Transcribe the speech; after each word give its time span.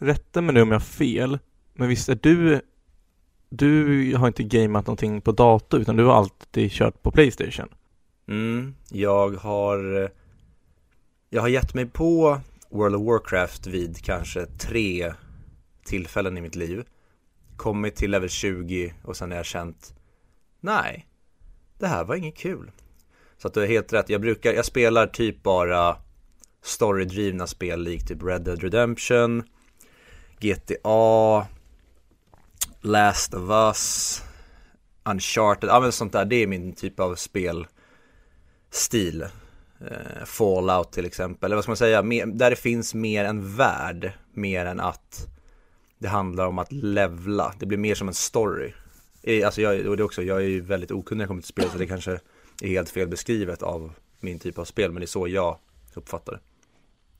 rätta 0.00 0.40
mig 0.40 0.54
nu 0.54 0.62
om 0.62 0.68
jag 0.68 0.74
har 0.74 0.80
fel, 0.80 1.38
men 1.74 1.88
visst 1.88 2.08
är 2.08 2.18
du 2.22 2.60
du 3.50 4.14
har 4.16 4.26
inte 4.26 4.42
gameat 4.42 4.86
någonting 4.86 5.20
på 5.20 5.32
dator 5.32 5.80
utan 5.80 5.96
du 5.96 6.04
har 6.04 6.14
alltid 6.14 6.70
kört 6.70 7.02
på 7.02 7.10
Playstation? 7.10 7.68
Mm, 8.28 8.74
jag 8.88 9.30
har 9.36 10.10
Jag 11.28 11.40
har 11.40 11.48
gett 11.48 11.74
mig 11.74 11.86
på 11.86 12.40
World 12.68 12.94
of 12.94 13.02
Warcraft 13.02 13.66
vid 13.66 14.04
kanske 14.04 14.46
tre 14.46 15.14
tillfällen 15.84 16.38
i 16.38 16.40
mitt 16.40 16.54
liv 16.54 16.84
Kommit 17.56 17.96
till 17.96 18.10
level 18.10 18.28
20 18.28 18.94
och 19.04 19.16
sen 19.16 19.30
har 19.30 19.36
jag 19.36 19.46
känt 19.46 19.94
Nej, 20.60 21.06
det 21.78 21.86
här 21.86 22.04
var 22.04 22.14
inget 22.14 22.36
kul 22.36 22.70
Så 23.38 23.48
att 23.48 23.54
du 23.54 23.62
är 23.62 23.66
helt 23.66 23.92
rätt, 23.92 24.08
jag 24.08 24.20
brukar, 24.20 24.52
jag 24.52 24.64
spelar 24.64 25.06
typ 25.06 25.42
bara 25.42 25.96
storydrivna 26.62 27.46
spel 27.46 27.82
likt 27.82 28.08
typ 28.08 28.22
Red 28.22 28.42
Dead 28.42 28.62
Redemption 28.62 29.42
GTA 30.40 31.46
Last 32.80 33.34
of 33.34 33.50
Us 33.50 34.22
Uncharted, 35.04 35.68
ja 35.68 35.80
men 35.80 35.92
sånt 35.92 36.12
där, 36.12 36.24
det 36.24 36.36
är 36.36 36.46
min 36.46 36.72
typ 36.72 37.00
av 37.00 37.14
spelstil. 37.14 39.22
Eh, 39.80 40.24
Fallout 40.24 40.92
till 40.92 41.06
exempel, 41.06 41.48
eller 41.48 41.56
vad 41.56 41.64
ska 41.64 41.70
man 41.70 41.76
säga, 41.76 42.02
där 42.26 42.50
det 42.50 42.56
finns 42.56 42.94
mer 42.94 43.24
en 43.24 43.56
värld, 43.56 44.12
mer 44.32 44.66
än 44.66 44.80
att 44.80 45.26
det 45.98 46.08
handlar 46.08 46.46
om 46.46 46.58
att 46.58 46.72
levla, 46.72 47.54
det 47.58 47.66
blir 47.66 47.78
mer 47.78 47.94
som 47.94 48.08
en 48.08 48.14
story. 48.14 48.72
Eh, 49.22 49.46
alltså 49.46 49.60
jag, 49.60 49.86
och 49.86 49.96
det 49.96 50.04
också, 50.04 50.22
jag 50.22 50.38
är 50.38 50.48
ju 50.48 50.60
väldigt 50.60 50.90
okunnig 50.90 51.18
när 51.18 51.22
jag 51.22 51.28
kommer 51.28 51.42
till 51.42 51.48
spel 51.48 51.70
så 51.72 51.78
det 51.78 51.86
kanske 51.86 52.20
är 52.62 52.68
helt 52.68 52.90
fel 52.90 53.08
beskrivet 53.08 53.62
av 53.62 53.92
min 54.20 54.38
typ 54.38 54.58
av 54.58 54.64
spel, 54.64 54.92
men 54.92 55.00
det 55.00 55.04
är 55.04 55.06
så 55.06 55.28
jag 55.28 55.58
uppfattar 55.94 56.32
det. 56.32 56.40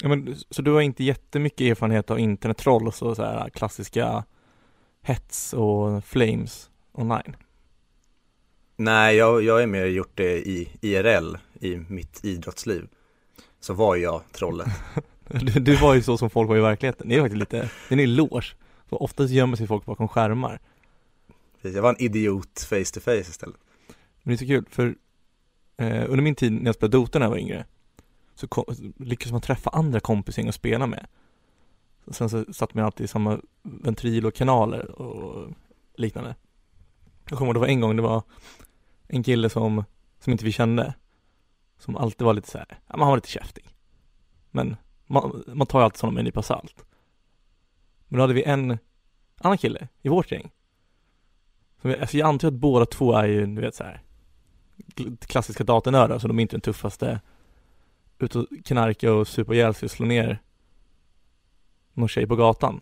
Ja, 0.02 0.09
men, 0.09 0.36
så 0.50 0.62
du 0.62 0.72
har 0.72 0.80
inte 0.80 1.04
jättemycket 1.04 1.60
erfarenhet 1.60 2.10
av 2.10 2.18
internettroll 2.18 2.86
och 2.86 2.95
så, 2.95 3.14
så 3.14 3.22
här 3.22 3.50
klassiska 3.50 4.24
hets 5.02 5.52
och 5.52 6.04
flames 6.04 6.70
online? 6.93 7.37
Nej, 8.76 9.16
jag, 9.16 9.43
jag 9.43 9.62
är 9.62 9.66
mer 9.66 9.87
gjort 9.87 10.12
det 10.15 10.48
i 10.48 10.68
IRL, 10.80 11.37
i 11.60 11.76
mitt 11.76 12.24
idrottsliv. 12.24 12.88
Så 13.60 13.74
var 13.74 13.96
jag 13.96 14.23
trollet. 14.32 14.68
du, 15.28 15.60
du, 15.60 15.76
var 15.76 15.95
ju 15.95 16.02
så 16.02 16.18
som 16.18 16.30
folk 16.30 16.48
var 16.48 16.56
i 16.56 16.60
verkligheten. 16.60 17.09
Det 17.09 17.15
är 17.15 17.21
faktiskt 17.21 17.38
lite, 17.38 17.56
det 17.56 17.95
är 17.95 17.98
en 17.98 18.01
eloge. 18.01 18.54
Oftast 18.88 19.32
gömmer 19.32 19.56
sig 19.56 19.66
folk 19.66 19.84
bakom 19.84 20.09
skärmar. 20.09 20.60
Jag 21.62 21.82
var 21.82 21.90
en 21.90 22.02
idiot 22.02 22.66
face 22.68 22.95
to 22.95 23.01
face 23.01 23.21
istället. 23.21 23.56
Men 24.23 24.30
det 24.30 24.34
är 24.34 24.37
så 24.37 24.46
kul, 24.46 24.65
för 24.71 24.95
eh, 25.76 26.04
under 26.10 26.23
min 26.23 26.34
tid 26.34 26.52
när 26.52 26.66
jag 26.66 26.74
spelade 26.74 26.96
Dota 26.96 27.18
när 27.18 27.26
jag 27.26 27.30
var 27.30 27.38
yngre 27.38 27.65
så 28.41 28.49
kom, 28.49 28.65
lyckades 28.96 29.33
man 29.33 29.41
träffa 29.41 29.71
andra 29.71 30.01
kompisar 30.01 30.49
att 30.49 30.55
spela 30.55 30.87
med. 30.87 31.07
Sen 32.10 32.30
så 32.30 32.52
satt 32.52 32.74
man 32.74 32.85
alltid 32.85 33.05
i 33.05 33.09
samma 33.09 33.41
ventril 33.63 34.27
och 34.27 34.35
kanaler 34.35 34.91
och 34.91 35.52
liknande. 35.95 36.35
Jag 37.29 37.38
kommer 37.38 37.49
ihåg 37.49 37.55
det 37.55 37.61
var 37.61 37.66
en 37.66 37.80
gång 37.80 37.96
det 37.96 38.02
var 38.02 38.23
en 39.09 39.23
kille 39.23 39.51
som, 39.51 39.85
som 40.21 40.33
inte 40.33 40.45
vi 40.45 40.52
kände. 40.52 40.95
Som 41.79 41.96
alltid 41.96 42.24
var 42.24 42.35
lite 42.35 42.51
så 42.51 42.59
här, 42.59 42.66
ja 42.71 42.77
men 42.96 43.01
han 43.01 43.09
var 43.09 43.16
lite 43.16 43.29
käftig. 43.29 43.68
Men 44.51 44.77
man, 45.07 45.45
man 45.46 45.66
tar 45.66 45.80
ju 45.80 45.85
alltid 45.85 45.99
sådana 45.99 46.15
med 46.15 46.21
en 46.21 46.24
nypa 46.24 46.43
salt. 46.43 46.85
Men 48.09 48.16
då 48.18 48.23
hade 48.23 48.35
vi 48.35 48.43
en 48.43 48.79
annan 49.38 49.59
kille 49.59 49.88
i 50.02 50.09
vårt 50.09 50.33
gäng. 50.33 50.51
Som, 51.83 51.95
alltså 52.01 52.16
jag 52.16 52.29
antar 52.29 52.49
att 52.49 52.55
båda 52.55 52.87
två 52.87 53.15
är 53.15 53.27
ju, 53.27 53.46
du 53.46 53.61
vet 53.61 53.74
så 53.74 53.85
här 53.85 54.02
klassiska 55.21 55.65
datanördar, 55.65 56.18
så 56.18 56.29
de 56.29 56.38
är 56.38 56.43
inte 56.43 56.57
den 56.57 56.61
tuffaste 56.61 57.21
ut 58.23 58.37
och 58.37 58.46
knarka 58.65 59.13
och 59.13 59.29
supa 59.29 59.54
ihjäl 59.54 59.74
sig 59.74 59.87
och 59.87 59.90
slå 59.90 60.07
ner 60.07 60.38
någon 61.95 62.09
tjej 62.09 62.27
på 62.27 62.37
gatan. 62.37 62.80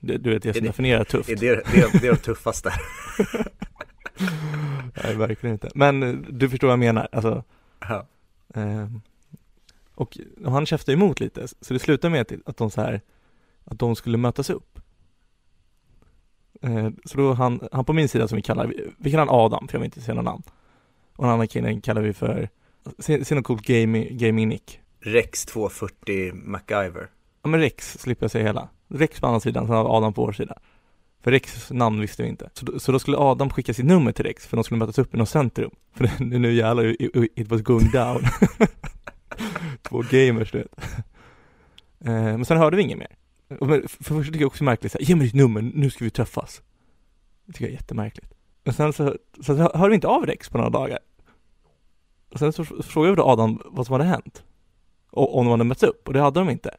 Det, 0.00 0.18
du 0.18 0.30
vet 0.30 0.42
det 0.42 0.52
som 0.52 0.62
det, 0.62 0.68
definierar 0.68 1.04
tufft. 1.04 1.30
Är 1.30 1.36
det, 1.36 1.54
det, 1.54 2.00
det 2.00 2.06
är 2.06 2.12
det 2.12 2.16
tuffaste. 2.16 2.72
Nej, 5.04 5.16
verkligen 5.16 5.54
inte. 5.54 5.70
Men 5.74 6.02
eh, 6.02 6.12
du 6.12 6.50
förstår 6.50 6.68
vad 6.68 6.72
jag 6.72 6.78
menar, 6.78 7.08
alltså. 7.12 7.44
Ja. 7.80 8.06
Eh, 8.54 8.86
och, 9.94 10.18
och 10.44 10.52
han 10.52 10.66
käftade 10.66 10.92
emot 10.92 11.20
lite, 11.20 11.48
så 11.48 11.74
det 11.74 11.78
slutade 11.78 12.12
med 12.12 12.42
att 12.46 12.56
de 12.56 12.70
så 12.70 12.80
här, 12.80 13.00
att 13.64 13.78
de 13.78 13.96
skulle 13.96 14.18
mötas 14.18 14.50
upp. 14.50 14.78
Eh, 16.62 16.88
så 17.04 17.18
då 17.18 17.32
han, 17.32 17.68
han 17.72 17.84
på 17.84 17.92
min 17.92 18.08
sida 18.08 18.28
som 18.28 18.36
vi 18.36 18.42
kallar, 18.42 18.72
vi 18.98 19.10
kallar 19.10 19.26
han 19.26 19.40
Adam, 19.40 19.68
för 19.68 19.74
jag 19.74 19.80
vill 19.80 19.86
inte 19.86 20.00
säga 20.00 20.14
något 20.14 20.24
namn. 20.24 20.42
Och 21.16 21.24
den 21.24 21.32
andra 21.32 21.46
killen 21.46 21.80
kallar 21.80 22.02
vi 22.02 22.12
för, 22.12 22.48
se, 22.98 23.24
se 23.24 23.34
något 23.34 23.44
coolt 23.44 23.62
gaming, 23.62 24.18
gaming 24.18 24.48
nick. 24.48 24.80
Rex 25.00 25.46
240 25.46 26.32
MacGyver. 26.34 27.10
Ja 27.42 27.48
men 27.48 27.60
Rex 27.60 27.98
slipper 27.98 28.24
jag 28.24 28.30
säga 28.30 28.46
hela. 28.46 28.68
Rex 28.88 29.20
på 29.20 29.26
andra 29.26 29.40
sidan, 29.40 29.66
sen 29.66 29.76
har 29.76 29.96
Adam 29.96 30.12
på 30.12 30.24
vår 30.26 30.32
sida. 30.32 30.58
För 31.22 31.30
Rex 31.30 31.70
namn 31.70 32.00
visste 32.00 32.22
vi 32.22 32.28
inte. 32.28 32.50
Så, 32.52 32.80
så 32.80 32.92
då 32.92 32.98
skulle 32.98 33.16
Adam 33.16 33.50
skicka 33.50 33.74
sitt 33.74 33.84
nummer 33.84 34.12
till 34.12 34.24
Rex 34.24 34.46
för 34.46 34.56
de 34.56 34.64
skulle 34.64 34.78
mötas 34.78 34.98
upp 34.98 35.14
i 35.14 35.16
något 35.16 35.28
centrum. 35.28 35.70
För 35.92 36.04
det, 36.04 36.38
nu 36.38 36.52
jävlar, 36.52 36.96
it 37.40 37.48
was 37.48 37.62
going 37.62 37.90
down. 37.90 38.22
Två 39.82 40.02
gamers 40.10 40.52
du 40.52 40.58
vet. 40.58 40.78
Eh, 42.04 42.12
men 42.12 42.44
sen 42.44 42.56
hörde 42.56 42.76
vi 42.76 42.82
inget 42.82 42.98
mer. 42.98 43.16
för, 43.48 43.88
för 43.88 44.14
först 44.14 44.26
tycker 44.26 44.40
jag 44.40 44.46
också 44.46 44.64
märkligt 44.64 44.92
så 44.92 44.98
här, 44.98 45.06
ge 45.06 45.16
mig 45.16 45.26
ditt 45.26 45.34
nummer, 45.34 45.62
nu 45.62 45.90
ska 45.90 46.04
vi 46.04 46.10
träffas. 46.10 46.62
Det 47.46 47.52
tycker 47.52 47.64
jag 47.64 47.70
är 47.70 47.76
jättemärkligt. 47.76 48.32
Men 48.64 48.74
sen 48.74 48.92
så, 48.92 49.16
så 49.40 49.54
hörde 49.54 49.88
vi 49.88 49.94
inte 49.94 50.08
av 50.08 50.26
Rex 50.26 50.48
på 50.48 50.58
några 50.58 50.70
dagar. 50.70 50.98
Och 52.34 52.40
sen 52.40 52.52
så 52.52 52.64
frågade 52.64 53.12
vi 53.12 53.16
då 53.16 53.24
Adam 53.24 53.62
vad 53.64 53.86
som 53.86 53.92
hade 53.92 54.04
hänt. 54.04 54.44
Och 55.10 55.38
om 55.38 55.44
de 55.44 55.50
hade 55.50 55.64
mötts 55.64 55.82
upp, 55.82 56.08
och 56.08 56.12
det 56.14 56.20
hade 56.20 56.40
de 56.40 56.50
inte. 56.50 56.76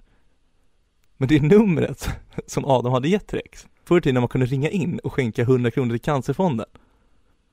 Men 1.18 1.28
det 1.28 1.42
numret 1.42 2.10
som 2.48 2.66
Adam 2.66 2.92
hade 2.92 3.08
gett 3.08 3.28
till 3.28 3.40
Rex. 3.40 3.68
Förr 3.84 3.98
i 3.98 4.02
tiden 4.02 4.14
när 4.14 4.22
man 4.22 4.28
kunde 4.28 4.46
ringa 4.46 4.70
in 4.70 5.00
och 5.00 5.14
skänka 5.14 5.42
100 5.42 5.72
kronor 5.72 5.90
till 5.90 6.02
Cancerfonden. 6.02 6.66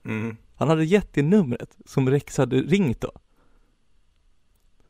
Mm. 0.05 0.37
Han 0.57 0.69
hade 0.69 0.85
gett 0.85 1.15
det 1.15 1.23
numret 1.23 1.77
som 1.87 2.11
Rex 2.11 2.39
hade 2.39 2.57
ringt 2.57 3.01
då. 3.01 3.13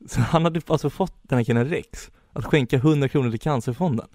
Så 0.07 0.21
han 0.21 0.45
hade 0.45 0.61
alltså 0.67 0.91
fått 0.91 1.15
den 1.23 1.39
här 1.39 1.45
killen 1.45 1.69
Rex 1.69 2.11
att 2.33 2.45
skänka 2.45 2.77
100 2.77 3.09
kronor 3.09 3.31
till 3.31 3.41
Cancerfonden. 3.41 4.09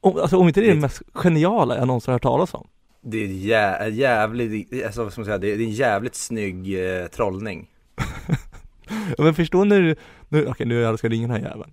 Om, 0.00 0.16
alltså 0.16 0.36
om 0.36 0.48
inte 0.48 0.60
det 0.60 0.66
är 0.66 0.74
det 0.74 0.80
mest 0.80 1.02
geniala 1.12 1.76
jag 1.76 1.86
någonsin 1.86 2.12
har 2.12 2.14
hört 2.14 2.22
talas 2.22 2.54
om. 2.54 2.68
Det 3.04 3.24
är 3.24 3.26
jä 3.26 3.88
jävligt, 3.88 4.84
alltså 4.84 5.02
vad 5.04 5.12
ska 5.12 5.20
man 5.20 5.26
säga, 5.26 5.38
det 5.38 5.52
är 5.52 5.60
en 5.60 5.70
jävligt 5.70 6.14
snygg 6.14 6.86
eh, 6.86 7.06
trollning. 7.06 7.70
ja, 9.18 9.24
men 9.24 9.34
förstå 9.34 9.64
när, 9.64 9.96
nu, 10.28 10.46
okej 10.46 10.66
nu 10.66 10.74
jag 10.74 10.98
ska 10.98 11.08
ringa 11.08 11.28
den 11.28 11.36
här 11.36 11.50
jäveln. 11.50 11.72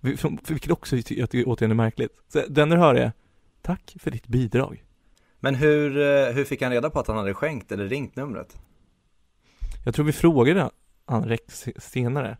Vilket 0.00 0.70
också 0.70 0.96
jag 0.96 1.30
tycker 1.30 1.44
återigen 1.46 1.70
är 1.70 1.74
märkligt. 1.74 2.12
Så 2.28 2.42
den 2.48 2.68
du 2.68 2.76
hör 2.76 2.94
är, 2.94 3.12
tack 3.62 3.96
för 3.98 4.10
ditt 4.10 4.26
bidrag. 4.26 4.84
Men 5.40 5.54
hur, 5.54 5.98
eh, 5.98 6.32
hur 6.32 6.44
fick 6.44 6.62
han 6.62 6.72
reda 6.72 6.90
på 6.90 7.00
att 7.00 7.06
han 7.06 7.16
hade 7.16 7.34
skänkt 7.34 7.72
eller 7.72 7.88
ringt 7.88 8.16
numret? 8.16 8.56
Jag 9.84 9.94
tror 9.94 10.04
vi 10.04 10.12
frågade 10.12 10.70
han 11.06 11.24
Rex 11.24 11.68
senare. 11.78 12.36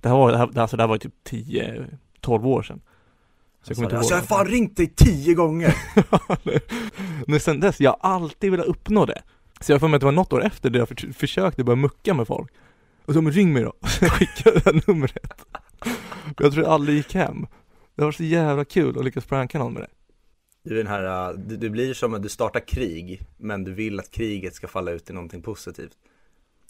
Det 0.00 0.08
här 0.08 0.16
var, 0.16 0.32
det 0.32 0.38
här, 0.38 0.58
alltså 0.58 0.76
det 0.76 0.82
här 0.82 0.88
var 0.88 0.98
typ 0.98 1.14
10-12 1.24 2.46
år 2.46 2.62
sedan. 2.62 2.80
Så 3.62 3.70
jag 3.70 3.76
kommer 3.76 3.86
inte 3.86 3.98
alltså, 3.98 4.14
jag 4.14 4.20
har 4.20 4.26
fan 4.26 4.46
ringt 4.46 4.76
dig 4.76 4.92
10 4.96 5.34
gånger! 5.34 5.74
Men 7.30 7.40
sen 7.40 7.60
dess, 7.60 7.80
jag 7.80 7.96
har 8.00 8.10
alltid 8.10 8.50
velat 8.50 8.66
uppnå 8.66 9.06
det. 9.06 9.22
Så 9.60 9.72
jag 9.72 9.80
får 9.80 9.88
mig 9.88 9.96
att 9.96 10.00
det 10.00 10.04
var 10.06 10.12
något 10.12 10.32
år 10.32 10.44
efter 10.44 10.70
det 10.70 10.78
jag 10.78 10.88
för, 10.88 11.12
försökte 11.12 11.64
börja 11.64 11.76
mucka 11.76 12.14
med 12.14 12.26
folk. 12.26 12.50
Och 13.06 13.14
så, 13.14 13.22
men 13.22 13.32
ring 13.32 13.52
mig 13.52 13.62
då. 13.62 13.72
Skicka 13.88 14.50
det 14.50 14.64
här 14.64 14.82
numret. 14.86 15.46
Jag 16.38 16.52
tror 16.52 16.62
det 16.62 16.70
aldrig 16.70 16.96
gick 16.96 17.14
hem. 17.14 17.46
Det 17.94 18.04
var 18.04 18.12
så 18.12 18.24
jävla 18.24 18.64
kul 18.64 18.98
att 18.98 19.04
lyckas 19.04 19.24
pranka 19.24 19.58
någon 19.58 19.72
med 19.72 19.82
det. 19.82 19.88
Du 20.62 20.76
den 20.76 20.86
här, 20.86 21.34
du, 21.36 21.56
du 21.56 21.70
blir 21.70 21.94
som 21.94 22.14
att 22.14 22.22
du 22.22 22.28
startar 22.28 22.60
krig, 22.60 23.22
men 23.36 23.64
du 23.64 23.74
vill 23.74 24.00
att 24.00 24.10
kriget 24.10 24.54
ska 24.54 24.68
falla 24.68 24.90
ut 24.90 25.10
i 25.10 25.12
någonting 25.12 25.42
positivt. 25.42 25.96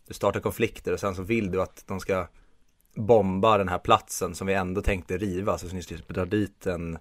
Du 0.09 0.15
startar 0.15 0.41
konflikter 0.41 0.93
och 0.93 1.01
sen 1.01 1.15
så 1.15 1.23
vill 1.23 1.51
du 1.51 1.63
att 1.63 1.85
de 1.87 2.01
ska 2.01 2.27
bomba 2.95 3.59
den 3.59 3.69
här 3.69 3.79
platsen 3.79 4.35
som 4.35 4.47
vi 4.47 4.55
ändå 4.55 4.83
tänkte 4.83 5.19
riva, 5.19 5.59
så 5.59 5.67
ni 5.67 5.83
skulle 5.83 6.03
dra 6.09 6.25
dit 6.25 6.67
en, 6.67 6.99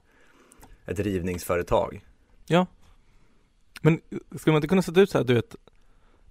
ett 0.85 0.99
rivningsföretag. 0.99 2.05
Ja. 2.47 2.65
Men 3.81 4.01
skulle 4.35 4.53
man 4.53 4.55
inte 4.55 4.67
kunna 4.67 4.81
sätta 4.81 5.01
ut 5.01 5.09
så 5.09 5.17
här, 5.17 5.25
du 5.25 5.33
vet, 5.33 5.55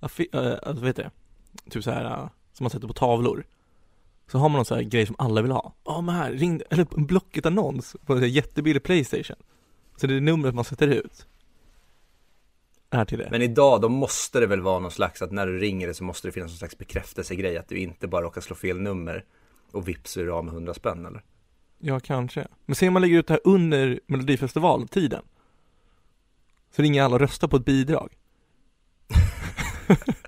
äh, 0.00 0.52
alltså, 0.62 0.84
vet 0.84 0.96
du, 0.96 1.10
typ 1.70 1.84
så 1.84 1.90
här, 1.90 2.04
äh, 2.04 2.28
som 2.52 2.64
man 2.64 2.70
sätter 2.70 2.88
på 2.88 2.94
tavlor. 2.94 3.44
Så 4.30 4.38
har 4.38 4.48
man 4.48 4.56
någon 4.56 4.64
sån 4.64 4.78
här 4.78 4.84
grej 4.84 5.06
som 5.06 5.16
alla 5.18 5.42
vill 5.42 5.50
ha. 5.50 5.74
Ja 5.84 6.00
men 6.00 6.14
här, 6.14 6.32
ring, 6.32 6.62
eller 6.70 6.86
en 6.96 7.06
Blocket-annons 7.06 7.96
på 8.06 8.14
en 8.14 8.30
jättebillig 8.30 8.82
Playstation. 8.82 9.36
Så 9.96 10.06
det 10.06 10.14
är 10.14 10.20
numret 10.20 10.54
man 10.54 10.64
sätter 10.64 10.88
ut. 10.88 11.26
Är 12.90 13.04
till 13.04 13.18
det. 13.18 13.28
Men 13.30 13.42
idag, 13.42 13.80
då 13.80 13.88
måste 13.88 14.40
det 14.40 14.46
väl 14.46 14.60
vara 14.60 14.78
någon 14.78 14.90
slags 14.90 15.22
att 15.22 15.32
när 15.32 15.46
du 15.46 15.58
ringer 15.58 15.86
det 15.86 15.94
så 15.94 16.04
måste 16.04 16.28
det 16.28 16.32
finnas 16.32 16.50
någon 16.50 16.58
slags 16.58 16.78
bekräftelsegrej 16.78 17.58
att 17.58 17.68
du 17.68 17.78
inte 17.78 18.08
bara 18.08 18.22
råkar 18.22 18.40
slå 18.40 18.56
fel 18.56 18.80
nummer 18.80 19.24
och 19.72 19.88
vips 19.88 20.16
är 20.16 20.24
du 20.24 20.32
av 20.32 20.44
med 20.44 20.54
hundra 20.54 20.74
spänn 20.74 21.06
eller? 21.06 21.22
Ja, 21.78 22.00
kanske. 22.00 22.46
Men 22.66 22.74
se 22.74 22.88
om 22.88 22.92
man 22.92 23.02
lägger 23.02 23.18
ut 23.18 23.26
det 23.26 23.34
här 23.34 23.40
under 23.44 24.00
Melodifestivaltiden. 24.06 25.22
Så 26.76 26.82
ringer 26.82 27.02
alla 27.02 27.14
och 27.14 27.20
röstar 27.20 27.48
på 27.48 27.56
ett 27.56 27.64
bidrag. 27.64 28.16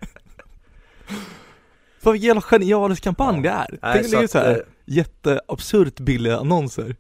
Vad 2.03 2.17
jävla 2.17 2.41
genialisk 2.41 3.03
kampanj 3.03 3.37
ja. 3.37 3.43
det 3.43 3.49
är. 3.49 3.79
Nej, 3.83 4.03
Tänk 4.03 4.11
dig 4.11 4.29
så 4.29 4.39
här, 4.39 4.65
jätteabsurt 4.85 6.01
billiga 6.01 6.39
annonser. 6.39 6.97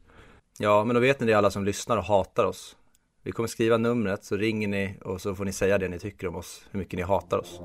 Ja, 0.58 0.84
men 0.84 0.94
då 0.94 1.00
vet 1.00 1.20
ni 1.20 1.26
det 1.26 1.34
alla 1.34 1.50
som 1.50 1.64
lyssnar 1.64 1.96
och 1.96 2.04
hatar 2.04 2.44
oss. 2.44 2.76
Vi 3.22 3.32
kommer 3.32 3.46
skriva 3.46 3.76
numret, 3.76 4.24
så 4.24 4.36
ringer 4.36 4.68
ni 4.68 4.98
och 5.04 5.20
så 5.20 5.34
får 5.34 5.44
ni 5.44 5.52
säga 5.52 5.78
det 5.78 5.88
ni 5.88 5.98
tycker 5.98 6.26
om 6.26 6.36
oss, 6.36 6.64
hur 6.70 6.78
mycket 6.78 6.96
ni 6.96 7.02
hatar 7.02 7.38
oss. 7.38 7.60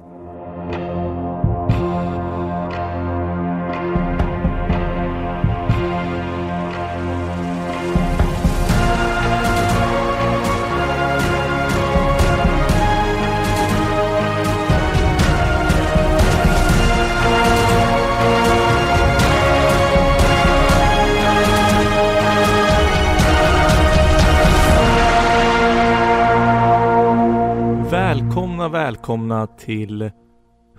Välkomna, 28.65 28.85
välkomna 28.85 29.47
till 29.47 30.11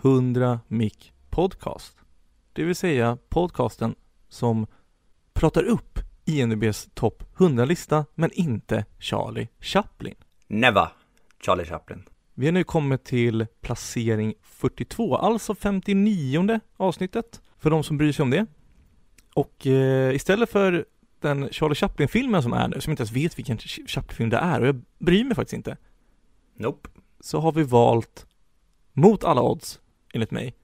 100 0.02 0.60
Mic 0.68 1.12
Podcast. 1.30 1.96
Det 2.52 2.64
vill 2.64 2.76
säga 2.76 3.18
podcasten 3.28 3.94
som 4.28 4.66
pratar 5.32 5.62
upp 5.62 5.98
INDBs 6.24 6.88
topp 6.94 7.22
100-lista 7.36 8.04
men 8.14 8.30
inte 8.32 8.84
Charlie 8.98 9.48
Chaplin. 9.60 10.14
Never, 10.46 10.88
Charlie 11.40 11.64
Chaplin. 11.64 12.02
Vi 12.34 12.46
har 12.46 12.52
nu 12.52 12.64
kommit 12.64 13.04
till 13.04 13.46
placering 13.60 14.34
42, 14.42 15.16
alltså 15.16 15.54
59 15.54 16.60
avsnittet 16.76 17.40
för 17.58 17.70
de 17.70 17.84
som 17.84 17.98
bryr 17.98 18.12
sig 18.12 18.22
om 18.22 18.30
det. 18.30 18.46
Och 19.34 19.66
eh, 19.66 20.14
istället 20.14 20.50
för 20.50 20.84
den 21.20 21.48
Charlie 21.52 21.74
Chaplin-filmen 21.74 22.42
som 22.42 22.52
är 22.52 22.68
nu, 22.68 22.80
som 22.80 22.90
jag 22.90 22.92
inte 22.92 23.02
ens 23.02 23.12
vet 23.12 23.38
vilken 23.38 23.58
Chaplin-film 23.86 24.30
det 24.30 24.36
är 24.38 24.60
och 24.60 24.66
jag 24.66 24.82
bryr 24.98 25.24
mig 25.24 25.34
faktiskt 25.34 25.54
inte, 25.54 25.76
Nope. 26.58 26.88
Så 27.26 27.40
har 27.40 27.52
vi 27.52 27.62
valt, 27.62 28.26
mot 28.92 29.24
alla 29.24 29.42
odds, 29.42 29.80
enligt 30.12 30.30
mig, 30.30 30.54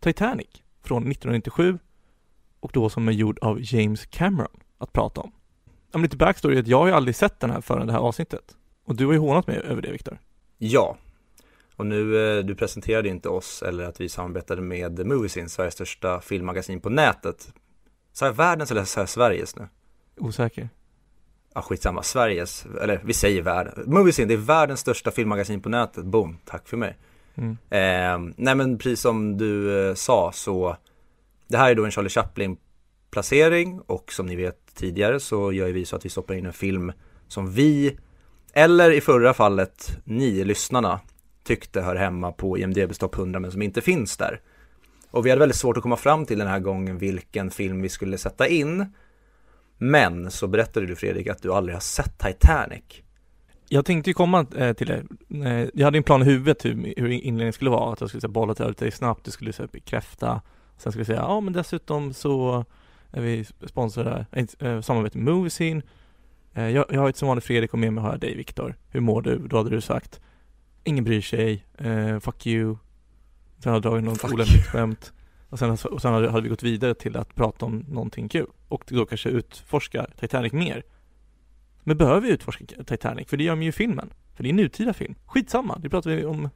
Titanic 0.00 0.48
från 0.82 1.02
1997 1.02 1.78
och 2.60 2.70
då 2.74 2.88
som 2.88 3.08
är 3.08 3.12
gjord 3.12 3.38
av 3.38 3.58
James 3.60 4.06
Cameron 4.06 4.60
att 4.78 4.92
prata 4.92 5.20
om. 5.20 5.32
Om 5.92 6.02
lite 6.02 6.16
backstory 6.16 6.56
är 6.56 6.60
att 6.60 6.66
jag 6.66 6.78
har 6.78 6.86
ju 6.86 6.92
aldrig 6.92 7.16
sett 7.16 7.40
den 7.40 7.50
här 7.50 7.60
förrän 7.60 7.86
det 7.86 7.92
här 7.92 8.00
avsnittet. 8.00 8.56
Och 8.84 8.96
du 8.96 9.06
har 9.06 9.12
ju 9.12 9.18
hånat 9.18 9.46
mig 9.46 9.56
över 9.56 9.82
det 9.82 9.92
Viktor. 9.92 10.18
Ja. 10.58 10.96
Och 11.76 11.86
nu, 11.86 12.36
eh, 12.38 12.44
du 12.44 12.54
presenterade 12.54 13.08
inte 13.08 13.28
oss 13.28 13.62
eller 13.62 13.84
att 13.84 14.00
vi 14.00 14.08
samarbetade 14.08 14.62
med 14.62 15.06
Moviesin, 15.06 15.48
Sveriges 15.48 15.74
största 15.74 16.20
filmmagasin 16.20 16.80
på 16.80 16.88
nätet. 16.88 17.52
Sa 18.12 18.26
jag 18.26 18.32
världens 18.32 18.70
eller 18.70 18.84
sa 18.84 19.00
jag 19.00 19.08
Sveriges 19.08 19.56
nu? 19.56 19.68
Osäker. 20.16 20.68
Ja, 21.54 21.62
skitsamma, 21.62 22.02
Sveriges, 22.02 22.66
eller 22.80 23.00
vi 23.04 23.12
säger 23.12 23.42
världen. 23.42 23.84
Moviesin, 23.86 24.28
det 24.28 24.34
är 24.34 24.38
världens 24.38 24.80
största 24.80 25.10
filmmagasin 25.10 25.62
på 25.62 25.68
nätet, 25.68 26.04
boom, 26.04 26.38
tack 26.44 26.68
för 26.68 26.76
mig. 26.76 26.96
Mm. 27.34 27.50
Eh, 27.70 28.32
nej 28.36 28.54
men 28.54 28.78
precis 28.78 29.00
som 29.00 29.36
du 29.36 29.88
eh, 29.88 29.94
sa 29.94 30.32
så 30.32 30.76
Det 31.48 31.56
här 31.56 31.70
är 31.70 31.74
då 31.74 31.84
en 31.84 31.90
Charlie 31.90 32.08
Chaplin 32.08 32.56
placering 33.10 33.80
och 33.86 34.12
som 34.12 34.26
ni 34.26 34.36
vet 34.36 34.74
tidigare 34.74 35.20
så 35.20 35.52
gör 35.52 35.68
vi 35.68 35.84
så 35.84 35.96
att 35.96 36.04
vi 36.04 36.08
stoppar 36.08 36.34
in 36.34 36.46
en 36.46 36.52
film 36.52 36.92
som 37.28 37.52
vi 37.52 37.98
eller 38.52 38.90
i 38.90 39.00
förra 39.00 39.34
fallet 39.34 39.98
ni 40.04 40.44
lyssnarna 40.44 41.00
tyckte 41.44 41.80
hör 41.80 41.96
hemma 41.96 42.32
på 42.32 42.58
IMDBs 42.58 42.98
topp 42.98 43.18
100 43.18 43.40
men 43.40 43.52
som 43.52 43.62
inte 43.62 43.80
finns 43.80 44.16
där. 44.16 44.40
Och 45.10 45.26
vi 45.26 45.30
hade 45.30 45.40
väldigt 45.40 45.56
svårt 45.56 45.76
att 45.76 45.82
komma 45.82 45.96
fram 45.96 46.26
till 46.26 46.38
den 46.38 46.48
här 46.48 46.60
gången 46.60 46.98
vilken 46.98 47.50
film 47.50 47.82
vi 47.82 47.88
skulle 47.88 48.18
sätta 48.18 48.48
in. 48.48 48.86
Men 49.82 50.30
så 50.30 50.46
berättade 50.46 50.86
du 50.86 50.96
Fredrik 50.96 51.26
att 51.26 51.42
du 51.42 51.52
aldrig 51.52 51.76
har 51.76 51.80
sett 51.80 52.18
Titanic. 52.18 52.82
Jag 53.68 53.84
tänkte 53.84 54.10
ju 54.10 54.14
komma 54.14 54.46
eh, 54.56 54.72
till 54.72 54.86
det. 54.86 55.04
Eh, 55.48 55.68
jag 55.74 55.84
hade 55.84 55.98
en 55.98 56.02
plan 56.02 56.22
i 56.22 56.24
huvudet 56.24 56.64
hur, 56.64 56.94
hur 56.96 57.08
inledningen 57.08 57.52
skulle 57.52 57.70
vara. 57.70 57.92
Att 57.92 58.00
jag 58.00 58.08
skulle 58.10 58.20
säga 58.20 58.30
bolla 58.30 58.54
till 58.54 58.72
dig 58.72 58.90
snabbt, 58.90 59.24
du 59.24 59.30
skulle 59.30 59.52
säga 59.52 59.68
bekräfta. 59.72 60.40
Sen 60.76 60.92
skulle 60.92 61.00
jag 61.00 61.06
säga, 61.06 61.20
ja 61.20 61.40
men 61.40 61.52
dessutom 61.52 62.12
så 62.12 62.64
är 63.10 63.20
vi 63.20 63.44
sponsrade, 63.44 64.26
äh, 64.58 64.80
samarbete 64.80 65.18
med 65.18 65.34
Moviesin. 65.34 65.82
Eh, 66.54 66.68
jag, 66.68 66.84
jag 66.88 67.00
har 67.00 67.08
ett 67.08 67.16
som 67.16 67.28
vanligt 67.28 67.44
Fredrik 67.44 67.72
och 67.72 67.78
med 67.78 67.92
mig 67.92 68.02
har 68.04 68.10
jag 68.10 68.20
dig 68.20 68.36
Viktor. 68.36 68.76
Hur 68.88 69.00
mår 69.00 69.22
du? 69.22 69.38
Då 69.38 69.56
hade 69.56 69.70
du 69.70 69.80
sagt, 69.80 70.20
ingen 70.84 71.04
bryr 71.04 71.20
sig, 71.20 71.64
eh, 71.78 72.18
fuck 72.18 72.46
you. 72.46 72.76
Sen 73.58 73.72
hade 73.72 73.76
jag 73.76 73.82
dragit 73.82 74.04
något 74.04 74.32
olämpligt 74.32 74.66
skämt. 74.66 75.12
Och 75.50 75.58
sen, 75.58 75.70
och 75.70 76.02
sen 76.02 76.12
hade, 76.12 76.40
vi 76.40 76.48
gått 76.48 76.62
vidare 76.62 76.94
till 76.94 77.16
att 77.16 77.34
prata 77.34 77.66
om 77.66 77.84
någonting 77.88 78.28
kul. 78.28 78.46
Och 78.68 78.84
då 78.86 79.06
kanske 79.06 79.28
utforska 79.28 80.06
Titanic 80.20 80.52
mer. 80.52 80.82
Men 81.84 81.96
behöver 81.96 82.20
vi 82.20 82.30
utforska 82.30 82.64
Titanic? 82.86 83.28
För 83.28 83.36
det 83.36 83.44
gör 83.44 83.52
de 83.52 83.62
ju 83.62 83.68
i 83.68 83.72
filmen. 83.72 84.12
För 84.36 84.42
det 84.42 84.48
är 84.48 84.50
en 84.50 84.56
nutida 84.56 84.92
film. 84.92 85.14
Skitsamma, 85.26 85.78
det 85.78 85.88
pratar 85.88 86.10
vi 86.10 86.24
om 86.24 86.48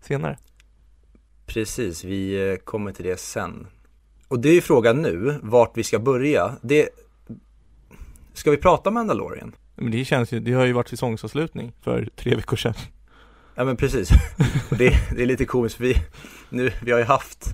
senare. 0.00 0.38
Precis, 1.46 2.04
vi 2.04 2.50
eh, 2.50 2.56
kommer 2.56 2.92
till 2.92 3.04
det 3.04 3.20
sen. 3.20 3.66
Och 4.28 4.40
det 4.40 4.48
är 4.48 4.54
ju 4.54 4.60
frågan 4.60 5.02
nu, 5.02 5.38
vart 5.42 5.76
vi 5.76 5.84
ska 5.84 5.98
börja. 5.98 6.56
Det... 6.62 6.88
Ska 8.32 8.50
vi 8.50 8.56
prata 8.56 8.90
om 8.90 8.94
Mandalorian? 8.94 9.52
Men 9.74 9.90
det 9.90 10.04
känns 10.04 10.32
ju, 10.32 10.40
det 10.40 10.52
har 10.52 10.64
ju 10.64 10.72
varit 10.72 10.88
säsongsavslutning 10.88 11.72
för 11.80 12.08
tre 12.16 12.34
veckor 12.34 12.56
sedan. 12.56 12.74
Ja 13.54 13.64
men 13.64 13.76
precis. 13.76 14.08
Det, 14.70 14.94
det 15.16 15.22
är 15.22 15.26
lite 15.26 15.44
komiskt 15.44 15.80
vi, 15.80 15.96
nu, 16.48 16.72
vi 16.82 16.92
har 16.92 16.98
ju 16.98 17.04
haft, 17.04 17.46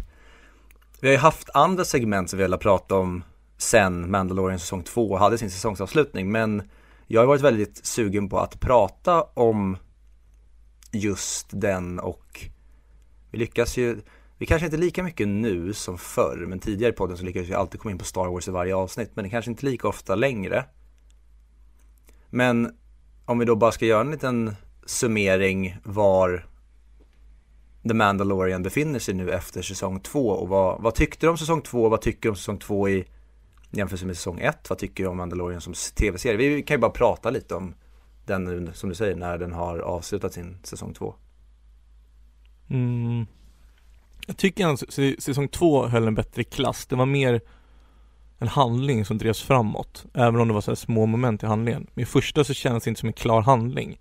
vi 1.01 1.09
har 1.09 1.13
ju 1.13 1.19
haft 1.19 1.51
andra 1.55 1.85
segment 1.85 2.31
som 2.31 2.39
vi 2.39 2.45
har 2.45 2.59
prata 2.59 2.97
om 2.97 3.25
sen 3.59 4.11
Mandalorian 4.11 4.59
säsong 4.59 4.83
2 4.83 5.17
hade 5.17 5.39
sin 5.39 5.51
säsongsavslutning. 5.51 6.33
Men 6.33 6.63
jag 7.07 7.21
har 7.21 7.27
varit 7.27 7.43
väldigt 7.43 7.87
sugen 7.87 8.29
på 8.29 8.39
att 8.39 8.61
prata 8.61 9.23
om 9.23 9.77
just 10.93 11.47
den 11.51 11.99
och 11.99 12.47
vi 13.31 13.39
lyckas 13.39 13.77
ju, 13.77 14.01
vi 14.39 14.47
kanske 14.47 14.67
inte 14.67 14.77
lika 14.77 15.03
mycket 15.03 15.29
nu 15.29 15.73
som 15.73 15.99
förr, 15.99 16.45
men 16.49 16.59
tidigare 16.59 16.93
i 16.93 16.97
podden 16.97 17.17
så 17.17 17.25
lyckades 17.25 17.49
vi 17.49 17.55
alltid 17.55 17.81
komma 17.81 17.93
in 17.93 17.99
på 17.99 18.05
Star 18.05 18.27
Wars 18.27 18.49
i 18.49 18.51
varje 18.51 18.75
avsnitt, 18.75 19.11
men 19.15 19.25
det 19.25 19.31
kanske 19.31 19.51
inte 19.51 19.67
lika 19.67 19.89
ofta 19.89 20.15
längre. 20.15 20.65
Men 22.31 22.77
om 23.25 23.39
vi 23.39 23.45
då 23.45 23.57
bara 23.57 23.73
ska 23.73 23.87
göra 23.87 24.01
en 24.01 24.11
liten 24.11 24.55
summering 24.87 25.77
var 25.85 26.50
The 27.89 27.95
Mandalorian 27.95 28.63
befinner 28.63 28.99
sig 28.99 29.15
nu 29.15 29.31
efter 29.31 29.63
säsong 29.63 30.01
två 30.01 30.29
och 30.29 30.49
vad, 30.49 30.83
vad 30.83 30.95
tyckte 30.95 31.27
du 31.27 31.31
om 31.31 31.39
säsong 31.39 31.63
två? 31.63 31.85
och 31.85 31.91
vad 31.91 32.01
tycker 32.01 32.23
du 32.23 32.29
om 32.29 32.37
säsong 32.37 32.59
två 32.59 32.89
i 32.89 33.05
jämförelse 33.71 34.07
med 34.07 34.17
säsong 34.17 34.41
ett? 34.41 34.71
Vad 34.71 34.79
tycker 34.79 35.05
du 35.05 35.11
om 35.11 35.17
Mandalorian 35.17 35.61
som 35.61 35.75
tv-serie? 35.95 36.37
Vi 36.37 36.63
kan 36.63 36.75
ju 36.75 36.81
bara 36.81 36.91
prata 36.91 37.31
lite 37.31 37.55
om 37.55 37.75
den 38.27 38.75
som 38.75 38.89
du 38.89 38.95
säger, 38.95 39.17
när 39.17 39.39
den 39.39 39.53
har 39.53 39.79
avslutat 39.79 40.33
sin 40.33 40.59
säsong 40.63 40.95
två. 40.95 41.15
Mm. 42.71 43.27
Jag 44.27 44.37
tycker 44.37 44.67
att 44.67 44.81
säsong 45.23 45.49
två 45.49 45.87
höll 45.87 46.07
en 46.07 46.15
bättre 46.15 46.45
klass. 46.45 46.87
Det 46.87 46.97
var 46.97 47.07
mer 47.07 47.41
en 48.39 48.49
handling 48.49 49.05
som 49.05 49.19
drevs 49.19 49.43
framåt. 49.43 50.07
Även 50.15 50.41
om 50.41 50.49
det 50.49 50.55
var 50.55 50.61
så 50.61 50.71
här 50.71 50.77
små 50.77 51.07
moment 51.07 51.43
i 51.43 51.47
handlingen. 51.47 51.87
Men 51.95 52.03
i 52.03 52.07
första 52.07 52.45
så 52.45 52.55
kändes 52.55 52.85
det 52.85 52.89
inte 52.89 53.01
som 53.01 53.07
en 53.07 53.13
klar 53.13 53.43
handling. 53.43 54.01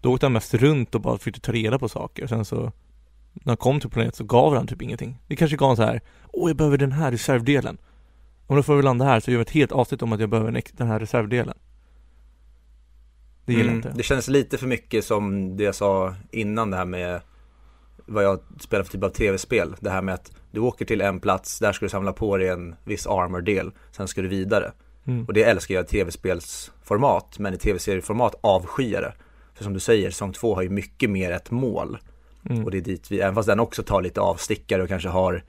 Då 0.00 0.12
åkte 0.12 0.26
han 0.26 0.32
mest 0.32 0.54
runt 0.54 0.94
och 0.94 1.00
bara 1.00 1.18
försökte 1.18 1.40
ta 1.40 1.52
reda 1.52 1.78
på 1.78 1.88
saker. 1.88 2.22
Och 2.22 2.28
sen 2.28 2.44
så 2.44 2.72
när 3.32 3.50
han 3.50 3.56
kom 3.56 3.80
till 3.80 3.90
planeten 3.90 4.16
så 4.16 4.24
gav 4.24 4.54
han 4.54 4.66
typ 4.66 4.82
ingenting. 4.82 5.18
Det 5.26 5.36
kanske 5.36 5.56
gav 5.56 5.68
han 5.68 5.76
så 5.76 5.82
här. 5.82 6.00
Åh, 6.32 6.50
jag 6.50 6.56
behöver 6.56 6.78
den 6.78 6.92
här 6.92 7.10
reservdelen. 7.10 7.78
Om 8.46 8.56
då 8.56 8.62
får 8.62 8.76
vi 8.76 8.82
landa 8.82 9.04
här 9.04 9.20
så 9.20 9.30
gör 9.30 9.38
vi 9.38 9.42
ett 9.42 9.50
helt 9.50 9.72
avsnitt 9.72 10.02
om 10.02 10.12
att 10.12 10.20
jag 10.20 10.30
behöver 10.30 10.62
den 10.72 10.88
här 10.88 11.00
reservdelen. 11.00 11.54
Det 13.44 13.52
gillar 13.52 13.66
jag 13.66 13.74
inte. 13.74 13.88
Mm. 13.88 13.96
Det 13.96 14.02
känns 14.02 14.28
lite 14.28 14.58
för 14.58 14.66
mycket 14.66 15.04
som 15.04 15.56
det 15.56 15.64
jag 15.64 15.74
sa 15.74 16.14
innan 16.30 16.70
det 16.70 16.76
här 16.76 16.84
med 16.84 17.20
vad 18.06 18.24
jag 18.24 18.40
spelar 18.60 18.84
för 18.84 18.92
typ 18.92 19.04
av 19.04 19.08
tv-spel. 19.08 19.76
Det 19.80 19.90
här 19.90 20.02
med 20.02 20.14
att 20.14 20.32
du 20.50 20.60
åker 20.60 20.84
till 20.84 21.00
en 21.00 21.20
plats, 21.20 21.58
där 21.58 21.72
ska 21.72 21.84
du 21.84 21.90
samla 21.90 22.12
på 22.12 22.36
dig 22.36 22.48
en 22.48 22.76
viss 22.84 23.06
armor-del, 23.06 23.72
sen 23.90 24.08
ska 24.08 24.22
du 24.22 24.28
vidare. 24.28 24.72
Mm. 25.06 25.24
Och 25.24 25.32
det 25.32 25.44
älskar 25.44 25.74
jag 25.74 25.84
i 25.84 25.88
tv-spelsformat, 25.88 27.38
men 27.38 27.54
i 27.54 27.58
tv-serieformat 27.58 28.34
avskyr 28.40 28.92
jag 28.92 29.02
det. 29.02 29.12
För 29.58 29.64
som 29.64 29.72
du 29.72 29.80
säger, 29.80 30.10
säsong 30.10 30.32
två 30.32 30.54
har 30.54 30.62
ju 30.62 30.68
mycket 30.68 31.10
mer 31.10 31.30
ett 31.30 31.50
mål. 31.50 31.98
Mm. 32.50 32.64
Och 32.64 32.70
det 32.70 32.78
är 32.78 32.82
dit 32.82 33.10
vi, 33.10 33.20
även 33.20 33.34
fast 33.34 33.48
den 33.48 33.60
också 33.60 33.82
tar 33.82 34.02
lite 34.02 34.20
avstickare 34.20 34.82
och 34.82 34.88
kanske 34.88 35.08
har 35.08 35.42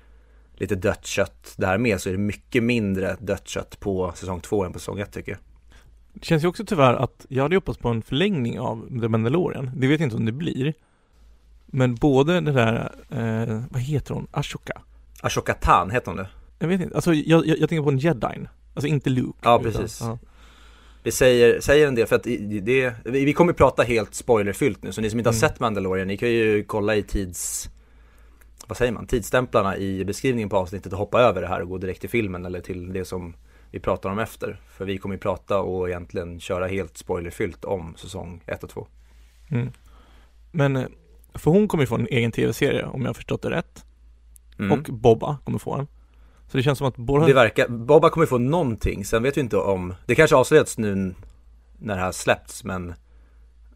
lite 0.54 0.76
dött 0.76 1.06
kött 1.06 1.54
där 1.58 1.78
med, 1.78 2.02
så 2.02 2.10
är 2.10 2.14
det 2.14 2.20
mycket 2.20 2.64
mindre 2.64 3.18
dött 3.20 3.48
kött 3.48 3.80
på 3.80 4.12
säsong 4.16 4.42
två 4.42 4.64
än 4.66 4.74
på 4.74 4.80
säsong 4.80 5.00
ett 5.00 5.12
tycker 5.12 5.32
jag. 5.32 5.40
Det 6.14 6.26
känns 6.26 6.44
ju 6.44 6.48
också 6.48 6.66
tyvärr 6.66 6.94
att 6.94 7.26
jag 7.30 7.44
hade 7.44 7.56
hoppats 7.56 7.80
på 7.80 7.90
en 7.90 8.02
förlängning 8.02 8.60
av 8.60 9.00
The 9.02 9.08
Mandalorian. 9.08 9.72
Det 9.76 9.88
vet 9.88 10.00
jag 10.00 10.08
inte 10.08 10.16
om 10.18 10.26
det 10.26 10.32
blir. 10.32 10.74
Men 11.66 11.96
både 11.96 12.42
det 12.42 12.52
där, 12.52 12.92
eh, 13.10 13.62
vad 13.70 13.82
heter 13.82 14.14
hon? 14.14 14.28
Ashoka? 14.32 14.82
Ashoka 15.22 15.54
Tan, 15.54 15.92
heter 15.92 16.08
hon 16.08 16.18
det? 16.18 16.28
Jag 16.60 16.68
vet 16.68 16.82
inte, 16.82 16.96
alltså 16.96 17.14
jag, 17.14 17.48
jag, 17.48 17.58
jag 17.58 17.70
tänker 17.70 17.84
på 17.84 17.90
en 17.90 17.98
jedin. 17.98 18.48
Alltså 18.74 18.88
inte 18.88 19.10
Luke. 19.10 19.40
Ja, 19.42 19.60
utan- 19.62 19.72
precis. 19.82 20.02
ja. 20.02 20.18
Det 21.04 21.12
säger, 21.12 21.60
säger 21.60 21.88
en 21.88 21.96
del 21.96 22.08
för 22.08 22.16
att 22.16 22.24
det, 22.62 22.94
vi 23.06 23.34
kommer 23.34 23.54
prata 23.54 23.84
helt 23.84 24.14
spoilerfyllt 24.14 24.84
nu 24.84 24.92
så 24.92 25.02
ni 25.02 25.10
som 25.10 25.20
inte 25.20 25.30
har 25.30 25.34
Mm. 25.34 25.40
sett 25.40 25.60
Mandalorian 25.60 26.08
ni 26.08 26.18
kan 26.18 26.30
ju 26.30 26.64
kolla 26.64 26.96
i 26.96 27.04
tids 27.04 27.70
Vad 28.68 28.78
säger 28.78 28.92
man? 28.92 29.08
Tidsstämplarna 29.08 29.78
i 29.78 30.06
beskrivningen 30.06 30.50
på 30.50 30.58
avsnittet 30.58 30.94
och 30.94 31.00
hoppa 31.00 31.22
över 31.22 31.42
det 31.42 31.48
här 31.48 31.62
och 31.62 31.70
gå 31.70 31.78
direkt 31.78 32.02
till 32.02 32.10
filmen 32.10 32.46
eller 32.46 32.62
till 32.62 32.94
det 32.94 33.06
som 33.06 33.36
vi 33.72 33.80
pratar 33.80 34.10
om 34.10 34.20
efter. 34.20 34.62
För 34.78 34.86
vi 34.86 34.98
kommer 34.98 35.16
ju 35.16 35.20
prata 35.20 35.60
och 35.60 35.90
egentligen 35.90 36.40
köra 36.40 36.68
helt 36.68 36.98
spoilerfyllt 36.98 37.66
om 37.66 37.96
säsong 37.98 38.44
1 38.46 38.64
och 38.64 38.70
2. 38.70 38.88
Mm. 39.52 39.70
Men, 40.52 40.76
eh, 40.76 40.86
för 41.34 41.52
hon 41.52 41.68
kommer 41.68 41.84
ju 41.84 41.88
få 41.88 41.96
en 41.96 42.08
egen 42.08 42.32
tv-serie 42.32 42.86
om 42.86 43.02
jag 43.02 43.10
har 43.10 43.14
förstått 43.14 43.42
det 43.42 43.50
rätt. 43.50 43.86
Mm. 44.60 44.72
Och 44.72 44.84
Bobba 44.94 45.38
kommer 45.44 45.60
få 45.60 45.74
en. 45.76 45.88
Så 46.52 46.58
det 46.58 46.64
känns 46.64 46.78
som 46.78 46.88
att 46.88 46.98
båda... 46.98 47.26
Det 47.26 47.34
verkar, 47.34 47.68
Bobba 47.68 48.10
kommer 48.10 48.26
få 48.26 48.38
någonting, 48.38 49.06
sen 49.06 49.24
vet 49.24 49.38
vi 49.38 49.42
inte 49.42 49.58
om, 49.58 49.94
det 50.06 50.16
kanske 50.16 50.36
avslöjats 50.36 50.78
nu 50.78 51.16
när 51.78 51.96
det 51.96 52.02
här 52.02 52.12
släppts 52.12 52.64
men 52.64 52.94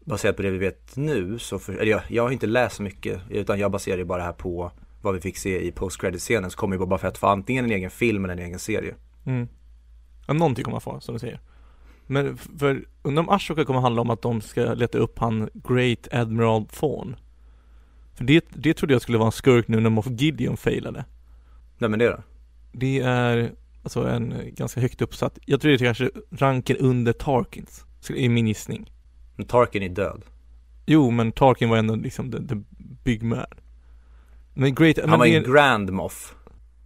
baserat 0.04 0.36
på 0.36 0.42
det 0.42 0.50
vi 0.50 0.58
vet 0.58 0.96
nu 0.96 1.38
så, 1.38 1.58
för, 1.58 1.72
eller 1.72 1.90
jag, 1.90 2.02
jag 2.08 2.22
har 2.22 2.30
inte 2.30 2.46
läst 2.46 2.76
så 2.76 2.82
mycket 2.82 3.20
utan 3.28 3.58
jag 3.58 3.70
baserar 3.70 3.98
ju 3.98 4.04
bara 4.04 4.18
det 4.18 4.24
här 4.24 4.32
på 4.32 4.72
vad 5.02 5.14
vi 5.14 5.20
fick 5.20 5.36
se 5.36 5.66
i 5.66 5.72
post 5.72 6.00
credit 6.00 6.20
scenen 6.20 6.50
så 6.50 6.58
kommer 6.58 6.74
ju 6.74 6.78
Boba 6.78 6.98
Fett 6.98 7.18
få 7.18 7.26
antingen 7.26 7.64
en 7.64 7.70
egen 7.70 7.90
film 7.90 8.24
eller 8.24 8.34
en 8.34 8.40
egen 8.46 8.58
serie. 8.58 8.94
Mm. 9.24 9.48
Ja, 10.26 10.34
någonting 10.34 10.64
kommer 10.64 10.74
man 10.74 10.80
få, 10.80 11.00
som 11.00 11.14
du 11.14 11.18
säger. 11.18 11.40
Men 12.06 12.36
för, 12.36 12.84
undrar 13.02 13.22
om 13.22 13.28
Ashoka 13.28 13.64
kommer 13.64 13.80
handla 13.80 14.02
om 14.02 14.10
att 14.10 14.22
de 14.22 14.40
ska 14.40 14.74
leta 14.74 14.98
upp 14.98 15.18
han 15.18 15.50
Great 15.54 16.08
Admiral 16.12 16.66
Thrawn. 16.66 17.16
För 18.14 18.24
det, 18.24 18.44
det 18.48 18.74
trodde 18.74 18.94
jag 18.94 19.02
skulle 19.02 19.18
vara 19.18 19.26
en 19.26 19.32
skurk 19.32 19.68
nu 19.68 19.80
när 19.80 19.90
Moff 19.90 20.06
Gideon 20.10 20.56
failade. 20.56 21.04
Nej 21.78 21.90
men 21.90 21.98
det 21.98 22.08
då? 22.08 22.22
Det 22.76 23.00
är 23.00 23.52
alltså 23.82 24.08
en 24.08 24.34
ganska 24.52 24.80
högt 24.80 25.02
uppsatt, 25.02 25.38
jag 25.46 25.60
tror 25.60 25.70
det 25.70 25.76
är 25.76 25.78
kanske 25.78 26.10
ranken 26.30 26.76
under 26.76 27.12
Tarkins, 27.12 27.84
i 28.08 28.28
min 28.28 28.46
gissning. 28.46 28.90
Men 29.36 29.46
Tarkin 29.46 29.82
är 29.82 29.88
död. 29.88 30.22
Jo, 30.86 31.10
men 31.10 31.32
Tarkin 31.32 31.68
var 31.68 31.76
ändå 31.76 31.94
liksom 31.94 32.32
the, 32.32 32.38
the 32.38 32.62
big 33.04 33.22
man. 33.22 33.46
Men 34.54 34.74
Great, 34.74 34.98
Han 35.00 35.10
men 35.10 35.18
var 35.18 35.26
ju 35.26 35.36
en 35.36 35.52
Grand 35.52 35.92
Moff. 35.92 36.34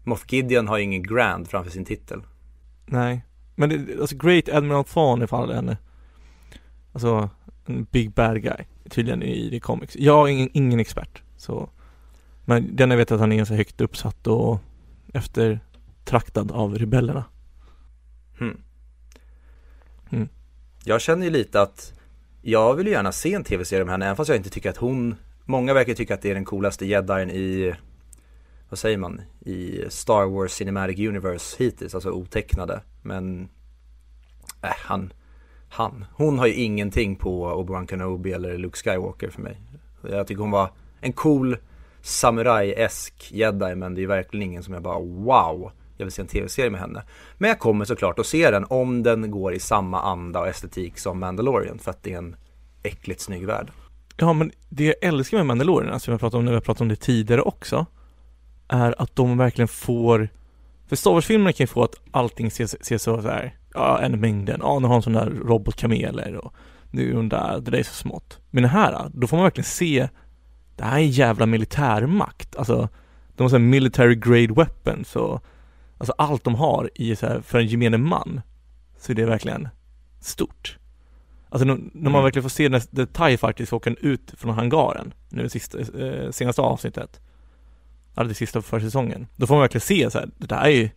Moff 0.05 0.33
Gideon 0.33 0.69
har 0.69 0.79
ju 0.79 0.85
ingen 0.85 1.03
Grand 1.03 1.49
framför 1.49 1.71
sin 1.71 1.85
titel. 1.85 2.23
Nej, 2.87 3.25
men 3.55 3.69
det, 3.69 4.01
alltså 4.01 4.17
Great 4.17 4.49
Admiral 4.49 4.85
Thrawn 4.85 5.23
är 5.23 5.27
fan 5.27 5.51
en 5.51 5.77
Alltså 6.93 7.31
en 7.67 7.87
big 7.91 8.13
bad 8.13 8.43
guy 8.43 8.65
tydligen 8.91 9.23
i 9.23 9.51
det 9.51 9.61
comics. 9.61 9.97
Jag 9.97 10.29
är 10.29 10.33
ingen, 10.33 10.49
ingen 10.53 10.81
expert 10.81 11.23
så 11.37 11.69
Men 12.45 12.77
den 12.77 12.91
jag 12.91 12.99
vet 12.99 13.13
att 13.13 13.21
han 13.21 13.33
är 13.33 13.37
ganska 13.37 13.55
högt 13.55 13.81
uppsatt 13.81 14.27
och 14.27 14.61
eftertraktad 16.09 16.53
av 16.53 16.79
rebellerna. 16.79 17.25
Mm. 18.41 18.61
Mm. 20.11 20.29
Jag 20.85 21.01
känner 21.01 21.25
ju 21.25 21.31
lite 21.31 21.63
att 21.63 21.93
jag 22.43 22.75
vill 22.75 22.87
ju 22.87 22.93
gärna 22.93 23.13
se 23.13 23.35
en 23.35 23.45
tv-serie 23.45 23.83
om 23.83 23.89
henne, 23.89 24.05
även 24.05 24.17
fast 24.17 24.29
jag 24.29 24.37
inte 24.37 24.51
tycker 24.51 24.71
att 24.71 24.77
hon 24.77 25.17
Många 25.45 25.75
verkar 25.75 25.95
tycka 25.95 26.15
att 26.15 26.23
det 26.23 26.31
är 26.31 26.35
den 26.35 26.45
coolaste 26.45 26.87
jedin 26.87 27.31
i 27.31 27.75
Vad 28.69 28.79
säger 28.79 28.99
man? 28.99 29.21
I 29.41 29.85
Star 29.89 30.27
Wars 30.27 30.53
Cinematic 30.53 30.99
Universe 30.99 31.57
hittills, 31.59 31.95
alltså 31.95 32.11
otecknade 32.11 32.81
Men 33.03 33.49
äh, 34.63 34.71
han 34.77 35.13
Han, 35.69 36.05
hon 36.15 36.39
har 36.39 36.47
ju 36.47 36.55
ingenting 36.55 37.17
på 37.17 37.47
Obi-Wan 37.47 37.87
Kenobi 37.87 38.33
eller 38.33 38.59
Luke 38.59 38.77
Skywalker 38.77 39.31
för 39.31 39.43
mig 39.43 39.61
Jag 40.03 40.27
tycker 40.27 40.41
hon 40.41 40.51
var 40.51 40.71
en 41.01 41.13
cool 41.13 41.57
Samurai-esk 42.03 43.33
jedi 43.33 43.75
men 43.75 43.95
det 43.95 44.03
är 44.03 44.07
verkligen 44.07 44.51
ingen 44.51 44.63
som 44.63 44.75
jag 44.75 44.83
bara 44.83 45.01
wow 45.01 45.73
jag 45.99 46.07
vill 46.07 46.13
se 46.13 46.23
en 46.23 46.29
tv-serie 46.29 46.71
med 46.71 46.81
henne. 46.81 47.03
Men 47.39 47.49
jag 47.49 47.59
kommer 47.59 47.85
såklart 47.85 48.19
att 48.19 48.27
se 48.27 48.51
den 48.51 48.65
om 48.69 49.03
den 49.03 49.31
går 49.31 49.55
i 49.55 49.59
samma 49.59 50.03
anda 50.03 50.41
och 50.41 50.49
estetik 50.49 50.99
som 50.99 51.21
Mandalorian 51.21 51.79
för 51.79 51.91
att 51.91 52.03
det 52.03 52.13
är 52.13 52.19
en 52.19 52.37
äckligt 52.83 53.21
snygg 53.21 53.47
värld. 53.47 53.71
Ja 54.17 54.33
men 54.33 54.53
det 54.69 54.85
jag 54.85 54.95
älskar 55.03 55.37
med 55.37 55.47
Mandalorian, 55.47 55.93
alltså 55.93 56.05
som 56.05 56.13
jag 56.13 56.21
pratade 56.21 56.39
om 56.39 56.45
när 56.45 56.53
vi 56.53 56.57
har 56.57 56.63
pratat 56.63 56.81
om 56.81 56.89
det 56.89 56.97
tidigare 56.97 57.43
också 57.43 57.87
Är 58.69 59.03
att 59.03 59.17
de 59.17 59.39
verkligen 59.39 59.69
får 59.69 60.29
För 60.89 60.97
Star 60.97 61.11
Wars-filmerna 61.11 61.53
kan 61.53 61.65
ju 61.65 61.69
få 61.69 61.85
att 61.85 61.95
allting 62.11 62.47
ses, 62.47 62.75
ses 62.75 63.03
så, 63.03 63.21
här, 63.21 63.55
Ja, 63.75 63.99
en 63.99 64.21
mängden, 64.21 64.61
ja 64.63 64.79
nu 64.79 64.87
har 64.87 64.95
de 64.95 65.03
sådana 65.03 65.25
där 65.25 65.31
robotkameler 65.31 66.37
och 66.37 66.55
Nu 66.91 67.11
är 67.11 67.15
de 67.15 67.29
där, 67.29 67.61
det 67.61 67.71
där 67.71 67.79
är 67.79 67.83
så 67.83 67.95
smått. 67.95 68.39
Men 68.51 68.63
det 68.63 68.69
här, 68.69 69.11
då 69.15 69.27
får 69.27 69.37
man 69.37 69.45
verkligen 69.45 69.65
se 69.65 70.09
Det 70.77 70.85
här 70.85 70.99
är 70.99 71.03
en 71.03 71.11
jävla 71.11 71.47
militärmakt, 71.47 72.57
alltså 72.57 72.89
De 73.37 73.43
har 73.43 73.49
såhär 73.49 73.65
military 73.65 74.15
grade 74.15 74.55
weapons 74.55 75.17
och 75.17 75.45
Alltså 75.99 76.15
allt 76.19 76.45
de 76.45 76.55
har 76.55 76.91
i 76.95 77.17
så 77.17 77.27
här, 77.27 77.41
för 77.41 77.59
en 77.59 77.67
gemene 77.67 77.99
man 77.99 78.41
Så 78.99 79.13
är 79.13 79.17
det 79.17 79.27
verkligen 79.27 79.69
stort 80.21 80.79
Alltså 81.51 81.65
när 81.65 81.75
man 81.75 82.07
Mm. 82.07 82.23
verkligen 82.23 82.43
får 82.43 82.49
se 82.51 82.69
när 82.69 82.81
The 82.81 83.07
TIE 83.07 83.37
faktiskt 83.39 83.73
åker 83.73 83.97
ut 84.01 84.35
från 84.37 84.55
hangaren 84.55 85.15
Nu 85.29 85.49
sista, 85.49 85.79
eh, 85.79 86.31
senaste 86.31 86.63
avsnittet 86.63 87.21
Eller 88.17 88.29
det 88.29 88.35
sista 88.35 88.63
för 88.63 88.81
säsongen 88.81 89.27
Då 89.37 89.47
får 89.47 89.55
man 89.55 89.61
verkligen 89.61 89.81
se 89.81 90.11
så 90.11 90.19
här, 90.19 90.29
det 90.37 90.47
där 90.47 90.61
är 90.63 90.69
ju 90.69 90.91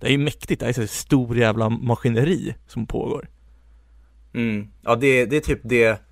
Det 0.00 0.06
är 0.06 0.10
ju 0.10 0.18
mäktigt, 0.18 0.60
det 0.60 0.66
är 0.66 0.72
så 0.72 0.80
här 0.80 0.88
stor 0.88 1.36
jävla 1.38 1.68
maskineri 1.68 2.54
som 2.66 2.86
pågår 2.86 3.28
mm. 4.34 4.68
Ja 4.82 4.96
det, 4.96 5.26
det 5.26 5.36
är 5.36 5.40
typ 5.40 5.60
det 5.62 6.02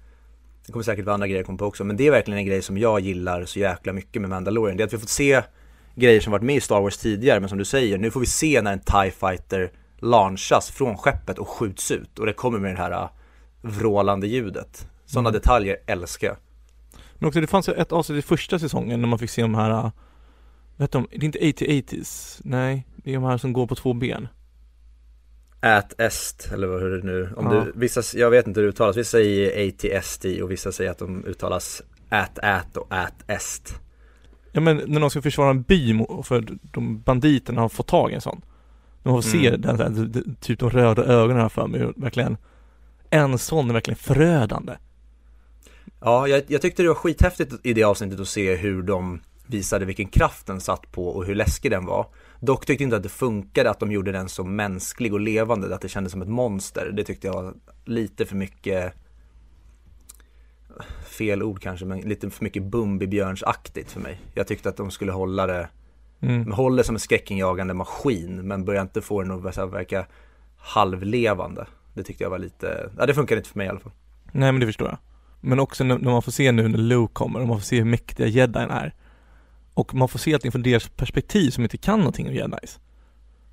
Det 0.66 0.73
kommer 0.73 0.82
säkert 0.82 1.04
vara 1.04 1.14
andra 1.14 1.26
grejer 1.26 1.38
jag 1.38 1.47
kommer 1.47 1.59
på 1.59 1.66
också 1.66 1.85
men 1.85 1.97
det 1.97 2.06
är 2.06 2.11
verkligen 2.11 2.38
en 2.38 2.47
grej 2.47 2.62
som 2.62 2.78
jag 2.78 3.00
gillar 3.00 3.44
så 3.44 3.59
jäkla 3.59 3.92
mycket 3.92 4.23
med 4.23 4.30
Mandalorian 4.30 4.76
Det 4.76 4.82
är 4.82 4.87
att 4.87 4.92
vi 4.92 4.99
fått 4.99 5.09
se 5.09 5.42
grejer 6.00 6.21
som 6.21 6.30
varit 6.33 6.42
med 6.42 6.57
i 6.57 6.61
Star 6.61 6.80
Wars 6.80 6.97
tidigare 6.97 7.40
men 7.40 7.49
som 7.49 7.59
du 7.59 7.64
säger, 7.64 7.99
nu 7.99 8.11
får 8.11 8.21
vi 8.21 8.26
se 8.26 8.62
när 8.62 8.73
en 8.73 8.80
TIE 8.80 9.11
fighter 9.11 9.73
launchas 9.99 10.71
från 10.71 10.97
skeppet 10.97 11.38
och 11.38 11.49
skjuts 11.49 11.90
ut 11.90 12.19
och 12.19 12.26
det 12.26 12.33
kommer 12.33 12.59
med 12.59 12.73
det 12.75 12.78
här 12.78 12.90
äh, 12.92 13.09
vrålande 13.62 14.26
ljudet 14.26 14.87
Sådana 15.07 15.28
Mm. 15.28 15.40
detaljer 15.40 15.76
älskar 15.87 16.26
jag 16.28 16.37
Men 17.19 17.28
också 17.28 17.40
det 17.40 17.47
fanns 17.47 17.69
ju 17.69 17.73
ett 17.73 17.92
avsnitt 17.92 18.19
i 18.19 18.23
första 18.28 18.59
säsongen 18.59 19.00
när 19.00 19.09
man 19.09 19.19
fick 19.19 19.30
se 19.30 19.42
de 19.42 19.54
här 19.54 19.71
äh, 19.71 19.90
heter 20.78 20.99
de? 20.99 21.09
Det 21.11 21.16
är 21.16 21.25
inte 21.25 21.38
80-80s 21.64 22.40
Nej, 22.45 22.87
det 22.97 23.11
är 23.11 23.14
de 23.14 23.25
här 23.25 23.38
som 23.38 23.52
går 23.52 23.66
på 23.66 23.75
två 23.75 23.92
ben 23.95 24.28
At 25.62 26.00
est, 26.00 26.49
eller 26.52 26.66
vad 26.66 26.80
hur 26.80 26.90
det 26.99 27.04
nu, 27.07 27.33
om 27.37 27.47
Ja. 27.47 27.52
du, 27.64 27.73
vissa, 27.75 28.19
jag 28.19 28.30
vet 28.30 28.47
inte 28.47 28.61
hur 28.61 28.66
det 28.66 28.71
uttalas, 28.71 28.97
vissa 28.97 29.11
säger 29.11 29.69
ATST 29.69 30.25
och 30.42 30.50
vissa 30.50 30.73
säger 30.73 30.90
att 30.90 30.99
de 30.99 31.25
uttalas 31.25 31.83
at 32.09 32.38
at 32.38 32.76
och 32.76 32.87
at 32.90 33.14
est 33.30 33.75
Ja 34.52 34.61
men 34.61 34.76
när 34.87 35.00
de 35.00 35.11
ska 35.11 35.23
försvara 35.23 35.50
en 35.50 35.62
by 35.62 35.99
för 36.25 36.45
de 36.62 37.00
banditerna 37.00 37.61
har 37.61 37.69
fått 37.69 37.87
tag 37.87 38.11
i 38.11 38.14
en 38.14 38.21
sån 38.21 38.40
De 39.02 39.14
får 39.14 39.23
se 39.23 39.49
Mm. 39.49 39.61
den 39.61 39.76
så 39.76 39.83
här, 39.83 39.90
d- 39.90 40.21
d- 40.21 40.35
typ 40.40 40.59
de 40.59 40.71
röda 40.71 41.04
ögonen 41.04 41.42
här 41.42 41.49
för 41.49 41.66
mig 41.66 41.92
verkligen 41.97 42.37
En 43.11 43.38
sån 43.38 43.69
är 43.71 43.75
verkligen 43.75 43.97
förödande 43.99 44.73
Ja, 46.00 46.28
jag, 46.28 46.42
jag 46.47 46.62
tyckte 46.62 46.83
det 46.83 46.88
var 46.88 46.95
skithäftigt 46.95 47.52
i 47.62 47.73
det 47.73 47.83
avsnittet 47.85 48.21
att 48.21 48.28
se 48.28 48.57
hur 48.57 48.83
de 48.83 49.21
visade 49.47 49.85
vilken 49.85 50.07
kraft 50.09 50.47
den 50.47 50.61
satt 50.61 50.92
på 50.92 51.09
och 51.09 51.25
hur 51.25 51.35
läskig 51.35 51.71
den 51.71 51.85
var. 51.87 52.07
Dock 52.40 52.66
tyckte 52.66 52.85
inte 52.85 52.97
att 52.97 53.02
det 53.02 53.09
funkade 53.09 53.71
att 53.71 53.80
de 53.80 53.92
gjorde 53.92 54.12
den 54.12 54.28
så 54.28 54.45
mänsklig 54.45 55.12
och 55.12 55.21
levande, 55.21 55.75
att 55.75 55.80
det 55.80 55.88
kändes 55.88 56.12
som 56.12 56.23
ett 56.23 56.28
monster. 56.28 56.90
Det 56.97 57.04
tyckte 57.04 57.26
jag 57.26 57.35
var 57.42 57.54
lite 57.85 58.26
för 58.26 58.37
mycket 58.37 58.95
fel 61.21 61.43
ord 61.43 61.61
kanske, 61.61 61.87
men 61.87 62.00
lite 62.00 62.31
för 62.31 62.45
mycket 62.45 62.62
Bumbibjörnsaktigt 62.62 63.93
för 63.93 64.00
mig. 64.00 64.21
Jag 64.35 64.47
tyckte 64.47 64.69
att 64.69 64.77
de 64.77 64.91
skulle 64.91 65.12
hålla 65.12 65.47
det, 65.47 65.69
mm. 66.21 66.45
de 66.45 66.53
håller 66.53 66.83
som 66.83 66.97
en 66.97 67.00
skräckinjagande 67.00 67.75
maskin, 67.75 68.49
men 68.49 68.65
börjar 68.65 68.83
inte 68.83 69.03
få 69.03 69.23
den 69.23 69.31
att 69.31 69.73
verka 69.73 70.07
halvlevande. 70.57 71.67
Det 71.95 72.03
tyckte 72.03 72.25
jag 72.25 72.31
var 72.31 72.39
lite, 72.39 72.91
ja 72.99 73.07
det 73.07 73.15
funkar 73.15 73.37
inte 73.37 73.49
för 73.49 73.59
mig 73.59 73.67
i 73.67 73.71
alla 73.71 73.81
fall. 73.81 73.93
Nej 74.33 74.53
men 74.53 74.61
det 74.61 74.67
förstår 74.67 74.89
jag 74.89 74.99
Men 75.41 75.61
också 75.61 75.85
när, 75.85 75.99
när 75.99 76.11
man 76.11 76.23
får 76.23 76.33
se 76.33 76.53
nu 76.53 76.69
när 76.69 76.79
Luke 76.79 77.12
kommer 77.12 77.41
och 77.41 77.49
man 77.49 77.57
får 77.57 77.65
se 77.65 77.79
hur 77.79 77.85
mäktiga 77.85 78.27
jedin 78.27 78.71
är 78.71 78.95
Och 79.75 79.95
man 79.95 80.09
får 80.09 80.19
se 80.19 80.35
allting 80.35 80.53
från 80.53 80.62
deras 80.62 80.89
perspektiv 80.89 81.50
som 81.50 81.65
inte 81.65 81.77
kan 81.77 81.99
någonting 81.99 82.29
om 82.29 82.35
jedis 82.35 82.79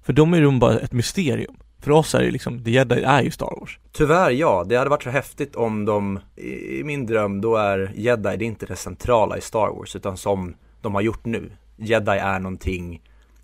För 0.01 0.13
de 0.13 0.33
är 0.33 0.37
ju 0.37 0.59
bara 0.59 0.79
ett 0.79 0.93
mysterium 0.93 1.55
för 1.79 1.91
oss 1.91 2.15
är 2.15 2.23
det 2.23 2.31
liksom, 2.31 2.63
the 2.63 2.71
jedi 2.71 3.01
är 3.01 3.21
ju 3.21 3.31
Star 3.31 3.59
Wars 3.59 3.79
Tyvärr 3.91 4.31
ja, 4.31 4.65
det 4.69 4.75
hade 4.75 4.89
varit 4.89 5.03
så 5.03 5.09
häftigt 5.09 5.55
om 5.55 5.85
de, 5.85 6.19
i 6.35 6.83
min 6.83 7.05
dröm, 7.05 7.41
då 7.41 7.55
är 7.55 7.91
jedi, 7.95 8.37
det 8.37 8.45
är 8.45 8.47
inte 8.47 8.65
det 8.65 8.75
centrala 8.75 9.37
i 9.37 9.41
Star 9.41 9.67
Wars, 9.67 9.95
utan 9.95 10.17
som 10.17 10.55
de 10.81 10.95
har 10.95 11.01
gjort 11.01 11.25
nu. 11.25 11.51
Jedi 11.75 12.11
är 12.11 12.39
någonting 12.39 13.01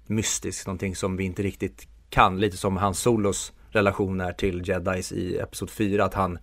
mystiskt, 0.08 0.68
någonting 0.68 0.96
som 0.96 1.18
vi 1.18 1.24
inte 1.24 1.44
riktigt 1.44 1.88
kan, 2.10 2.40
lite 2.40 2.58
som 2.58 2.78
hans 2.78 3.00
solos 3.00 3.54
relation 3.70 4.22
är 4.22 4.34
till 4.34 4.68
jedis 4.70 5.12
i 5.12 5.38
Episod 5.38 5.70
4, 5.70 6.06
att 6.06 6.14
han, 6.14 6.38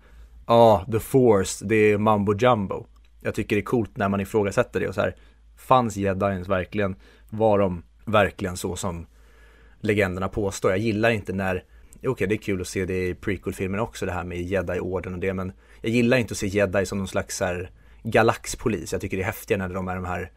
ja, 0.47 0.55
ah, 0.55 0.93
the 0.93 1.01
force, 1.01 1.65
det 1.65 1.77
är 1.77 1.99
mambo 1.99 2.35
jumbo. 2.39 2.87
Jag 3.21 3.35
tycker 3.35 3.57
det 3.57 3.61
är 3.61 3.65
coolt 3.65 3.97
när 3.97 4.09
man 4.09 4.21
ifrågasätter 4.21 4.81
det 4.81 4.89
och 4.89 4.95
så 4.95 5.01
här, 5.01 5.17
fanns 5.57 5.97
jedins 5.97 6.49
verkligen, 6.49 6.97
var 7.31 7.59
de 7.59 7.83
verkligen 8.05 8.57
så 8.57 8.77
som 8.77 9.07
legenderna 9.81 10.29
påstår? 10.29 10.71
Jag 10.71 10.81
gillar 10.81 11.11
inte 11.11 11.33
när 11.33 11.65
Okej, 12.07 12.27
det 12.27 12.35
är 12.35 12.37
kul 12.37 12.61
att 12.61 12.69
se 12.69 12.85
det 12.85 13.09
i 13.09 13.15
prequel-filmen 13.15 13.81
också, 13.81 14.07
det 14.07 14.13
här 14.13 14.25
med 14.25 14.43
jedi-orden 14.43 15.15
och 15.15 15.21
det, 15.21 15.35
men 15.35 15.53
jag 15.81 15.93
gillar 15.93 16.17
inte 16.17 16.33
att 16.33 16.39
se 16.39 16.47
jedi 16.47 16.87
som 16.87 16.99
någon 16.99 17.09
slags 17.09 17.41
här 17.41 17.71
galaxpolis. 18.03 18.93
Jag 18.93 19.01
tycker 19.01 19.17
det 19.17 19.23
är 19.23 19.27
häftigare 19.27 19.69
när 19.69 19.75
de 19.75 19.89
är 19.89 19.95
de 19.95 20.05
här 20.05 20.31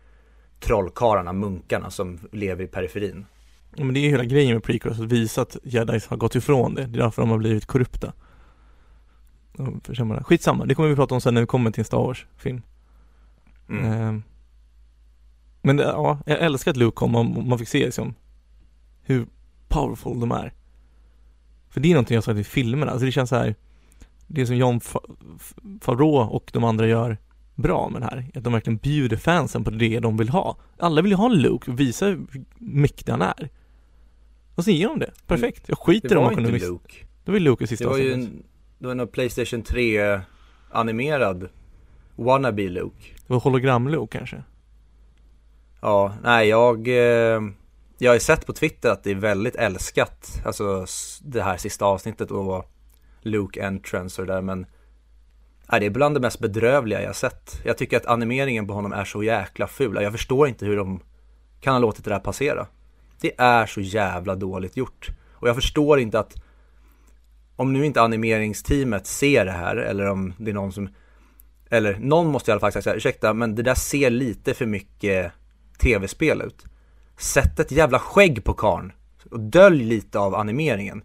trollkarlarna, 0.60 1.34
munkarna 1.34 1.90
som 1.90 2.20
lever 2.32 2.64
i 2.64 2.68
periferin. 2.68 3.26
Ja, 3.76 3.84
Men 3.84 3.94
det 3.94 4.00
är 4.00 4.02
ju 4.02 4.10
hela 4.10 4.24
grejen 4.24 4.54
med 4.54 4.64
prequels, 4.64 5.00
att 5.00 5.12
visa 5.12 5.42
att 5.42 5.58
jedis 5.64 6.08
har 6.08 6.18
gått 6.18 6.36
ifrån 6.36 6.76
det 6.76 6.86
Det 6.86 7.00
är 7.00 7.04
därför 7.04 7.22
de 7.22 7.32
har 7.32 7.38
blivit 7.38 7.66
korrupta 7.66 8.14
försämrade. 9.84 10.24
Skitsamma, 10.24 10.66
det 10.66 10.76
kommer 10.76 10.90
vi 10.90 10.96
prata 10.96 11.16
om 11.16 11.22
sen 11.22 11.34
när 11.34 11.42
vi 11.42 11.48
kommer 11.48 11.72
till 11.72 11.82
en 11.82 11.86
Star 11.86 11.98
Wars-film 11.98 12.62
Mm. 13.70 13.92
Ehm. 13.92 14.24
Men 15.62 15.78
det, 15.78 15.84
ja, 15.84 16.20
jag 16.26 16.40
älskar 16.40 16.72
att 16.72 16.78
Luke 16.78 16.96
kom 16.96 17.16
och 17.16 17.26
man 17.26 17.60
fick 17.60 17.68
se 17.68 17.86
liksom 17.86 18.16
Hur 19.02 19.28
powerful 19.68 20.20
de 20.20 20.32
är 20.32 20.54
För 21.74 21.80
det 21.80 21.88
är 21.88 21.94
någonting 21.94 22.16
jag 22.16 22.24
sagt 22.24 22.40
i 22.40 22.44
filmerna, 22.44 22.92
alltså 22.92 23.06
det 23.06 23.12
känns 23.12 23.30
så 23.30 23.36
här 23.36 23.56
Det 24.28 24.46
som 24.46 24.56
John 24.56 24.80
Favreau 25.82 26.18
och 26.18 26.50
de 26.54 26.64
andra 26.64 26.88
gör 26.88 27.18
bra 27.56 27.90
med 27.90 28.02
det 28.02 28.06
här, 28.06 28.26
är 28.34 28.38
att 28.38 28.44
de 28.44 28.54
verkligen 28.54 28.78
bjuder 28.78 29.18
fansen 29.18 29.64
på 29.64 29.70
det 29.70 30.00
de 30.00 30.18
vill 30.18 30.30
ha. 30.30 30.58
Alla 30.80 31.02
vill 31.02 31.12
ju 31.12 31.16
ha 31.18 31.26
en 31.26 31.42
Luke 31.42 31.72
och 31.72 31.80
visa 31.80 32.06
hur 32.06 32.26
mäktig 32.58 33.12
han 33.12 33.22
är. 33.22 33.50
Och 34.56 34.64
så 34.64 34.72
ger 34.72 34.88
de 34.88 35.00
det, 35.00 35.12
perfekt. 35.28 35.64
Jag 35.70 35.78
skiter 35.78 36.10
Det 36.10 36.16
om 36.16 36.24
var 36.24 36.30
man 36.30 36.36
kunde 36.36 36.50
inte 36.50 36.54
miss... 36.54 36.70
Luke. 36.70 37.06
Det 37.26 37.32
var 37.32 37.40
ju 37.40 37.46
Luke 37.46 37.64
i 37.64 37.66
Det 37.66 37.68
sista 37.68 37.90
var 37.90 37.98
ju 37.98 38.14
en, 38.14 38.44
det 38.78 38.88
var 38.88 38.96
en 38.96 39.08
Playstation 39.08 39.62
3 39.62 40.20
animerad 40.72 41.50
wannabe 42.16 42.70
Luke. 42.70 43.06
Det 43.28 43.34
var 43.34 43.40
hologram-Luke 43.40 44.18
kanske. 44.18 44.44
Ja, 45.82 46.14
nej 46.24 46.48
jag, 46.48 46.88
eh, 46.88 47.42
jag 47.98 48.10
har 48.10 48.14
ju 48.14 48.20
sett 48.20 48.46
på 48.46 48.54
Twitter 48.54 48.90
att 48.90 49.04
det 49.04 49.12
är 49.12 49.16
väldigt 49.16 49.56
älskat, 49.56 50.42
alltså 50.46 50.86
det 51.22 51.42
här 51.42 51.58
sista 51.58 51.86
avsnittet 51.86 52.32
och 52.32 52.66
Luke 53.22 53.66
entrance 53.66 54.22
och 54.22 54.28
det 54.28 54.34
där 54.34 54.42
men 54.42 54.66
nej, 55.72 55.80
det 55.80 55.86
är 55.86 55.90
bland 55.90 56.16
det 56.16 56.20
mest 56.22 56.40
bedrövliga 56.40 57.02
jag 57.02 57.10
har 57.10 57.14
sett. 57.14 57.62
Jag 57.66 57.78
tycker 57.78 57.98
att 57.98 58.06
animeringen 58.06 58.68
på 58.68 58.74
honom 58.74 58.94
är 58.94 59.06
så 59.06 59.24
jäkla 59.24 59.68
ful. 59.68 59.98
Jag 60.02 60.12
förstår 60.12 60.48
inte 60.48 60.66
hur 60.66 60.78
de 60.78 61.00
kan 61.62 61.74
ha 61.74 61.80
låtit 61.80 62.06
det 62.06 62.12
där 62.12 62.20
passera. 62.20 62.68
Det 63.22 63.34
är 63.38 63.66
så 63.66 63.82
jävla 63.82 64.36
dåligt 64.36 64.78
gjort. 64.78 65.10
Och 65.32 65.48
jag 65.48 65.56
förstår 65.56 66.00
inte 66.00 66.20
att 66.20 66.36
om 67.56 67.74
nu 67.74 67.86
inte 67.86 68.02
animeringsteamet 68.02 69.08
ser 69.08 69.46
det 69.46 69.52
här 69.52 69.76
eller 69.76 70.10
om 70.10 70.34
det 70.38 70.52
är 70.52 70.56
någon 70.56 70.72
som 70.72 70.90
eller 71.70 71.98
någon 72.00 72.28
måste 72.28 72.52
i 72.52 72.54
alla 72.54 72.60
fall 72.60 72.72
säga 72.72 72.84
så 72.84 72.90
här, 72.90 72.98
ursäkta 72.98 73.34
men 73.34 73.56
det 73.56 73.64
där 73.64 73.76
ser 73.76 74.10
lite 74.10 74.54
för 74.54 74.66
mycket 74.66 75.32
tv-spel 75.80 76.42
ut. 76.42 76.66
Sätt 77.18 77.60
ett 77.60 77.72
jävla 77.72 78.00
skägg 78.00 78.44
på 78.44 78.54
karn 78.54 78.92
och 79.32 79.40
dölj 79.40 79.84
lite 79.84 80.20
av 80.20 80.36
animeringen. 80.36 81.04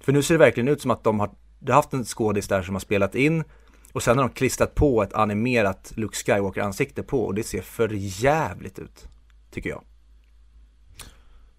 För 0.00 0.12
nu 0.12 0.22
ser 0.22 0.34
det 0.34 0.38
verkligen 0.38 0.68
ut 0.68 0.82
som 0.82 0.90
att 0.90 1.04
de 1.04 1.20
har, 1.20 1.30
de 1.58 1.72
har 1.72 1.76
haft 1.76 1.92
en 1.92 2.04
skådis 2.04 2.48
där 2.48 2.62
som 2.62 2.74
har 2.74 2.80
spelat 2.80 3.14
in 3.14 3.44
och 3.92 4.02
sen 4.02 4.18
har 4.18 4.24
de 4.24 4.30
klistrat 4.34 4.74
på 4.74 5.02
ett 5.02 5.12
animerat 5.12 5.92
Luke 5.96 6.16
Skywalker 6.16 6.60
ansikte 6.60 7.02
på 7.02 7.24
och 7.24 7.34
det 7.34 7.42
ser 7.42 7.62
för 7.62 7.88
jävligt 7.92 8.78
ut. 8.78 9.08
Tycker 9.50 9.70
jag. 9.70 9.82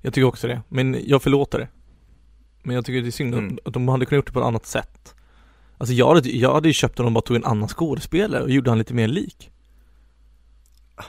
Jag 0.02 0.14
tycker 0.14 0.28
också 0.28 0.48
det, 0.48 0.62
men 0.70 0.98
jag 1.08 1.22
förlåter 1.22 1.60
det. 1.60 1.68
Men 2.64 2.76
jag 2.76 2.86
tycker 2.86 3.02
det 3.02 3.08
är 3.08 3.12
synd 3.12 3.34
Mm. 3.36 3.58
att 3.66 3.74
de 3.74 3.88
hade 3.88 4.06
kunnat 4.06 4.18
gjort 4.18 4.26
det 4.26 4.34
på 4.34 4.40
ett 4.40 4.46
annat 4.46 4.66
sätt. 4.66 5.16
Alltså 5.78 5.94
jag 5.94 6.16
hade, 6.16 6.30
jag 6.30 6.54
hade 6.54 6.68
ju 6.68 6.74
köpt 6.74 7.00
om 7.00 7.04
de 7.06 7.14
bara 7.14 7.22
tog 7.22 7.36
en 7.36 7.46
annan 7.46 7.70
skådespelare 7.70 8.44
och 8.44 8.50
gjorde 8.50 8.72
han 8.72 8.78
lite 8.78 8.94
mer 8.94 9.08
lik. 9.08 9.52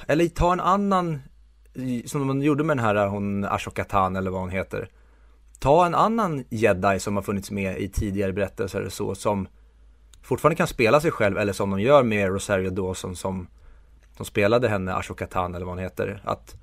Eller 0.08 0.28
ta 0.28 0.52
en 0.52 0.60
annan, 0.60 1.20
som 2.06 2.28
de 2.28 2.42
gjorde 2.42 2.64
med 2.64 2.76
den 2.76 2.85
här 2.85 3.06
hon 3.06 3.45
Ashoka 3.45 3.85
Tan 3.85 4.16
eller 4.16 4.30
vad 4.30 4.40
hon 4.40 4.50
heter. 4.50 4.88
Ta 5.59 5.87
en 5.87 5.95
annan 5.95 6.45
jedi 6.49 7.00
som 7.00 7.16
har 7.16 7.23
funnits 7.23 7.50
med 7.50 7.78
i 7.78 7.88
tidigare 7.88 8.33
berättelser 8.33 8.88
så 8.88 9.14
som 9.14 9.49
fortfarande 10.23 10.56
kan 10.56 10.66
spela 10.66 11.00
sig 11.00 11.11
själv 11.11 11.38
eller 11.38 11.52
som 11.52 11.71
de 11.71 11.80
gör 11.80 12.02
med 12.02 12.28
Rosario 12.28 12.71
Dawson 12.71 13.16
som 13.16 13.47
de 14.16 14.25
spelade 14.25 14.68
henne, 14.68 14.95
Ashoka 14.95 15.26
Tan 15.26 15.54
eller 15.54 15.66
vad 15.66 15.73
hon 15.73 15.83
heter. 15.83 16.23
Att, 16.25 16.54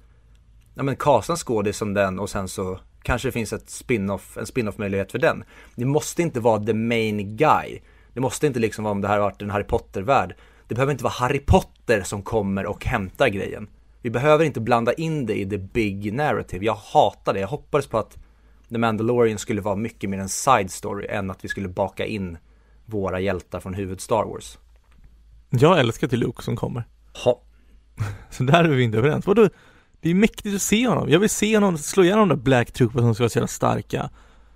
ja 0.73 0.83
men 0.83 0.95
kasta 0.95 1.33
en 1.33 1.37
skådis 1.37 1.77
som 1.77 1.93
den 1.93 2.19
och 2.19 2.29
sen 2.29 2.47
så 2.47 2.79
kanske 3.01 3.27
det 3.27 3.31
finns 3.31 3.53
ett 3.53 3.69
spin-off, 3.69 4.37
en 4.37 4.45
spin-off 4.45 4.77
möjlighet 4.77 5.11
för 5.11 5.19
den. 5.19 5.43
Det 5.75 5.85
måste 5.85 6.21
inte 6.21 6.39
vara 6.39 6.65
the 6.65 6.73
main 6.73 7.37
guy. 7.37 7.79
Det 8.13 8.19
måste 8.19 8.47
inte 8.47 8.59
liksom 8.59 8.83
vara 8.83 8.91
om 8.91 9.01
det 9.01 9.07
här 9.07 9.19
har 9.19 9.23
varit 9.23 9.41
en 9.41 9.49
Harry 9.49 9.63
Potter-värld. 9.63 10.35
Det 10.67 10.75
behöver 10.75 10.91
inte 10.91 11.03
vara 11.03 11.13
Harry 11.13 11.39
Potter 11.39 12.01
som 12.01 12.21
kommer 12.21 12.65
och 12.65 12.85
hämtar 12.85 13.27
grejen. 13.27 13.67
Vi 14.03 14.09
behöver 14.09 14.45
inte 14.45 14.61
blanda 14.61 14.93
in 14.93 15.25
det 15.25 15.39
i 15.39 15.49
the 15.49 15.57
big 15.57 16.13
narrative. 16.13 16.65
Jag 16.65 16.75
hatar 16.75 17.33
det. 17.33 17.39
Jag 17.39 17.47
hoppades 17.47 17.87
på 17.87 17.97
att 17.97 18.17
The 18.69 18.77
Mandalorian 18.77 19.37
skulle 19.37 19.61
vara 19.61 19.75
mycket 19.75 20.09
mer 20.09 20.17
en 20.17 20.29
side 20.29 20.71
story 20.71 21.07
än 21.09 21.31
att 21.31 21.43
vi 21.43 21.47
skulle 21.47 21.67
baka 21.67 22.05
in 22.05 22.37
våra 22.85 23.19
hjältar 23.19 23.59
från 23.59 23.73
huvud 23.73 24.01
Star 24.01 24.23
Wars. 24.23 24.57
Jag 25.49 25.79
älskar 25.79 26.07
till 26.07 26.19
Luke 26.19 26.43
som 26.43 26.55
kommer. 26.55 26.83
Ha. 27.23 27.41
Så 28.29 28.43
där 28.43 28.63
är 28.63 28.67
vi 28.67 28.83
inte 28.83 28.97
överens. 28.97 29.27
Vadå? 29.27 29.49
Det 30.01 30.09
är 30.09 30.15
mäktigt 30.15 30.55
att 30.55 30.61
se 30.61 30.87
honom. 30.87 31.09
Jag 31.09 31.19
vill 31.19 31.29
se 31.29 31.57
honom 31.57 31.77
slå 31.77 32.03
igenom 32.03 32.29
de 32.29 32.35
där 32.35 32.43
Black 32.43 32.71
Troopers 32.71 33.01
som 33.01 33.15
ska 33.15 33.23
vara 33.23 33.29
så 33.29 33.37
jävla 33.37 33.47
starka. 33.47 34.09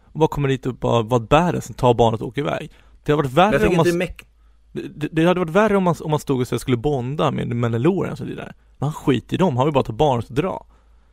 Och 0.03 0.19
bara 0.19 0.27
komma 0.27 0.47
dit 0.47 0.65
och 0.65 0.75
bara 0.75 1.01
vara 1.01 1.19
badass, 1.19 1.71
ta 1.75 1.93
barnet 1.93 2.21
och 2.21 2.27
åka 2.27 2.41
iväg. 2.41 2.71
Det 3.03 3.11
hade 3.11 3.23
varit 3.23 3.33
värre 3.33 3.67
om 3.67 3.75
man... 3.75 3.85
det 3.85 3.91
Det, 4.71 5.07
det 5.11 5.25
hade 5.25 5.39
varit 5.39 5.49
värre 5.49 5.77
om 5.77 5.83
man, 5.83 5.95
om 6.01 6.11
man 6.11 6.19
stod 6.19 6.41
och 6.41 6.47
så 6.47 6.59
skulle 6.59 6.77
bonda 6.77 7.31
med 7.31 7.55
Mandalorian 7.55 8.11
och 8.11 8.17
så 8.17 8.25
vidare. 8.25 8.53
Men 8.77 8.89
han 8.89 8.93
skiter 8.93 9.33
i 9.33 9.37
dem, 9.37 9.57
han 9.57 9.65
vill 9.65 9.73
bara 9.73 9.83
ta 9.83 9.93
barnet 9.93 10.29
och 10.29 10.35
dra. 10.35 10.65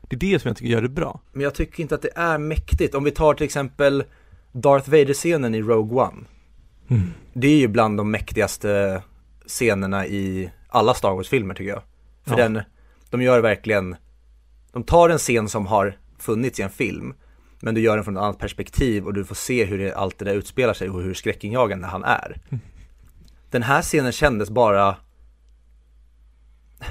Det 0.09 0.17
är 0.17 0.21
det 0.21 0.39
som 0.39 0.49
jag 0.49 0.57
tycker 0.57 0.73
gör 0.73 0.83
det 0.83 0.89
bra. 0.89 1.21
Men 1.33 1.43
jag 1.43 1.55
tycker 1.55 1.81
inte 1.83 1.95
att 1.95 2.03
det 2.03 2.13
är 2.17 2.39
mäktigt. 2.39 2.95
Om 2.95 3.05
vi 3.05 3.11
tar 3.11 3.35
till 3.35 3.45
exempel 3.45 4.05
Darth 4.53 4.91
Vader-scenen 4.91 5.55
i 5.55 5.63
Rogue 5.63 6.03
One. 6.03 6.25
Mm. 6.89 7.11
Det 7.33 7.47
är 7.49 7.57
ju 7.59 7.69
bland 7.69 7.97
de 7.97 8.11
mäktigaste 8.11 9.03
scenerna 9.47 10.07
i 10.07 10.51
alla 10.69 10.95
Star 10.95 11.15
Wars-filmer 11.15 11.55
tycker 11.55 11.71
jag. 11.71 11.83
För 12.25 12.31
Ja. 12.31 12.37
den, 12.37 12.63
de 13.11 13.23
gör 13.23 13.41
verkligen, 13.41 13.97
de 14.73 14.83
tar 14.85 15.09
en 15.09 15.19
scen 15.19 15.49
som 15.49 15.67
har 15.67 15.99
funnits 16.19 16.61
i 16.61 16.63
en 16.63 16.71
film, 16.71 17.15
men 17.61 17.75
du 17.75 17.81
gör 17.81 17.97
den 17.97 18.05
från 18.05 18.17
ett 18.17 18.23
annat 18.23 18.39
perspektiv 18.39 19.05
och 19.07 19.15
du 19.15 19.25
får 19.25 19.35
se 19.35 19.65
hur 19.65 19.79
det, 19.79 19.93
allt 19.95 20.19
det 20.19 20.25
där 20.25 20.35
utspelar 20.35 20.75
sig 20.75 20.91
och 20.91 21.03
hur 21.03 21.15
skräckinjagande 21.15 21.87
han 21.87 22.05
är. 22.05 22.41
Mm. 22.49 22.61
Den 23.51 23.63
här 23.63 23.83
scenen 23.83 24.13
kändes 24.13 24.51
bara 24.51 24.97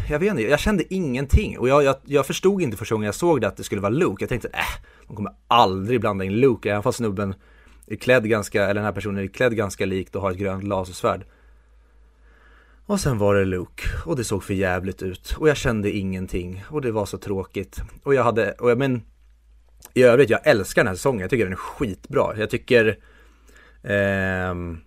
jag 0.09 0.19
vet 0.19 0.29
inte, 0.29 0.41
jag 0.41 0.59
kände 0.59 0.93
ingenting 0.93 1.59
och 1.59 1.69
jag, 1.69 1.83
jag, 1.83 1.95
jag 2.05 2.25
förstod 2.25 2.61
inte 2.61 2.77
första 2.77 2.95
gången 2.95 3.05
jag 3.05 3.15
såg 3.15 3.41
det 3.41 3.47
att 3.47 3.57
det 3.57 3.63
skulle 3.63 3.81
vara 3.81 3.93
Luke. 3.93 4.23
Jag 4.23 4.29
tänkte, 4.29 4.47
äh, 4.47 4.83
de 5.07 5.15
kommer 5.15 5.33
aldrig 5.47 5.99
blanda 5.99 6.25
in 6.25 6.33
Luke, 6.33 6.71
även 6.71 6.83
fast 6.83 6.97
snubben 6.97 7.35
är 7.87 7.95
klädd 7.95 8.29
ganska, 8.29 8.63
eller 8.63 8.73
den 8.73 8.83
här 8.83 8.91
personen 8.91 9.23
är 9.23 9.27
klädd 9.27 9.55
ganska 9.55 9.85
likt 9.85 10.15
och 10.15 10.21
har 10.21 10.31
ett 10.31 10.37
grönt 10.37 10.63
lasersvärd. 10.63 11.25
Och 12.85 12.99
sen 12.99 13.17
var 13.17 13.35
det 13.35 13.45
Luke 13.45 13.83
och 14.05 14.15
det 14.15 14.23
såg 14.23 14.43
för 14.43 14.53
jävligt 14.53 15.01
ut 15.01 15.35
och 15.37 15.49
jag 15.49 15.57
kände 15.57 15.91
ingenting 15.91 16.63
och 16.69 16.81
det 16.81 16.91
var 16.91 17.05
så 17.05 17.17
tråkigt. 17.17 17.81
Och 18.03 18.13
jag 18.13 18.23
hade, 18.23 18.51
och 18.51 18.71
jag 18.71 18.77
men 18.77 19.01
i 19.93 20.03
övrigt, 20.03 20.29
jag 20.29 20.47
älskar 20.47 20.81
den 20.81 20.87
här 20.87 20.95
säsongen, 20.95 21.21
jag 21.21 21.29
tycker 21.29 21.43
den 21.43 21.53
är 21.53 21.57
skitbra. 21.57 22.37
Jag 22.37 22.49
tycker 22.49 22.97
ehm, 23.83 24.77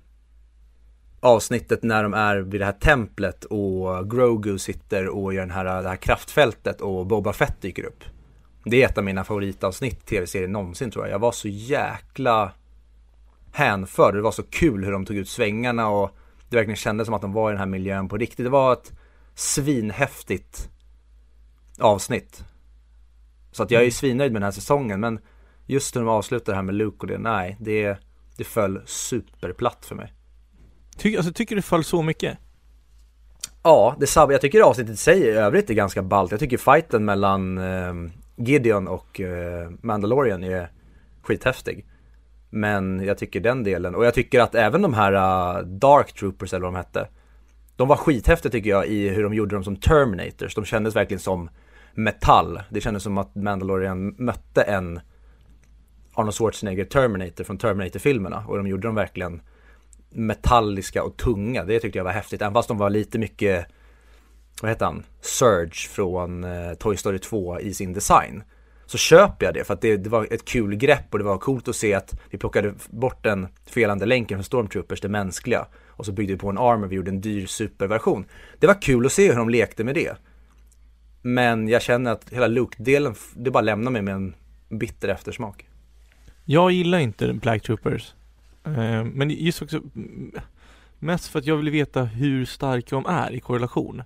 avsnittet 1.26 1.82
när 1.82 2.02
de 2.02 2.14
är 2.14 2.36
vid 2.36 2.60
det 2.60 2.64
här 2.64 2.72
templet 2.72 3.44
och 3.44 4.10
Grogu 4.10 4.58
sitter 4.58 5.08
och 5.08 5.34
gör 5.34 5.40
den 5.40 5.50
här, 5.50 5.82
det 5.82 5.88
här 5.88 5.96
kraftfältet 5.96 6.80
och 6.80 7.06
Boba 7.06 7.32
Fett 7.32 7.60
dyker 7.60 7.84
upp. 7.84 8.04
Det 8.64 8.82
är 8.82 8.88
ett 8.88 8.98
av 8.98 9.04
mina 9.04 9.24
favoritavsnitt 9.24 10.02
i 10.02 10.06
tv-serien 10.06 10.52
någonsin 10.52 10.90
tror 10.90 11.04
jag. 11.04 11.14
Jag 11.14 11.18
var 11.18 11.32
så 11.32 11.48
jäkla 11.48 12.52
hänförd. 13.52 14.14
Det 14.14 14.20
var 14.20 14.30
så 14.30 14.42
kul 14.42 14.84
hur 14.84 14.92
de 14.92 15.06
tog 15.06 15.16
ut 15.16 15.28
svängarna 15.28 15.88
och 15.88 16.10
det 16.48 16.56
verkligen 16.56 16.76
kändes 16.76 17.06
som 17.06 17.14
att 17.14 17.22
de 17.22 17.32
var 17.32 17.50
i 17.50 17.52
den 17.52 17.58
här 17.58 17.66
miljön 17.66 18.08
på 18.08 18.16
riktigt. 18.16 18.46
Det 18.46 18.50
var 18.50 18.72
ett 18.72 18.92
svinhäftigt 19.34 20.70
avsnitt. 21.78 22.44
Så 23.52 23.62
att 23.62 23.70
jag 23.70 23.84
är 23.84 23.90
svinnöjd 23.90 24.32
med 24.32 24.42
den 24.42 24.46
här 24.46 24.52
säsongen 24.52 25.00
men 25.00 25.18
just 25.66 25.94
när 25.94 26.02
de 26.02 26.08
avslutar 26.08 26.52
det 26.52 26.56
här 26.56 26.62
med 26.62 26.74
Luke 26.74 26.96
och 27.00 27.06
det, 27.06 27.18
nej, 27.18 27.56
det, 27.60 27.98
det 28.36 28.44
föll 28.44 28.82
superplatt 28.86 29.84
för 29.84 29.94
mig. 29.94 30.12
Ty, 30.96 31.16
alltså 31.16 31.32
tycker 31.32 31.54
du 31.54 31.61
det 31.61 31.66
föll 31.66 31.85
så 31.85 32.02
mycket? 32.02 32.38
Ja, 33.62 33.96
det 34.00 34.06
sab- 34.06 34.32
jag 34.32 34.40
tycker 34.40 34.61
avsnittet 34.61 34.94
i 34.94 34.96
sig 34.96 35.20
i 35.20 35.30
övrigt 35.30 35.70
är 35.70 35.74
ganska 35.74 36.02
ballt. 36.02 36.30
Jag 36.30 36.40
tycker 36.40 36.59
fighten 36.59 37.04
mellan 37.04 37.59
eh, 37.59 37.94
Gideon 38.37 38.88
och 38.88 39.20
eh, 39.20 39.70
Mandalorian 39.82 40.44
är 40.44 40.70
skithäftig. 41.22 41.87
Men 42.50 43.04
jag 43.04 43.18
tycker 43.18 43.40
den 43.40 43.64
delen, 43.64 43.94
och 43.94 44.04
jag 44.04 44.14
tycker 44.14 44.40
att 44.40 44.54
även 44.54 44.82
de 44.82 44.94
här 44.94 45.12
uh, 45.12 45.66
Dark 45.66 46.12
Troopers 46.12 46.52
eller 46.52 46.62
vad 46.62 46.74
de 46.74 46.76
hette 46.76 47.09
De 47.76 47.88
var 47.88 47.96
skithäftiga 47.96 48.52
tycker 48.52 48.70
jag 48.70 48.87
i 48.87 49.09
hur 49.09 49.22
de 49.22 49.35
gjorde 49.35 49.56
dem 49.56 49.64
som 49.64 49.76
Terminators, 49.76 50.54
de 50.54 50.64
kändes 50.64 50.96
verkligen 50.96 51.20
som 51.20 51.50
metall 51.94 52.61
Det 52.70 52.80
kändes 52.80 53.02
som 53.02 53.18
att 53.18 53.35
Mandalorian 53.35 54.14
mötte 54.18 54.62
en 54.62 55.00
Arnold 56.14 56.35
Schwarzenegger 56.35 56.85
Terminator 56.85 57.44
från 57.44 57.59
Terminator-filmerna 57.59 58.44
och 58.48 58.56
de 58.56 58.66
gjorde 58.66 58.88
dem 58.88 58.94
verkligen 58.94 59.40
metalliska 60.10 61.02
och 61.02 61.16
tunga, 61.16 61.64
det 61.64 61.80
tyckte 61.80 61.98
jag 61.98 62.04
var 62.04 62.12
häftigt, 62.12 62.42
även 62.42 62.54
fast 62.54 62.68
de 62.68 62.78
var 62.78 62.90
lite 62.90 63.18
mycket 63.18 63.66
Vad 64.62 64.70
heter 64.70 64.86
han? 64.86 65.04
Surge 65.20 65.88
från 65.88 66.44
eh, 66.44 66.74
Toy 66.74 66.96
Story 66.96 67.18
2 67.18 67.60
i 67.60 67.74
sin 67.74 67.92
design 67.92 68.42
så 68.86 68.98
köper 68.98 69.46
jag 69.46 69.54
det 69.54 69.64
för 69.64 69.74
att 69.74 69.80
det, 69.80 69.96
det, 69.96 70.10
var 70.10 70.28
ett 70.30 70.44
kul 70.44 70.76
grepp 70.76 71.12
och 71.12 71.18
det 71.18 71.24
var 71.24 71.38
coolt 71.38 71.68
att 71.68 71.76
se 71.76 71.94
att 71.94 72.14
vi 72.30 72.38
plockade 72.38 72.74
bort 72.88 73.24
den 73.24 73.48
felande 73.66 74.06
länken 74.06 74.38
från 74.38 74.44
Stormtroopers, 74.44 75.00
det 75.00 75.08
mänskliga 75.08 75.66
och 75.88 76.06
så 76.06 76.12
byggde 76.12 76.32
vi 76.32 76.38
på 76.38 76.50
en 76.50 76.58
armor, 76.58 76.86
vi 76.86 76.96
gjorde 76.96 77.10
en 77.10 77.20
dyr 77.20 77.46
superversion. 77.46 78.24
Det 78.58 78.66
var 78.66 78.82
kul 78.82 79.06
att 79.06 79.12
se 79.12 79.28
hur 79.28 79.36
de 79.36 79.48
lekte 79.48 79.84
med 79.84 79.94
det. 79.94 80.16
Men 81.22 81.68
jag 81.68 81.82
känner 81.82 82.12
att 82.12 82.30
hela 82.30 82.46
Luke-delen, 82.46 83.14
det 83.34 83.50
bara 83.50 83.60
lämnar 83.60 83.90
mig 83.90 84.02
med 84.02 84.14
en 84.14 84.34
bitter 84.68 85.08
eftersmak. 85.08 85.68
Jag 86.44 86.70
gillar 86.70 86.98
inte 86.98 87.32
Black 87.32 87.62
Troopers. 87.62 88.14
Eh, 88.66 89.05
men 89.05 89.31
just 89.31 89.62
också 89.62 89.81
mest 90.98 91.29
för 91.29 91.38
att 91.38 91.46
jag 91.46 91.57
vill 91.57 91.70
veta 91.70 92.05
hur 92.05 92.44
starka 92.44 92.96
de 92.96 93.07
är 93.07 93.33
i 93.33 93.40
korrelation. 93.40 94.02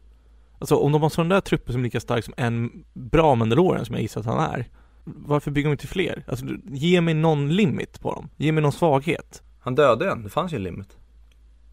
Alltså 0.59 0.77
om 0.77 0.93
de 0.93 1.03
har 1.03 1.09
sådana 1.09 1.35
där 1.35 1.41
trupper 1.41 1.73
som 1.73 1.81
är 1.81 1.85
lika 1.85 2.01
stark 2.01 2.25
som 2.25 2.35
en 2.37 2.85
bra 2.93 3.35
Mandalorian 3.35 3.85
som 3.85 3.95
jag 3.95 4.03
gissar 4.03 4.21
att 4.21 4.27
han 4.27 4.55
är. 4.55 4.69
varför 5.05 5.51
bygger 5.51 5.69
de 5.69 5.73
inte 5.73 5.87
fler? 5.87 6.25
Alltså, 6.27 6.47
ge 6.65 7.01
mig 7.01 7.15
någon 7.15 7.57
limit 7.57 8.01
på 8.01 8.15
dem. 8.15 8.29
Ge 8.37 8.53
mig 8.53 8.63
någon 8.63 8.73
svaghet. 8.73 9.43
Han 9.61 9.75
dödade 9.75 10.11
en, 10.11 10.23
det 10.23 10.31
fanns 10.31 10.53
ju 10.53 10.57
en 10.57 10.63
limit. 10.63 10.97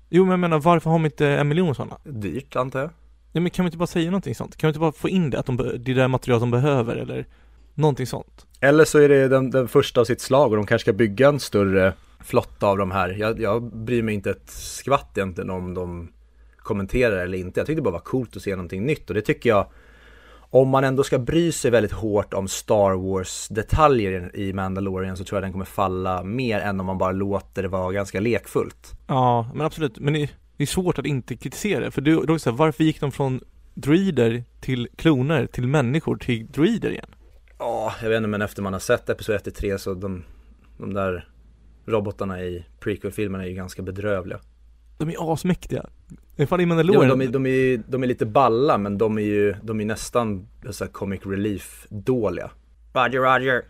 Jo 0.10 0.24
men 0.24 0.32
jag 0.32 0.40
menar, 0.40 0.60
varför 0.60 0.90
har 0.90 0.98
de 0.98 1.06
inte 1.06 1.28
en 1.28 1.48
miljon 1.48 1.76
sådana? 1.76 1.98
Dyrt 2.04 2.56
antar 2.56 2.80
jag. 2.80 2.90
Nej 3.32 3.42
men 3.42 3.50
kan 3.52 3.66
vi 3.66 3.68
inte 3.68 3.78
bara 3.78 3.88
säga 3.88 4.12
någonting 4.12 4.36
sånt? 4.36 4.58
Kan 4.58 4.68
vi 4.68 4.70
inte 4.70 4.80
bara 4.80 4.92
få 4.92 5.10
in 5.10 5.30
det, 5.30 5.40
att 5.40 5.46
de, 5.46 5.58
det 5.58 5.92
är 5.92 5.96
det 5.96 6.08
material 6.08 6.40
de 6.40 6.52
behöver 6.52 6.96
eller 6.96 7.26
någonting 7.74 8.08
sånt? 8.08 8.46
Eller 8.60 8.86
så 8.86 9.00
är 9.00 9.10
det 9.10 9.28
den, 9.28 9.52
den 9.52 9.68
första 9.68 10.02
av 10.02 10.06
sitt 10.06 10.22
slag 10.22 10.52
och 10.52 10.58
de 10.58 10.66
kanske 10.66 10.84
ska 10.84 10.94
bygga 10.94 11.28
en 11.28 11.40
större 11.40 11.94
flotta 12.28 12.68
av 12.68 12.78
de 12.78 12.92
här. 12.92 13.10
Jag, 13.10 13.42
jag 13.42 13.64
bryr 13.64 14.04
mig 14.04 14.16
inte 14.16 14.30
ett 14.30 14.50
skvatt 14.50 15.18
egentligen 15.18 15.50
om 15.50 15.74
de 15.74 16.12
kommenterar 16.58 17.18
eller 17.18 17.38
inte. 17.38 17.60
Jag 17.60 17.68
tyckte 17.68 17.80
det 17.80 17.84
bara 17.84 17.92
var 17.92 18.00
coolt 18.00 18.36
att 18.36 18.42
se 18.42 18.56
någonting 18.56 18.86
nytt 18.86 19.10
och 19.10 19.14
det 19.14 19.22
tycker 19.22 19.50
jag 19.50 19.68
om 20.50 20.70
man 20.70 20.84
ändå 20.84 21.04
ska 21.04 21.20
bry 21.20 21.52
sig 21.52 21.72
väldigt 21.72 21.92
hårt 21.92 22.34
om 22.34 22.48
Star 22.48 22.94
Wars 22.94 23.48
detaljer 23.48 24.32
i 24.34 24.54
Mandalorian 24.54 25.18
så 25.18 25.24
tror 25.24 25.38
jag 25.38 25.44
den 25.44 25.52
kommer 25.52 25.66
falla 25.66 26.24
mer 26.24 26.60
än 26.60 26.80
om 26.80 26.86
man 26.86 26.98
bara 26.98 27.12
låter 27.12 27.62
det 27.62 27.68
vara 27.68 27.92
ganska 27.92 28.20
lekfullt. 28.20 28.94
Ja, 29.08 29.52
men 29.54 29.66
absolut. 29.66 30.00
Men 30.00 30.14
det, 30.14 30.30
är 30.58 30.66
svårt 30.66 31.00
att 31.00 31.06
inte 31.06 31.36
kritisera 31.36 31.80
det. 31.80 31.92
För 31.92 32.02
då, 32.02 32.12
då 32.12 32.22
är 32.22 32.28
det 32.34 32.40
så 32.40 32.50
här, 32.50 32.58
varför 32.58 32.84
gick 32.84 33.00
de 33.00 33.12
från 33.12 33.42
droider 33.74 34.44
till 34.62 34.88
kloner 34.96 35.46
till 35.46 35.68
människor 35.68 36.18
till 36.18 36.48
droider 36.48 36.90
igen? 36.90 37.10
Ja, 37.60 37.94
jag 38.02 38.10
vet 38.10 38.18
inte 38.18 38.28
men 38.28 38.42
efter 38.42 38.62
man 38.62 38.74
har 38.74 38.80
sett 38.80 39.10
Episod 39.10 39.36
1 39.36 39.44
till 39.44 39.54
3 39.54 39.80
så 39.80 39.94
de, 39.94 40.24
de 40.78 40.94
där 40.94 41.28
robotarna 41.88 42.44
i 42.44 42.66
prequel-filmerna 42.80 43.44
är 43.44 43.48
ju 43.48 43.56
ganska 43.56 43.82
bedrövliga. 43.82 44.40
De 44.98 45.10
är 45.10 45.34
asmäktiga. 45.34 45.86
Ifall 46.36 46.62
i 46.62 46.64
Jo, 46.64 46.68
Mandalorian, 46.68 47.10
de, 47.10 47.22
är, 47.22 47.28
de, 47.28 47.46
är, 47.46 47.82
de 47.88 48.04
är 48.04 48.08
lite 48.08 48.26
balla 48.26 48.78
men 48.78 48.98
de 48.98 49.18
är 49.18 49.22
ju, 49.22 49.56
de 49.64 49.82
är 49.82 49.86
nästan 49.86 50.48
så 50.70 50.84
här 50.84 50.92
comic 50.92 51.22
relief 51.26 51.88
dåliga. 51.90 52.52
Roger, 52.94 53.20
Roger. 53.20 53.64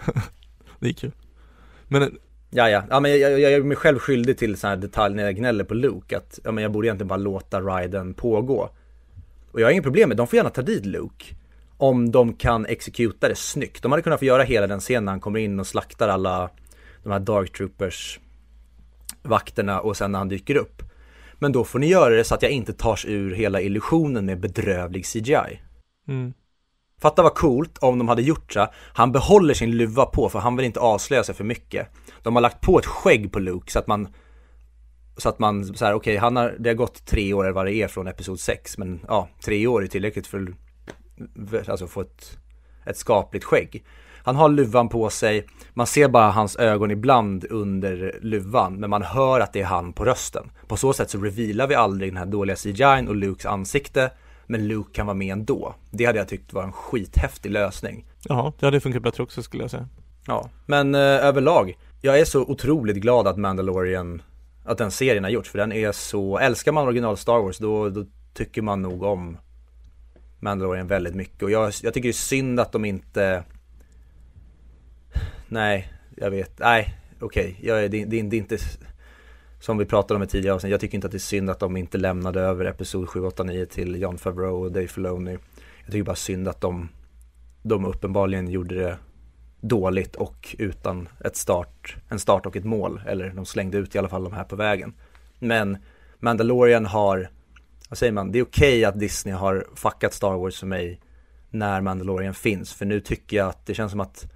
det 0.78 0.88
är 0.88 0.92
kul. 0.92 1.12
Men 1.88 2.18
Ja, 2.56 2.70
ja, 2.70 2.82
ja 2.90 3.00
men 3.00 3.10
jag, 3.10 3.20
jag, 3.20 3.40
jag 3.40 3.52
är 3.52 3.62
mig 3.62 3.76
själv 3.76 3.98
skyldig 3.98 4.38
till 4.38 4.56
sådana 4.56 4.76
här 4.76 4.82
detaljer 4.82 5.16
när 5.16 5.24
jag 5.24 5.36
gnäller 5.36 5.64
på 5.64 5.74
Luke 5.74 6.16
att 6.16 6.38
ja, 6.44 6.52
men 6.52 6.62
jag 6.62 6.72
borde 6.72 6.86
egentligen 6.86 7.08
bara 7.08 7.16
låta 7.16 7.60
riden 7.60 8.14
pågå. 8.14 8.70
Och 9.50 9.60
jag 9.60 9.66
har 9.66 9.70
inget 9.70 9.84
problem 9.84 10.08
med, 10.08 10.16
de 10.16 10.26
får 10.26 10.36
gärna 10.36 10.50
ta 10.50 10.62
dit 10.62 10.86
Luke. 10.86 11.24
Om 11.76 12.10
de 12.10 12.32
kan 12.32 12.66
exekuta 12.66 13.28
det 13.28 13.34
snyggt. 13.34 13.82
De 13.82 13.92
hade 13.92 14.02
kunnat 14.02 14.18
få 14.18 14.24
göra 14.24 14.42
hela 14.42 14.66
den 14.66 14.80
scenen 14.80 15.04
när 15.04 15.12
han 15.12 15.20
kommer 15.20 15.40
in 15.40 15.60
och 15.60 15.66
slaktar 15.66 16.08
alla 16.08 16.50
de 17.04 17.12
här 17.12 17.20
Dark 17.20 17.52
Troopers 17.52 18.20
vakterna 19.22 19.80
och 19.80 19.96
sen 19.96 20.12
när 20.12 20.18
han 20.18 20.28
dyker 20.28 20.56
upp. 20.56 20.82
Men 21.38 21.52
då 21.52 21.64
får 21.64 21.78
ni 21.78 21.86
göra 21.86 22.14
det 22.14 22.24
så 22.24 22.34
att 22.34 22.42
jag 22.42 22.50
inte 22.50 22.72
tars 22.72 23.04
ur 23.04 23.34
hela 23.34 23.60
illusionen 23.60 24.26
med 24.26 24.40
bedrövlig 24.40 25.06
CGI. 25.06 25.60
mm, 26.08 26.34
Fatta 27.00 27.22
vad 27.22 27.34
coolt 27.34 27.78
om 27.78 27.98
de 27.98 28.08
hade 28.08 28.22
gjort 28.22 28.52
så. 28.52 28.66
Han 28.94 29.12
behåller 29.12 29.54
sin 29.54 29.76
luva 29.76 30.06
på 30.06 30.28
för 30.28 30.38
han 30.38 30.56
vill 30.56 30.66
inte 30.66 30.80
avslöja 30.80 31.24
sig 31.24 31.34
för 31.34 31.44
mycket. 31.44 31.88
De 32.22 32.34
har 32.34 32.42
lagt 32.42 32.60
på 32.60 32.78
ett 32.78 32.86
skägg 32.86 33.32
på 33.32 33.38
Luke 33.38 33.72
så 33.72 33.78
att 33.78 33.86
man 33.86 34.08
så 35.16 35.28
att 35.28 35.38
man 35.38 35.74
så 35.74 35.84
här, 35.84 35.94
okej, 35.94 36.16
han 36.16 36.36
har, 36.36 36.56
det 36.58 36.70
har 36.70 36.74
gått 36.74 37.06
tre 37.06 37.34
år 37.34 37.44
eller 37.44 37.54
vad 37.54 37.66
det 37.66 37.74
är 37.74 37.88
från 37.88 38.06
episod 38.06 38.40
6, 38.40 38.78
men 38.78 39.00
ja, 39.08 39.28
tre 39.44 39.66
år 39.66 39.82
är 39.82 39.86
tillräckligt 39.86 40.26
för 40.26 40.54
att 41.60 41.68
alltså, 41.68 41.86
få 41.86 42.00
ett, 42.00 42.38
ett 42.86 42.96
skapligt 42.96 43.44
skägg. 43.44 43.84
Han 44.26 44.36
har 44.36 44.48
luvan 44.48 44.88
på 44.88 45.10
sig, 45.10 45.46
man 45.74 45.86
ser 45.86 46.08
bara 46.08 46.30
hans 46.30 46.56
ögon 46.56 46.90
ibland 46.90 47.44
under 47.50 48.18
luvan, 48.22 48.74
men 48.74 48.90
man 48.90 49.02
hör 49.02 49.40
att 49.40 49.52
det 49.52 49.60
är 49.60 49.64
han 49.64 49.92
på 49.92 50.04
rösten. 50.04 50.50
På 50.66 50.76
så 50.76 50.92
sätt 50.92 51.10
så 51.10 51.18
revealar 51.18 51.66
vi 51.66 51.74
aldrig 51.74 52.10
den 52.10 52.16
här 52.16 52.26
dåliga 52.26 52.56
CGI'n 52.56 53.08
och 53.08 53.16
Lukes 53.16 53.46
ansikte, 53.46 54.10
men 54.46 54.68
Luke 54.68 54.90
kan 54.92 55.06
vara 55.06 55.14
med 55.14 55.32
ändå. 55.32 55.74
Det 55.90 56.04
hade 56.04 56.18
jag 56.18 56.28
tyckt 56.28 56.52
var 56.52 56.62
en 56.62 56.72
skithäftig 56.72 57.50
lösning. 57.50 58.04
ja, 58.28 58.52
det 58.58 58.66
hade 58.66 58.80
funkat 58.80 59.02
bättre 59.02 59.22
också 59.22 59.42
skulle 59.42 59.62
jag 59.62 59.70
säga. 59.70 59.88
Ja, 60.26 60.50
men 60.66 60.94
eh, 60.94 61.00
överlag, 61.00 61.78
jag 62.00 62.20
är 62.20 62.24
så 62.24 62.40
otroligt 62.42 62.96
glad 62.96 63.26
att 63.26 63.36
Mandalorian, 63.36 64.22
att 64.64 64.78
den 64.78 64.90
serien 64.90 65.24
har 65.24 65.30
gjorts, 65.30 65.50
för 65.50 65.58
den 65.58 65.72
är 65.72 65.92
så, 65.92 66.38
älskar 66.38 66.72
man 66.72 66.84
original 66.84 67.16
Star 67.16 67.38
Wars 67.38 67.58
då, 67.58 67.88
då 67.88 68.04
tycker 68.34 68.62
man 68.62 68.82
nog 68.82 69.02
om 69.02 69.36
Mandalorian 70.40 70.86
väldigt 70.86 71.14
mycket 71.14 71.42
och 71.42 71.50
jag, 71.50 71.72
jag 71.82 71.94
tycker 71.94 72.08
det 72.08 72.10
är 72.10 72.12
synd 72.12 72.60
att 72.60 72.72
de 72.72 72.84
inte 72.84 73.44
Nej, 75.54 75.92
jag 76.16 76.30
vet, 76.30 76.58
nej, 76.58 76.94
okej, 77.20 77.56
Okay. 77.60 77.88
det, 77.88 78.04
det, 78.04 78.22
det 78.22 78.36
är 78.36 78.38
inte 78.38 78.58
som 79.60 79.78
vi 79.78 79.84
pratade 79.84 80.16
om 80.16 80.22
i 80.22 80.26
tidigare 80.26 80.54
avsnitt, 80.54 80.70
jag 80.70 80.80
tycker 80.80 80.94
inte 80.94 81.06
att 81.06 81.12
det 81.12 81.16
är 81.16 81.18
synd 81.18 81.50
att 81.50 81.60
de 81.60 81.76
inte 81.76 81.98
lämnade 81.98 82.40
över 82.40 82.64
Episod 82.64 83.08
7, 83.08 83.24
8, 83.24 83.42
9 83.42 83.66
till 83.66 84.00
John 84.00 84.18
Favreau 84.18 84.64
och 84.64 84.72
Dave 84.72 84.88
Filoni. 84.88 85.38
Jag 85.84 85.92
tycker 85.92 86.02
bara 86.02 86.16
synd 86.16 86.48
att 86.48 86.60
de, 86.60 86.88
de 87.62 87.84
uppenbarligen 87.84 88.48
gjorde 88.48 88.74
det 88.74 88.98
dåligt 89.60 90.16
och 90.16 90.56
utan 90.58 91.08
ett 91.24 91.36
start, 91.36 91.96
en 92.08 92.18
start 92.18 92.46
och 92.46 92.56
ett 92.56 92.64
mål. 92.64 93.00
Eller 93.06 93.30
de 93.30 93.46
slängde 93.46 93.78
ut 93.78 93.94
i 93.94 93.98
alla 93.98 94.08
fall 94.08 94.24
de 94.24 94.32
här 94.32 94.44
på 94.44 94.56
vägen. 94.56 94.94
Men 95.38 95.78
Mandalorian 96.18 96.86
har, 96.86 97.28
vad 97.88 97.98
säger 97.98 98.12
man, 98.12 98.32
det 98.32 98.38
är 98.38 98.44
okej 98.44 98.84
att 98.84 99.00
Disney 99.00 99.34
har 99.34 99.66
fuckat 99.74 100.12
Star 100.12 100.36
Wars 100.36 100.60
för 100.60 100.66
mig 100.66 101.00
när 101.50 101.80
Mandalorian 101.80 102.34
finns. 102.34 102.72
För 102.72 102.86
nu 102.86 103.00
tycker 103.00 103.36
jag 103.36 103.48
att 103.48 103.66
det 103.66 103.74
känns 103.74 103.90
som 103.90 104.00
att 104.00 104.33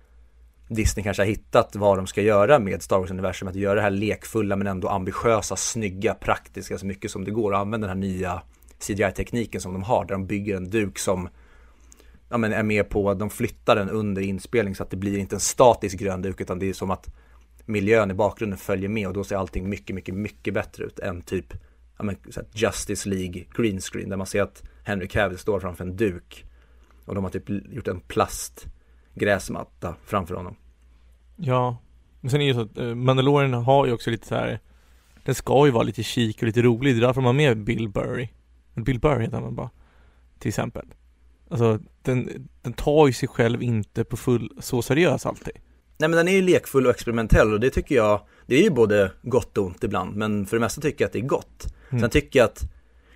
Disney 0.68 1.04
kanske 1.04 1.22
har 1.22 1.28
hittat 1.28 1.76
vad 1.76 1.98
de 1.98 2.06
ska 2.06 2.22
göra 2.22 2.58
med 2.58 2.82
Star 2.82 2.98
Wars-universum. 2.98 3.48
Att 3.48 3.54
göra 3.54 3.74
det 3.74 3.80
här 3.80 3.90
lekfulla 3.90 4.56
men 4.56 4.66
ändå 4.66 4.88
ambitiösa, 4.88 5.56
snygga, 5.56 6.14
praktiska 6.14 6.78
så 6.78 6.86
mycket 6.86 7.10
som 7.10 7.24
det 7.24 7.30
går. 7.30 7.52
Och 7.52 7.58
använda 7.58 7.86
den 7.86 7.96
här 7.96 8.08
nya 8.08 8.42
CGI-tekniken 8.78 9.60
som 9.60 9.72
de 9.72 9.82
har. 9.82 10.04
Där 10.04 10.14
de 10.14 10.26
bygger 10.26 10.56
en 10.56 10.70
duk 10.70 10.98
som 10.98 11.28
ja, 12.28 12.38
men 12.38 12.52
är 12.52 12.62
med 12.62 12.88
på, 12.88 13.14
de 13.14 13.30
flyttar 13.30 13.76
den 13.76 13.90
under 13.90 14.22
inspelning 14.22 14.74
så 14.74 14.82
att 14.82 14.90
det 14.90 14.96
blir 14.96 15.18
inte 15.18 15.36
en 15.36 15.40
statisk 15.40 15.98
grön 15.98 16.22
duk 16.22 16.40
utan 16.40 16.58
det 16.58 16.68
är 16.68 16.72
som 16.72 16.90
att 16.90 17.14
miljön 17.64 18.10
i 18.10 18.14
bakgrunden 18.14 18.58
följer 18.58 18.88
med 18.88 19.06
och 19.06 19.14
då 19.14 19.24
ser 19.24 19.36
allting 19.36 19.68
mycket, 19.68 19.96
mycket, 19.96 20.14
mycket 20.14 20.54
bättre 20.54 20.84
ut 20.84 20.98
än 20.98 21.22
typ 21.22 21.54
ja, 21.98 22.04
men, 22.04 22.16
så 22.30 22.40
här 22.40 22.48
Justice 22.52 23.08
League 23.08 23.44
green 23.56 23.80
screen 23.80 24.08
där 24.08 24.16
man 24.16 24.26
ser 24.26 24.42
att 24.42 24.62
Henry 24.84 25.08
Cavill 25.08 25.38
står 25.38 25.60
framför 25.60 25.84
en 25.84 25.96
duk 25.96 26.44
och 27.04 27.14
de 27.14 27.24
har 27.24 27.30
typ 27.30 27.48
gjort 27.48 27.88
en 27.88 28.00
plast 28.00 28.66
plastgräsmatta 29.18 29.94
framför 30.04 30.34
honom. 30.34 30.56
Ja, 31.36 31.76
men 32.20 32.30
sen 32.30 32.40
är 32.40 32.44
det 32.44 32.48
ju 32.48 32.54
så 32.54 32.60
att 32.60 32.78
eh, 32.78 32.94
Mandalorian 32.94 33.54
har 33.54 33.86
ju 33.86 33.92
också 33.92 34.10
lite 34.10 34.26
så 34.26 34.34
här. 34.34 34.60
Den 35.24 35.34
ska 35.34 35.66
ju 35.66 35.72
vara 35.72 35.82
lite 35.82 36.02
chic 36.02 36.36
och 36.36 36.42
lite 36.42 36.62
rolig, 36.62 36.94
det 36.94 36.98
är 36.98 37.06
därför 37.06 37.20
man 37.20 37.26
har 37.26 37.32
med 37.32 37.64
Bill 37.64 37.88
Burry. 37.88 38.28
Bill 38.74 39.00
Burry 39.00 39.24
heter 39.24 39.40
han 39.40 39.54
bara. 39.54 39.70
Till 40.38 40.48
exempel. 40.48 40.86
Alltså, 41.50 41.78
den, 42.02 42.48
den 42.62 42.72
tar 42.72 43.06
ju 43.06 43.12
sig 43.12 43.28
själv 43.28 43.62
inte 43.62 44.04
på 44.04 44.16
full, 44.16 44.50
så 44.60 44.82
seriös 44.82 45.26
alltid. 45.26 45.54
Nej 45.98 46.08
men 46.08 46.16
den 46.16 46.28
är 46.28 46.32
ju 46.32 46.42
lekfull 46.42 46.86
och 46.86 46.90
experimentell 46.90 47.52
och 47.52 47.60
det 47.60 47.70
tycker 47.70 47.94
jag, 47.94 48.20
det 48.46 48.56
är 48.56 48.62
ju 48.62 48.70
både 48.70 49.12
gott 49.22 49.58
och 49.58 49.66
ont 49.66 49.84
ibland 49.84 50.16
men 50.16 50.46
för 50.46 50.56
det 50.56 50.60
mesta 50.60 50.80
tycker 50.80 51.04
jag 51.04 51.06
att 51.06 51.12
det 51.12 51.18
är 51.18 51.26
gott. 51.26 51.74
Mm. 51.90 52.00
Sen 52.00 52.10
tycker 52.10 52.38
jag 52.38 52.44
att, 52.46 52.62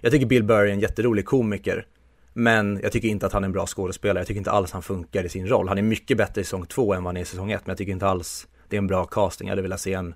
jag 0.01 0.13
tycker 0.13 0.27
Bill 0.27 0.45
Burry 0.45 0.69
är 0.69 0.73
en 0.73 0.81
jätterolig 0.81 1.25
komiker 1.25 1.87
men 2.33 2.81
jag 2.83 2.93
tycker 2.93 3.09
inte 3.09 3.27
att 3.27 3.33
han 3.33 3.45
är 3.45 3.47
en 3.47 3.53
bra 3.53 3.67
skådespelare, 3.67 4.21
jag 4.21 4.27
tycker 4.27 4.39
inte 4.39 4.51
alls 4.51 4.73
han 4.73 4.83
funkar 4.83 5.25
i 5.25 5.29
sin 5.29 5.47
roll. 5.47 5.69
Han 5.69 5.79
är 5.79 5.83
mycket 5.83 6.17
bättre 6.17 6.41
i 6.41 6.45
säsong 6.45 6.67
två 6.67 6.95
än 6.95 7.05
vad 7.05 7.09
han 7.09 7.17
är 7.17 7.21
i 7.21 7.25
säsong 7.25 7.51
ett 7.51 7.67
men 7.67 7.71
jag 7.71 7.79
tycker 7.79 7.93
inte 7.93 8.07
alls 8.07 8.49
det 8.69 8.77
är 8.77 8.79
en 8.79 8.87
bra 8.87 9.05
casting. 9.05 9.49
Jag 9.49 9.53
hade 9.53 9.63
velat 9.63 9.81
se 9.81 9.93
en 9.93 10.15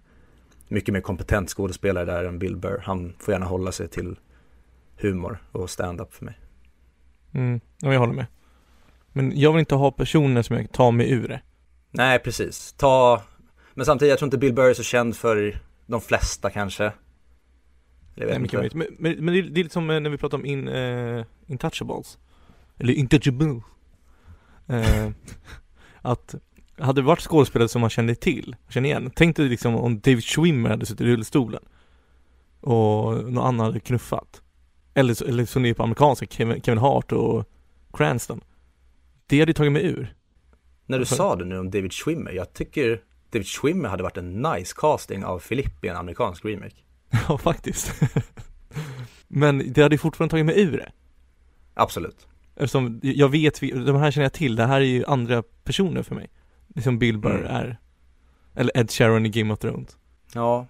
mycket 0.68 0.92
mer 0.92 1.00
kompetent 1.00 1.50
skådespelare 1.50 2.04
där 2.04 2.24
än 2.24 2.38
Bill 2.38 2.56
Burr. 2.56 2.82
Han 2.84 3.14
får 3.18 3.32
gärna 3.32 3.46
hålla 3.46 3.72
sig 3.72 3.88
till 3.88 4.16
humor 4.96 5.38
och 5.52 5.70
stand-up 5.70 6.14
för 6.14 6.24
mig. 6.24 6.38
Mm, 7.34 7.60
ja, 7.80 7.92
jag 7.92 8.00
håller 8.00 8.14
med. 8.14 8.26
Men 9.12 9.40
jag 9.40 9.52
vill 9.52 9.60
inte 9.60 9.74
ha 9.74 9.90
personer 9.90 10.42
som 10.42 10.56
jag 10.56 10.72
tar 10.72 10.92
mig 10.92 11.10
ur 11.10 11.28
det. 11.28 11.40
Nej, 11.90 12.18
precis. 12.18 12.72
Ta, 12.72 13.22
men 13.74 13.86
samtidigt, 13.86 14.10
jag 14.10 14.18
tror 14.18 14.26
inte 14.26 14.38
Bill 14.38 14.54
Burr 14.54 14.70
är 14.70 14.74
så 14.74 14.82
känd 14.82 15.16
för 15.16 15.60
de 15.86 16.00
flesta 16.00 16.50
kanske. 16.50 16.92
Mycket 18.16 18.64
inte. 18.64 18.76
Men, 18.76 18.86
men, 18.98 19.24
men 19.24 19.34
det, 19.34 19.40
är, 19.40 19.42
det 19.42 19.60
är 19.60 19.64
lite 19.64 19.72
som 19.72 19.90
eh, 19.90 20.00
när 20.00 20.10
vi 20.10 20.18
pratar 20.18 20.38
om 20.38 20.46
in, 20.46 20.68
eh, 20.68 21.24
Intouchables. 21.46 22.18
Eller 22.78 22.92
Intouchable. 22.92 23.60
Eh, 24.66 25.10
att 26.02 26.34
hade 26.78 27.00
det 27.00 27.06
varit 27.06 27.20
skådespelare 27.20 27.68
som 27.68 27.80
man 27.80 27.90
kände 27.90 28.14
till, 28.14 28.56
kände 28.68 28.88
igen. 28.88 29.10
Tänk 29.14 29.36
dig 29.36 29.48
liksom 29.48 29.74
om 29.74 30.00
David 30.00 30.24
Schwimmer 30.24 30.70
hade 30.70 30.86
suttit 30.86 31.00
i 31.00 31.04
rullstolen. 31.04 31.62
Och 32.60 33.32
någon 33.32 33.38
annan 33.38 33.66
hade 33.66 33.80
knuffat. 33.80 34.42
Eller, 34.94 35.28
eller 35.28 35.44
som 35.44 35.62
det 35.62 35.68
är 35.68 35.74
på 35.74 35.82
amerikanska, 35.82 36.26
Kevin, 36.26 36.62
Kevin 36.62 36.78
Hart 36.78 37.12
och 37.12 37.44
Cranston. 37.92 38.40
Det 39.26 39.40
hade 39.40 39.50
ju 39.50 39.54
tagit 39.54 39.72
mig 39.72 39.86
ur. 39.86 40.14
När 40.86 40.98
du 40.98 41.04
Varför? 41.04 41.16
sa 41.16 41.36
det 41.36 41.44
nu 41.44 41.58
om 41.58 41.70
David 41.70 41.92
Schwimmer, 41.92 42.32
jag 42.32 42.52
tycker 42.52 43.02
David 43.30 43.46
Schwimmer 43.46 43.88
hade 43.88 44.02
varit 44.02 44.16
en 44.16 44.42
nice 44.42 44.74
casting 44.76 45.24
av 45.24 45.38
Filip 45.38 45.84
i 45.84 45.88
en 45.88 45.96
amerikansk 45.96 46.44
remake. 46.44 46.76
Ja, 47.28 47.38
faktiskt. 47.38 47.92
Men 49.28 49.72
det 49.72 49.82
hade 49.82 49.94
ju 49.94 49.98
fortfarande 49.98 50.30
tagit 50.30 50.46
mig 50.46 50.60
ur 50.60 50.72
det. 50.76 50.92
Absolut. 51.74 52.26
Eftersom 52.56 53.00
jag 53.02 53.28
vet, 53.28 53.62
vi- 53.62 53.70
de 53.70 53.96
här 53.96 54.10
känner 54.10 54.24
jag 54.24 54.32
till, 54.32 54.56
det 54.56 54.66
här 54.66 54.80
är 54.80 54.84
ju 54.84 55.04
andra 55.04 55.42
personer 55.64 56.02
för 56.02 56.14
mig. 56.14 56.30
Som 56.82 56.98
Bill 56.98 57.18
Burr 57.18 57.38
Mm. 57.40 57.46
är. 57.56 57.78
Eller 58.54 58.78
Ed 58.78 58.90
Sheeran 58.90 59.26
i 59.26 59.28
Game 59.28 59.52
of 59.52 59.58
Thrones. 59.58 59.96
Ja. 60.34 60.66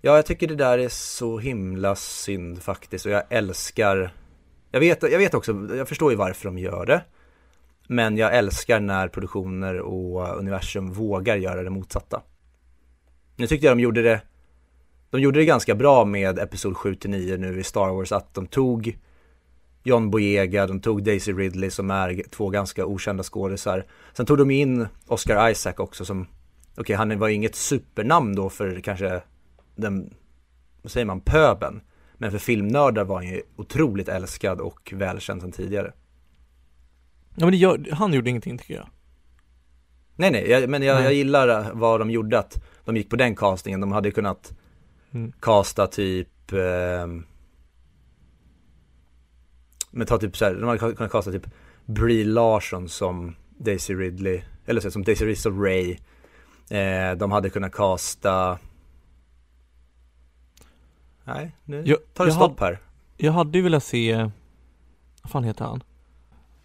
ja, 0.00 0.16
jag 0.16 0.26
tycker 0.26 0.46
det 0.48 0.54
där 0.54 0.78
är 0.78 0.88
så 0.88 1.38
himla 1.38 1.96
synd 1.96 2.62
faktiskt 2.62 3.06
och 3.06 3.12
jag 3.12 3.22
älskar 3.30 4.14
Jag 4.70 4.80
vet, 4.80 5.02
jag 5.02 5.18
vet 5.18 5.34
också, 5.34 5.68
jag 5.76 5.88
förstår 5.88 6.10
ju 6.12 6.16
varför 6.16 6.44
de 6.44 6.58
gör 6.58 6.86
det 6.86 7.04
Men 7.88 8.16
jag 8.16 8.36
älskar 8.36 8.80
när 8.80 9.08
produktioner 9.08 9.80
och 9.80 10.38
universum 10.38 10.92
vågar 10.92 11.36
göra 11.36 11.62
det 11.62 11.70
motsatta. 11.70 12.22
Nu 13.36 13.46
tyckte 13.46 13.66
jag 13.66 13.76
de 13.76 13.82
gjorde 13.82 14.02
det 14.02 14.20
De 15.14 15.20
gjorde 15.20 15.40
det 15.40 15.44
ganska 15.44 15.74
bra 15.74 16.04
med 16.04 16.38
Episod 16.38 16.74
7-9 16.74 17.36
nu 17.36 17.60
i 17.60 17.64
Star 17.64 17.92
Wars 17.92 18.12
att 18.12 18.34
de 18.34 18.46
tog 18.46 18.98
John 19.82 20.10
Boyega, 20.10 20.66
de 20.66 20.80
tog 20.80 21.04
Daisy 21.04 21.32
Ridley 21.32 21.70
som 21.70 21.90
är 21.90 22.22
två 22.30 22.50
ganska 22.50 22.86
okända 22.86 23.22
skådisar. 23.22 23.86
Sen 24.12 24.26
tog 24.26 24.38
de 24.38 24.50
in 24.50 24.86
Oscar 25.06 25.50
Isaac 25.50 25.74
också 25.76 26.04
som, 26.04 26.22
okej 26.22 26.80
okay, 26.80 26.96
han 26.96 27.18
var 27.18 27.28
inget 27.28 27.54
supernamn 27.54 28.34
då 28.34 28.50
för 28.50 28.80
kanske 28.80 29.22
den, 29.76 30.14
vad 30.82 30.92
säger 30.92 31.06
man, 31.06 31.20
pöben. 31.20 31.80
Men 32.14 32.30
för 32.30 32.38
filmnördar 32.38 33.04
var 33.04 33.16
han 33.16 33.28
ju 33.28 33.42
otroligt 33.56 34.08
älskad 34.08 34.60
och 34.60 34.92
välkänd 34.96 35.40
sedan 35.40 35.52
tidigare. 35.52 35.92
Ja 37.34 37.46
men 37.46 37.50
det 37.50 37.56
gör, 37.56 37.88
han 37.92 38.12
gjorde 38.12 38.30
ingenting 38.30 38.58
tycker 38.58 38.74
jag. 38.74 38.88
Nej 40.16 40.30
nej, 40.30 40.50
jag, 40.50 40.70
men 40.70 40.82
jag, 40.82 41.04
jag, 41.04 41.14
gillar 41.14 41.70
vad 41.74 42.00
de 42.00 42.10
gjorde 42.10 42.38
att 42.38 42.64
de 42.84 42.96
gick 42.96 43.10
på 43.10 43.16
den 43.16 43.36
castingen. 43.36 43.80
De 43.80 43.92
hade 43.92 44.10
kunnat 44.10 44.52
mm. 45.14 45.32
casta 45.40 45.86
typ 45.86 46.52
eh, 46.52 47.06
men 49.90 50.06
ta 50.06 50.18
typ 50.18 50.36
såhär, 50.36 50.54
de 50.54 50.64
hade 50.64 50.78
kunnat 50.78 51.12
kasta 51.12 51.32
typ 51.32 51.46
Brie 51.86 52.24
Larson 52.24 52.88
som 52.88 53.36
Daisy 53.58 53.94
Ridley, 53.94 54.42
eller 54.66 54.80
så, 54.80 54.90
som 54.90 55.02
Daisy 55.04 55.24
Ridley 55.24 55.36
som 55.36 55.62
Ray. 55.62 55.96
Eh, 56.70 57.16
de 57.16 57.32
hade 57.32 57.50
kunnat 57.50 57.72
kasta 57.72 58.58
Nej, 61.24 61.56
nu 61.64 61.82
jag, 61.86 61.98
tar 62.14 62.26
det 62.26 62.32
stopp 62.32 62.60
här. 62.60 62.78
Jag 63.16 63.32
hade 63.32 63.58
ju 63.58 63.64
velat 63.64 63.84
se, 63.84 64.30
vad 65.22 65.30
fan 65.30 65.44
heter 65.44 65.64
han? 65.64 65.82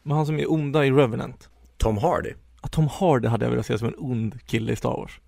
Men 0.03 0.17
han 0.17 0.25
som 0.25 0.39
är 0.39 0.51
onda 0.51 0.85
i 0.85 0.91
Revenant. 0.91 1.49
Tom 1.77 1.97
Hardy. 1.97 2.33
Ja, 2.61 2.67
Tom 2.67 2.87
Hardy 2.87 3.27
hade 3.27 3.45
jag 3.45 3.51
velat 3.51 3.65
se 3.65 3.77
som 3.77 3.87
en 3.87 3.95
ond 3.97 4.45
kille 4.45 4.71
i 4.71 4.75
Star 4.75 4.89
Wars. 4.89 5.19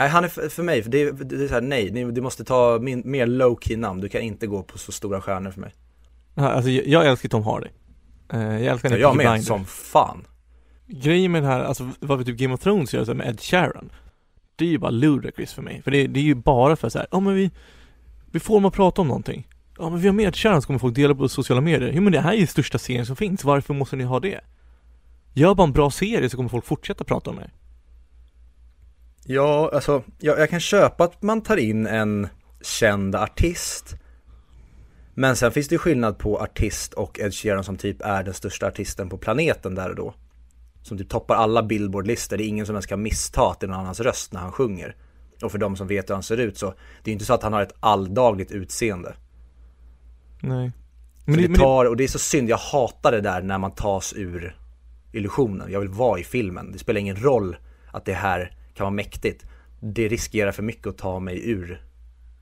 Nej, 0.00 0.08
han 0.08 0.24
är 0.24 0.28
för, 0.28 0.48
för 0.48 0.62
mig, 0.62 0.82
det 0.86 1.02
är, 1.02 1.12
det 1.12 1.44
är 1.44 1.48
så 1.48 1.54
här, 1.54 1.60
nej, 1.60 1.90
du 1.90 2.20
måste 2.20 2.44
ta 2.44 2.78
min, 2.80 3.02
mer 3.04 3.26
low 3.26 3.58
key 3.60 3.76
namn. 3.76 4.00
Du 4.00 4.08
kan 4.08 4.20
inte 4.20 4.46
gå 4.46 4.62
på 4.62 4.78
så 4.78 4.92
stora 4.92 5.20
stjärnor 5.20 5.50
för 5.50 5.60
mig. 5.60 5.74
Alltså 6.34 6.70
jag, 6.70 6.86
jag 6.86 7.06
älskar 7.06 7.28
Tom 7.28 7.44
Hardy. 7.44 7.68
Uh, 8.34 8.40
jag 8.40 8.62
älskar 8.62 8.90
ja, 8.90 8.96
Jag 8.96 9.16
med, 9.16 9.26
Blinder. 9.26 9.42
som 9.42 9.64
fan. 9.64 10.26
Grejen 10.86 11.32
med 11.32 11.42
det 11.42 11.46
här, 11.46 11.60
alltså 11.60 11.90
vad 12.00 12.18
vi 12.18 12.24
typ 12.24 12.36
Game 12.36 12.54
of 12.54 12.60
Thrones 12.60 12.94
gör 12.94 13.04
så 13.04 13.14
med 13.14 13.28
Ed 13.28 13.40
Sheeran. 13.40 13.92
Det 14.56 14.64
är 14.64 14.68
ju 14.68 14.78
bara 14.78 14.90
ludicrous 14.90 15.52
för 15.52 15.62
mig. 15.62 15.82
För 15.82 15.90
det, 15.90 16.06
det 16.06 16.20
är 16.20 16.24
ju 16.24 16.34
bara 16.34 16.76
för 16.76 16.88
så 16.88 16.98
här, 16.98 17.06
ja 17.10 17.18
oh, 17.18 17.22
men 17.22 17.34
vi, 17.34 17.50
vi 18.32 18.40
får 18.40 18.54
dem 18.54 18.64
att 18.64 18.74
prata 18.74 19.00
om 19.00 19.08
någonting. 19.08 19.48
Ja 19.78 19.90
men 19.90 20.00
vi 20.00 20.08
har 20.08 20.14
med 20.14 20.26
Ed 20.26 20.36
Sheeran 20.36 20.62
så 20.62 20.66
kommer 20.66 20.78
folk 20.78 20.94
dela 20.94 21.14
på 21.14 21.28
sociala 21.28 21.60
medier. 21.60 21.92
Jo 21.94 22.02
men 22.02 22.12
det 22.12 22.20
här 22.20 22.32
är 22.32 22.36
ju 22.36 22.46
största 22.46 22.78
serien 22.78 23.06
som 23.06 23.16
finns, 23.16 23.44
varför 23.44 23.74
måste 23.74 23.96
ni 23.96 24.04
ha 24.04 24.20
det? 24.20 24.40
Gör 25.32 25.54
bara 25.54 25.66
en 25.66 25.72
bra 25.72 25.90
serie 25.90 26.30
så 26.30 26.36
kommer 26.36 26.48
folk 26.48 26.64
fortsätta 26.64 27.04
prata 27.04 27.30
om 27.30 27.36
det. 27.36 27.50
Ja, 29.24 29.70
alltså, 29.72 30.02
jag, 30.18 30.38
jag 30.38 30.50
kan 30.50 30.60
köpa 30.60 31.04
att 31.04 31.22
man 31.22 31.40
tar 31.40 31.56
in 31.56 31.86
en 31.86 32.28
känd 32.62 33.14
artist 33.14 33.96
men 35.20 35.36
sen 35.36 35.52
finns 35.52 35.68
det 35.68 35.78
skillnad 35.78 36.18
på 36.18 36.38
artist 36.38 36.94
och 36.94 37.20
Ed 37.20 37.34
Sheeran 37.34 37.64
som 37.64 37.76
typ 37.76 38.02
är 38.02 38.24
den 38.24 38.34
största 38.34 38.66
artisten 38.66 39.08
på 39.08 39.18
planeten 39.18 39.74
där 39.74 39.88
och 39.88 39.96
då. 39.96 40.14
Som 40.82 40.98
typ 40.98 41.08
toppar 41.08 41.34
alla 41.34 41.62
billboardlistor, 41.62 42.36
det 42.36 42.44
är 42.44 42.48
ingen 42.48 42.66
som 42.66 42.74
ens 42.74 42.86
kan 42.86 43.02
missta 43.02 43.50
att 43.50 43.60
det 43.60 43.66
är 43.66 43.68
någon 43.68 43.80
annans 43.80 44.00
röst 44.00 44.32
när 44.32 44.40
han 44.40 44.52
sjunger. 44.52 44.96
Och 45.42 45.52
för 45.52 45.58
de 45.58 45.76
som 45.76 45.86
vet 45.86 46.10
hur 46.10 46.14
han 46.14 46.22
ser 46.22 46.36
ut 46.36 46.58
så, 46.58 46.66
det 46.66 47.08
är 47.08 47.10
ju 47.10 47.12
inte 47.12 47.24
så 47.24 47.34
att 47.34 47.42
han 47.42 47.52
har 47.52 47.62
ett 47.62 47.74
alldagligt 47.80 48.50
utseende. 48.50 49.14
Nej. 50.40 50.72
Men 51.24 51.36
det, 51.36 51.48
det 51.48 51.54
tar, 51.54 51.84
och 51.84 51.96
det 51.96 52.04
är 52.04 52.08
så 52.08 52.18
synd, 52.18 52.48
jag 52.48 52.56
hatar 52.56 53.12
det 53.12 53.20
där 53.20 53.42
när 53.42 53.58
man 53.58 53.74
tas 53.74 54.12
ur 54.16 54.56
illusionen. 55.12 55.72
Jag 55.72 55.80
vill 55.80 55.88
vara 55.88 56.20
i 56.20 56.24
filmen. 56.24 56.72
Det 56.72 56.78
spelar 56.78 57.00
ingen 57.00 57.16
roll 57.16 57.56
att 57.92 58.04
det 58.04 58.14
här 58.14 58.56
kan 58.80 58.84
vara 58.84 58.94
mäktigt. 58.94 59.44
Det 59.80 60.08
riskerar 60.08 60.52
för 60.52 60.62
mycket 60.62 60.86
att 60.86 60.98
ta 60.98 61.20
mig 61.20 61.50
ur 61.50 61.82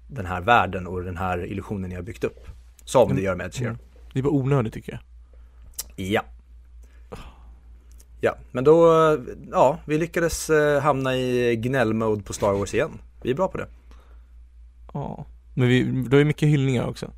den 0.06 0.26
här 0.26 0.40
världen 0.40 0.86
och 0.86 1.02
den 1.02 1.16
här 1.16 1.46
illusionen 1.46 1.90
jag 1.90 1.98
har 1.98 2.02
byggt 2.02 2.24
upp. 2.24 2.46
Som 2.84 3.16
det 3.16 3.22
gör 3.22 3.34
med 3.34 3.46
Ed 3.46 3.54
Sheeran. 3.54 3.74
Mm. 3.74 3.86
Det 4.12 4.22
var 4.22 4.30
onödigt 4.30 4.74
tycker 4.74 4.92
jag. 4.92 5.00
Ja. 6.06 6.22
Ja, 8.20 8.34
men 8.52 8.64
då, 8.64 8.88
ja, 9.50 9.78
vi 9.84 9.98
lyckades 9.98 10.50
eh, 10.50 10.82
hamna 10.82 11.16
i 11.16 11.56
gnällmode 11.56 12.22
på 12.22 12.32
Star 12.32 12.52
Wars 12.52 12.74
igen. 12.74 12.90
Vi 13.22 13.30
är 13.30 13.34
bra 13.34 13.48
på 13.48 13.58
det. 13.58 13.66
Ja, 14.92 15.26
men 15.54 15.68
vi, 15.68 15.82
det 15.82 16.18
är 16.18 16.24
mycket 16.24 16.48
hyllningar 16.48 16.86
också. 16.86 17.10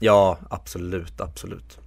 Ja, 0.00 0.38
absolut, 0.50 1.20
absolut. 1.20 1.78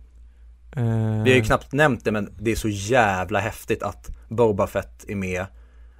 Uh... 0.77 1.23
Vi 1.23 1.29
har 1.29 1.37
ju 1.37 1.43
knappt 1.43 1.71
nämnt 1.71 2.05
det, 2.05 2.11
men 2.11 2.33
det 2.39 2.51
är 2.51 2.55
så 2.55 2.69
jävla 2.69 3.39
häftigt 3.39 3.83
att 3.83 4.09
Boba 4.27 4.67
Fett 4.67 5.05
är 5.07 5.15
med. 5.15 5.45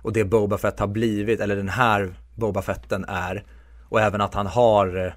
Och 0.05 0.13
det 0.13 0.23
Boba 0.23 0.57
Fett 0.57 0.79
har 0.79 0.87
blivit, 0.87 1.39
eller 1.39 1.55
den 1.55 1.69
här 1.69 2.15
Boba 2.35 2.61
Fetten 2.61 3.05
är. 3.07 3.43
Och 3.89 4.01
även 4.01 4.21
att 4.21 4.33
han 4.33 4.47
har 4.47 5.05
eh, 5.05 5.13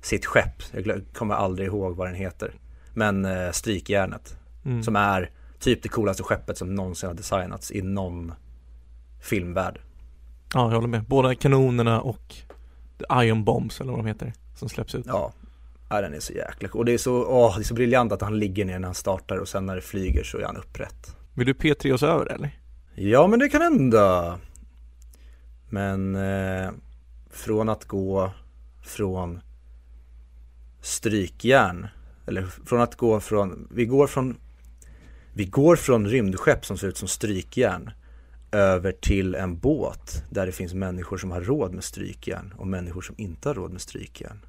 sitt 0.00 0.26
skepp, 0.26 0.62
jag 0.72 1.02
kommer 1.12 1.34
aldrig 1.34 1.68
ihåg 1.68 1.96
vad 1.96 2.06
den 2.06 2.14
heter. 2.14 2.54
Men 2.94 3.24
eh, 3.24 3.50
Strykjärnet. 3.50 4.38
Mm. 4.64 4.82
Som 4.82 4.96
är 4.96 5.30
typ 5.58 5.82
det 5.82 5.88
coolaste 5.88 6.22
skeppet 6.22 6.58
som 6.58 6.74
någonsin 6.74 7.06
har 7.06 7.14
designats 7.14 7.70
i 7.70 7.82
någon 7.82 8.32
filmvärld. 9.20 9.80
Ja, 10.54 10.68
jag 10.68 10.74
håller 10.74 10.88
med. 10.88 11.04
Båda 11.04 11.34
kanonerna 11.34 12.00
och 12.00 12.34
Iron 13.12 13.44
Bombs 13.44 13.80
eller 13.80 13.92
vad 13.92 14.00
de 14.00 14.06
heter 14.06 14.32
som 14.56 14.68
släpps 14.68 14.94
ut. 14.94 15.04
Ja, 15.06 15.32
ja 15.90 16.00
den 16.00 16.14
är 16.14 16.20
så 16.20 16.32
jäkla 16.32 16.68
cool. 16.68 16.78
Och 16.78 16.84
det 16.84 16.92
är 16.92 16.98
så, 16.98 17.24
åh, 17.24 17.56
det 17.56 17.62
är 17.62 17.64
så 17.64 17.74
briljant 17.74 18.12
att 18.12 18.22
han 18.22 18.38
ligger 18.38 18.64
ner 18.64 18.78
när 18.78 18.88
han 18.88 18.94
startar 18.94 19.36
och 19.36 19.48
sen 19.48 19.66
när 19.66 19.76
det 19.76 19.82
flyger 19.82 20.24
så 20.24 20.38
är 20.38 20.44
han 20.44 20.56
upprätt. 20.56 21.16
Vill 21.34 21.46
du 21.46 21.52
P3 21.52 21.92
oss 21.92 22.02
över 22.02 22.26
eller? 22.26 22.60
Ja, 22.94 23.26
men 23.26 23.38
det 23.38 23.48
kan 23.48 23.62
hända. 23.62 24.38
Men 25.68 26.16
eh, 26.16 26.70
från 27.30 27.68
att 27.68 27.84
gå 27.84 28.32
från 28.82 29.40
strykjärn 30.80 31.86
eller 32.26 32.42
från 32.42 32.80
att 32.80 32.96
gå 32.96 33.20
från, 33.20 33.68
vi 33.70 33.86
går 33.86 34.06
från 34.06 34.36
vi 35.34 35.44
går 35.44 35.76
från 35.76 36.06
rymdskepp 36.06 36.66
som 36.66 36.78
ser 36.78 36.88
ut 36.88 36.96
som 36.96 37.08
strykjärn 37.08 37.90
över 38.52 38.92
till 38.92 39.34
en 39.34 39.58
båt 39.58 40.24
där 40.30 40.46
det 40.46 40.52
finns 40.52 40.74
människor 40.74 41.16
som 41.16 41.30
har 41.30 41.40
råd 41.40 41.74
med 41.74 41.84
strykjärn 41.84 42.54
och 42.58 42.66
människor 42.66 43.00
som 43.00 43.14
inte 43.18 43.48
har 43.48 43.54
råd 43.54 43.72
med 43.72 43.80
strykjärn. 43.80 44.44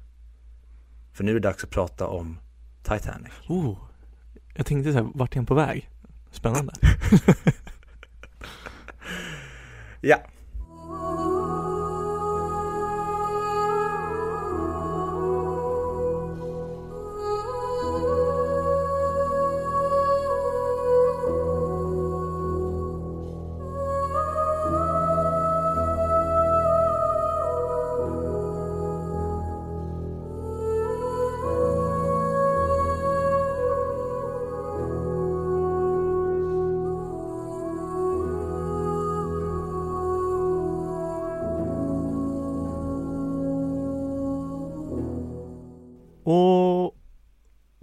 För 1.12 1.24
nu 1.24 1.30
är 1.30 1.34
det 1.34 1.40
dags 1.40 1.64
att 1.64 1.70
prata 1.70 2.06
om 2.06 2.38
Titanic. 2.82 3.32
Oh, 3.48 3.78
jag 4.54 4.66
tänkte 4.66 4.92
så 4.92 4.98
här, 4.98 5.10
vart 5.14 5.32
är 5.32 5.36
han 5.36 5.46
på 5.46 5.54
väg? 5.54 5.90
Spännande. 6.30 6.72
ja, 10.02 10.22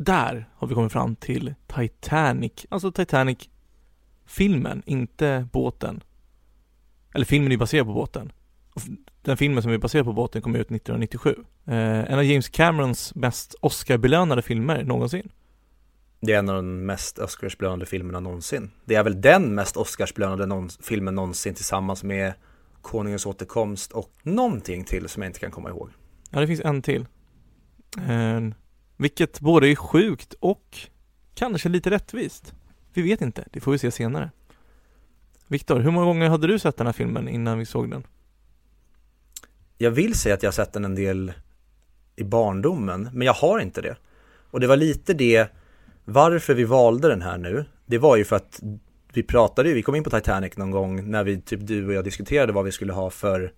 där 0.10 0.50
har 0.56 0.68
vi 0.68 0.76
kommit 0.76 0.92
fram 0.92 1.16
till 1.16 1.54
Titanic, 1.68 2.66
alltså 2.70 2.92
Titanic 2.92 3.50
filmen, 4.26 4.84
inte 4.86 5.48
båten. 5.52 6.04
Eller 7.14 7.26
filmen 7.26 7.52
är 7.52 7.58
baserad 7.58 7.88
på 7.88 7.94
båten. 7.94 8.32
Den 9.22 9.38
filmen 9.38 9.64
som 9.64 9.72
är 9.72 9.78
baserad 9.78 10.06
på 10.06 10.14
båten 10.14 10.42
kom 10.42 10.56
ut 10.56 10.72
1997. 10.72 11.36
Eh, 11.66 11.76
en 11.76 12.14
av 12.14 12.24
James 12.24 12.50
Camerons 12.50 13.16
mest 13.16 13.56
Oscar-belönade 13.62 14.42
filmer 14.42 14.84
någonsin. 14.84 15.30
Det 16.20 16.34
är 16.34 16.40
en 16.40 16.50
av 16.50 16.56
de 16.56 16.86
mest 16.86 17.20
Oscarsbelönade 17.20 17.86
filmerna 17.86 18.20
någonsin. 18.20 18.72
Det 18.86 18.96
är 18.96 19.04
väl 19.04 19.22
den 19.22 19.56
mest 19.56 19.78
Oscarsbelönade 19.78 20.46
någon, 20.46 20.70
filmen 20.70 21.16
någonsin 21.16 21.56
tillsammans 21.56 22.04
med 22.04 22.34
Konungens 22.82 23.26
återkomst 23.26 23.92
och 23.92 24.12
någonting 24.24 24.84
till 24.84 25.10
som 25.10 25.24
jag 25.24 25.30
inte 25.30 25.40
kan 25.40 25.52
komma 25.52 25.70
ihåg. 25.70 25.90
Ja, 26.30 26.40
det 26.40 26.48
finns 26.48 26.62
en 26.62 26.82
till. 26.82 27.06
Eh, 27.98 28.40
vilket 29.00 29.40
både 29.40 29.68
är 29.68 29.76
sjukt 29.76 30.34
och 30.40 30.78
kanske 31.34 31.70
lite 31.70 31.90
rättvist. 31.90 32.54
Vi 32.94 33.02
vet 33.02 33.22
inte, 33.22 33.46
det 33.52 33.60
får 33.60 33.72
vi 33.72 33.78
se 33.78 33.92
senare. 33.92 34.32
Viktor, 35.48 35.80
hur 35.80 35.92
många 35.92 36.06
gånger 36.06 36.30
hade 36.30 36.48
du 36.48 36.60
sett 36.60 36.78
den 36.78 36.88
här 36.88 36.94
filmen 36.94 37.28
innan 37.28 37.60
vi 37.60 37.66
såg 37.66 37.92
den? 37.92 38.04
Jag 39.78 39.92
vill 39.92 40.16
säga 40.16 40.36
att 40.36 40.44
jag 40.44 40.48
har 40.48 40.54
sett 40.54 40.74
den 40.74 40.86
en 40.86 40.96
del 40.96 41.34
i 42.16 42.24
barndomen, 42.24 43.10
men 43.14 43.26
jag 43.26 43.34
har 43.34 43.60
inte 43.60 43.82
det. 43.82 43.98
Och 44.52 44.60
det 44.60 44.68
var 44.68 44.78
lite 44.78 45.14
det, 45.14 45.48
varför 46.06 46.54
vi 46.54 46.64
valde 46.64 47.08
den 47.08 47.22
här 47.22 47.38
nu, 47.38 47.66
det 47.86 47.98
var 47.98 48.18
ju 48.18 48.26
för 48.26 48.36
att 48.36 48.60
vi 49.14 49.24
pratade 49.24 49.70
ju, 49.70 49.76
vi 49.76 49.84
kom 49.84 49.96
in 49.96 50.04
på 50.04 50.10
Titanic 50.10 50.58
någon 50.58 50.72
gång 50.72 51.12
när 51.12 51.24
vi, 51.24 51.42
typ 51.42 51.68
du 51.68 51.88
och 51.88 51.94
jag 51.94 52.04
diskuterade 52.04 52.54
vad 52.54 52.66
vi 52.66 52.72
skulle 52.72 52.94
ha 52.94 53.10
för 53.10 53.54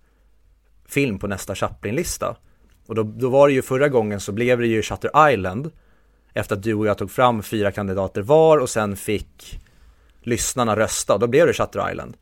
film 0.86 1.18
på 1.18 1.26
nästa 1.26 1.54
Chaplin-lista. 1.54 2.36
Och 2.86 2.94
då, 2.94 3.02
då 3.02 3.28
var 3.28 3.48
det 3.48 3.54
ju 3.54 3.62
förra 3.62 3.88
gången 3.88 4.20
så 4.20 4.32
blev 4.32 4.58
det 4.58 4.66
ju 4.66 4.82
Shutter 4.82 5.30
Island 5.32 5.70
efter 6.34 6.56
att 6.56 6.62
du 6.62 6.74
och 6.74 6.86
jag 6.86 6.98
tog 6.98 7.10
fram 7.10 7.42
fyra 7.42 7.72
kandidater 7.72 8.22
var 8.22 8.58
och 8.58 8.70
sen 8.70 8.96
fick 8.96 9.60
lyssnarna 10.22 10.76
rösta, 10.76 11.18
då 11.18 11.26
blev 11.26 11.46
det 11.46 11.52
Shutter 11.52 11.90
Island. 11.90 12.16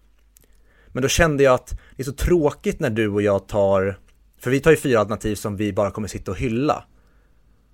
Men 0.88 1.02
då 1.02 1.08
kände 1.08 1.42
jag 1.42 1.54
att 1.54 1.80
det 1.96 2.02
är 2.02 2.04
så 2.04 2.12
tråkigt 2.12 2.80
när 2.80 2.90
du 2.90 3.08
och 3.08 3.22
jag 3.22 3.48
tar, 3.48 3.98
för 4.38 4.50
vi 4.50 4.60
tar 4.60 4.70
ju 4.70 4.76
fyra 4.76 5.00
alternativ 5.00 5.34
som 5.34 5.56
vi 5.56 5.72
bara 5.72 5.90
kommer 5.90 6.08
sitta 6.08 6.30
och 6.30 6.38
hylla. 6.38 6.84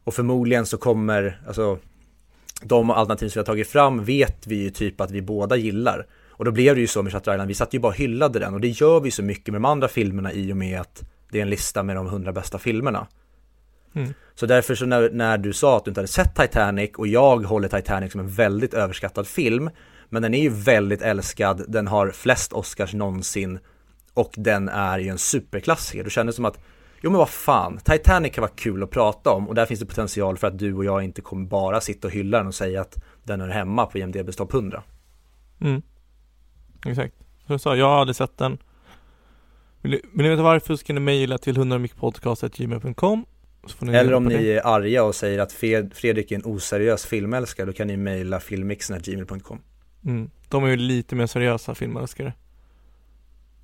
Och 0.04 0.14
förmodligen 0.14 0.66
så 0.66 0.76
kommer, 0.76 1.40
alltså 1.46 1.78
de 2.62 2.90
alternativ 2.90 3.28
som 3.28 3.40
vi 3.40 3.40
har 3.40 3.46
tagit 3.46 3.68
fram 3.68 4.04
vet 4.04 4.46
vi 4.46 4.56
ju 4.56 4.70
typ 4.70 5.00
att 5.00 5.10
vi 5.10 5.22
båda 5.22 5.56
gillar. 5.56 6.06
Och 6.30 6.44
då 6.44 6.50
blev 6.50 6.74
det 6.74 6.80
ju 6.80 6.86
så 6.86 7.02
med 7.02 7.12
Shutter 7.12 7.32
Island, 7.32 7.48
vi 7.48 7.54
satt 7.54 7.74
ju 7.74 7.78
bara 7.78 7.88
och 7.88 7.96
hyllade 7.96 8.38
den 8.38 8.54
och 8.54 8.60
det 8.60 8.68
gör 8.68 9.00
vi 9.00 9.10
så 9.10 9.22
mycket 9.22 9.52
med 9.52 9.62
de 9.62 9.64
andra 9.64 9.88
filmerna 9.88 10.32
i 10.32 10.52
och 10.52 10.56
med 10.56 10.80
att 10.80 11.02
det 11.36 11.40
är 11.40 11.42
en 11.42 11.50
lista 11.50 11.82
med 11.82 11.96
de 11.96 12.06
hundra 12.06 12.32
bästa 12.32 12.58
filmerna. 12.58 13.06
Mm. 13.94 14.14
Så 14.34 14.46
därför 14.46 14.74
så 14.74 14.86
när, 14.86 15.10
när 15.10 15.38
du 15.38 15.52
sa 15.52 15.76
att 15.76 15.84
du 15.84 15.90
inte 15.90 16.00
hade 16.00 16.08
sett 16.08 16.34
Titanic 16.34 16.90
och 16.96 17.06
jag 17.06 17.36
håller 17.36 17.68
Titanic 17.68 18.12
som 18.12 18.20
en 18.20 18.28
väldigt 18.28 18.74
överskattad 18.74 19.26
film 19.26 19.70
men 20.08 20.22
den 20.22 20.34
är 20.34 20.42
ju 20.42 20.48
väldigt 20.48 21.02
älskad, 21.02 21.64
den 21.68 21.86
har 21.86 22.10
flest 22.10 22.52
Oscars 22.52 22.94
någonsin 22.94 23.58
och 24.14 24.34
den 24.36 24.68
är 24.68 24.98
ju 24.98 25.08
en 25.08 25.18
superklassiker. 25.18 26.04
Då 26.04 26.10
kändes 26.10 26.34
det 26.34 26.36
som 26.36 26.44
att, 26.44 26.58
jo 27.00 27.10
men 27.10 27.18
vad 27.18 27.28
fan, 27.28 27.78
Titanic 27.84 28.34
kan 28.34 28.42
vara 28.42 28.52
kul 28.56 28.82
att 28.82 28.90
prata 28.90 29.30
om 29.30 29.48
och 29.48 29.54
där 29.54 29.66
finns 29.66 29.80
det 29.80 29.86
potential 29.86 30.38
för 30.38 30.46
att 30.46 30.58
du 30.58 30.74
och 30.74 30.84
jag 30.84 31.02
inte 31.02 31.20
kommer 31.20 31.46
bara 31.46 31.80
sitta 31.80 32.08
och 32.08 32.14
hylla 32.14 32.38
den 32.38 32.46
och 32.46 32.54
säga 32.54 32.80
att 32.80 32.96
den 33.24 33.40
är 33.40 33.48
hemma 33.48 33.86
på 33.86 33.98
IMDBs 33.98 34.36
topp 34.36 34.54
100. 34.54 34.82
Mm. 35.60 35.82
Exakt. 36.86 37.14
Som 37.46 37.52
du 37.52 37.58
sa, 37.58 37.76
jag 37.76 37.86
har 37.86 38.00
aldrig 38.00 38.16
sett 38.16 38.38
den. 38.38 38.58
Vill 39.86 40.00
ni, 40.12 40.28
veta 40.28 40.42
varför 40.42 40.76
så 40.76 40.84
kan 40.84 40.96
ni 40.96 41.00
mejla 41.00 41.38
till 41.38 41.56
100myckpodcast.gmail.com 41.56 43.24
Eller 43.80 44.14
om 44.14 44.24
ni 44.24 44.48
är 44.48 44.66
arga 44.66 45.04
och 45.04 45.14
säger 45.14 45.38
att 45.38 45.52
Fredrik 45.52 46.32
är 46.32 46.36
en 46.36 46.44
oseriös 46.44 47.06
filmälskare, 47.06 47.66
då 47.66 47.72
kan 47.72 47.86
ni 47.86 47.96
mejla 47.96 48.40
filmmixen.gmail.com 48.40 49.60
Mm. 50.04 50.30
De 50.48 50.64
är 50.64 50.68
ju 50.68 50.76
lite 50.76 51.14
mer 51.14 51.26
seriösa 51.26 51.74
filmälskare. 51.74 52.32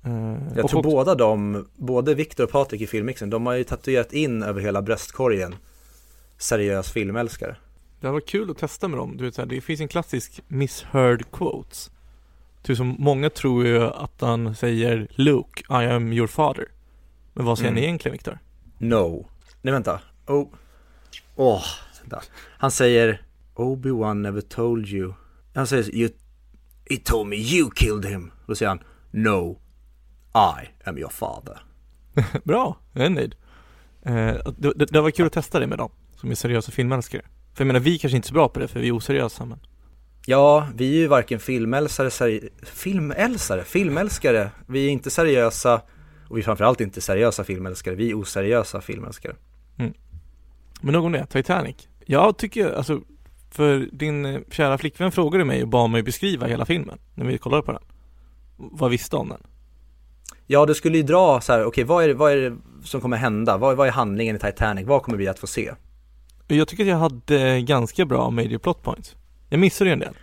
Uh, 0.07 0.37
jag 0.55 0.69
tror 0.69 0.79
också... 0.79 0.81
båda 0.81 1.15
de, 1.15 1.67
både 1.75 2.15
Viktor 2.15 2.43
och 2.43 2.49
Patrik 2.49 2.81
i 2.81 2.87
filmmixen, 2.87 3.29
de 3.29 3.45
har 3.45 3.53
ju 3.53 3.63
tatuerat 3.63 4.13
in 4.13 4.43
över 4.43 4.61
hela 4.61 4.81
bröstkorgen 4.81 5.55
seriös 6.37 6.91
filmälskare. 6.91 7.55
Det 8.01 8.09
var 8.09 8.19
kul 8.19 8.51
att 8.51 8.57
testa 8.57 8.87
med 8.87 8.99
dem. 8.99 9.17
Du 9.17 9.25
vet, 9.25 9.35
så 9.35 9.41
här, 9.41 9.49
det 9.49 9.61
finns 9.61 9.81
en 9.81 9.87
klassisk 9.87 10.41
misheard 10.47 11.31
quotes. 11.31 11.91
Som 12.63 12.95
många 12.99 13.29
tror 13.29 13.65
ju 13.65 13.83
att 13.83 14.21
han 14.21 14.55
säger 14.55 15.07
Luke, 15.11 15.63
I 15.69 15.85
am 15.85 16.13
your 16.13 16.27
father. 16.27 16.65
Men 17.33 17.45
vad 17.45 17.57
säger 17.57 17.71
mm. 17.71 17.81
han 17.81 17.83
egentligen 17.83 18.13
Viktor? 18.13 18.39
No. 18.77 19.27
Nej 19.61 19.73
vänta. 19.73 19.99
Oh. 20.27 20.47
Åh. 21.35 21.57
Oh. 21.57 21.63
Han 22.57 22.71
säger 22.71 23.21
Obi-Wan 23.55 24.21
never 24.21 24.41
told 24.41 24.87
you. 24.87 25.13
Han 25.53 25.67
säger 25.67 25.95
you 25.95 26.09
He 26.89 26.97
told 26.97 27.27
me 27.27 27.35
you 27.35 27.71
killed 27.75 28.05
him. 28.05 28.31
Då 28.47 28.55
säger 28.55 28.69
han 28.69 28.79
No, 29.11 29.59
I 30.33 30.69
am 30.83 30.97
your 30.97 31.09
father. 31.09 31.61
Bra, 32.43 32.77
jag 32.93 33.05
är 33.05 33.09
nöjd. 33.09 33.35
Eh, 34.01 34.35
det, 34.57 34.73
det, 34.75 34.85
det, 34.85 35.01
var 35.01 35.11
kul 35.11 35.27
att 35.27 35.33
testa 35.33 35.59
det 35.59 35.67
med 35.67 35.77
dem 35.77 35.91
som 36.15 36.31
är 36.31 36.35
seriösa 36.35 36.71
filmälskare. 36.71 37.21
För 37.53 37.63
jag 37.63 37.67
menar, 37.67 37.79
vi 37.79 37.97
kanske 37.97 38.15
inte 38.15 38.25
är 38.25 38.27
så 38.27 38.33
bra 38.33 38.49
på 38.49 38.59
det 38.59 38.67
för 38.67 38.79
vi 38.79 38.87
är 38.87 38.97
oseriösa 38.97 39.45
men 39.45 39.59
Ja, 40.25 40.67
vi 40.75 40.95
är 40.95 40.99
ju 40.99 41.07
varken 41.07 41.39
filmälsare, 41.39 42.09
seri- 42.09 42.49
filmälsare, 42.63 43.63
filmälskare. 43.63 44.51
Vi 44.67 44.85
är 44.85 44.89
inte 44.89 45.09
seriösa 45.09 45.81
och 46.29 46.37
vi 46.37 46.41
är 46.41 46.45
framförallt 46.45 46.81
inte 46.81 47.01
seriösa 47.01 47.43
filmälskare. 47.43 47.95
Vi 47.95 48.09
är 48.09 48.21
oseriösa 48.21 48.81
filmälskare. 48.81 49.35
Mm. 49.77 49.93
Men 50.81 50.93
nog 50.93 51.05
om 51.05 51.11
det, 51.11 51.25
Titanic. 51.25 51.75
Jag 52.05 52.37
tycker, 52.37 52.73
alltså 52.73 53.01
för 53.51 53.89
din 53.91 54.25
eh, 54.25 54.39
kära 54.51 54.77
flickvän 54.77 55.11
frågade 55.11 55.45
mig 55.45 55.61
och 55.61 55.67
bad 55.67 55.89
mig 55.89 56.03
beskriva 56.03 56.47
hela 56.47 56.65
filmen 56.65 56.99
när 57.15 57.25
vi 57.25 57.37
kollade 57.37 57.63
på 57.63 57.71
den. 57.71 57.81
Vad 58.57 58.91
visste 58.91 59.15
om 59.15 59.29
den? 59.29 59.41
Ja, 60.47 60.65
du 60.65 60.73
skulle 60.73 60.97
ju 60.97 61.03
dra 61.03 61.41
så 61.41 61.53
här, 61.53 61.59
okej 61.59 61.67
okay, 61.67 61.83
vad, 61.83 62.03
är 62.03 62.07
det, 62.07 62.13
vad 62.13 62.31
är 62.31 62.37
det 62.37 62.57
som 62.83 63.01
kommer 63.01 63.17
hända? 63.17 63.57
Vad, 63.57 63.77
vad 63.77 63.87
är 63.87 63.91
handlingen 63.91 64.35
i 64.35 64.39
Titanic? 64.39 64.87
Vad 64.87 65.03
kommer 65.03 65.17
vi 65.17 65.27
att 65.27 65.39
få 65.39 65.47
se? 65.47 65.71
Jag 66.47 66.67
tycker 66.67 66.83
att 66.83 66.89
jag 66.89 66.97
hade 66.97 67.61
ganska 67.61 68.05
bra 68.05 68.29
major 68.29 68.57
plot 68.57 68.83
points. 68.83 69.15
Jag 69.53 69.59
missade 69.59 69.89
ju 69.89 69.93
en 69.93 69.99
del. 69.99 70.17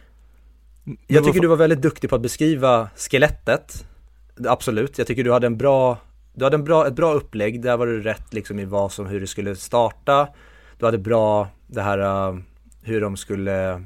Jag 1.07 1.25
tycker 1.25 1.41
du 1.41 1.47
var 1.47 1.57
väldigt 1.57 1.83
duktig 1.83 2.11
på 2.11 2.17
att 2.17 2.23
beskriva 2.23 2.91
skelettet. 2.97 3.87
Absolut, 4.49 4.99
jag 4.99 5.07
tycker 5.07 5.25
du 5.25 5.33
hade 5.33 5.47
en 5.47 5.57
bra, 5.57 5.99
du 6.35 6.45
hade 6.45 6.57
en 6.57 6.65
bra, 6.65 6.87
ett 6.87 6.95
bra 6.95 7.13
upplägg. 7.13 7.63
Där 7.63 7.77
var 7.77 7.87
du 7.87 8.03
rätt 8.03 8.35
liksom 8.35 8.59
i 8.59 8.65
vad 8.65 8.93
som, 8.93 9.07
hur 9.07 9.21
det 9.21 9.27
skulle 9.27 9.57
starta. 9.57 10.29
Du 10.79 10.85
hade 10.85 10.99
bra, 10.99 11.49
det 11.67 11.83
här 11.83 12.29
uh, 12.29 12.39
hur 12.83 13.01
de 13.01 13.17
skulle 13.17 13.85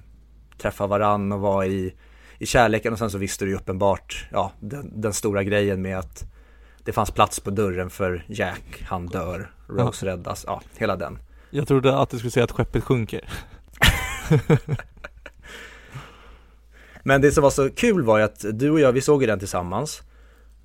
träffa 0.59 0.87
varann 0.87 1.33
och 1.33 1.41
vara 1.41 1.67
i, 1.67 1.95
i 2.39 2.47
kärleken 2.47 2.93
och 2.93 2.99
sen 2.99 3.11
så 3.11 3.19
visste 3.19 3.45
du 3.45 3.51
ju 3.51 3.57
uppenbart, 3.57 4.29
ja, 4.33 4.53
den, 4.61 5.01
den 5.01 5.13
stora 5.13 5.43
grejen 5.43 5.83
med 5.83 5.99
att 5.99 6.25
det 6.85 6.93
fanns 6.93 7.11
plats 7.11 7.41
på 7.41 7.51
dörren 7.51 7.91
för 7.91 8.25
Jack, 8.29 8.85
han 8.89 9.07
dör, 9.07 9.51
Rose 9.69 10.07
ja. 10.07 10.13
räddas, 10.13 10.45
ja, 10.47 10.63
hela 10.77 10.97
den. 10.97 11.19
Jag 11.51 11.69
trodde 11.69 11.99
att 11.99 12.11
du 12.11 12.19
skulle 12.19 12.31
säga 12.31 12.45
att 12.45 12.53
skeppet 12.53 12.85
sjunker. 12.85 13.29
Men 17.05 17.21
det 17.21 17.33
som 17.33 17.43
var 17.43 17.51
så 17.51 17.71
kul 17.71 18.03
var 18.03 18.19
ju 18.19 18.25
att 18.25 18.45
du 18.53 18.71
och 18.71 18.81
jag, 18.81 18.93
vi 18.93 19.01
såg 19.01 19.23
ju 19.23 19.27
den 19.27 19.38
tillsammans. 19.38 20.03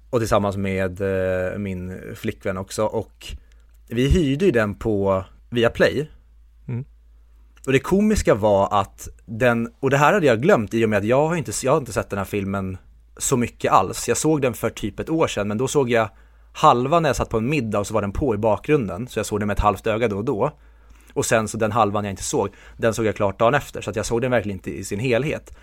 Och 0.10 0.20
tillsammans 0.20 0.58
med 0.58 1.02
eh, 1.02 1.58
min 1.58 2.02
flickvän 2.16 2.58
också 2.58 2.86
och 2.86 3.28
vi 3.88 4.10
hyrde 4.10 4.46
ju 4.46 4.52
den 4.52 4.76
på 4.76 5.24
Viaplay. 5.50 6.10
Mm. 6.68 6.86
Och 7.66 7.72
det 7.72 7.80
komiska 7.80 8.36
var 8.36 8.80
att 8.82 9.08
den, 9.26 9.70
och 9.80 9.90
det 9.90 9.98
här 9.98 10.14
hade 10.14 10.26
jag 10.26 10.42
glömt 10.42 10.74
i 10.74 10.86
och 10.86 10.90
med 10.90 11.00
att 11.00 11.06
jag 11.06 11.28
har 11.28 11.36
inte, 11.36 11.52
jag 11.64 11.72
har 11.72 11.80
inte 11.80 11.94
sett 11.94 12.10
den 12.10 12.18
här 12.18 12.26
filmen 12.26 12.78
så 13.18 13.38
mycket 13.38 13.72
alls. 13.72 14.08
Jag 14.08 14.18
såg 14.18 14.42
den 14.42 14.54
för 14.54 14.70
typ 14.70 15.00
ett 15.00 15.10
år 15.10 15.28
sedan 15.28 15.48
men 15.48 15.58
då 15.58 15.68
såg 15.68 15.90
jag 15.90 16.10
halva 16.54 17.00
när 17.00 17.10
jag 17.10 17.16
satt 17.16 17.30
på 17.30 17.38
en 17.38 17.50
middag 17.50 17.80
och 17.80 17.88
så 17.88 17.94
var 17.94 18.02
den 18.02 18.12
på 18.12 18.36
i 18.36 18.38
bakgrunden. 18.38 19.08
Så 19.08 19.20
jag 19.20 19.26
såg 19.26 19.40
den 19.40 19.48
med 19.48 19.54
ett 19.54 19.64
halvt 19.64 19.88
öga 19.88 20.08
då 20.08 20.18
och 20.18 20.26
då. 20.26 20.52
Och 21.14 21.26
sen 21.26 21.48
så 21.48 21.58
den 21.58 21.72
halvan 21.72 22.04
jag 22.04 22.12
inte 22.12 22.24
såg, 22.24 22.50
den 22.78 22.94
såg 22.94 23.06
jag 23.06 23.16
klart 23.16 23.40
dagen 23.40 23.54
efter. 23.54 23.82
Så 23.82 23.90
att 23.90 23.96
jag 23.96 24.06
såg 24.06 24.22
den 24.22 24.32
verkligen 24.32 24.58
inte 24.58 24.72
i 24.72 24.84
sin 24.84 25.00
helhet. 25.00 25.54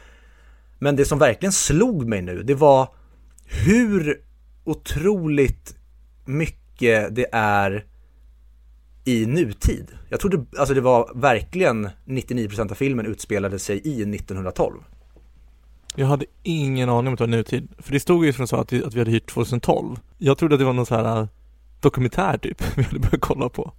Men 0.78 0.96
det 0.96 1.04
som 1.04 1.18
verkligen 1.18 1.52
slog 1.52 2.08
mig 2.08 2.22
nu, 2.22 2.42
det 2.42 2.54
var 2.54 2.88
hur 3.44 4.20
otroligt 4.64 5.76
mycket 6.24 7.14
det 7.14 7.26
är 7.32 7.84
i 9.04 9.26
nutid. 9.26 9.90
Jag 10.08 10.20
trodde, 10.20 10.44
alltså 10.58 10.74
det 10.74 10.80
var 10.80 11.12
verkligen 11.14 11.88
99% 12.04 12.70
av 12.70 12.74
filmen 12.74 13.06
utspelade 13.06 13.58
sig 13.58 13.76
i 13.76 14.02
1912. 14.02 14.82
Jag 15.94 16.06
hade 16.06 16.24
ingen 16.42 16.88
aning 16.88 17.06
om 17.06 17.12
att 17.12 17.18
det 17.18 17.24
var 17.24 17.28
nutid. 17.28 17.68
För 17.78 17.92
det 17.92 18.00
stod 18.00 18.24
ju 18.24 18.32
från 18.32 18.48
så 18.48 18.56
att, 18.56 18.72
att 18.72 18.94
vi 18.94 18.98
hade 18.98 19.10
hyrt 19.10 19.30
2012. 19.30 19.96
Jag 20.18 20.38
trodde 20.38 20.54
att 20.54 20.58
det 20.58 20.64
var 20.64 20.72
någon 20.72 20.86
så 20.86 20.94
här 20.94 21.20
äh, 21.20 21.28
dokumentär 21.80 22.38
typ 22.38 22.62
vi 22.76 22.82
hade 22.82 22.98
börjat 22.98 23.20
kolla 23.20 23.48
på. 23.48 23.72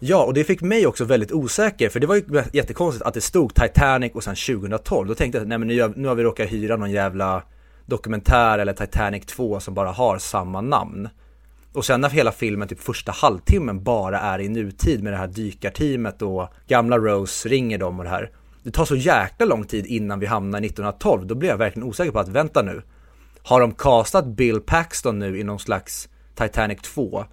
Ja, 0.00 0.24
och 0.24 0.34
det 0.34 0.44
fick 0.44 0.60
mig 0.60 0.86
också 0.86 1.04
väldigt 1.04 1.32
osäker, 1.32 1.88
för 1.88 2.00
det 2.00 2.06
var 2.06 2.16
ju 2.16 2.42
jättekonstigt 2.52 3.06
att 3.06 3.14
det 3.14 3.20
stod 3.20 3.54
Titanic 3.54 4.12
och 4.14 4.24
sen 4.24 4.34
2012. 4.34 5.08
Då 5.08 5.14
tänkte 5.14 5.38
jag, 5.38 5.48
nej 5.48 5.58
men 5.58 5.68
nu, 5.68 5.92
nu 5.96 6.08
har 6.08 6.14
vi 6.14 6.22
råkat 6.22 6.52
hyra 6.52 6.76
någon 6.76 6.90
jävla 6.90 7.42
dokumentär 7.86 8.58
eller 8.58 8.72
Titanic 8.72 9.26
2 9.26 9.60
som 9.60 9.74
bara 9.74 9.90
har 9.90 10.18
samma 10.18 10.60
namn. 10.60 11.08
Och 11.72 11.84
sen 11.84 12.00
när 12.00 12.10
hela 12.10 12.32
filmen, 12.32 12.68
typ 12.68 12.80
första 12.80 13.12
halvtimmen, 13.12 13.82
bara 13.82 14.20
är 14.20 14.38
i 14.38 14.48
nutid 14.48 15.02
med 15.02 15.12
det 15.12 15.16
här 15.16 15.26
dykarteamet 15.26 16.22
och 16.22 16.48
gamla 16.68 16.98
Rose 16.98 17.48
ringer 17.48 17.78
dem 17.78 17.98
och 17.98 18.04
det 18.04 18.10
här. 18.10 18.30
Det 18.62 18.70
tar 18.70 18.84
så 18.84 18.96
jäkla 18.96 19.46
lång 19.46 19.64
tid 19.64 19.86
innan 19.86 20.20
vi 20.20 20.26
hamnar 20.26 20.58
1912, 20.58 21.26
då 21.26 21.34
blir 21.34 21.48
jag 21.48 21.56
verkligen 21.56 21.88
osäker 21.88 22.12
på 22.12 22.18
att 22.18 22.28
vänta 22.28 22.62
nu. 22.62 22.82
Har 23.42 23.60
de 23.60 23.74
castat 23.74 24.26
Bill 24.26 24.60
Paxton 24.60 25.18
nu 25.18 25.38
i 25.40 25.44
någon 25.44 25.58
slags 25.58 26.08
Titanic 26.34 26.78
2? 26.82 27.24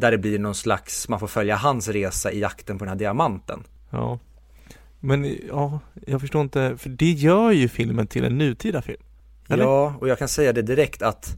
Där 0.00 0.10
det 0.10 0.18
blir 0.18 0.38
någon 0.38 0.54
slags, 0.54 1.08
man 1.08 1.20
får 1.20 1.26
följa 1.26 1.56
hans 1.56 1.88
resa 1.88 2.32
i 2.32 2.40
jakten 2.40 2.78
på 2.78 2.84
den 2.84 2.92
här 2.92 2.98
diamanten. 2.98 3.64
Ja. 3.90 4.18
Men 5.00 5.36
ja, 5.48 5.80
jag 6.06 6.20
förstår 6.20 6.42
inte, 6.42 6.76
för 6.78 6.88
det 6.88 7.10
gör 7.10 7.50
ju 7.50 7.68
filmen 7.68 8.06
till 8.06 8.24
en 8.24 8.38
nutida 8.38 8.82
film. 8.82 9.02
Eller? 9.48 9.64
Ja, 9.64 9.94
och 10.00 10.08
jag 10.08 10.18
kan 10.18 10.28
säga 10.28 10.52
det 10.52 10.62
direkt 10.62 11.02
att 11.02 11.36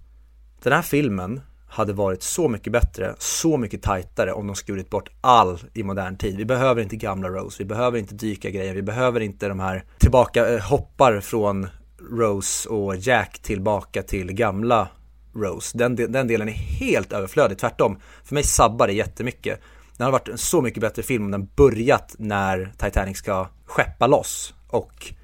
den 0.62 0.72
här 0.72 0.82
filmen 0.82 1.40
hade 1.68 1.92
varit 1.92 2.22
så 2.22 2.48
mycket 2.48 2.72
bättre, 2.72 3.14
så 3.18 3.56
mycket 3.56 3.82
tajtare 3.82 4.32
om 4.32 4.46
de 4.46 4.56
skurit 4.56 4.90
bort 4.90 5.08
all 5.20 5.58
i 5.74 5.82
modern 5.82 6.16
tid. 6.16 6.36
Vi 6.36 6.44
behöver 6.44 6.82
inte 6.82 6.96
gamla 6.96 7.28
Rose, 7.28 7.56
vi 7.58 7.64
behöver 7.64 7.98
inte 7.98 8.14
dyka 8.14 8.50
grejer, 8.50 8.74
vi 8.74 8.82
behöver 8.82 9.20
inte 9.20 9.48
de 9.48 9.60
här 9.60 9.84
tillbaka, 9.98 10.54
eh, 10.54 10.60
hoppar 10.60 11.20
från 11.20 11.66
Rose 12.10 12.68
och 12.68 12.96
Jack 12.96 13.38
tillbaka 13.42 14.02
till 14.02 14.32
gamla 14.32 14.88
Rose. 15.34 15.78
Den, 15.78 15.96
den 15.96 16.26
delen 16.26 16.48
är 16.48 16.52
helt 16.52 17.12
överflödig, 17.12 17.58
tvärtom. 17.58 17.98
För 18.24 18.34
mig 18.34 18.44
sabbar 18.44 18.86
det 18.86 18.92
jättemycket. 18.92 19.60
Det 19.96 20.02
hade 20.02 20.12
varit 20.12 20.28
en 20.28 20.38
så 20.38 20.62
mycket 20.62 20.80
bättre 20.80 21.02
film 21.02 21.24
om 21.24 21.30
den 21.30 21.48
börjat 21.56 22.14
när 22.18 22.72
Titanic 22.78 23.18
ska 23.18 23.48
skeppa 23.64 24.06
loss 24.06 24.54
och 24.68 25.14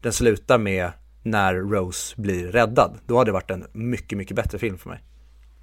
den 0.00 0.12
slutar 0.12 0.58
med 0.58 0.92
när 1.22 1.54
Rose 1.54 2.20
blir 2.20 2.52
räddad. 2.52 2.98
Då 3.06 3.18
hade 3.18 3.28
det 3.28 3.32
varit 3.32 3.50
en 3.50 3.66
mycket, 3.72 4.18
mycket 4.18 4.36
bättre 4.36 4.58
film 4.58 4.78
för 4.78 4.90
mig. 4.90 5.00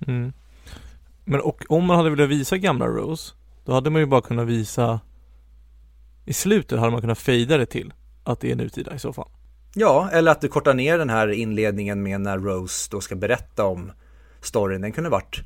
Mm. 0.08 0.34
Men 1.26 1.42
och 1.42 1.64
om 1.70 1.86
man 1.86 1.98
hade 1.98 2.10
velat 2.10 2.30
visa 2.30 2.58
gamla 2.58 2.88
Rose, 2.88 3.34
då 3.66 3.74
hade 3.74 3.90
man 3.90 4.02
ju 4.02 4.06
bara 4.06 4.22
kunnat 4.22 4.48
visa 4.48 5.00
i 6.26 6.34
slutet 6.34 6.80
hade 6.80 6.92
man 6.92 7.02
kunnat 7.02 7.20
fejda 7.20 7.58
det 7.58 7.66
till 7.66 7.94
att 8.24 8.40
det 8.40 8.52
är 8.52 8.56
nutida 8.56 8.96
i 8.96 9.00
så 9.00 9.14
fall. 9.14 9.30
Ja, 9.78 10.10
eller 10.12 10.32
att 10.32 10.42
du 10.42 10.48
kortar 10.48 10.74
ner 10.74 10.98
den 10.98 11.10
här 11.10 11.28
inledningen 11.28 12.04
med 12.04 12.22
när 12.22 12.38
Rose 12.38 12.88
då 12.92 13.02
ska 13.02 13.16
berätta 13.16 13.66
om 13.66 13.92
storyn. 14.42 14.82
Den 14.82 14.92
kunde 14.92 15.10
varit 15.10 15.42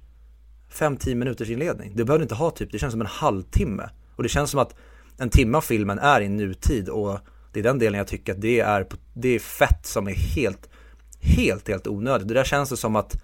5-10 0.74 1.16
minuters 1.16 1.50
inledning. 1.50 1.92
Du 1.96 2.04
behöver 2.04 2.24
inte 2.24 2.36
ha 2.36 2.52
typ, 2.52 2.72
det 2.72 2.80
känns 2.80 2.92
som 2.92 3.02
en 3.02 3.08
halvtimme. 3.08 3.90
Och 4.16 4.24
det 4.24 4.30
känns 4.30 4.52
som 4.52 4.60
att 4.60 4.76
en 5.18 5.30
timme 5.30 5.58
av 5.58 5.62
filmen 5.62 6.00
är 6.00 6.22
i 6.22 6.30
nutid 6.30 6.90
och 6.90 7.20
det 7.54 7.60
är 7.60 7.64
den 7.64 7.80
delen 7.80 7.98
jag 7.98 8.08
tycker 8.08 8.34
att 8.34 8.42
det 8.42 8.60
är, 8.60 8.88
det 9.14 9.30
är 9.30 9.40
fett 9.40 9.86
som 9.86 10.08
är 10.08 10.14
helt, 10.14 10.70
helt, 11.20 11.68
helt 11.68 11.88
onödigt. 11.88 12.28
Det 12.28 12.34
där 12.34 12.44
känns 12.44 12.70
det 12.70 12.78
som 12.78 12.96
att 12.96 13.22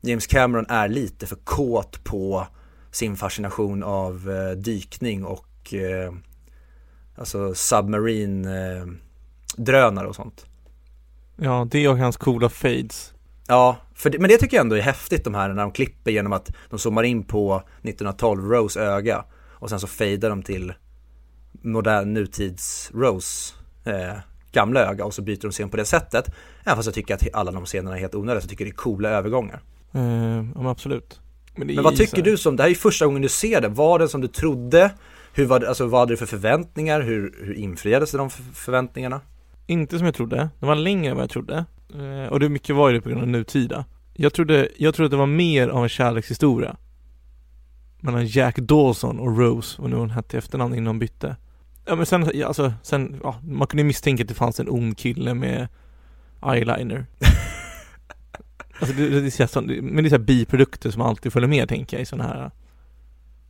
James 0.00 0.26
Cameron 0.26 0.66
är 0.68 0.88
lite 0.88 1.26
för 1.26 1.36
kåt 1.36 2.04
på 2.04 2.46
sin 2.90 3.16
fascination 3.16 3.82
av 3.82 4.30
eh, 4.30 4.56
dykning 4.56 5.24
och 5.24 5.74
eh, 5.74 6.12
alltså 7.14 7.54
submarine 7.54 8.44
eh, 8.44 8.86
drönare 9.56 10.06
och 10.06 10.14
sånt. 10.14 10.46
Ja, 11.36 11.66
det 11.70 11.88
och 11.88 11.98
hans 11.98 12.16
coola 12.16 12.48
fades. 12.48 13.12
Ja, 13.48 13.76
för 13.94 14.10
det, 14.10 14.18
men 14.18 14.30
det 14.30 14.36
tycker 14.36 14.56
jag 14.56 14.64
ändå 14.64 14.76
är 14.76 14.80
häftigt 14.80 15.24
de 15.24 15.34
här 15.34 15.48
när 15.48 15.62
de 15.62 15.72
klipper 15.72 16.10
genom 16.10 16.32
att 16.32 16.50
de 16.70 16.78
zoomar 16.78 17.02
in 17.02 17.22
på 17.22 17.56
1912 17.56 18.50
Rose 18.50 18.80
öga 18.80 19.24
och 19.52 19.70
sen 19.70 19.80
så 19.80 19.86
fejdar 19.86 20.30
de 20.30 20.42
till 20.42 20.72
modern 21.62 22.12
nutids 22.12 22.90
Rose 22.94 23.54
eh, 23.84 24.14
gamla 24.52 24.80
öga 24.80 25.04
och 25.04 25.14
så 25.14 25.22
byter 25.22 25.42
de 25.42 25.50
scen 25.50 25.68
på 25.68 25.76
det 25.76 25.84
sättet. 25.84 26.30
Även 26.64 26.76
fast 26.76 26.86
jag 26.86 26.94
tycker 26.94 27.14
att 27.14 27.34
alla 27.34 27.52
de 27.52 27.66
scenerna 27.66 27.96
är 27.96 28.00
helt 28.00 28.14
onödiga 28.14 28.40
så 28.40 28.48
tycker 28.48 28.64
jag 28.64 28.72
det 28.72 28.74
är 28.74 28.76
coola 28.76 29.08
övergångar. 29.08 29.62
Eh, 29.92 30.02
ja 30.02 30.42
men 30.42 30.66
absolut. 30.66 31.20
Men, 31.56 31.66
men 31.66 31.84
vad 31.84 31.96
tycker 31.96 32.22
du 32.22 32.36
som, 32.36 32.56
det 32.56 32.62
här 32.62 32.68
är 32.68 32.74
ju 32.74 32.76
första 32.76 33.06
gången 33.06 33.22
du 33.22 33.28
ser 33.28 33.60
det, 33.60 33.68
var 33.68 33.98
det 33.98 34.08
som 34.08 34.20
du 34.20 34.28
trodde? 34.28 34.90
Hur 35.32 35.46
var 35.46 35.60
det, 35.60 35.68
alltså 35.68 35.86
vad 35.86 36.00
hade 36.00 36.12
du 36.12 36.16
för 36.16 36.26
förväntningar? 36.26 37.00
Hur, 37.00 37.34
hur 37.40 37.54
infriades 37.54 38.12
de 38.12 38.30
förväntningarna? 38.54 39.20
Inte 39.66 39.98
som 39.98 40.04
jag 40.04 40.14
trodde, 40.14 40.48
de 40.60 40.66
var 40.66 40.74
längre 40.74 41.10
än 41.10 41.16
vad 41.16 41.22
jag 41.22 41.30
trodde. 41.30 41.64
Eh, 41.94 42.32
och 42.32 42.40
det 42.40 42.48
mycket 42.48 42.76
var 42.76 42.88
ju 42.88 42.94
det 42.94 43.00
på 43.00 43.08
grund 43.08 43.22
av 43.22 43.28
nutida. 43.28 43.84
Jag 44.12 44.32
trodde, 44.32 44.68
jag 44.76 44.94
trodde 44.94 45.06
att 45.06 45.10
det 45.10 45.16
var 45.16 45.26
mer 45.26 45.68
av 45.68 45.82
en 45.82 45.88
kärlekshistoria. 45.88 46.76
Mellan 48.00 48.26
Jack 48.26 48.56
Dawson 48.56 49.18
och 49.18 49.38
Rose, 49.38 49.82
och 49.82 49.90
nu 49.90 49.96
hon 49.96 50.10
hette 50.10 50.38
efternamn 50.38 50.74
innan 50.74 50.86
hon 50.86 50.98
bytte. 50.98 51.36
Ja 51.84 51.96
men 51.96 52.06
sen, 52.06 52.44
alltså, 52.44 52.72
sen, 52.82 53.20
ja, 53.22 53.40
man 53.42 53.66
kunde 53.66 53.84
misstänka 53.84 54.22
att 54.22 54.28
det 54.28 54.34
fanns 54.34 54.60
en 54.60 54.68
ond 54.68 54.98
kille 54.98 55.34
med 55.34 55.68
eyeliner. 56.46 57.06
alltså 58.80 58.96
det, 58.96 59.20
det, 59.20 59.30
känns 59.30 59.50
som, 59.50 59.64
men 59.64 60.04
det 60.04 60.08
är 60.08 60.10
så 60.10 60.18
biprodukter 60.18 60.90
som 60.90 61.02
alltid 61.02 61.32
följer 61.32 61.48
med 61.48 61.68
tänker 61.68 61.96
jag 61.96 62.02
i 62.02 62.06
sådana 62.06 62.28
här 62.28 62.50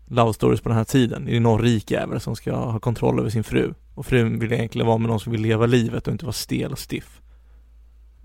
love 0.09 0.33
stories 0.33 0.61
på 0.61 0.69
den 0.69 0.79
här 0.79 0.85
tiden. 0.85 1.25
Det 1.25 1.37
är 1.37 1.41
någon 1.41 1.63
rik 1.63 1.91
jävel 1.91 2.21
som 2.21 2.37
ska 2.37 2.57
ha 2.57 2.81
kontroll 2.81 3.21
över 3.21 3.31
sin 3.31 3.45
fru. 3.45 3.75
Och 3.95 4.07
frun 4.07 4.39
vill 4.39 4.53
egentligen 4.53 4.87
vara 4.87 4.99
med 4.99 5.09
någon 5.11 5.21
som 5.21 5.33
vill 5.33 5.41
leva 5.41 5.67
livet 5.67 6.07
och 6.07 6.13
inte 6.13 6.25
vara 6.25 6.33
stel 6.33 6.73
och 6.73 6.79
stiff. 6.79 7.21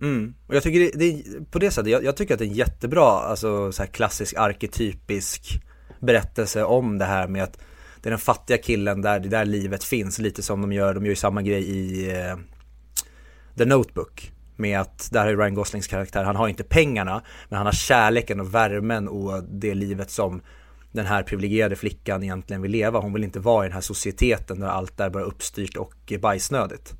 Mm, 0.01 0.33
och 0.47 0.55
jag 0.55 0.63
tycker 0.63 0.79
det, 0.79 0.91
det 0.95 1.23
på 1.51 1.59
det 1.59 1.71
sättet, 1.71 1.91
jag, 1.91 2.03
jag, 2.03 2.17
tycker 2.17 2.33
att 2.33 2.39
det 2.39 2.45
är 2.45 2.49
en 2.49 2.53
jättebra, 2.53 3.05
alltså 3.05 3.71
så 3.71 3.83
här 3.83 3.89
klassisk 3.89 4.35
arketypisk 4.37 5.61
berättelse 5.99 6.63
om 6.63 6.97
det 6.97 7.05
här 7.05 7.27
med 7.27 7.43
att 7.43 7.59
det 8.01 8.09
är 8.09 8.11
den 8.11 8.19
fattiga 8.19 8.57
killen 8.57 9.01
där 9.01 9.19
det 9.19 9.29
där 9.29 9.45
livet 9.45 9.83
finns, 9.83 10.19
lite 10.19 10.41
som 10.41 10.61
de 10.61 10.73
gör, 10.73 10.93
de 10.93 11.05
gör 11.05 11.09
ju 11.09 11.15
samma 11.15 11.41
grej 11.41 11.63
i 11.63 12.11
eh, 12.11 12.35
The 13.57 13.65
Notebook. 13.65 14.31
Med 14.55 14.79
att, 14.81 15.09
där 15.11 15.21
har 15.21 15.29
ju 15.29 15.37
Ryan 15.37 15.53
Goslings 15.53 15.87
karaktär, 15.87 16.23
han 16.23 16.35
har 16.35 16.47
inte 16.47 16.63
pengarna, 16.63 17.23
men 17.49 17.57
han 17.57 17.65
har 17.65 17.73
kärleken 17.73 18.39
och 18.39 18.55
värmen 18.55 19.07
och 19.07 19.43
det 19.43 19.73
livet 19.73 20.11
som 20.11 20.41
den 20.91 21.05
här 21.05 21.23
privilegierade 21.23 21.75
flickan 21.75 22.23
egentligen 22.23 22.61
vill 22.61 22.71
leva. 22.71 22.99
Hon 22.99 23.13
vill 23.13 23.23
inte 23.23 23.39
vara 23.39 23.65
i 23.65 23.67
den 23.67 23.73
här 23.73 23.81
societeten 23.81 24.59
där 24.59 24.67
allt 24.67 24.99
är 24.99 25.09
bara 25.09 25.23
uppstyrt 25.23 25.77
och 25.77 26.13
bajsnödigt. 26.21 26.93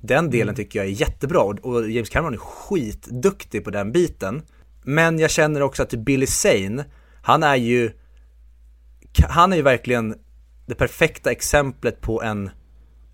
Den 0.00 0.30
delen 0.30 0.48
mm. 0.48 0.54
tycker 0.54 0.78
jag 0.78 0.86
är 0.86 0.92
jättebra 0.92 1.40
och 1.40 1.90
James 1.90 2.08
Cameron 2.08 2.34
är 2.34 2.38
skitduktig 2.38 3.64
på 3.64 3.70
den 3.70 3.92
biten. 3.92 4.42
Men 4.82 5.18
jag 5.18 5.30
känner 5.30 5.62
också 5.62 5.82
att 5.82 5.90
Billy 5.90 6.26
Zane, 6.26 6.84
han 7.22 7.42
är 7.42 7.56
ju 7.56 7.90
han 9.28 9.52
är 9.52 9.56
ju 9.56 9.62
verkligen 9.62 10.14
det 10.66 10.74
perfekta 10.74 11.30
exemplet 11.30 12.00
på 12.00 12.22
en 12.22 12.50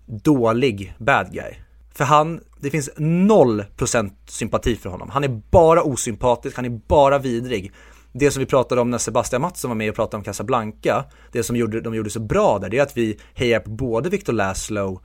dålig 0.05 0.93
bad 0.97 1.33
guy. 1.33 1.53
För 1.93 2.03
han, 2.03 2.41
det 2.59 2.69
finns 2.69 2.89
0% 2.97 4.11
sympati 4.27 4.75
för 4.75 4.89
honom. 4.89 5.09
Han 5.09 5.23
är 5.23 5.41
bara 5.51 5.83
osympatisk, 5.83 6.55
han 6.55 6.65
är 6.65 6.69
bara 6.87 7.19
vidrig. 7.19 7.71
Det 8.17 8.31
som 8.31 8.39
vi 8.39 8.45
pratade 8.45 8.81
om 8.81 8.89
när 8.89 8.97
Sebastian 8.97 9.41
Mattsson 9.41 9.69
var 9.69 9.75
med 9.75 9.89
och 9.89 9.95
pratade 9.95 10.17
om 10.17 10.23
Casablanca, 10.23 11.05
det 11.31 11.43
som 11.43 11.55
gjorde, 11.55 11.81
de 11.81 11.95
gjorde 11.95 12.09
så 12.09 12.19
bra 12.19 12.59
där, 12.59 12.69
det 12.69 12.77
är 12.77 12.83
att 12.83 12.97
vi 12.97 13.19
hejar 13.33 13.59
på 13.59 13.69
både 13.69 14.09
Victor 14.09 14.33
Laszlo 14.33 15.01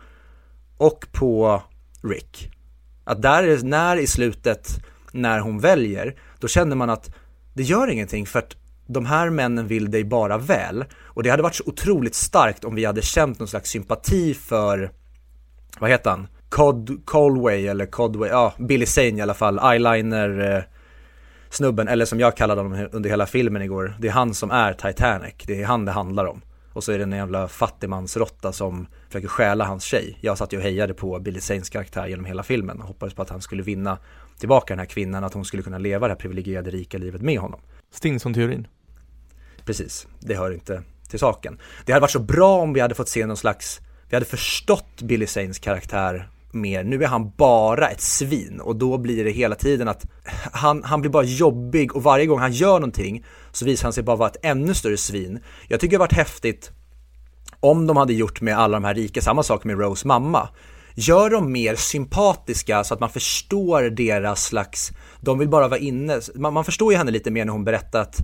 och 0.77 1.07
på 1.13 1.63
Rick. 2.03 2.51
Att 3.05 3.23
där, 3.23 3.63
när 3.63 3.97
i 3.97 4.07
slutet, 4.07 4.85
när 5.13 5.41
hon 5.41 5.59
väljer, 5.59 6.17
då 6.39 6.49
känner 6.49 6.77
man 6.77 6.91
att 6.91 7.15
det 7.55 7.63
gör 7.63 7.91
ingenting 7.91 8.27
för 8.27 8.39
att 8.39 8.57
de 8.87 9.07
här 9.07 9.31
männen 9.31 9.67
vill 9.67 9.91
dig 9.91 10.05
bara 10.05 10.39
väl. 10.39 10.85
Och 11.05 11.23
det 11.23 11.31
hade 11.31 11.43
varit 11.43 11.55
så 11.55 11.65
otroligt 11.67 12.15
starkt 12.15 12.65
om 12.65 12.75
vi 12.75 12.85
hade 12.85 13.03
känt 13.03 13.39
någon 13.39 13.49
slags 13.49 13.71
sympati 13.71 14.35
för, 14.35 14.93
vad 15.79 15.91
heter 15.91 16.11
han? 16.11 16.29
Cod, 16.49 17.03
Colway 17.05 17.67
eller 17.67 17.87
Codway, 17.87 18.31
ja, 18.31 18.55
Billy 18.59 18.87
Zane 18.87 19.09
i 19.19 19.21
alla 19.21 19.35
fall, 19.35 19.59
eyeliner 19.59 20.57
eh, 20.57 20.63
snubben, 21.51 21.89
eller 21.89 22.05
som 22.05 22.21
jag 22.21 22.37
kallade 22.37 22.61
honom 22.61 22.89
under 22.93 23.11
hela 23.11 23.27
filmen 23.27 23.63
igår, 23.63 23.97
det 23.99 24.09
är 24.09 24.13
han 24.13 24.35
som 24.35 24.51
är 24.51 24.73
Titanic, 24.73 25.35
det 25.47 25.63
är 25.63 25.67
han 25.67 25.85
det 25.85 25.93
handlar 25.93 26.25
om. 26.25 26.43
Och 26.73 26.85
så 26.85 26.93
är 26.93 26.99
det 26.99 27.05
en 27.05 27.13
jävla 27.13 27.49
fattigmansrotta 27.49 28.53
som 28.53 28.87
försöker 29.07 29.29
stjäla 29.29 29.65
hans 29.65 29.85
tjej. 29.85 30.19
Jag 30.21 30.39
satt 30.39 30.53
ju 30.53 30.57
och 30.57 30.63
hejade 30.63 30.95
på 30.95 31.19
Billy 31.19 31.41
Zanes 31.41 31.71
karaktär 31.71 32.07
genom 32.07 32.25
hela 32.25 32.43
filmen 32.43 32.81
och 32.81 32.87
hoppades 32.87 33.15
på 33.15 33.23
att 33.23 33.31
han 33.31 33.41
skulle 33.41 33.63
vinna 33.63 33.99
tillbaka 34.39 34.73
den 34.75 34.79
här 34.79 34.87
kvinnan, 34.87 35.25
att 35.25 35.35
hon 35.35 35.45
skulle 35.45 35.63
kunna 35.63 35.79
leva 35.79 36.09
det 36.09 36.15
här 36.15 36.19
privilegierade 36.19 36.71
rika 36.71 36.99
livet 36.99 37.23
med 37.23 37.39
honom. 37.39 37.61
Stinson-teorin. 37.93 38.67
Precis, 39.65 40.07
det 40.21 40.35
hör 40.35 40.51
inte 40.51 40.83
till 41.09 41.19
saken. 41.19 41.59
Det 41.87 41.93
hade 41.93 42.01
varit 42.01 42.11
så 42.11 42.19
bra 42.19 42.61
om 42.61 42.73
vi 42.73 42.81
hade 42.81 42.95
fått 42.95 43.09
se 43.09 43.27
någon 43.27 43.37
slags, 43.37 43.81
vi 44.09 44.17
hade 44.17 44.27
förstått 44.27 45.03
Billy 45.03 45.27
Zanes 45.27 45.59
karaktär 45.59 46.29
mer. 46.55 46.85
Nu 46.85 47.05
är 47.05 47.09
han 47.09 47.33
bara 47.37 47.89
ett 47.89 48.01
svin 48.01 48.61
och 48.61 48.77
då 48.77 48.99
blir 48.99 49.25
det 49.25 49.31
hela 49.31 49.55
tiden 49.55 49.89
att 49.89 50.07
han, 50.53 50.83
han 50.85 51.01
blir 51.01 51.11
bara 51.11 51.25
jobbig 51.25 51.97
och 51.97 52.03
varje 52.03 52.27
gång 52.27 52.39
han 52.39 52.53
gör 52.53 52.73
någonting 52.73 53.25
så 53.53 53.65
visar 53.65 53.85
han 53.85 53.93
sig 53.93 54.03
bara 54.03 54.17
vara 54.17 54.29
ett 54.31 54.37
ännu 54.43 54.75
större 54.75 54.97
svin. 54.97 55.41
Jag 55.69 55.81
tycker 55.81 55.91
det 55.91 55.97
har 55.97 56.07
varit 56.07 56.13
häftigt 56.13 56.71
om 57.61 57.87
de 57.87 57.97
hade 57.97 58.13
gjort 58.13 58.41
med 58.41 58.59
alla 58.59 58.77
de 58.77 58.85
här 58.85 58.95
rika, 58.95 59.21
samma 59.21 59.43
sak 59.43 59.65
med 59.65 59.79
Rose 59.79 60.07
mamma. 60.07 60.49
Gör 60.95 61.31
dem 61.31 61.53
mer 61.53 61.75
sympatiska 61.75 62.85
så 62.85 62.95
att 62.95 63.01
man 63.01 63.11
förstår 63.11 63.83
deras 63.83 64.45
slags, 64.45 64.93
de 65.21 65.39
vill 65.39 65.49
bara 65.49 65.69
vara 65.69 65.81
inne, 65.81 66.21
man, 66.35 66.53
man 66.53 66.65
förstår 66.65 66.93
ju 66.93 66.99
henne 66.99 67.11
lite 67.11 67.31
mer 67.31 67.45
när 67.45 67.53
hon 67.53 67.65
berättar 67.65 68.01
att 68.01 68.21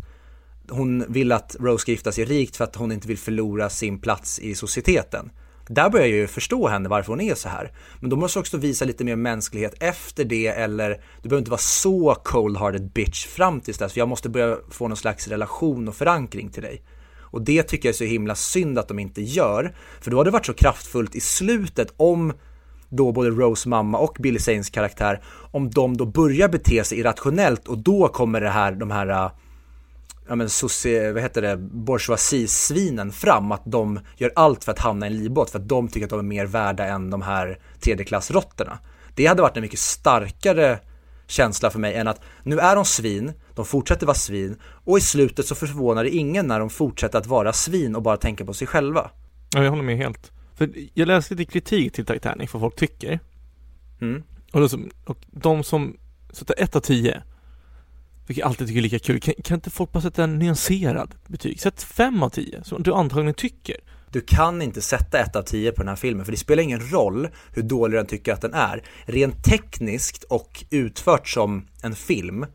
hon 0.71 1.05
vill 1.09 1.33
att 1.33 1.57
Rose 1.61 1.83
ska 1.83 1.91
gifta 1.91 2.13
sig 2.13 2.25
rikt 2.25 2.57
för 2.57 2.65
att 2.65 2.77
hon 2.77 2.93
inte 2.93 3.09
vill 3.09 3.19
förlora 3.19 3.71
sin 3.71 4.01
plats 4.01 4.39
i 4.39 4.55
societeten. 4.55 5.31
Där 5.69 5.91
börjar 5.91 6.07
jag 6.07 6.17
ju 6.17 6.27
förstå 6.27 6.69
henne 6.69 6.89
varför 6.89 7.13
hon 7.13 7.21
är 7.21 7.35
så 7.35 7.49
här. 7.49 7.73
Men 8.01 8.11
då 8.11 8.17
måste 8.17 8.39
du 8.39 8.41
också 8.41 8.57
visa 8.57 8.85
lite 8.85 9.05
mer 9.05 9.17
mänsklighet 9.17 9.75
efter 9.81 10.25
det 10.25 10.47
eller 10.47 10.89
du 11.23 11.29
behöver 11.29 11.39
inte 11.39 11.51
vara 11.51 11.59
så 11.59 12.15
cold-hearted 12.25 12.93
bitch 12.93 13.27
fram 13.27 13.61
tills 13.61 13.79
dess 13.79 13.93
för 13.93 14.01
jag 14.01 14.09
måste 14.09 14.29
börja 14.29 14.57
få 14.71 14.89
någon 14.89 14.97
slags 14.97 15.29
relation 15.29 15.89
och 15.89 15.97
förankring 15.97 16.49
till 16.49 16.63
dig. 16.63 16.83
Och 17.21 17.43
det 17.43 17.63
tycker 17.63 17.89
jag 17.89 17.93
är 17.93 17.97
så 17.97 18.05
himla 18.05 18.35
synd 18.35 18.79
att 18.79 18.89
de 18.89 18.99
inte 18.99 19.23
gör. 19.23 19.75
För 20.01 20.11
då 20.11 20.17
har 20.17 20.25
det 20.25 20.31
varit 20.31 20.47
så 20.47 20.55
kraftfullt 20.55 21.15
i 21.15 21.21
slutet 21.21 21.95
om 21.97 22.33
då 22.89 23.13
både 23.13 23.31
Rose 23.31 23.69
mamma 23.69 23.99
och 23.99 24.17
Billy 24.21 24.39
Sains 24.39 24.71
karaktär, 24.71 25.23
om 25.51 25.71
de 25.71 25.97
då 25.97 26.07
börjar 26.07 26.49
bete 26.49 26.85
sig 26.85 26.99
irrationellt 26.99 27.69
och 27.69 27.79
då 27.79 28.09
kommer 28.09 28.41
det 28.41 28.51
här, 28.51 28.73
de 28.73 28.91
här 28.91 29.09
äh, 29.09 29.31
ja 30.29 30.35
men 30.35 30.51
soci, 30.51 31.13
vad 31.13 31.23
heter 31.23 31.43
det, 31.43 31.57
bourgeoisie-svinen 31.57 33.13
fram, 33.13 33.53
att 33.53 33.63
de 33.65 34.01
gör 34.17 34.33
allt 34.37 34.65
för 34.65 34.73
att 34.73 34.79
hamna 34.79 35.07
i 35.07 35.11
en 35.11 35.17
livbåt 35.17 35.51
för 35.51 35.59
att 35.59 35.69
de 35.69 35.89
tycker 35.89 36.07
att 36.07 36.11
de 36.11 36.19
är 36.19 36.23
mer 36.23 36.47
värda 36.47 36.85
än 36.85 37.11
de 37.11 37.23
här 37.23 37.59
tredjeklassrotterna. 37.81 38.79
Det 39.15 39.27
hade 39.27 39.43
varit 39.43 39.57
en 39.57 39.63
mycket 39.63 39.79
starkare 39.79 40.79
känsla 41.27 41.71
för 41.71 41.79
mig 41.79 41.95
än 41.95 42.09
att 42.09 42.21
nu 42.43 42.59
är 42.59 42.77
de 42.77 42.85
svin, 42.85 43.33
de 43.55 43.65
fortsätter 43.65 44.07
vara 44.07 44.15
svin 44.15 44.57
och 44.63 44.99
i 44.99 45.01
slutet 45.01 45.47
så 45.47 45.55
förvånar 45.55 46.05
det 46.05 46.11
ingen 46.11 46.47
när 46.47 46.61
de 46.61 46.71
fortsätter 46.71 47.19
att 47.19 47.27
vara 47.27 47.53
svin 47.53 47.97
och 47.97 48.03
bara 48.03 48.17
tänka 48.17 48.45
på 48.45 48.55
sig 48.55 48.67
själva. 48.67 49.11
Ja, 49.55 49.63
jag 49.63 49.71
håller 49.71 49.83
med 49.83 49.97
helt. 49.97 50.33
För 50.55 50.71
jag 50.95 51.09
läste 51.09 51.35
lite 51.35 51.53
kritik 51.53 51.93
till 51.93 52.07
Titanic, 52.07 52.53
vad 52.53 52.63
folk 52.63 52.77
tycker. 52.77 53.21
Mm. 54.01 54.23
Och, 54.53 54.61
då, 54.61 54.69
och 55.05 55.19
de 55.31 55.65
som 55.65 55.97
sätter 56.33 56.55
1 56.59 56.77
av 56.77 56.81
10 56.81 57.23
vilket 58.27 58.41
jag 58.41 58.49
alltid 58.49 58.67
tycker 58.67 58.79
är 58.79 58.83
lika 58.83 58.99
kul. 58.99 59.21
Kan, 59.21 59.35
kan 59.45 59.55
inte 59.55 59.71
folk 59.71 59.93
bara 59.93 60.01
sätta 60.01 60.25
en 60.25 60.39
nyanserad 60.39 61.15
betyg? 61.27 61.61
Sätt 61.61 61.83
5 61.83 62.23
av 62.23 62.29
10, 62.29 62.65
som 62.65 62.83
du 62.83 62.95
antagligen 62.95 63.35
tycker. 63.35 63.77
du 64.11 64.21
kan 64.21 64.63
inte 64.63 64.83
sätta 64.83 65.19
ett 65.19 65.37
av 65.37 65.43
tio 65.43 65.73
på 65.73 65.83
den 65.83 65.89
här 65.89 65.97
filmen 65.97 66.25
för 66.25 66.33
det 66.33 66.39
spelar 66.39 66.63
ingen 66.63 66.91
roll 66.91 67.29
hur 67.53 67.63
dålig 67.63 67.99
den 67.99 68.07
tycker 68.07 68.33
att 68.33 68.41
den 68.41 68.55
är. 68.55 68.83
Rent 69.05 69.45
tekniskt 69.45 70.25
och 70.25 70.65
utfört 70.71 71.29
som 71.29 71.67
en 71.83 71.95
film 71.95 72.47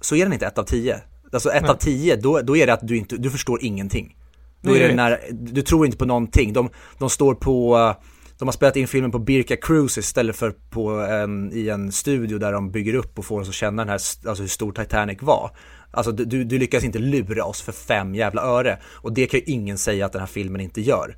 så 0.00 0.16
är 0.16 0.24
den 0.24 0.32
inte 0.32 0.46
ett 0.46 0.58
av 0.58 0.64
tio. 0.64 1.00
Alltså 1.32 1.50
ett 1.50 1.62
Nej. 1.62 1.70
av 1.70 1.76
tio, 1.76 2.16
då, 2.16 2.40
då 2.40 2.56
är 2.56 2.66
det 2.66 2.72
att 2.72 2.88
du 2.88 2.96
inte, 2.96 3.16
du 3.16 3.30
förstår 3.30 3.64
ingenting. 3.64 4.16
Då 4.62 4.76
är 4.76 4.88
det 4.88 4.94
när, 4.94 5.20
du 5.30 5.62
tror 5.62 5.86
inte 5.86 5.98
på 5.98 6.04
någonting. 6.04 6.52
De, 6.52 6.70
de 6.98 7.10
står 7.10 7.34
på, 7.34 7.94
de 8.42 8.48
har 8.48 8.52
spelat 8.52 8.76
in 8.76 8.88
filmen 8.88 9.10
på 9.10 9.18
Birka 9.18 9.56
Cruise 9.56 10.00
istället 10.00 10.36
för 10.36 10.50
på 10.70 10.90
en, 10.90 11.52
i 11.52 11.68
en 11.68 11.92
studio 11.92 12.38
där 12.38 12.52
de 12.52 12.70
bygger 12.70 12.94
upp 12.94 13.18
och 13.18 13.24
får 13.24 13.40
oss 13.40 13.48
att 13.48 13.54
känna 13.54 13.82
den 13.82 13.88
här, 13.88 13.94
alltså 14.28 14.42
hur 14.42 14.48
stor 14.48 14.72
Titanic 14.72 15.18
var. 15.22 15.50
Alltså 15.90 16.12
du, 16.12 16.44
du, 16.44 16.58
lyckas 16.58 16.84
inte 16.84 16.98
lura 16.98 17.44
oss 17.44 17.62
för 17.62 17.72
fem 17.72 18.14
jävla 18.14 18.42
öre. 18.42 18.78
Och 18.84 19.12
det 19.12 19.26
kan 19.26 19.40
ju 19.40 19.44
ingen 19.46 19.78
säga 19.78 20.06
att 20.06 20.12
den 20.12 20.20
här 20.20 20.26
filmen 20.26 20.60
inte 20.60 20.80
gör. 20.80 21.16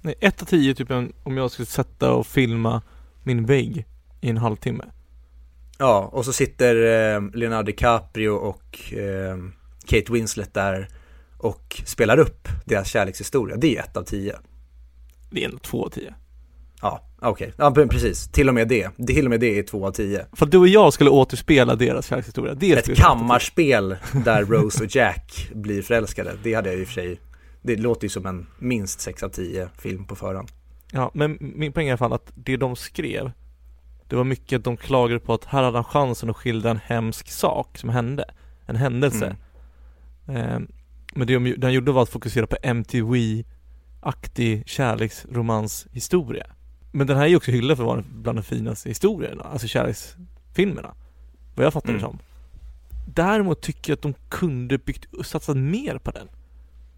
Nej, 0.00 0.14
ett 0.20 0.42
av 0.42 0.46
tio 0.46 0.74
typ 0.74 0.90
en, 0.90 1.12
om 1.22 1.36
jag 1.36 1.50
skulle 1.50 1.66
sätta 1.66 2.12
och 2.12 2.26
filma 2.26 2.82
min 3.22 3.46
vägg 3.46 3.86
i 4.20 4.30
en 4.30 4.36
halvtimme. 4.36 4.84
Ja, 5.78 6.10
och 6.12 6.24
så 6.24 6.32
sitter 6.32 6.74
eh, 6.76 7.22
Leonardo 7.34 7.66
DiCaprio 7.66 8.30
och 8.30 8.92
eh, 8.92 9.36
Kate 9.86 10.12
Winslet 10.12 10.54
där 10.54 10.88
och 11.38 11.82
spelar 11.84 12.18
upp 12.18 12.48
deras 12.64 12.88
kärlekshistoria. 12.88 13.56
Det 13.56 13.76
är 13.76 13.80
ett 13.80 13.96
av 13.96 14.02
tio. 14.02 14.34
Det 15.30 15.40
är 15.40 15.44
ändå 15.44 15.58
två 15.58 15.84
av 15.84 15.90
tio. 15.90 16.14
Ja, 16.82 17.00
okej. 17.20 17.52
Ja, 17.56 17.72
men 17.76 17.88
precis. 17.88 18.28
Till 18.28 18.48
och 18.48 18.54
med 18.54 18.68
det. 18.68 19.06
Till 19.06 19.24
och 19.24 19.30
med 19.30 19.40
det 19.40 19.58
är 19.58 19.62
två 19.62 19.86
av 19.86 19.92
tio. 19.92 20.26
För 20.32 20.46
att 20.46 20.52
du 20.52 20.58
och 20.58 20.68
jag 20.68 20.92
skulle 20.92 21.10
återspela 21.10 21.74
deras 21.74 22.06
kärlekshistoria. 22.06 22.54
Det 22.54 22.72
Ett 22.72 22.96
kammarspel 22.96 23.96
där 24.24 24.44
Rose 24.44 24.84
och 24.84 24.96
Jack 24.96 25.50
blir 25.54 25.82
förälskade. 25.82 26.32
Det 26.42 26.54
hade 26.54 26.70
jag 26.70 26.80
i 26.80 26.82
och 26.82 26.86
för 26.86 26.94
sig. 26.94 27.20
Det 27.62 27.76
låter 27.76 28.04
ju 28.04 28.08
som 28.08 28.26
en 28.26 28.46
minst 28.58 29.00
sex 29.00 29.22
av 29.22 29.28
tio 29.28 29.68
film 29.78 30.04
på 30.04 30.16
förhand. 30.16 30.48
Ja, 30.92 31.10
men 31.14 31.38
min 31.40 31.72
poäng 31.72 31.86
är 31.86 31.88
i 31.88 31.90
alla 31.90 31.98
fall 31.98 32.12
att 32.12 32.32
det 32.34 32.56
de 32.56 32.76
skrev 32.76 33.32
Det 34.08 34.16
var 34.16 34.24
mycket 34.24 34.58
att 34.58 34.64
de 34.64 34.76
klagade 34.76 35.20
på 35.20 35.34
att 35.34 35.44
här 35.44 35.62
hade 35.62 35.76
han 35.76 35.84
chansen 35.84 36.30
att 36.30 36.36
skildra 36.36 36.70
en 36.70 36.80
hemsk 36.84 37.30
sak 37.30 37.78
som 37.78 37.88
hände. 37.88 38.24
En 38.66 38.76
händelse. 38.76 39.36
Mm. 40.28 40.42
Ehm, 40.42 40.68
men 41.14 41.26
det 41.26 41.34
de, 41.34 41.56
han 41.62 41.72
gjorde 41.72 41.92
var 41.92 42.02
att 42.02 42.08
fokusera 42.08 42.46
på 42.46 42.56
MTV-aktig 42.62 43.42
kärleksromanshistoria. 44.66 46.46
Men 46.96 47.06
den 47.06 47.16
här 47.16 47.24
är 47.24 47.28
ju 47.28 47.36
också 47.36 47.50
hyllad 47.50 47.76
för 47.76 47.84
att 47.84 47.88
vara 47.88 48.04
bland 48.14 48.38
de 48.38 48.42
finaste 48.42 48.88
historierna, 48.88 49.42
alltså 49.42 49.66
kärleksfilmerna. 49.66 50.94
Vad 51.54 51.66
jag 51.66 51.72
fattar 51.72 51.88
det 51.92 51.98
Mm. 51.98 52.10
som. 52.10 52.18
Däremot 53.06 53.60
tycker 53.60 53.92
jag 53.92 53.96
att 53.96 54.02
de 54.02 54.14
kunde 54.28 54.78
byggt, 54.78 55.06
satsat 55.26 55.56
mer 55.56 55.98
på 55.98 56.10
den. 56.10 56.28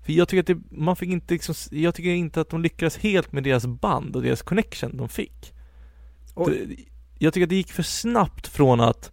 För 0.03 0.13
jag 0.13 0.29
tycker 0.29 0.41
att 0.41 0.47
det, 0.47 0.77
man 0.79 0.97
fick 0.97 1.09
inte 1.09 1.35
liksom, 1.35 1.55
jag 1.71 1.95
tycker 1.95 2.11
inte 2.11 2.41
att 2.41 2.51
de 2.51 2.63
lyckades 2.63 2.97
helt 2.97 3.33
med 3.33 3.43
deras 3.45 3.67
band 3.67 4.17
och 4.17 4.23
deras 4.23 4.43
connection 4.43 4.97
de 4.97 5.09
fick. 5.09 5.55
Det, 6.35 6.67
jag 7.19 7.35
tycker 7.35 7.45
att 7.47 7.51
det 7.51 7.57
gick 7.57 7.73
för 7.73 7.83
snabbt 7.83 8.47
från 8.47 8.81
att 8.81 9.13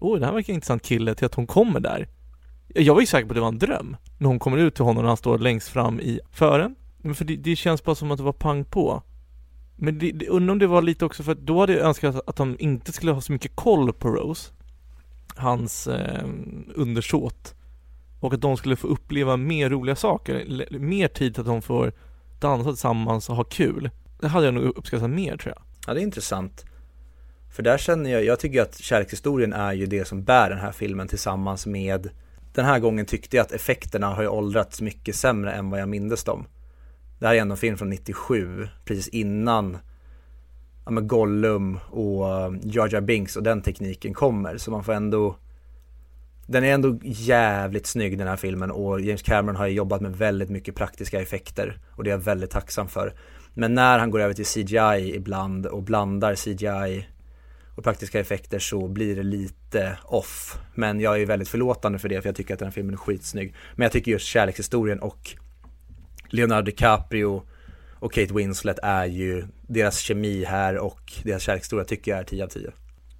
Oj, 0.00 0.20
det 0.20 0.26
här 0.26 0.32
verkar 0.32 0.52
en 0.52 0.54
intressant 0.54 0.82
kille 0.82 1.14
till 1.14 1.26
att 1.26 1.34
hon 1.34 1.46
kommer 1.46 1.80
där. 1.80 2.08
Jag 2.68 2.94
var 2.94 3.00
ju 3.00 3.06
säker 3.06 3.26
på 3.26 3.32
att 3.32 3.36
det 3.36 3.40
var 3.40 3.48
en 3.48 3.58
dröm. 3.58 3.96
När 4.18 4.28
hon 4.28 4.38
kommer 4.38 4.58
ut 4.58 4.74
till 4.74 4.84
honom 4.84 5.02
och 5.02 5.08
han 5.08 5.16
står 5.16 5.38
längst 5.38 5.68
fram 5.68 6.00
i 6.00 6.20
fören. 6.30 6.74
Men 6.98 7.14
för 7.14 7.24
det, 7.24 7.36
det 7.36 7.56
känns 7.56 7.84
bara 7.84 7.94
som 7.94 8.10
att 8.10 8.18
det 8.18 8.24
var 8.24 8.32
pang 8.32 8.64
på. 8.64 9.02
Men 9.84 9.98
det, 9.98 10.12
det, 10.12 10.28
undrar 10.28 10.52
om 10.52 10.58
det 10.58 10.66
var 10.66 10.82
lite 10.82 11.04
också 11.04 11.22
för 11.22 11.32
att 11.32 11.38
då 11.38 11.60
hade 11.60 11.72
jag 11.72 11.86
önskat 11.86 12.20
att 12.26 12.36
de 12.36 12.56
inte 12.58 12.92
skulle 12.92 13.12
ha 13.12 13.20
så 13.20 13.32
mycket 13.32 13.56
koll 13.56 13.92
på 13.92 14.08
Rose. 14.08 14.52
Hans 15.36 15.86
eh, 15.86 16.28
undersåt. 16.74 17.54
Och 18.20 18.34
att 18.34 18.40
de 18.40 18.56
skulle 18.56 18.76
få 18.76 18.86
uppleva 18.86 19.36
mer 19.36 19.70
roliga 19.70 19.96
saker. 19.96 20.66
Mer 20.78 21.08
tid 21.08 21.38
att 21.38 21.46
de 21.46 21.62
får 21.62 21.92
dansa 22.40 22.70
tillsammans 22.70 23.30
och 23.30 23.36
ha 23.36 23.44
kul. 23.44 23.90
Det 24.20 24.28
hade 24.28 24.46
jag 24.46 24.54
nog 24.54 24.64
uppskattat 24.64 25.10
mer 25.10 25.36
tror 25.36 25.54
jag. 25.56 25.62
Ja, 25.86 25.94
det 25.94 26.00
är 26.00 26.02
intressant. 26.02 26.64
För 27.50 27.62
där 27.62 27.78
känner 27.78 28.10
jag, 28.10 28.24
jag 28.24 28.40
tycker 28.40 28.62
att 28.62 28.78
kärlekshistorien 28.78 29.52
är 29.52 29.72
ju 29.72 29.86
det 29.86 30.04
som 30.04 30.24
bär 30.24 30.50
den 30.50 30.58
här 30.58 30.72
filmen 30.72 31.08
tillsammans 31.08 31.66
med 31.66 32.10
Den 32.54 32.64
här 32.64 32.78
gången 32.78 33.06
tyckte 33.06 33.36
jag 33.36 33.44
att 33.44 33.52
effekterna 33.52 34.06
har 34.06 34.22
ju 34.22 34.28
åldrats 34.28 34.80
mycket 34.80 35.16
sämre 35.16 35.52
än 35.52 35.70
vad 35.70 35.80
jag 35.80 35.88
mindes 35.88 36.24
dem. 36.24 36.46
Det 37.22 37.28
här 37.28 37.34
är 37.34 37.40
ändå 37.40 37.52
en 37.52 37.56
film 37.56 37.76
från 37.76 37.90
97, 37.90 38.68
precis 38.84 39.08
innan 39.08 39.78
ja, 40.84 40.90
men 40.90 41.08
Gollum 41.08 41.78
och 41.90 42.28
eh, 42.28 42.52
Jar 42.62 42.88
Jar 42.92 43.00
Binks 43.00 43.36
och 43.36 43.42
den 43.42 43.62
tekniken 43.62 44.14
kommer. 44.14 44.56
Så 44.56 44.70
man 44.70 44.84
får 44.84 44.92
ändå 44.92 45.36
Den 46.46 46.64
är 46.64 46.74
ändå 46.74 46.98
jävligt 47.02 47.86
snygg 47.86 48.18
den 48.18 48.28
här 48.28 48.36
filmen 48.36 48.70
och 48.70 49.00
James 49.00 49.22
Cameron 49.22 49.56
har 49.56 49.66
ju 49.66 49.74
jobbat 49.74 50.00
med 50.00 50.16
väldigt 50.16 50.50
mycket 50.50 50.74
praktiska 50.74 51.20
effekter 51.20 51.78
och 51.90 52.04
det 52.04 52.10
är 52.10 52.12
jag 52.12 52.18
väldigt 52.18 52.50
tacksam 52.50 52.88
för. 52.88 53.14
Men 53.54 53.74
när 53.74 53.98
han 53.98 54.10
går 54.10 54.20
över 54.20 54.34
till 54.34 54.46
CGI 54.46 55.16
ibland 55.16 55.66
och 55.66 55.82
blandar 55.82 56.34
CGI 56.34 57.06
och 57.74 57.84
praktiska 57.84 58.20
effekter 58.20 58.58
så 58.58 58.88
blir 58.88 59.16
det 59.16 59.22
lite 59.22 59.98
off. 60.04 60.58
Men 60.74 61.00
jag 61.00 61.20
är 61.20 61.26
väldigt 61.26 61.48
förlåtande 61.48 61.98
för 61.98 62.08
det 62.08 62.22
för 62.22 62.28
jag 62.28 62.36
tycker 62.36 62.54
att 62.54 62.60
den 62.60 62.66
här 62.68 62.72
filmen 62.72 62.94
är 62.94 62.98
skitsnygg. 62.98 63.54
Men 63.74 63.82
jag 63.82 63.92
tycker 63.92 64.10
just 64.10 64.26
kärlekshistorien 64.26 64.98
och 65.00 65.36
Leonardo 66.32 66.64
DiCaprio 66.64 67.42
och 67.94 68.12
Kate 68.12 68.34
Winslet 68.34 68.78
är 68.82 69.04
ju 69.06 69.44
deras 69.66 69.98
kemi 69.98 70.44
här 70.44 70.78
och 70.78 71.12
deras 71.24 71.42
kärlekshistoria 71.42 71.84
tycker 71.84 72.10
jag 72.10 72.20
är 72.20 72.24
10 72.24 72.44
av 72.44 72.48
10. 72.48 72.62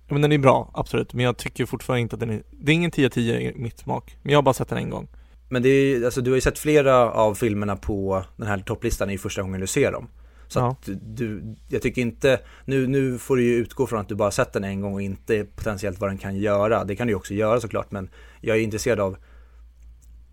Ja, 0.07 0.15
men 0.15 0.23
den 0.23 0.33
är 0.33 0.39
bra, 0.39 0.71
absolut. 0.75 1.13
Men 1.15 1.25
jag 1.25 1.37
tycker 1.37 1.67
fortfarande 1.67 2.01
inte 2.01 2.17
att 2.17 2.21
den 2.21 2.31
är, 2.31 2.43
det 2.51 2.73
är 2.73 2.75
ingen 2.75 2.91
10 2.91 3.07
av 3.07 3.11
10 3.11 3.41
i 3.41 3.55
mitt 3.59 3.79
smak. 3.79 4.17
Men 4.23 4.33
jag 4.33 4.39
har 4.39 4.43
bara 4.43 4.55
sett 4.55 4.69
den 4.69 4.79
en 4.79 4.91
gång. 4.91 5.09
Men 5.49 5.63
det 5.63 5.69
är 5.69 6.05
alltså 6.05 6.21
du 6.21 6.31
har 6.31 6.35
ju 6.37 6.41
sett 6.41 6.59
flera 6.59 7.11
av 7.13 7.35
filmerna 7.35 7.77
på 7.77 8.25
den 8.37 8.47
här 8.49 8.59
topplistan, 8.59 9.09
det 9.09 9.13
är 9.13 9.15
ju 9.15 9.19
första 9.19 9.43
gången 9.43 9.61
du 9.61 9.67
ser 9.67 9.93
dem. 9.93 10.09
Så 10.49 10.59
Ja. 10.59 10.71
att 10.71 10.89
du, 11.03 11.57
jag 11.69 11.83
tycker 11.83 12.03
inte, 12.03 12.41
nu, 12.65 12.87
nu 12.87 13.19
får 13.19 13.37
du 13.37 13.43
ju 13.45 13.55
utgå 13.55 13.87
från 13.87 14.01
att 14.01 14.09
du 14.09 14.15
bara 14.15 14.31
sett 14.31 14.53
den 14.53 14.65
en 14.65 14.81
gång 14.81 14.95
och 14.95 15.03
inte 15.03 15.45
potentiellt 15.45 16.01
vad 16.01 16.11
den 16.11 16.19
kan 16.19 16.37
göra. 16.37 16.85
Det 16.85 16.97
kan 16.97 17.07
du 17.07 17.11
ju 17.11 17.17
också 17.17 17.35
göra 17.35 17.61
såklart, 17.61 17.91
men 17.91 18.11
jag 18.41 18.57
är 18.57 18.61
intresserad 18.61 19.01
av 19.01 19.17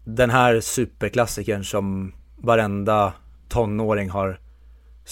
den 0.03 0.29
här 0.29 0.59
superklassikern 0.59 1.63
som 1.65 2.13
varenda 2.41 3.13
tonåring 3.49 4.09
har, 4.09 4.39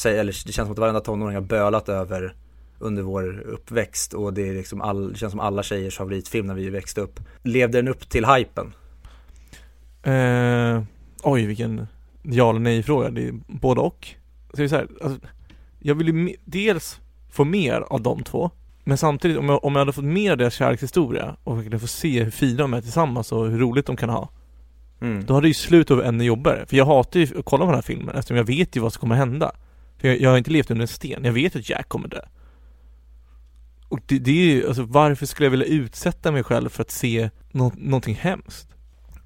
eller 0.06 0.26
det 0.46 0.52
känns 0.54 0.56
som 0.56 0.72
att 0.72 0.80
varenda 0.80 1.00
tonåring 1.00 1.36
har 1.36 1.42
bölat 1.42 1.90
över 1.90 2.36
under 2.80 3.04
vår 3.04 3.40
uppväxt 3.40 4.14
och 4.14 4.34
det 4.34 4.50
är 4.50 4.54
liksom 4.54 4.82
all, 4.82 5.12
det 5.12 5.18
känns 5.18 5.32
som 5.32 5.40
alla 5.40 5.64
tjejers 5.64 5.98
favoritfilm 5.98 6.48
när 6.48 6.54
vi 6.54 6.70
växte 6.70 7.02
upp. 7.02 7.20
Levde 7.44 7.78
den 7.78 7.88
upp 7.88 8.10
till 8.10 8.26
hypen? 8.26 8.74
Eh, 10.04 10.84
oj, 11.24 11.46
vilken 11.46 11.88
ja 12.22 12.50
eller 12.50 12.60
nej 12.60 12.84
fråga. 12.84 13.10
Det 13.10 13.28
är 13.28 13.34
både 13.48 13.82
och. 13.82 14.08
Så 14.52 14.58
det 14.58 14.64
är 14.64 14.68
så 14.68 14.76
här, 14.76 14.88
alltså, 15.04 15.28
jag 15.80 15.96
vill 15.96 16.08
ju 16.08 16.36
dels 16.46 17.00
få 17.30 17.46
mer 17.46 17.86
av 17.90 18.02
de 18.02 18.24
två. 18.24 18.52
Men 18.84 18.98
samtidigt, 18.98 19.38
om 19.38 19.50
jag, 19.50 19.66
om 19.66 19.74
jag 19.74 19.80
hade 19.80 19.94
fått 19.94 20.04
mer 20.04 20.32
av 20.32 20.38
deras 20.38 20.54
kärlekshistoria 20.54 21.36
och 21.44 21.58
verkligen 21.58 21.80
få 21.80 21.88
se 21.88 22.24
hur 22.24 22.32
fina 22.32 22.58
de 22.58 22.74
är 22.74 22.82
tillsammans 22.82 23.32
och 23.32 23.50
hur 23.50 23.60
roligt 23.60 23.86
de 23.86 23.96
kan 23.96 24.10
ha. 24.10 24.30
Mm. 25.02 25.26
Då 25.26 25.34
hade 25.34 25.48
ju 25.48 25.54
slutet 25.54 25.92
av 25.92 26.04
ännu 26.04 26.24
jobbigare. 26.24 26.66
För 26.66 26.78
jag 26.78 26.86
hatar 26.86 27.20
ju 27.20 27.40
att 27.40 27.46
kolla 27.46 27.66
på 27.66 27.72
den 27.72 27.76
här 27.76 27.82
filmen 27.82 28.16
eftersom 28.16 28.38
jag 28.38 28.44
vet 28.44 28.76
ju 28.76 28.80
vad 28.82 28.94
som 28.94 29.00
kommer 29.00 29.16
hända. 29.16 29.52
För 29.98 30.08
jag, 30.08 30.22
jag 30.22 30.30
har 30.30 30.38
inte 30.38 30.52
levt 30.52 30.72
under 30.72 30.82
en 30.82 30.88
sten. 30.88 31.24
Jag 31.26 31.34
vet 31.34 31.56
att 31.56 31.70
Jack 31.70 31.90
kommer 31.90 32.08
dö. 32.08 32.22
Och 33.90 34.00
det, 34.06 34.20
det 34.20 34.32
är 34.32 34.46
ju, 34.56 34.68
alltså 34.68 34.84
varför 34.84 35.26
skulle 35.26 35.46
jag 35.46 35.52
vilja 35.52 35.66
utsätta 35.66 36.32
mig 36.32 36.44
själv 36.44 36.70
för 36.70 36.82
att 36.82 36.92
se 36.92 37.30
nå, 37.52 37.72
någonting 37.78 38.16
hemskt? 38.16 38.68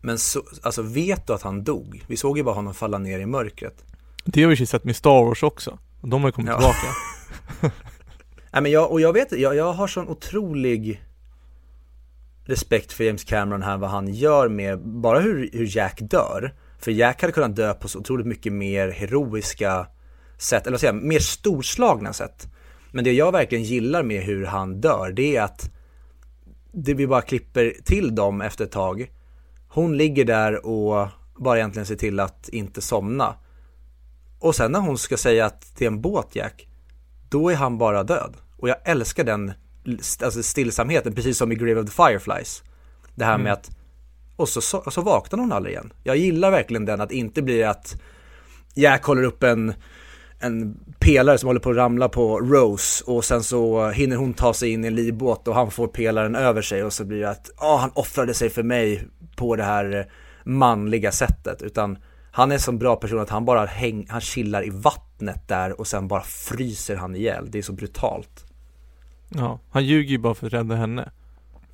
Men 0.02 0.18
så, 0.18 0.44
alltså 0.62 0.82
vet 0.82 1.28
du 1.28 1.34
att 1.34 1.42
han 1.42 1.64
dog? 1.64 2.04
Vi 2.08 2.18
såg 2.18 2.38
ju 2.38 2.44
bara 2.44 2.56
honom 2.56 2.74
falla 2.74 2.98
ner 2.98 3.20
i 3.20 3.26
mörkret. 3.26 3.84
Det 4.26 4.42
har 4.44 4.50
vi 4.50 4.56
ju 4.56 4.66
sett 4.66 4.84
med 4.84 4.96
Star 4.96 5.26
Wars 5.26 5.44
också. 5.44 5.78
De 6.02 6.22
har 6.22 6.28
ju 6.28 6.32
kommit 6.32 6.50
Ja. 6.52 6.58
tillbaka. 6.58 6.88
Nej 8.54 8.62
men 8.62 8.72
jag, 8.72 8.92
och 8.92 9.02
jag 9.02 9.14
vet, 9.14 9.32
jag, 9.32 9.56
jag 9.56 9.74
har 9.74 9.88
sån 9.88 10.08
otrolig 10.08 11.02
respekt 12.46 12.94
för 12.94 13.04
James 13.04 13.24
Cameron 13.24 13.62
här, 13.62 13.78
vad 13.78 13.90
han 13.90 14.14
gör 14.14 14.50
med, 14.50 14.80
bara 14.80 15.20
hur, 15.20 15.50
hur 15.54 15.78
Jack 15.78 16.00
dör. 16.02 16.54
För 16.80 16.92
Jack 16.92 17.22
hade 17.22 17.34
kunnat 17.34 17.56
dö 17.56 17.74
på 17.74 17.88
så 17.88 18.00
otroligt 18.00 18.28
mycket 18.28 18.54
mer 18.54 18.90
heroiska 18.90 19.88
sätt, 20.38 20.68
eller 20.68 20.74
vad 20.74 20.80
säger 20.80 20.94
jag, 20.94 21.04
mer 21.04 21.20
storslagna 21.20 22.14
sätt. 22.14 22.48
Men 22.92 23.04
det 23.04 23.14
jag 23.14 23.32
verkligen 23.32 23.64
gillar 23.64 24.04
med 24.04 24.24
hur 24.24 24.46
han 24.46 24.82
dör, 24.82 25.12
det 25.12 25.36
är 25.36 25.42
att 25.42 25.72
det 26.72 26.94
vi 26.94 27.08
bara 27.08 27.22
klipper 27.22 27.76
till 27.86 28.16
dem 28.16 28.42
efter 28.42 28.66
ett 28.66 28.72
tag. 28.72 29.12
Hon 29.68 29.98
ligger 29.98 30.26
där 30.26 30.66
och 30.66 31.08
bara 31.36 31.58
egentligen 31.58 31.86
ser 31.86 31.96
till 31.96 32.20
att 32.20 32.50
inte 32.50 32.82
somna. 32.82 33.36
Och 34.40 34.56
sen 34.56 34.72
när 34.72 34.80
hon 34.80 34.98
ska 34.98 35.18
säga 35.18 35.46
att 35.46 35.76
det 35.78 35.86
är 35.86 35.88
en 35.88 36.02
båt 36.02 36.36
Jack, 36.36 36.68
då 37.30 37.50
är 37.50 37.56
han 37.56 37.78
bara 37.78 38.04
död. 38.04 38.36
Och 38.58 38.70
jag 38.70 38.78
älskar 38.84 39.24
den 39.24 39.54
alltså 40.24 40.44
stillsamheten, 40.44 41.16
precis 41.16 41.38
som 41.38 41.52
i 41.52 41.56
Grave 41.56 41.82
of 41.82 41.86
the 41.86 41.92
Fireflies. 41.92 42.64
Det 43.16 43.26
här 43.26 43.38
med 43.38 43.54
att, 43.54 43.70
och 44.36 44.50
så, 44.50 44.62
så, 44.62 44.92
så 44.92 45.02
vaknar 45.02 45.40
hon 45.40 45.52
aldrig 45.52 45.74
igen. 45.74 45.94
Jag 46.04 46.18
gillar 46.18 46.52
verkligen 46.52 46.86
den, 46.86 47.02
att 47.02 47.12
inte 47.12 47.42
bli 47.42 47.64
att 47.64 48.02
Jack 48.74 49.04
håller 49.04 49.24
upp 49.24 49.44
en, 49.44 49.74
en 50.40 50.80
pelare 51.00 51.38
som 51.38 51.48
håller 51.48 51.60
på 51.60 51.70
att 51.70 51.76
ramla 51.76 52.10
på 52.10 52.40
Rose 52.40 53.04
och 53.08 53.26
sen 53.26 53.44
så 53.44 53.90
hinner 53.90 54.16
hon 54.16 54.34
ta 54.34 54.54
sig 54.54 54.70
in 54.70 54.84
i 54.84 54.88
en 54.88 54.96
livbåt 54.96 55.48
och 55.48 55.56
han 55.56 55.72
får 55.72 55.88
pelaren 55.88 56.36
över 56.36 56.62
sig 56.62 56.84
och 56.84 56.94
så 56.94 57.06
blir 57.06 57.20
det 57.20 57.30
att, 57.30 57.50
ja 57.60 57.78
han 57.82 57.92
offrade 57.94 58.34
sig 58.34 58.50
för 58.50 58.64
mig 58.64 59.08
på 59.36 59.56
det 59.56 59.64
här 59.64 60.12
manliga 60.44 61.12
sättet. 61.12 61.62
Utan 61.62 61.98
Han 62.32 62.52
är 62.52 62.58
så 62.58 62.72
bra 62.72 62.96
person 62.96 63.20
att 63.20 63.30
han 63.30 63.46
bara 63.46 63.66
häng, 63.66 64.06
han 64.10 64.22
chillar 64.22 64.66
i 64.66 64.70
vattnet 64.70 65.48
där 65.48 65.80
och 65.80 65.88
sen 65.88 66.08
bara 66.08 66.22
fryser 66.22 66.96
han 66.96 67.16
ihjäl. 67.16 67.52
Det 67.52 67.58
är 67.58 67.62
så 67.62 67.74
brutalt. 67.74 68.51
Ja, 69.36 69.60
han 69.70 69.86
ljuger 69.86 70.10
ju 70.10 70.18
bara 70.18 70.34
för 70.34 70.48
att 70.48 70.54
rädda 70.54 70.76
henne. 70.76 71.12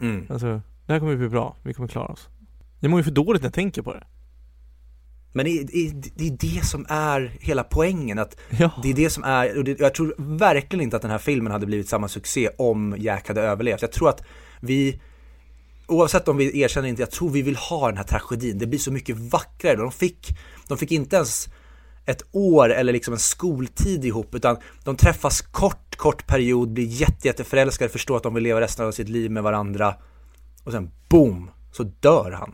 Mm. 0.02 0.26
Alltså, 0.30 0.62
det 0.86 0.94
här 0.94 1.00
kommer 1.00 1.16
bli 1.16 1.30
bra. 1.30 1.56
Vi 1.64 1.74
kommer 1.74 1.90
klara 1.90 2.08
oss. 2.08 2.28
Jag 2.80 2.90
mår 2.90 3.00
ju 3.00 3.04
för 3.04 3.12
dåligt 3.12 3.42
när 3.42 3.48
jag 3.48 3.54
tänker 3.54 3.82
på 3.82 3.94
det. 3.94 4.04
Men 5.32 5.46
det 5.46 5.52
är, 5.52 5.64
det, 5.64 5.88
är, 5.88 6.04
det 6.16 6.28
är 6.28 6.38
det 6.56 6.66
som 6.66 6.86
är 6.90 7.32
hela 7.40 7.64
poängen, 7.64 8.20
att 8.20 8.38
Ja. 8.50 8.72
det 8.84 8.90
är 8.90 8.94
det 8.94 9.10
som 9.10 9.24
är, 9.24 9.58
och 9.58 9.64
det, 9.64 9.80
jag 9.80 9.94
tror 9.94 10.16
verkligen 10.18 10.84
inte 10.84 10.96
att 10.96 11.02
den 11.02 11.12
här 11.12 11.18
filmen 11.18 11.52
hade 11.52 11.66
blivit 11.66 11.90
samma 11.90 12.08
succé 12.08 12.50
om 12.58 12.96
Jack 12.98 13.28
hade 13.28 13.42
överlevt. 13.42 13.82
Jag 13.82 13.92
tror 13.92 14.10
att 14.10 14.24
vi, 14.62 15.00
oavsett 15.88 16.28
om 16.28 16.38
vi 16.38 16.62
erkänner 16.62 16.88
inte, 16.90 17.02
jag 17.02 17.12
tror 17.12 17.30
vi 17.30 17.42
vill 17.42 17.56
ha 17.56 17.88
den 17.88 17.98
här 17.98 18.04
tragedin. 18.04 18.58
Det 18.58 18.68
blir 18.68 18.80
så 18.80 18.92
mycket 18.92 19.18
vackrare. 19.18 19.76
De 19.76 19.92
fick, 19.92 20.38
de 20.68 20.78
fick 20.78 20.92
inte 20.92 21.16
ens 21.16 21.48
ett 22.08 22.24
år 22.32 22.70
eller 22.70 22.94
liksom 22.94 23.14
en 23.14 23.20
skoltid 23.20 24.06
ihop, 24.06 24.36
utan 24.36 24.58
de 24.84 24.96
träffas 24.96 25.42
kort, 25.42 25.96
kort 25.96 26.28
period, 26.28 26.70
blir 26.70 26.86
jätte, 26.86 27.28
jätteförälskade, 27.28 27.90
förstår 27.90 28.18
att 28.18 28.24
de 28.24 28.34
vill 28.34 28.44
leva 28.44 28.62
resten 28.62 28.86
av 28.86 28.92
sitt 28.92 29.10
liv 29.10 29.32
med 29.32 29.44
varandra. 29.44 29.96
Och 30.64 30.72
sen 30.72 30.92
boom, 31.10 31.52
så 31.72 31.84
dör 31.84 32.32
han. 32.32 32.54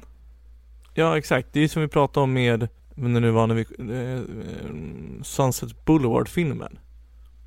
Ja, 0.93 1.17
exakt. 1.17 1.47
Det 1.51 1.59
är 1.59 1.67
som 1.67 1.81
vi 1.81 1.87
pratade 1.87 2.23
om 2.23 2.33
med, 2.33 2.67
men 2.95 3.13
nu 3.13 3.31
var 3.31 3.47
när 3.47 3.55
vi, 3.55 3.61
eh, 3.61 5.23
Sunset 5.23 5.85
Boulevard-filmen. 5.85 6.79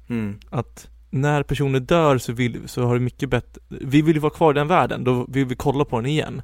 Mm. 0.09 0.39
Att 0.51 0.89
när 1.11 1.43
personer 1.43 1.81
dör 1.81 2.19
så 2.19 2.33
vill, 2.33 2.69
så 2.69 2.83
har 2.85 2.95
det 2.95 3.01
mycket 3.01 3.29
bättre, 3.29 3.61
vi 3.69 4.03
vill 4.03 4.17
ju 4.17 4.21
vara 4.21 4.33
kvar 4.33 4.51
i 4.51 4.55
den 4.55 4.69
världen, 4.69 5.05
då 5.05 5.27
vill 5.29 5.47
vi 5.47 5.55
kolla 5.55 5.85
på 5.85 5.97
den 5.97 6.07
igen. 6.07 6.43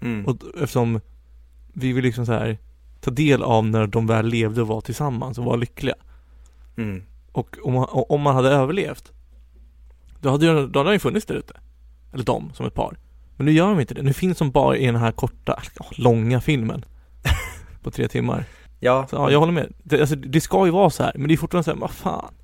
Mm. 0.00 0.26
Och 0.26 0.36
eftersom 0.54 1.00
vi 1.72 1.92
vill 1.92 2.04
liksom 2.04 2.26
så 2.26 2.32
här 2.32 2.58
ta 3.02 3.10
del 3.10 3.42
av 3.42 3.66
när 3.66 3.86
de 3.86 4.06
väl 4.06 4.26
levde 4.26 4.62
och 4.62 4.68
var 4.68 4.80
tillsammans 4.80 5.38
och 5.38 5.44
var 5.44 5.56
lyckliga. 5.56 5.94
Mm. 6.76 7.02
Och 7.32 7.56
om 7.62 7.72
man, 7.72 7.86
om 7.90 8.20
man 8.20 8.34
hade 8.34 8.48
överlevt, 8.50 9.12
då 10.20 10.30
hade, 10.30 10.46
ju- 10.46 10.66
då 10.66 10.78
hade 10.80 10.88
han 10.88 10.94
ju 10.94 10.98
funnits 10.98 11.26
där 11.26 11.34
ute. 11.34 11.54
Eller 12.12 12.24
de, 12.24 12.50
som 12.54 12.66
ett 12.66 12.74
par. 12.74 12.96
Men 13.36 13.46
nu 13.46 13.52
gör 13.52 13.68
de 13.68 13.80
inte 13.80 13.94
det. 13.94 14.02
Nu 14.02 14.12
finns 14.12 14.38
de 14.38 14.50
bara 14.50 14.76
i 14.76 14.86
den 14.86 14.96
här 14.96 15.12
korta, 15.12 15.62
långa 15.90 16.40
filmen. 16.40 16.84
på 17.82 17.90
tre 17.90 18.08
timmar. 18.08 18.44
Ja, 18.80 19.06
Så 19.10 19.16
ja, 19.16 19.30
jag 19.30 19.38
håller 19.38 19.52
med. 19.52 19.72
Det, 19.82 20.00
alltså, 20.00 20.16
det 20.16 20.40
ska 20.40 20.66
ju 20.66 20.72
vara 20.72 20.90
så 20.90 21.02
här, 21.02 21.12
men 21.14 21.28
det 21.28 21.34
är 21.34 21.36
fortfarande 21.36 21.64
så 21.64 21.70
här, 21.70 21.78
vad 21.78 21.90
fan. 21.90 22.34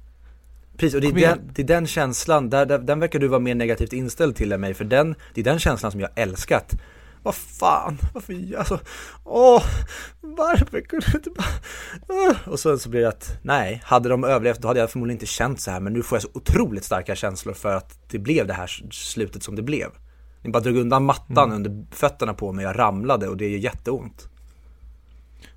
Precis, 0.77 0.95
och 0.95 1.01
det 1.01 1.07
är, 1.25 1.29
den, 1.29 1.51
det 1.55 1.63
är 1.63 1.67
den 1.67 1.87
känslan, 1.87 2.51
där, 2.51 2.67
där, 2.67 2.79
den 2.79 3.01
verkar 3.01 3.19
du 3.19 3.29
vara 3.29 3.41
mer 3.41 3.55
negativt 3.55 3.93
inställd 3.93 4.37
till 4.37 4.53
än 4.53 4.61
mig, 4.61 4.75
för 4.75 4.85
den, 4.85 5.15
det 5.35 5.41
är 5.41 5.45
den 5.45 5.59
känslan 5.59 5.93
som 5.93 6.01
jag 6.01 6.11
älskat. 6.15 6.77
Vad 7.23 7.35
fan, 7.35 7.99
varför, 8.15 8.57
alltså, 8.59 8.81
åh, 9.25 9.63
varför 10.21 10.81
kunde 10.81 11.07
du 11.13 11.19
inte 11.19 11.31
bara. 11.31 12.37
Och 12.53 12.61
så, 12.61 12.79
så 12.79 12.89
blir 12.89 13.01
det 13.01 13.09
att, 13.09 13.39
nej, 13.43 13.83
hade 13.85 14.09
de 14.09 14.25
överlevt 14.25 14.61
då 14.61 14.69
hade 14.69 14.81
jag 14.81 14.91
förmodligen 14.91 15.17
inte 15.17 15.27
känt 15.27 15.61
så 15.61 15.71
här, 15.71 15.81
men 15.81 15.93
nu 15.93 16.03
får 16.03 16.17
jag 16.17 16.23
så 16.23 16.29
otroligt 16.35 16.85
starka 16.85 17.17
känslor 17.17 17.55
för 17.55 17.75
att 17.75 17.99
det 18.11 18.19
blev 18.19 18.47
det 18.47 18.55
här 18.55 18.67
slutet 18.91 19.43
som 19.43 19.57
det 19.57 19.63
blev. 19.63 19.89
Ni 20.43 20.51
bara 20.51 20.63
drog 20.63 20.77
undan 20.77 21.05
mattan 21.05 21.53
Mm. 21.53 21.57
under 21.57 21.97
fötterna 21.97 22.35
på 22.35 22.53
mig, 22.53 22.65
jag 22.65 22.79
ramlade 22.79 23.29
och 23.29 23.37
det 23.37 23.49
gör 23.49 23.59
jätteont. 23.59 24.29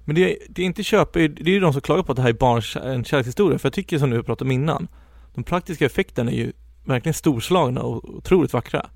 Men 0.06 0.16
det, 0.16 0.38
det 0.50 0.62
är 0.62 0.66
inte 0.66 0.84
köp, 0.84 1.14
det 1.14 1.20
är 1.24 1.48
ju 1.50 1.60
de 1.60 1.74
som 1.74 1.82
klagar 1.82 2.04
på 2.04 2.12
att 2.12 2.16
det 2.16 2.22
här 2.22 2.30
är 2.30 2.34
barns, 2.34 2.76
en 2.76 3.04
kärlekshistoria. 3.04 3.60
För 3.60 3.68
jag 3.68 3.74
tycker 3.74 4.00
som 4.00 4.10
du 4.10 4.24
pratade 4.24 4.48
om 4.48 4.52
innan, 4.52 4.88
de 5.34 5.44
praktiska 5.44 5.86
effekterna 5.86 6.32
är 6.32 6.36
ju 6.36 6.52
verkligen 6.86 7.14
storslagna 7.14 7.82
och 7.82 8.16
otroligt 8.16 8.54
vackra. 8.54 8.90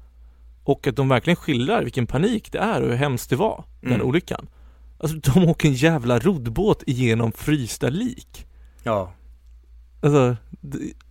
Och 0.65 0.87
att 0.87 0.95
de 0.95 1.09
verkligen 1.09 1.35
skildrar 1.35 1.83
vilken 1.83 2.07
panik 2.07 2.51
det 2.51 2.57
är 2.59 2.81
och 2.81 2.89
hur 2.89 2.95
hemskt 2.95 3.29
det 3.29 3.35
var, 3.35 3.63
den 3.81 3.93
Mm. 3.93 4.07
olyckan. 4.07 4.47
Alltså 4.97 5.17
de 5.17 5.49
åker 5.49 5.67
en 5.67 5.73
jävla 5.73 6.19
roddbåt 6.19 6.83
igenom 6.87 7.31
frysta 7.31 7.89
lik. 7.89 8.45
Ja, 8.83 9.11
Alltså, 10.01 10.35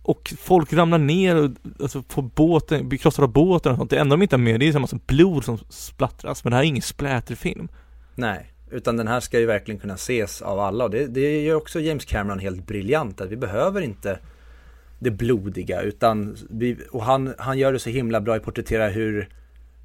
och 0.01 0.33
folk 0.39 0.73
ramlar 0.73 0.97
ner 0.97 1.35
och 1.35 1.51
alltså, 1.79 2.03
får 2.09 2.21
båten, 2.21 2.89
blir 2.89 2.99
krossade 2.99 3.23
av 3.25 3.31
båten 3.33 3.71
och 3.71 3.77
sånt. 3.77 3.89
Det 3.89 3.97
enda 3.97 4.15
de 4.15 4.21
inte 4.21 4.35
har 4.35 4.41
med 4.41 4.59
det 4.59 4.67
är 4.67 4.75
en 4.75 4.81
massa 4.81 4.99
blod 5.05 5.45
som 5.45 5.57
splattras. 5.69 6.43
Men 6.43 6.51
det 6.51 6.55
här 6.57 6.63
är 6.63 6.67
ingen 6.67 6.81
spläterfilm. 6.81 7.67
Nej, 8.15 8.51
utan 8.71 8.97
den 8.97 9.07
här 9.07 9.19
ska 9.19 9.39
ju 9.39 9.45
verkligen 9.45 9.79
kunna 9.79 9.93
ses 9.93 10.41
av 10.41 10.59
alla 10.59 10.83
och 10.83 10.89
det, 10.89 11.07
det 11.07 11.41
gör 11.41 11.55
också 11.55 11.79
James 11.79 12.05
Cameron 12.05 12.39
helt 12.39 12.67
briljant 12.67 13.21
att 13.21 13.29
vi 13.29 13.37
behöver 13.37 13.81
inte 13.81 14.19
det 14.99 15.11
blodiga 15.11 15.81
utan 15.81 16.35
vi, 16.49 16.77
och 16.91 17.03
han, 17.03 17.33
han 17.37 17.57
gör 17.57 17.73
det 17.73 17.79
så 17.79 17.89
himla 17.89 18.21
bra 18.21 18.35
i 18.35 18.39
porträttera 18.39 18.87
hur, 18.87 19.29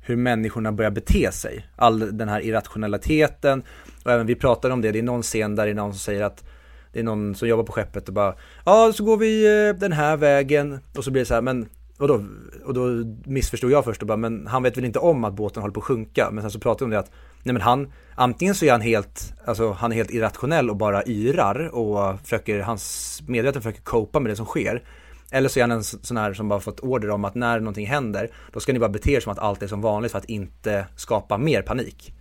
hur 0.03 0.17
människorna 0.17 0.73
börjar 0.73 0.91
bete 0.91 1.33
sig. 1.33 1.67
All 1.77 2.19
den 2.19 2.29
här 2.29 2.41
irrationaliteten 2.41 3.63
och 4.05 4.13
även 4.13 4.27
vi 4.27 4.35
pratade 4.35 4.75
om 4.75 4.81
det, 4.81 4.93
det 4.93 4.99
är 4.99 5.03
någon 5.03 5.23
scen 5.23 5.57
där 5.57 5.65
det 5.65 5.71
är 5.71 5.75
någon 5.75 5.93
som 5.93 6.01
säger 6.01 6.23
att 6.23 6.45
det 6.93 7.01
är 7.01 7.05
någon 7.05 7.35
som 7.35 7.49
jobbar 7.49 7.65
på 7.65 7.73
skeppet 7.73 8.09
och 8.09 8.15
bara 8.15 8.35
Ja, 8.65 8.93
så 8.95 9.05
går 9.05 9.17
vi 9.17 9.67
eh, 9.69 9.75
den 9.75 9.93
här 9.93 10.17
vägen 10.17 10.79
och 10.97 11.05
så 11.05 11.11
blir 11.11 11.23
det 11.23 11.27
så 11.27 11.35
här, 11.35 11.43
men 11.43 11.69
och 12.01 12.09
då, 12.09 12.25
och 12.65 12.75
då 12.75 12.87
missförstod 13.25 13.71
jag 13.71 13.85
först 13.85 14.03
och 14.03 14.09
bara, 14.09 14.17
men 14.17 14.47
han 14.47 14.63
vet 14.63 14.77
väl 14.77 14.85
inte 14.85 14.99
om 14.99 15.25
att 15.25 15.35
båten 15.35 15.63
håller 15.63 15.73
på 15.73 15.81
att 15.81 15.87
sjunka. 15.87 16.29
Men 16.33 16.43
sen 16.43 16.51
så 16.51 16.61
pratade 16.61 16.85
vi 16.85 16.85
om 16.85 16.91
det 16.91 16.99
att, 16.99 17.11
nej 17.43 17.53
men 17.53 17.63
han, 17.63 17.93
antingen 18.15 18.55
så 18.55 18.65
är 18.65 18.73
han 18.73 18.81
helt, 18.81 19.35
alltså 19.45 19.73
han 19.73 19.93
är 19.93 19.97
helt 19.97 20.11
irrationell 20.11 20.71
och 20.71 20.77
bara 20.77 21.07
yrar 21.07 21.75
och 21.75 22.21
försöker, 22.21 22.61
hans 22.61 23.23
medvetna 23.27 23.61
försöker 23.61 23.83
copa 23.83 24.21
med 24.21 24.33
det 24.33 24.37
som 24.37 24.47
sker. 24.47 24.83
Eller 25.31 25.49
så 25.49 25.59
är 25.59 25.63
han 25.63 25.71
en 25.71 25.85
sån 25.85 26.17
här 26.17 26.35
som 26.35 26.49
bara 26.49 26.61
fått 26.61 26.81
order 26.81 27.11
om 27.11 27.25
att 27.25 27.35
när 27.35 27.61
någonting 27.61 27.87
händer, 27.87 28.31
då 28.53 28.61
ska 28.61 28.73
ni 28.73 28.79
bara 28.79 28.91
bete 28.91 29.13
er 29.13 29.21
som 29.21 29.33
att 29.33 29.39
allt 29.39 29.63
är 29.63 29.67
som 29.67 29.81
vanligt 29.81 30.13
för 30.13 30.19
att 30.19 30.25
inte 30.25 30.87
skapa 30.97 31.39
mer 31.39 31.63
panik. 31.63 32.15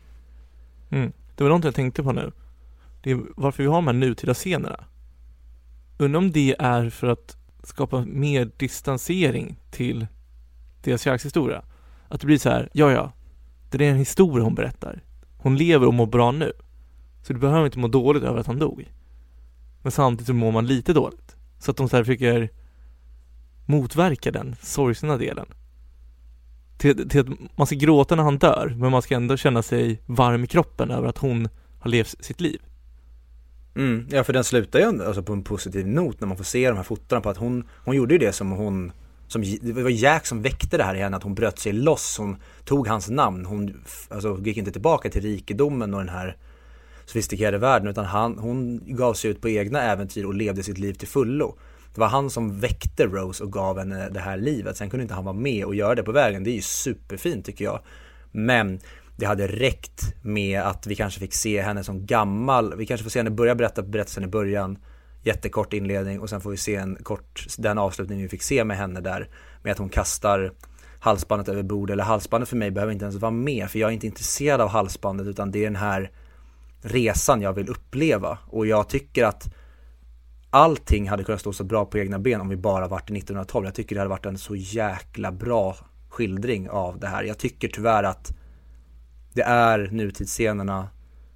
Mm. 0.90 1.12
Det 1.36 1.44
var 1.44 1.52
något 1.52 1.64
jag 1.64 1.76
tänkte 1.76 2.04
på 2.04 2.12
nu. 2.12 2.32
Det 3.02 3.12
är 3.12 3.20
varför 3.36 3.64
vi 3.64 3.70
har 3.70 3.76
de 3.76 3.88
här 3.88 3.94
nutida 3.94 4.34
scenerna. 4.34 4.84
Undrar 5.98 6.18
om 6.18 6.32
det 6.32 6.56
är 6.60 6.90
för 6.90 7.08
att 7.08 7.38
skapa 7.64 8.06
mer 8.06 8.52
distansering 8.58 9.60
till 9.72 10.08
deras 10.84 11.02
kärlekshistoria. 11.02 11.64
Att 12.08 12.22
det 12.22 12.28
blir 12.28 12.38
så 12.38 12.50
här, 12.50 12.70
ja 12.74 12.92
ja, 12.92 13.12
det 13.70 13.86
är 13.86 13.92
en 13.92 13.98
historia 13.98 14.44
hon 14.44 14.56
berättar. 14.56 15.04
Hon 15.38 15.58
lever 15.58 15.88
och 15.88 15.94
mår 15.94 16.06
bra 16.06 16.32
nu. 16.32 16.52
Så 17.24 17.34
du 17.34 17.40
behöver 17.40 17.66
inte 17.66 17.80
må 17.80 17.88
dåligt 17.88 18.24
över 18.24 18.40
att 18.40 18.48
han 18.48 18.60
dog. 18.60 18.92
Men 19.82 19.92
samtidigt 19.92 20.28
så 20.28 20.34
mår 20.34 20.52
man 20.52 20.68
lite 20.68 20.94
dåligt. 20.94 21.36
Så 21.60 21.72
att 21.72 21.78
de 21.78 21.90
så 21.90 21.96
här 21.96 22.04
försöker 22.04 22.50
motverka 23.70 24.32
den 24.32 24.56
sorgsna 24.62 25.18
delen. 25.18 25.46
Till, 26.78 27.10
till 27.10 27.20
att 27.20 27.58
man 27.58 27.68
ska 27.68 27.76
gråta 27.76 28.16
när 28.16 28.24
han 28.24 28.38
dör, 28.38 28.76
men 28.78 28.92
man 28.92 29.02
ska 29.02 29.16
ändå 29.16 29.38
känna 29.38 29.62
sig 29.62 30.02
varm 30.06 30.44
i 30.44 30.48
kroppen 30.48 30.92
över 30.92 31.08
att 31.08 31.18
hon 31.18 31.50
har 31.80 31.92
levt 31.92 32.24
sitt 32.26 32.42
liv. 32.42 32.62
Mm, 33.76 34.08
ja 34.12 34.24
för 34.24 34.34
den 34.34 34.44
slutar 34.44 34.80
ju 34.80 34.86
ändå, 34.86 35.06
alltså 35.06 35.24
på 35.24 35.34
en 35.34 35.44
positiv 35.44 35.88
not 35.88 36.20
när 36.20 36.28
man 36.28 36.38
får 36.38 36.44
se 36.44 36.70
de 36.70 36.78
här 36.78 36.84
fotona 36.84 37.22
på 37.22 37.30
att 37.30 37.38
hon, 37.38 37.64
hon 37.86 37.96
gjorde 37.96 38.14
ju 38.14 38.18
det 38.18 38.34
som 38.34 38.52
hon, 38.52 38.92
som, 39.28 39.42
det 39.62 39.84
var 39.84 39.90
Jack 39.90 40.26
som 40.26 40.42
väckte 40.42 40.78
det 40.78 40.84
här 40.84 40.96
i 40.96 41.00
henne, 41.00 41.18
att 41.18 41.24
hon 41.24 41.36
bröt 41.36 41.60
sig 41.60 41.74
loss, 41.74 42.18
hon 42.18 42.38
tog 42.66 42.88
hans 42.88 43.10
namn, 43.10 43.46
hon 43.46 43.82
alltså, 44.10 44.40
gick 44.44 44.58
inte 44.58 44.72
tillbaka 44.72 45.10
till 45.10 45.22
rikedomen 45.22 45.94
och 45.94 46.00
den 46.00 46.10
här 46.10 46.38
sofistikerade 47.06 47.58
världen 47.58 47.88
utan 47.88 48.06
han, 48.06 48.38
hon 48.38 48.82
gav 48.86 49.14
sig 49.14 49.32
ut 49.32 49.42
på 49.42 49.50
egna 49.50 49.82
äventyr 49.82 50.26
och 50.26 50.34
levde 50.34 50.64
sitt 50.64 50.78
liv 50.78 50.94
till 50.94 51.08
fullo. 51.08 51.56
Det 51.94 52.00
var 52.02 52.08
han 52.08 52.30
som 52.30 52.60
väckte 52.60 53.06
Rose 53.06 53.44
och 53.44 53.54
gav 53.54 53.80
henne 53.80 54.10
det 54.10 54.20
här 54.20 54.38
livet, 54.38 54.78
sen 54.78 54.90
kunde 54.90 55.02
inte 55.02 55.14
han 55.14 55.26
vara 55.26 55.36
med 55.36 55.66
och 55.66 55.76
göra 55.76 55.96
det 55.96 56.04
på 56.04 56.12
vägen, 56.12 56.44
det 56.44 56.52
är 56.52 56.56
ju 56.56 56.62
superfint 56.62 57.46
tycker 57.46 57.66
jag. 57.66 57.80
Men 58.32 58.80
det 59.18 59.26
hade 59.26 59.48
räckt 59.48 60.16
med 60.22 60.62
att 60.62 60.88
vi 60.88 60.96
kanske 60.96 61.20
fick 61.20 61.34
se 61.34 61.62
henne 61.62 61.84
som 61.84 62.06
gammal, 62.06 62.76
vi 62.78 62.86
kanske 62.86 63.04
får 63.04 63.12
se 63.12 63.20
henne 63.20 63.30
börja 63.30 63.56
berätta 63.56 63.82
berättelsen 63.82 64.24
i 64.24 64.28
början, 64.28 64.78
jättekort 65.24 65.74
inledning 65.74 66.20
och 66.20 66.30
sen 66.30 66.42
får 66.42 66.52
vi 66.52 66.58
se 66.58 66.76
en 66.76 66.96
kort, 67.04 67.46
den 67.58 67.78
avslutning 67.78 68.22
vi 68.22 68.30
fick 68.30 68.44
se 68.44 68.64
med 68.64 68.78
henne 68.78 69.02
där, 69.02 69.30
med 69.64 69.72
att 69.72 69.78
hon 69.78 69.90
kastar 69.90 70.52
halsbandet 71.00 71.50
över 71.50 71.64
bord, 71.64 71.90
eller 71.90 72.04
halsbandet 72.04 72.50
för 72.50 72.58
mig 72.58 72.72
behöver 72.72 72.94
inte 72.94 73.06
ens 73.06 73.16
vara 73.16 73.32
med, 73.32 73.70
för 73.70 73.80
jag 73.80 73.90
är 73.90 73.94
inte 73.94 74.08
intresserad 74.08 74.62
av 74.62 74.70
halsbandet 74.70 75.28
utan 75.28 75.52
det 75.52 75.60
är 75.60 75.64
den 75.64 75.76
här 75.76 76.12
resan 76.82 77.42
jag 77.42 77.54
vill 77.54 77.70
uppleva. 77.70 78.38
Och 78.48 78.68
jag 78.68 78.90
tycker 78.90 79.26
att 79.26 79.54
allting 80.50 81.10
hade 81.10 81.24
kunnat 81.24 81.42
stå 81.42 81.54
så 81.54 81.64
bra 81.64 81.86
på 81.86 81.98
egna 81.98 82.20
ben 82.20 82.42
om 82.42 82.50
vi 82.50 82.56
bara 82.56 82.88
varit 82.88 83.10
i 83.10 83.14
1912. 83.18 83.66
Jag 83.66 83.76
tycker 83.76 83.96
det 83.96 84.00
hade 84.02 84.10
varit 84.10 84.26
en 84.26 84.38
så 84.38 84.56
jäkla 84.56 85.32
bra 85.32 85.76
skildring 86.10 86.70
av 86.70 87.00
det 87.00 87.08
här. 87.08 87.24
Jag 87.24 87.38
tycker 87.38 87.68
tyvärr 87.68 88.04
att 88.04 88.32
det 89.34 89.42
är 89.42 89.90
nutidsscenerna 89.92 90.90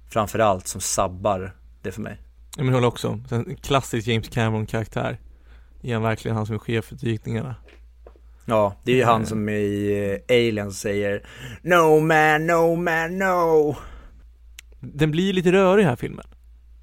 framförallt 0.08 0.66
som 0.66 0.80
sabbar 0.80 1.56
det 1.82 1.92
för 1.92 2.00
mig. 2.02 2.20
Jag 2.56 2.64
håller 2.64 2.86
också. 2.88 3.20
En 3.30 3.56
klassisk 3.56 4.08
James 4.08 4.28
Cameron-karaktär. 4.28 5.18
Är 5.82 5.94
han 5.94 6.02
verkligen 6.02 6.36
han 6.36 6.46
som 6.46 6.54
är 6.54 6.58
chef 6.58 6.84
för 6.84 6.94
dykningarna? 6.96 7.54
Ja, 8.46 8.76
det 8.84 8.92
är 8.92 8.96
ju 8.96 9.04
han 9.04 9.14
Mm. 9.16 9.26
som 9.26 9.48
i 9.48 10.20
eh, 10.28 10.36
Alien 10.36 10.72
säger 10.72 11.26
No 11.62 12.00
man, 12.00 12.46
no 12.46 12.76
man, 12.76 13.18
no. 13.18 13.76
Den 14.80 15.10
blir 15.10 15.32
lite 15.32 15.52
rörig 15.52 15.84
här 15.84 15.96
filmen. 15.96 16.26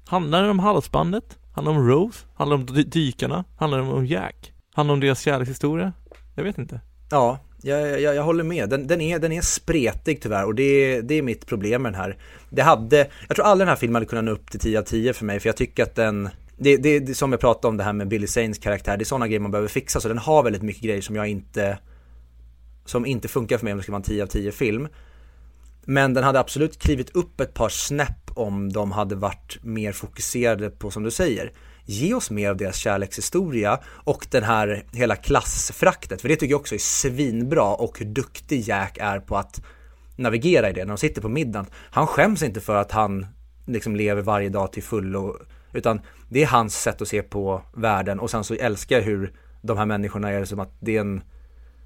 Handlar 0.06 0.40
den 0.42 0.50
om 0.50 0.58
halsbandet? 0.58 1.38
Handlar 1.52 1.72
om 1.72 1.88
Rose? 1.88 2.18
Handlar 2.34 2.56
om 2.56 2.66
dykarna? 2.86 3.44
Handlar 3.56 3.78
om 3.78 4.06
Jack? 4.06 4.52
Handlar 4.74 4.92
om 4.92 5.00
deras 5.00 5.20
kärlekshistoria? 5.20 5.92
Jag 6.34 6.44
vet 6.44 6.58
inte. 6.58 6.80
Ja, 7.10 7.38
Jag, 7.62 8.00
jag, 8.00 8.14
jag 8.14 8.22
håller 8.22 8.44
med, 8.44 8.68
den, 8.68 8.86
den, 8.86 9.00
är, 9.00 9.18
den 9.18 9.32
är 9.32 9.40
spretig 9.40 10.22
tyvärr 10.22 10.44
och 10.44 10.54
det, 10.54 11.00
det 11.00 11.14
är 11.14 11.22
mitt 11.22 11.46
problem 11.46 11.82
med 11.82 11.92
den 11.92 12.00
här. 12.00 12.16
Det 12.50 12.62
hade, 12.62 13.06
jag 13.28 13.36
tror 13.36 13.46
aldrig 13.46 13.66
den 13.66 13.68
här 13.68 13.76
filmen 13.76 13.94
hade 13.94 14.06
kunnat 14.06 14.24
nå 14.24 14.30
upp 14.30 14.50
till 14.50 14.60
10 14.60 14.78
av 14.78 14.82
10 14.82 15.12
för 15.12 15.24
mig 15.24 15.40
för 15.40 15.48
jag 15.48 15.56
tycker 15.56 15.82
att 15.82 15.94
den 15.94 16.28
det, 16.56 16.76
det, 16.76 16.98
det 16.98 17.14
som 17.14 17.32
jag 17.32 17.40
pratade 17.40 17.68
om 17.68 17.76
det 17.76 17.84
här 17.84 17.92
med 17.92 18.08
Billy 18.08 18.26
Sains 18.26 18.58
karaktär, 18.58 18.96
det 18.96 19.02
är 19.02 19.06
sådana 19.06 19.26
grejer 19.26 19.40
man 19.40 19.50
behöver 19.50 19.68
fixa 19.68 20.00
så 20.00 20.08
den 20.08 20.18
har 20.18 20.42
väldigt 20.42 20.62
mycket 20.62 20.82
grejer 20.82 21.00
som 21.00 21.16
jag 21.16 21.28
inte 21.28 21.78
som 22.84 23.06
inte 23.06 23.28
funkar 23.28 23.58
för 23.58 23.64
mig 23.64 23.72
om 23.72 23.76
det 23.76 23.82
ska 23.82 23.92
vara 23.92 24.00
en 24.00 24.02
10 24.02 24.22
av 24.22 24.26
10 24.26 24.52
film. 24.52 24.88
Men 25.86 26.14
den 26.14 26.24
hade 26.24 26.40
absolut 26.40 26.78
klivit 26.78 27.10
upp 27.16 27.40
ett 27.40 27.54
par 27.54 27.68
snäpp 27.68 28.30
om 28.34 28.72
de 28.72 28.92
hade 28.92 29.14
varit 29.14 29.58
mer 29.62 29.92
fokuserade 29.92 30.70
på, 30.70 30.90
som 30.90 31.02
du 31.02 31.10
säger, 31.10 31.52
ge 31.84 32.14
oss 32.14 32.30
mer 32.30 32.50
av 32.50 32.56
deras 32.56 32.76
kärlekshistoria 32.76 33.80
och 33.86 34.26
den 34.30 34.42
här 34.42 34.84
hela 34.92 35.16
klassfraktet, 35.16 36.20
för 36.20 36.28
det 36.28 36.36
tycker 36.36 36.52
jag 36.52 36.60
också 36.60 36.74
är 36.74 36.78
svinbra 36.78 37.74
och 37.74 37.98
hur 37.98 38.06
duktig 38.06 38.60
Jack 38.60 38.98
är 39.00 39.20
på 39.20 39.36
att 39.36 39.62
navigera 40.16 40.70
i 40.70 40.72
det 40.72 40.80
när 40.80 40.92
de 40.92 40.98
sitter 40.98 41.22
på 41.22 41.28
middagen. 41.28 41.66
Han 41.90 42.06
skäms 42.06 42.42
inte 42.42 42.60
för 42.60 42.76
att 42.76 42.92
han 42.92 43.26
liksom 43.66 43.96
lever 43.96 44.22
varje 44.22 44.48
dag 44.48 44.72
till 44.72 44.82
fullo, 44.82 45.36
utan 45.72 46.00
det 46.28 46.42
är 46.42 46.46
hans 46.46 46.82
sätt 46.82 47.02
att 47.02 47.08
se 47.08 47.22
på 47.22 47.62
världen 47.74 48.20
och 48.20 48.30
sen 48.30 48.44
så 48.44 48.54
älskar 48.54 48.96
jag 48.96 49.02
hur 49.02 49.32
de 49.62 49.78
här 49.78 49.86
människorna 49.86 50.30
är 50.30 50.44
som 50.44 50.60
att 50.60 50.76
det 50.80 50.96
är 50.96 51.00
en 51.00 51.22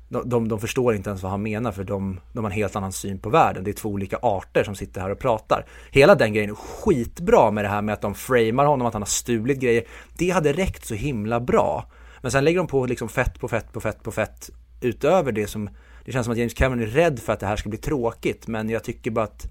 de, 0.08 0.28
de, 0.28 0.48
de 0.48 0.60
förstår 0.60 0.94
inte 0.94 1.10
ens 1.10 1.22
vad 1.22 1.30
han 1.30 1.42
menar 1.42 1.72
för 1.72 1.84
de, 1.84 2.20
de 2.32 2.44
har 2.44 2.50
en 2.50 2.56
helt 2.56 2.76
annan 2.76 2.92
syn 2.92 3.18
på 3.18 3.30
världen. 3.30 3.64
Det 3.64 3.70
är 3.70 3.72
två 3.72 3.88
olika 3.88 4.18
arter 4.22 4.64
som 4.64 4.74
sitter 4.74 5.00
här 5.00 5.10
och 5.10 5.18
pratar. 5.18 5.66
Hela 5.90 6.14
den 6.14 6.32
grejen 6.32 6.50
är 6.50 6.54
skitbra 6.54 7.50
med 7.50 7.64
det 7.64 7.68
här 7.68 7.82
med 7.82 7.92
att 7.92 8.02
de 8.02 8.14
framar 8.14 8.64
honom, 8.64 8.86
att 8.86 8.92
han 8.92 9.02
har 9.02 9.06
stulit 9.06 9.60
grejer. 9.60 9.84
Det 10.18 10.30
hade 10.30 10.52
räckt 10.52 10.86
så 10.86 10.94
himla 10.94 11.40
bra. 11.40 11.90
Men 12.22 12.30
sen 12.30 12.44
lägger 12.44 12.58
de 12.58 12.66
på 12.66 12.86
liksom 12.86 13.08
fett 13.08 13.40
på 13.40 13.48
fett 13.48 13.72
på 13.72 13.80
fett 13.80 14.02
på 14.02 14.12
fett 14.12 14.50
utöver 14.80 15.32
det 15.32 15.46
som 15.46 15.70
det 16.04 16.12
känns 16.12 16.24
som 16.24 16.32
att 16.32 16.38
James 16.38 16.54
Cameron 16.54 16.82
är 16.82 16.86
rädd 16.86 17.18
för 17.18 17.32
att 17.32 17.40
det 17.40 17.46
här 17.46 17.56
ska 17.56 17.68
bli 17.68 17.78
tråkigt 17.78 18.46
men 18.46 18.68
jag 18.68 18.84
tycker 18.84 19.10
bara 19.10 19.24
att 19.24 19.46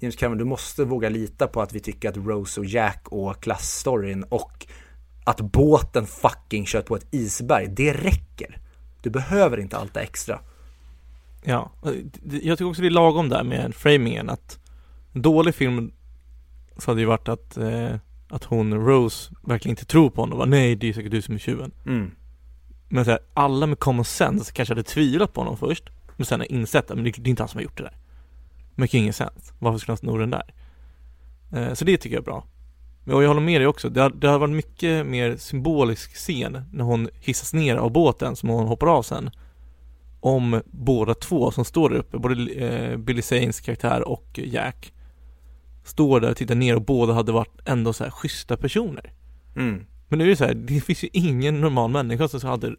James 0.00 0.16
Cameron, 0.16 0.38
du 0.38 0.44
måste 0.44 0.84
våga 0.84 1.08
lita 1.08 1.46
på 1.46 1.62
att 1.62 1.72
vi 1.72 1.80
tycker 1.80 2.08
att 2.08 2.16
Rose 2.16 2.60
och 2.60 2.66
Jack 2.66 3.02
och 3.04 3.42
klassstoryn 3.42 4.22
och 4.22 4.66
att 5.24 5.40
båten 5.40 6.06
fucking 6.06 6.64
kört 6.64 6.86
på 6.86 6.96
ett 6.96 7.06
isberg, 7.10 7.68
det 7.68 7.92
räcker. 7.92 8.63
Du 9.04 9.10
behöver 9.10 9.60
inte 9.60 9.76
allt 9.76 9.94
det 9.94 10.00
extra. 10.00 10.40
Ja, 11.42 11.70
jag 12.30 12.58
tycker 12.58 12.64
också 12.64 12.82
det 12.82 12.88
är 12.88 12.90
lagom 12.90 13.28
där 13.28 13.44
med 13.44 13.74
framingen 13.74 14.30
att 14.30 14.58
en 15.12 15.22
dålig 15.22 15.54
film 15.54 15.92
så 16.78 16.90
hade 16.90 17.00
ju 17.00 17.06
varit 17.06 17.28
att, 17.28 17.56
eh, 17.56 17.94
att 18.28 18.44
hon, 18.44 18.74
Rose, 18.74 19.32
verkligen 19.42 19.72
inte 19.72 19.84
tror 19.84 20.10
på 20.10 20.22
honom 20.22 20.32
och 20.32 20.38
bara, 20.38 20.48
nej 20.48 20.76
det 20.76 20.88
är 20.88 20.92
säkert 20.92 21.10
du 21.10 21.22
som 21.22 21.34
är 21.34 21.38
tjuven. 21.38 21.72
Mm. 21.86 22.10
Men 22.88 23.04
så 23.04 23.10
här, 23.10 23.20
alla 23.34 23.66
med 23.66 23.78
common 23.78 24.04
sense 24.04 24.52
kanske 24.52 24.74
hade 24.74 24.82
tvivlat 24.82 25.32
på 25.32 25.40
honom 25.40 25.56
först, 25.56 25.84
men 26.16 26.26
sen 26.26 26.40
har 26.40 26.52
insett 26.52 26.90
att 26.90 26.96
det, 26.96 27.02
det 27.02 27.18
är 27.18 27.28
inte 27.28 27.42
han 27.42 27.48
som 27.48 27.58
har 27.58 27.62
gjort 27.62 27.76
det 27.76 27.82
där. 27.82 27.96
Mycket 28.74 28.94
ingen 28.94 29.12
sens. 29.12 29.52
Varför 29.58 29.78
skulle 29.78 29.92
han 29.92 29.96
sno 29.96 30.18
den 30.18 30.30
där? 30.30 30.54
Eh, 31.52 31.74
så 31.74 31.84
det 31.84 31.96
tycker 31.96 32.16
jag 32.16 32.22
är 32.22 32.24
bra. 32.24 32.46
Och 33.06 33.22
jag 33.22 33.28
håller 33.28 33.40
med 33.40 33.60
dig 33.60 33.66
också. 33.66 33.88
Det 33.88 34.00
har, 34.00 34.10
det 34.10 34.28
har 34.28 34.38
varit 34.38 34.54
mycket 34.54 35.06
mer 35.06 35.36
symbolisk 35.36 36.14
scen 36.14 36.64
när 36.72 36.84
hon 36.84 37.08
hissas 37.20 37.52
ner 37.52 37.76
av 37.76 37.92
båten 37.92 38.36
som 38.36 38.48
hon 38.48 38.66
hoppar 38.66 38.86
av 38.86 39.02
sen. 39.02 39.30
Om 40.20 40.60
båda 40.64 41.14
två 41.14 41.50
som 41.50 41.64
står 41.64 41.90
där 41.90 41.96
uppe, 41.96 42.18
både 42.18 42.52
eh, 42.52 42.96
Billy 42.96 43.22
Zanes 43.22 43.60
karaktär 43.60 44.08
och 44.08 44.40
Jack. 44.44 44.92
Står 45.84 46.20
där 46.20 46.30
och 46.30 46.36
tittar 46.36 46.54
ner 46.54 46.76
och 46.76 46.82
båda 46.82 47.12
hade 47.12 47.32
varit 47.32 47.60
ändå 47.64 47.92
så 47.92 48.04
här 48.04 48.10
schyssta 48.10 48.56
personer. 48.56 49.12
Mm. 49.56 49.86
Men 50.08 50.18
nu 50.18 50.24
är 50.24 50.28
det 50.28 50.36
så 50.36 50.44
här, 50.44 50.54
det 50.54 50.80
finns 50.80 51.04
ju 51.04 51.08
ingen 51.12 51.60
normal 51.60 51.90
människa 51.90 52.28
som 52.28 52.50
hade 52.50 52.76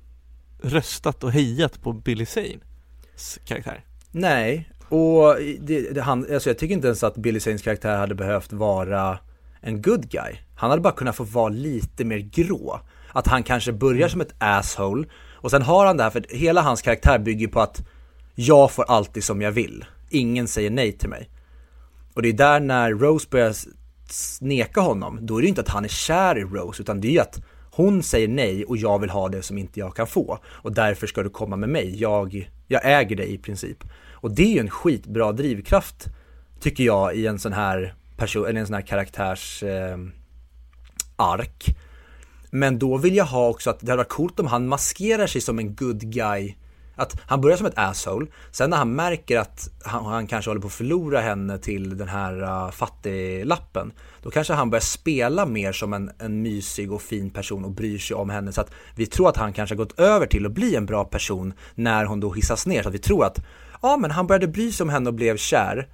röstat 0.62 1.24
och 1.24 1.32
hejat 1.32 1.82
på 1.82 1.94
Billy 1.94 2.26
Zanes 2.26 3.40
karaktär. 3.46 3.86
Nej, 4.12 4.70
och 4.90 5.36
det, 5.60 5.94
det, 5.94 6.02
han, 6.02 6.34
alltså 6.34 6.50
jag 6.50 6.58
tycker 6.58 6.76
inte 6.76 6.88
ens 6.88 7.04
att 7.04 7.16
Billy 7.16 7.40
Zanes 7.40 7.62
karaktär 7.62 7.98
hade 7.98 8.16
behövt 8.16 8.54
vara 8.54 9.20
en 9.66 9.82
good 9.82 10.10
guy. 10.10 10.38
Han 10.56 10.70
hade 10.70 10.82
bara 10.82 10.94
kunnat 10.94 11.16
få 11.16 11.24
vara 11.24 11.50
lite 11.50 12.06
mer 12.06 12.18
grå. 12.18 12.80
Att 13.12 13.28
han 13.28 13.44
kanske 13.44 13.72
börjar 13.72 14.08
som 14.08 14.22
ett 14.22 14.36
asshole 14.38 15.08
och 15.34 15.52
sen 15.52 15.62
har 15.62 15.86
han 15.86 15.98
det 15.98 16.04
här, 16.04 16.10
för 16.10 16.26
hela 16.30 16.62
hans 16.62 16.82
karaktär 16.82 17.20
bygger 17.20 17.48
på 17.48 17.62
att 17.62 17.84
jag 18.36 18.72
får 18.72 18.84
alltid 18.84 19.24
som 19.24 19.42
jag 19.42 19.52
vill. 19.52 19.86
Ingen 20.10 20.48
säger 20.48 20.70
nej 20.70 20.92
till 20.92 21.10
mig. 21.10 21.30
Och 22.14 22.22
det 22.22 22.30
är 22.30 22.34
där 22.34 22.60
när 22.60 22.92
Rose 22.92 23.28
börjar 23.32 23.56
neka 24.42 24.82
honom, 24.82 25.20
då 25.22 25.38
är 25.38 25.42
det 25.42 25.46
ju 25.46 25.50
inte 25.50 25.62
att 25.62 25.68
han 25.68 25.86
är 25.86 25.90
kär 25.90 26.38
i 26.38 26.44
Rose, 26.44 26.82
utan 26.82 27.02
det 27.02 27.08
är 27.08 27.12
ju 27.12 27.20
att 27.20 27.42
hon 27.72 28.04
säger 28.04 28.28
nej 28.28 28.66
och 28.66 28.78
jag 28.78 29.00
vill 29.00 29.10
ha 29.10 29.30
det 29.30 29.42
som 29.42 29.58
inte 29.58 29.80
jag 29.80 29.96
kan 29.96 30.08
få. 30.08 30.40
Och 30.46 30.74
därför 30.74 31.08
ska 31.08 31.24
du 31.24 31.30
komma 31.30 31.56
med 31.56 31.70
mig, 31.70 32.02
jag, 32.02 32.50
jag 32.68 32.82
äger 32.84 33.16
dig 33.16 33.34
i 33.34 33.38
princip. 33.38 33.84
Och 34.12 34.36
det 34.36 34.44
är 34.44 34.54
ju 34.54 34.60
en 34.60 34.70
skitbra 34.70 35.32
drivkraft, 35.32 36.06
tycker 36.60 36.84
jag, 36.84 37.16
i 37.16 37.28
en 37.28 37.40
sån 37.40 37.54
här 37.54 37.96
person, 38.18 38.46
eller 38.46 38.60
en 38.60 38.68
sån 38.68 38.74
här 38.74 38.82
karaktärs 38.82 39.64
eh, 39.64 39.98
ark. 41.16 41.76
Men 42.50 42.80
då 42.80 42.98
vill 42.98 43.16
jag 43.16 43.26
ha 43.26 43.50
också 43.50 43.70
att 43.70 43.80
det 43.80 43.92
hade 43.92 43.98
varit 43.98 44.10
coolt 44.10 44.40
om 44.40 44.48
han 44.48 44.68
maskerar 44.68 45.28
sig 45.28 45.42
som 45.42 45.60
en 45.60 45.76
good 45.76 46.12
guy. 46.12 46.56
Att 46.96 47.22
han 47.22 47.42
börjar 47.42 47.58
som 47.58 47.66
ett 47.66 47.78
asshole, 47.78 48.28
sen 48.52 48.70
när 48.70 48.78
han 48.78 48.96
märker 48.96 49.40
att 49.40 49.70
han, 49.84 50.06
han 50.06 50.28
kanske 50.28 50.50
håller 50.50 50.62
på 50.62 50.68
att 50.68 50.74
förlora 50.74 51.22
henne 51.22 51.58
till 51.58 51.98
den 51.98 52.08
här 52.08 52.44
uh, 52.44 52.72
fattiglappen, 52.72 53.92
då 54.22 54.30
kanske 54.30 54.54
han 54.54 54.70
börjar 54.70 54.82
spela 54.82 55.46
mer 55.46 55.72
som 55.72 55.94
en, 55.94 56.12
en 56.20 56.42
mysig 56.42 56.92
och 56.92 57.02
fin 57.02 57.30
person 57.30 57.66
och 57.66 57.72
bryr 57.72 57.98
sig 57.98 58.16
om 58.16 58.30
henne 58.30 58.52
så 58.52 58.62
att 58.62 58.72
vi 58.96 59.06
tror 59.06 59.30
att 59.30 59.38
han 59.38 59.54
kanske 59.54 59.76
har 59.76 59.78
gått 59.78 60.00
över 60.00 60.26
till 60.26 60.46
att 60.46 60.52
bli 60.52 60.76
en 60.76 60.86
bra 60.86 61.06
person 61.06 61.54
när 61.76 62.06
hon 62.06 62.20
då 62.20 62.34
hissas 62.34 62.68
ner 62.68 62.84
så 62.84 62.90
att 62.90 62.96
vi 62.96 63.00
tror 63.00 63.26
att 63.26 63.46
ja 63.82 63.98
men 63.98 64.12
han 64.12 64.28
började 64.28 64.48
bry 64.48 64.72
sig 64.72 64.84
om 64.84 64.90
henne 64.90 65.10
och 65.10 65.16
blev 65.16 65.38
kär 65.38 65.88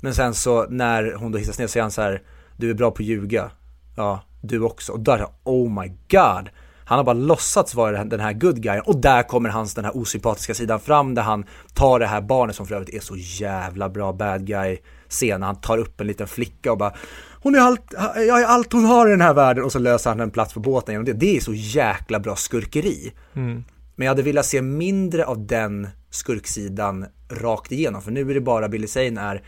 men 0.00 0.14
sen 0.14 0.34
så 0.34 0.66
när 0.68 1.14
hon 1.14 1.32
då 1.32 1.38
hissas 1.38 1.58
ner 1.58 1.66
så 1.66 1.78
är 1.78 1.82
han 1.82 1.90
så 1.90 2.02
här, 2.02 2.22
du 2.56 2.70
är 2.70 2.74
bra 2.74 2.90
på 2.90 3.02
att 3.02 3.06
ljuga. 3.06 3.50
Ja, 3.96 4.20
du 4.42 4.60
också. 4.60 4.92
Och 4.92 5.00
där, 5.00 5.26
oh 5.44 5.82
my 5.82 5.88
god. 5.88 6.50
Han 6.84 6.98
har 6.98 7.04
bara 7.04 7.12
låtsats 7.12 7.74
vara 7.74 8.04
den 8.04 8.20
här 8.20 8.32
good 8.32 8.62
guyen 8.62 8.82
och 8.86 8.96
där 8.96 9.22
kommer 9.22 9.48
hans 9.48 9.74
den 9.74 9.84
här 9.84 9.96
osympatiska 9.96 10.54
sidan 10.54 10.80
fram 10.80 11.14
där 11.14 11.22
han 11.22 11.44
tar 11.74 11.98
det 11.98 12.06
här 12.06 12.20
barnet 12.20 12.56
som 12.56 12.66
för 12.66 12.74
övrigt 12.74 12.94
är 12.94 13.00
så 13.00 13.16
jävla 13.16 13.88
bra 13.88 14.12
bad 14.12 14.46
guy 14.46 14.78
scen 15.08 15.42
han 15.42 15.60
tar 15.60 15.78
upp 15.78 16.00
en 16.00 16.06
liten 16.06 16.26
flicka 16.26 16.72
och 16.72 16.78
bara 16.78 16.94
Hon 17.42 17.54
är 17.54 17.58
allt, 17.58 17.94
jag 18.16 18.42
är 18.42 18.46
allt 18.46 18.72
hon 18.72 18.84
har 18.84 19.06
i 19.06 19.10
den 19.10 19.20
här 19.20 19.34
världen 19.34 19.64
och 19.64 19.72
så 19.72 19.78
löser 19.78 20.10
han 20.10 20.20
en 20.20 20.30
plats 20.30 20.54
på 20.54 20.60
båten 20.60 20.92
genom 20.92 21.04
det. 21.04 21.12
Det 21.12 21.36
är 21.36 21.40
så 21.40 21.54
jäkla 21.54 22.20
bra 22.20 22.36
skurkeri. 22.36 23.12
Mm. 23.34 23.64
Men 23.96 24.06
jag 24.06 24.10
hade 24.10 24.22
velat 24.22 24.46
se 24.46 24.62
mindre 24.62 25.24
av 25.24 25.46
den 25.46 25.88
skurksidan 26.10 27.06
rakt 27.30 27.72
igenom 27.72 28.02
för 28.02 28.10
nu 28.10 28.30
är 28.30 28.34
det 28.34 28.40
bara 28.40 28.68
Billy 28.68 28.86
Zane 28.86 29.20
är 29.20 29.42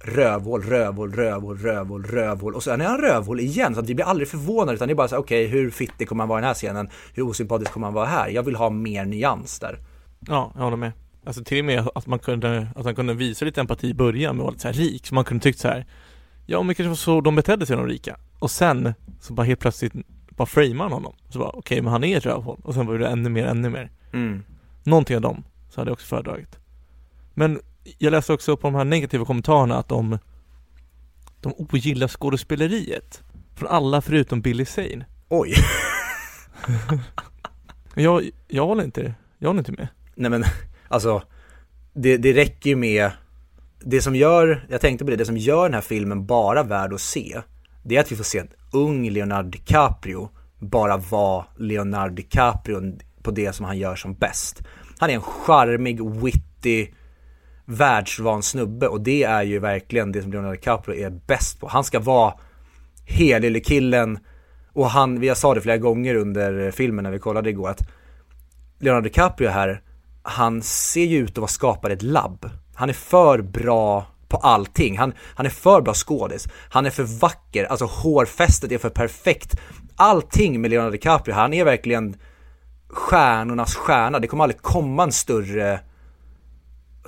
rövhål, 0.00 0.62
rövhål, 0.62 1.12
rövhål, 1.12 1.58
rövhål, 1.58 2.04
rövhål 2.04 2.54
och 2.54 2.62
sen 2.62 2.80
är 2.80 2.84
han 2.84 3.00
rövhål 3.00 3.40
igen 3.40 3.74
så 3.74 3.80
att 3.80 3.88
vi 3.88 3.94
blir 3.94 4.04
aldrig 4.04 4.28
förvånade 4.28 4.74
utan 4.74 4.88
det 4.88 4.92
är 4.92 4.96
bara 4.96 5.08
så 5.08 5.16
okej 5.16 5.46
okay, 5.46 5.58
hur 5.58 5.70
fittig 5.70 6.08
kommer 6.08 6.22
han 6.22 6.28
vara 6.28 6.38
i 6.38 6.42
den 6.42 6.46
här 6.46 6.54
scenen? 6.54 6.88
Hur 7.14 7.22
osympatisk 7.22 7.72
kommer 7.72 7.86
han 7.86 7.94
vara 7.94 8.06
här? 8.06 8.28
Jag 8.28 8.42
vill 8.42 8.56
ha 8.56 8.70
mer 8.70 9.04
nyans 9.04 9.60
där. 9.60 9.78
Ja, 10.20 10.52
jag 10.54 10.62
håller 10.62 10.76
med. 10.76 10.92
Alltså 11.24 11.44
till 11.44 11.58
och 11.58 11.64
med 11.64 11.88
att 11.94 12.06
man 12.06 12.18
kunde, 12.18 12.68
att 12.76 12.84
han 12.84 12.94
kunde 12.94 13.14
visa 13.14 13.44
lite 13.44 13.60
empati 13.60 13.88
i 13.88 13.94
början 13.94 14.36
med 14.36 14.42
att 14.42 14.44
vara 14.44 14.50
lite 14.50 14.62
så 14.62 14.68
här 14.68 14.74
rik, 14.74 15.06
så 15.06 15.14
man 15.14 15.24
kunde 15.24 15.42
tyckt 15.42 15.58
så 15.58 15.68
här 15.68 15.86
Ja 16.46 16.62
men 16.62 16.74
kanske 16.74 16.88
var 16.88 16.96
så 16.96 17.20
de 17.20 17.36
betedde 17.36 17.66
sig 17.66 17.76
de 17.76 17.86
rika 17.86 18.16
och 18.38 18.50
sen 18.50 18.94
så 19.20 19.32
bara 19.32 19.46
helt 19.46 19.60
plötsligt 19.60 19.92
bara 20.30 20.46
framar 20.46 20.84
han 20.84 20.92
honom 20.92 21.14
så 21.28 21.38
bara 21.38 21.48
okej 21.48 21.58
okay, 21.58 21.82
men 21.82 21.92
han 21.92 22.04
är 22.04 22.16
ett 22.16 22.26
rövhål 22.26 22.60
och 22.64 22.74
sen 22.74 22.86
var 22.86 22.98
det 22.98 23.08
ännu 23.08 23.28
mer, 23.28 23.46
ännu 23.46 23.70
mer 23.70 23.90
mm. 24.12 24.42
Någonting 24.84 25.16
av 25.16 25.22
dem 25.22 25.44
så 25.70 25.80
hade 25.80 25.88
jag 25.88 25.92
också 25.92 26.06
föredragit 26.06 26.58
Men 27.34 27.60
jag 27.98 28.10
läste 28.10 28.32
också 28.32 28.56
på 28.56 28.66
de 28.66 28.74
här 28.74 28.84
negativa 28.84 29.24
kommentarerna 29.24 29.78
att 29.78 29.88
de 29.88 30.18
de 31.40 31.54
ogillar 31.58 32.08
skådespeleriet 32.08 33.22
från 33.54 33.68
alla 33.68 34.00
förutom 34.00 34.40
Billy 34.40 34.64
Zane. 34.64 35.06
Oj. 35.28 35.54
jag, 37.94 38.30
jag 38.48 38.66
håller 38.66 38.84
inte, 38.84 39.14
jag 39.38 39.48
håller 39.48 39.58
inte 39.58 39.72
med. 39.72 39.88
Nej 40.14 40.30
men, 40.30 40.44
alltså, 40.88 41.22
det, 41.92 42.16
det 42.16 42.32
räcker 42.32 42.70
ju 42.70 42.76
med, 42.76 43.10
det 43.80 44.02
som 44.02 44.16
gör, 44.16 44.66
jag 44.70 44.80
tänkte 44.80 45.04
på 45.04 45.10
det, 45.10 45.16
det 45.16 45.26
som 45.26 45.36
gör 45.36 45.62
den 45.62 45.74
här 45.74 45.80
filmen 45.80 46.26
bara 46.26 46.62
värd 46.62 46.92
att 46.92 47.00
se, 47.00 47.40
det 47.82 47.96
är 47.96 48.00
att 48.00 48.12
vi 48.12 48.16
får 48.16 48.24
se 48.24 48.38
en 48.38 48.48
ung 48.72 49.10
Leonardo 49.10 49.50
DiCaprio 49.50 50.28
bara 50.58 50.96
vara 50.96 51.44
Leonardo 51.56 52.14
DiCaprio 52.14 52.98
på 53.22 53.30
det 53.30 53.52
som 53.52 53.66
han 53.66 53.78
gör 53.78 53.96
som 53.96 54.14
bäst. 54.14 54.62
Han 54.98 55.10
är 55.10 55.14
en 55.14 55.20
charmig, 55.20 56.00
witty, 56.22 56.88
världsvan 57.68 58.42
snubbe 58.42 58.88
och 58.88 59.00
det 59.00 59.22
är 59.22 59.42
ju 59.42 59.58
verkligen 59.58 60.12
det 60.12 60.22
som 60.22 60.32
Leonardo 60.32 60.54
DiCaprio 60.54 60.96
är 60.96 61.10
bäst 61.10 61.60
på. 61.60 61.68
Han 61.68 61.84
ska 61.84 62.00
vara 62.00 62.34
killen 63.64 64.18
och 64.72 64.90
han, 64.90 65.20
vi 65.20 65.28
har 65.28 65.34
sa 65.34 65.54
det 65.54 65.60
flera 65.60 65.76
gånger 65.76 66.14
under 66.14 66.70
filmen 66.70 67.02
när 67.02 67.10
vi 67.10 67.18
kollade 67.18 67.50
igår 67.50 67.68
att 67.68 67.88
Leonardo 68.78 69.04
DiCaprio 69.04 69.48
här, 69.48 69.82
han 70.22 70.62
ser 70.62 71.04
ju 71.04 71.18
ut 71.18 71.30
att 71.30 71.38
vara 71.38 71.48
skapad 71.48 71.90
i 71.90 71.94
ett 71.94 72.02
labb. 72.02 72.50
Han 72.74 72.88
är 72.88 72.92
för 72.92 73.42
bra 73.42 74.06
på 74.28 74.36
allting. 74.36 74.98
Han, 74.98 75.12
han 75.34 75.46
är 75.46 75.50
för 75.50 75.80
bra 75.80 75.94
skådis. 75.94 76.48
Han 76.70 76.86
är 76.86 76.90
för 76.90 77.20
vacker, 77.20 77.64
alltså 77.64 77.84
hårfästet 77.84 78.72
är 78.72 78.78
för 78.78 78.90
perfekt. 78.90 79.60
Allting 79.96 80.60
med 80.60 80.70
Leonardo 80.70 80.92
DiCaprio, 80.92 81.34
han 81.34 81.54
är 81.54 81.64
verkligen 81.64 82.16
stjärnornas 82.88 83.74
stjärna. 83.74 84.18
Det 84.18 84.26
kommer 84.26 84.44
aldrig 84.44 84.62
komma 84.62 85.02
en 85.02 85.12
större 85.12 85.80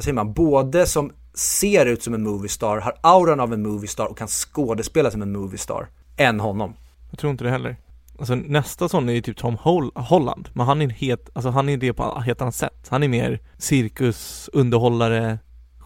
vad 0.00 0.04
säger 0.04 0.14
man, 0.14 0.32
både 0.32 0.86
som 0.86 1.12
ser 1.34 1.86
ut 1.86 2.02
som 2.02 2.14
en 2.14 2.22
moviestar, 2.22 2.76
har 2.76 2.94
auran 3.00 3.40
av 3.40 3.52
en 3.52 3.62
moviestar 3.62 4.06
och 4.06 4.18
kan 4.18 4.28
skådespela 4.28 5.10
som 5.10 5.22
en 5.22 5.32
moviestar, 5.32 5.88
än 6.16 6.40
honom. 6.40 6.74
Jag 7.10 7.18
tror 7.18 7.30
inte 7.30 7.44
det 7.44 7.50
heller. 7.50 7.76
Alltså 8.18 8.34
nästa 8.34 8.88
sån 8.88 9.08
är 9.08 9.12
ju 9.12 9.20
typ 9.20 9.36
Tom 9.36 9.56
Hol 9.56 9.90
Holland, 9.94 10.48
men 10.52 10.66
han 10.66 10.82
är 10.82 10.88
helt, 10.88 11.30
alltså 11.32 11.50
han 11.50 11.68
är 11.68 11.76
det 11.76 11.92
på 11.92 12.14
ett 12.18 12.24
helt 12.24 12.40
annat 12.40 12.54
sätt. 12.54 12.86
Han 12.88 13.02
är 13.02 13.08
mer 13.08 13.40
cirkus, 13.58 14.50
underhållare, 14.52 15.38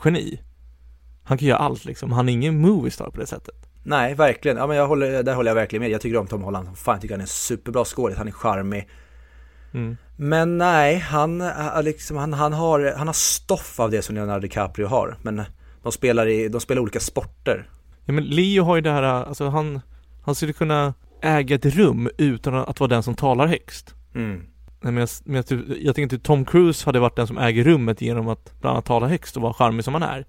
geni. 0.05 0.41
Han 1.25 1.39
kan 1.39 1.49
göra 1.49 1.59
allt 1.59 1.85
liksom, 1.85 2.13
han 2.13 2.29
är 2.29 2.33
ingen 2.33 2.61
moviestar 2.61 3.11
på 3.11 3.21
det 3.21 3.27
sättet. 3.27 3.55
Nej, 3.83 4.15
verkligen. 4.15 4.57
Ja 4.57 4.67
men 4.67 4.77
jag 4.77 4.87
håller, 4.87 5.23
där 5.23 5.35
håller 5.35 5.51
jag 5.51 5.55
verkligen 5.55 5.83
med. 5.83 5.91
Jag 5.91 6.01
tycker 6.01 6.17
om 6.17 6.27
Tom 6.27 6.43
Holland. 6.43 6.79
Fan, 6.79 6.95
jag 6.95 7.03
tycker 7.03 7.15
han 7.15 7.21
är 7.21 7.25
en 7.25 7.29
superbra 7.29 7.85
skådis. 7.85 8.19
Han 8.19 8.29
är 8.29 8.33
charmig. 8.33 8.89
Mm. 9.75 9.97
Men 10.17 10.59
nej, 10.59 10.99
han, 10.99 11.41
äh, 11.41 11.83
liksom, 11.83 12.17
han, 12.17 12.33
han, 12.33 12.53
har, 12.53 12.95
han 12.97 13.07
har 13.07 13.15
stoff 13.15 13.81
av 13.81 13.91
det 13.91 14.03
som 14.03 14.15
Leonardo 14.15 14.41
DiCaprio 14.41 14.87
har. 14.87 15.17
Men 15.23 15.43
de 15.83 15.93
spelar, 15.93 16.27
i, 16.27 16.49
de 16.49 16.61
spelar 16.61 16.83
olika 16.83 17.01
sporter. 17.01 17.69
Ja 18.05 18.13
men 18.13 18.25
Leo 18.25 18.65
har 18.65 18.75
ju 18.77 18.81
det 18.83 18.91
här, 18.91 19.03
alltså 19.03 19.49
han, 19.49 19.81
han 20.25 20.35
skulle 20.35 20.53
kunna 20.53 20.95
äga 21.23 21.55
ett 21.55 21.67
rum 21.67 22.09
utan 22.19 22.55
att 22.55 22.81
vara 22.81 22.89
den 22.89 23.03
som 23.03 23.15
talar 23.15 23.47
högst. 23.47 23.95
Mm. 24.15 24.37
Nej, 24.81 24.93
men 24.93 24.97
jag, 24.97 25.09
men 25.25 25.37
jag, 25.37 25.47
typ- 25.47 25.65
jag 25.69 25.95
tänker 25.95 26.03
inte 26.17 26.27
Tom 26.27 26.45
Cruise 26.45 26.87
hade 26.87 26.99
varit 27.01 27.17
den 27.17 27.27
som 27.27 27.39
äger 27.39 27.65
rummet 27.65 28.01
genom 28.01 28.29
att 28.29 28.61
bland 28.61 28.75
annat 28.75 28.85
tala 28.85 29.07
högst 29.09 29.37
och 29.37 29.43
vara 29.43 29.53
charmig 29.53 29.85
som 29.85 29.95
han 29.95 30.03
är. 30.03 30.25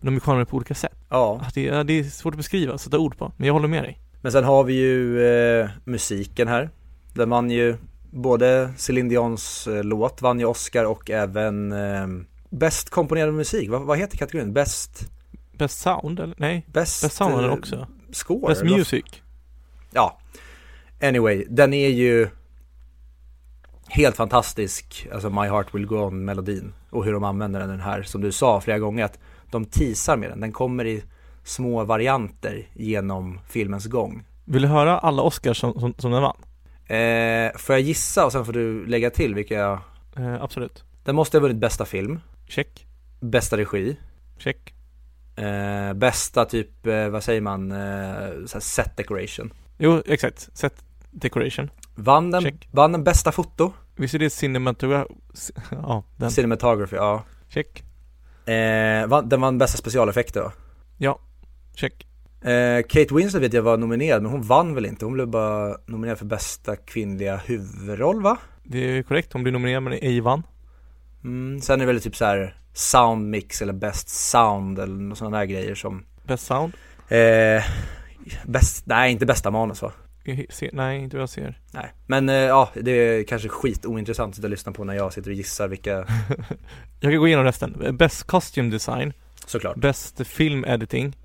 Men 0.00 0.06
de 0.06 0.16
är 0.16 0.20
charmiga 0.20 0.44
på 0.46 0.56
olika 0.56 0.74
sätt. 0.74 0.92
Ja, 1.08 1.40
Ah, 1.42 1.50
Det, 1.54 1.68
är- 1.68 1.84
det 1.84 1.98
är 1.98 2.04
svårt 2.04 2.34
att 2.34 2.38
beskriva, 2.38 2.78
sätta 2.78 2.98
ord 2.98 3.18
på. 3.18 3.32
Men 3.36 3.46
jag 3.46 3.54
håller 3.54 3.68
med 3.68 3.82
dig. 3.82 3.98
men 4.20 4.32
sen 4.32 4.44
har 4.44 4.64
vi 4.64 4.74
ju 4.74 5.26
eh, 5.60 5.68
musiken 5.84 6.48
här. 6.48 6.70
Där 7.14 7.26
man 7.26 7.50
ju, 7.50 7.76
både 8.10 8.72
Céline 8.76 9.08
Dions 9.08 9.66
eh, 9.66 9.84
låt 9.84 10.22
vann 10.22 10.40
ju 10.40 10.46
Oscar 10.46 10.84
och 10.84 11.10
även 11.10 11.72
eh, 11.72 12.06
Bäst 12.50 12.90
komponerad 12.90 13.34
musik. 13.34 13.70
Vad, 13.70 13.82
vad 13.82 13.98
heter 13.98 14.18
kategorin? 14.18 14.52
Bäst, 14.52 15.10
Best 15.58 15.78
sound 15.80 16.20
eller? 16.20 16.34
Nej, 16.38 16.66
bäst, 16.72 17.12
sound 17.12 17.44
eh, 17.44 17.52
också. 17.52 17.86
Score? 18.12 18.54
Vad 18.54 18.64
music. 18.64 19.04
Ja, 19.92 20.18
anyway, 21.02 21.44
den 21.48 21.74
är 21.74 21.88
ju 21.88 22.28
helt 23.88 24.16
fantastisk, 24.16 25.08
alltså 25.12 25.30
My 25.30 25.48
Heart 25.48 25.74
Will 25.74 25.86
Go 25.86 25.96
On 25.96 26.24
melodin 26.24 26.72
och 26.90 27.04
hur 27.04 27.12
de 27.12 27.24
använder 27.24 27.60
den 27.60 27.80
här, 27.80 28.02
som 28.02 28.20
du 28.20 28.32
sa 28.32 28.60
flera 28.60 28.78
gånger 28.78 29.04
att 29.04 29.18
de 29.50 29.64
teasar 29.64 30.16
med 30.16 30.30
den, 30.30 30.40
den 30.40 30.52
kommer 30.52 30.84
i 30.84 31.02
små 31.44 31.84
varianter 31.84 32.68
genom 32.74 33.40
filmens 33.48 33.86
gång. 33.86 34.24
Vill 34.44 34.62
du 34.62 34.68
höra 34.68 34.98
alla 34.98 35.22
Oscars 35.22 35.60
som, 35.60 35.80
som, 35.80 35.94
som 35.98 36.10
den 36.10 36.22
vann? 36.22 36.36
Eh, 36.86 37.56
får 37.58 37.74
jag 37.74 37.80
gissa 37.82 38.24
och 38.26 38.32
sen 38.32 38.44
får 38.44 38.52
du 38.52 38.86
lägga 38.86 39.10
till 39.10 39.34
vilka 39.34 39.54
jag... 39.54 39.78
Eh, 40.16 40.42
absolut. 40.42 40.84
Den 41.04 41.14
måste 41.16 41.36
ha 41.36 41.42
vunnit 41.42 41.56
bästa 41.56 41.84
film, 41.84 42.20
Check. 42.48 42.86
bästa 43.20 43.56
regi, 43.56 43.96
Check. 44.38 44.74
eh, 45.36 45.92
bästa 45.94 46.44
typ, 46.44 46.86
eh, 46.86 47.08
vad 47.08 47.24
säger 47.24 47.40
man, 47.40 47.72
eh, 47.72 48.44
set 48.46 48.96
decoration. 48.96 49.52
Jo, 49.78 50.02
exakt. 50.06 50.48
Set 50.58 50.84
decoration. 51.10 51.70
Vann 51.94 52.30
den, 52.30 52.42
Check. 52.42 52.68
vann 52.70 52.92
den 52.92 53.04
bästa 53.04 53.32
foto? 53.32 53.72
Visst 53.96 54.14
är 54.14 54.18
det 54.18 54.30
cinematogra... 54.30 55.06
Ja, 55.70 56.04
den. 56.16 56.30
Cinematography, 56.30 56.96
ja. 56.96 57.24
Check. 57.48 57.84
Eh, 58.48 59.06
vann, 59.06 59.28
den 59.28 59.40
vann 59.40 59.58
bästa 59.58 59.78
specialeffekter 59.78 60.40
va? 60.42 60.52
Ja. 60.98 61.18
Check. 61.74 62.06
Eh, 62.46 62.82
Kate 62.88 63.14
Winslet 63.14 63.42
vet 63.42 63.52
jag 63.52 63.62
var 63.62 63.76
nominerad, 63.76 64.22
men 64.22 64.32
hon 64.32 64.42
vann 64.42 64.74
väl 64.74 64.86
inte? 64.86 65.04
Hon 65.04 65.14
blev 65.14 65.28
bara 65.28 65.76
nominerad 65.86 66.18
för 66.18 66.26
bästa 66.26 66.76
kvinnliga 66.76 67.36
huvudroll 67.36 68.22
va? 68.22 68.36
Det 68.62 68.78
är 68.78 69.02
korrekt. 69.02 69.32
Hon 69.32 69.42
blir 69.42 69.52
nominerad 69.52 69.82
men 69.82 69.92
ej 69.92 70.20
vann. 70.20 70.42
Mm, 71.24 71.60
sen 71.60 71.80
är 71.80 71.86
det 71.86 71.92
väl 71.92 72.02
typ 72.02 72.16
så 72.16 72.24
här 72.24 72.56
sound 72.72 73.30
mix 73.30 73.62
eller 73.62 73.72
best 73.72 74.08
sound 74.08 74.78
eller 74.78 74.94
några 74.94 75.14
sådana 75.14 75.38
där 75.38 75.44
grejer 75.44 75.74
som 75.74 76.04
Best 76.24 76.46
sound. 76.46 76.72
eh, 77.08 77.64
Bäst, 78.44 78.86
nej 78.86 79.12
inte 79.12 79.26
bästa 79.26 79.50
manus 79.50 79.82
va? 79.82 79.92
Ser, 80.50 80.70
nej, 80.72 80.98
inte 81.02 81.16
vad 81.16 81.22
jag 81.22 81.28
ser. 81.30 81.60
Nej, 81.72 81.92
men 82.06 82.28
eh, 82.28 82.34
ja 82.34 82.70
det 82.74 82.90
är 82.90 83.22
kanske 83.24 83.48
skit 83.48 83.86
ointressant 83.86 84.28
att 84.30 84.34
sitta 84.36 84.46
och 84.46 84.50
lyssna 84.50 84.72
på 84.72 84.84
när 84.84 84.94
jag 84.94 85.12
sitter 85.12 85.30
och 85.30 85.36
gissar 85.36 85.68
vilka, 85.68 85.90
Jag 87.00 87.12
kan 87.12 87.16
gå 87.20 87.26
igenom 87.26 87.44
resten. 87.44 87.96
Best 87.96 88.24
costume 88.24 88.70
design. 88.70 89.12
såklart 89.46 89.76
Best 89.76 90.26
film 90.26 90.64
editing. 90.64 91.16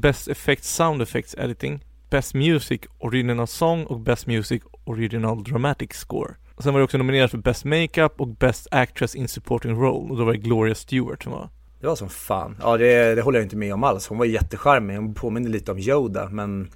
Best 0.00 0.28
effects 0.28 0.74
sound 0.74 1.02
effects 1.02 1.34
editing. 1.38 1.84
Best 2.10 2.34
music 2.34 2.80
original 2.98 3.46
song 3.46 3.84
och 3.84 4.00
best 4.00 4.26
music 4.26 4.62
original 4.84 5.44
dramatic 5.44 5.92
score. 5.92 6.34
Och 6.54 6.62
sen 6.62 6.72
var 6.72 6.80
det 6.80 6.84
också 6.84 6.98
nominerad 6.98 7.30
för 7.30 7.38
best 7.38 7.64
makeup 7.64 8.20
och 8.20 8.28
best 8.28 8.66
actress 8.70 9.14
in 9.14 9.28
supporting 9.28 9.74
role 9.74 10.10
och 10.10 10.16
då 10.16 10.24
var 10.24 10.32
det 10.32 10.38
Gloria 10.38 10.74
Stewart 10.74 11.22
som 11.22 11.32
var. 11.32 11.48
Det 11.80 11.86
var 11.86 11.96
som 11.96 12.08
fan, 12.08 12.56
ja 12.60 12.76
det, 12.76 13.14
det 13.14 13.22
håller 13.22 13.38
jag 13.38 13.46
inte 13.46 13.56
med 13.56 13.74
om 13.74 13.84
alls, 13.84 14.06
hon 14.06 14.18
var 14.18 14.24
jättecharmig, 14.24 14.96
hon 14.96 15.14
påminner 15.14 15.50
lite 15.50 15.72
om 15.72 15.78
Yoda 15.78 16.28
men 16.28 16.70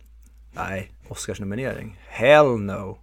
Nej, 0.52 0.92
Oscarsnominering, 1.08 2.00
hell 2.08 2.58
no 2.58 2.98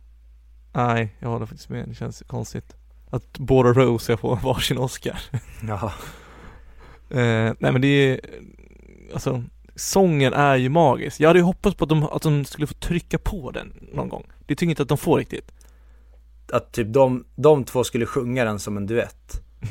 Nej, 0.73 1.15
jag 1.19 1.29
håller 1.29 1.45
faktiskt 1.45 1.69
med. 1.69 1.89
Det 1.89 1.95
känns 1.95 2.23
konstigt. 2.27 2.75
Att 3.09 3.37
båda 3.39 3.69
Rose 3.73 4.03
ska 4.03 4.17
få 4.17 4.35
varsin 4.35 4.77
Oscar. 4.77 5.21
Ja, 5.67 5.93
Eh, 7.11 7.53
nej 7.59 7.71
men 7.71 7.81
det 7.81 7.87
är, 7.87 8.19
alltså 9.13 9.43
sången 9.79 10.33
är 10.33 10.55
ju 10.55 10.69
magisk. 10.69 11.19
Jag 11.19 11.29
hade 11.29 11.39
ju 11.39 11.45
hoppats 11.45 11.75
på 11.77 11.83
att 11.83 11.89
de, 11.89 12.03
att 12.03 12.21
de 12.21 12.45
skulle 12.45 12.67
få 12.67 12.73
trycka 12.73 13.17
på 13.17 13.51
den 13.51 13.73
någon 13.93 14.09
gång. 14.09 14.23
Det 14.39 14.55
tycker 14.55 14.65
jag 14.65 14.71
inte 14.71 14.81
att 14.81 14.89
de 14.89 14.97
får 14.97 15.17
riktigt. 15.17 15.51
att 16.53 16.71
typ 16.71 16.93
de, 16.93 17.25
de 17.35 17.63
två 17.63 17.83
skulle 17.83 18.05
sjunga 18.05 18.45
den 18.45 18.59
som 18.59 18.77
en 18.77 18.87
duett 18.87 19.41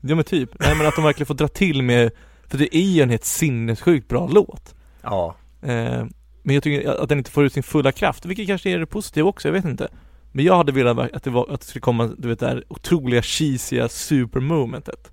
Ja 0.00 0.14
men 0.14 0.24
typ, 0.24 0.50
nej 0.58 0.76
men 0.76 0.86
att 0.86 0.96
de 0.96 1.04
verkligen 1.04 1.26
får 1.26 1.34
dra 1.34 1.48
till 1.48 1.82
med, 1.82 2.10
för 2.48 2.58
det 2.58 2.76
är 2.76 2.80
ju 2.80 3.02
en 3.02 3.10
helt 3.10 3.24
sinnessjukt 3.24 4.08
bra 4.08 4.28
låt. 4.32 4.74
Ja, 5.02 5.36
Eh, 5.62 6.06
men 6.42 6.54
jag 6.54 6.62
tycker 6.62 7.02
att 7.02 7.08
den 7.08 7.18
inte 7.18 7.30
får 7.30 7.44
ut 7.44 7.52
sin 7.52 7.62
fulla 7.62 7.92
kraft, 7.92 8.26
vilket 8.26 8.46
kanske 8.46 8.70
är 8.70 8.78
det 8.78 8.86
positiva 8.86 9.28
också, 9.28 9.48
jag 9.48 9.52
vet 9.52 9.64
inte. 9.64 9.88
Men 10.32 10.44
jag 10.44 10.56
hade 10.56 10.72
velat 10.72 11.12
att 11.12 11.22
det, 11.22 11.30
var, 11.30 11.50
att 11.50 11.60
det 11.60 11.66
skulle 11.66 11.80
komma, 11.80 12.10
du 12.18 12.28
vet 12.28 12.38
det 12.38 12.46
här 12.46 12.64
otroliga 12.68 13.22
cheesiga 13.22 13.88
supermomentet. 13.88 15.12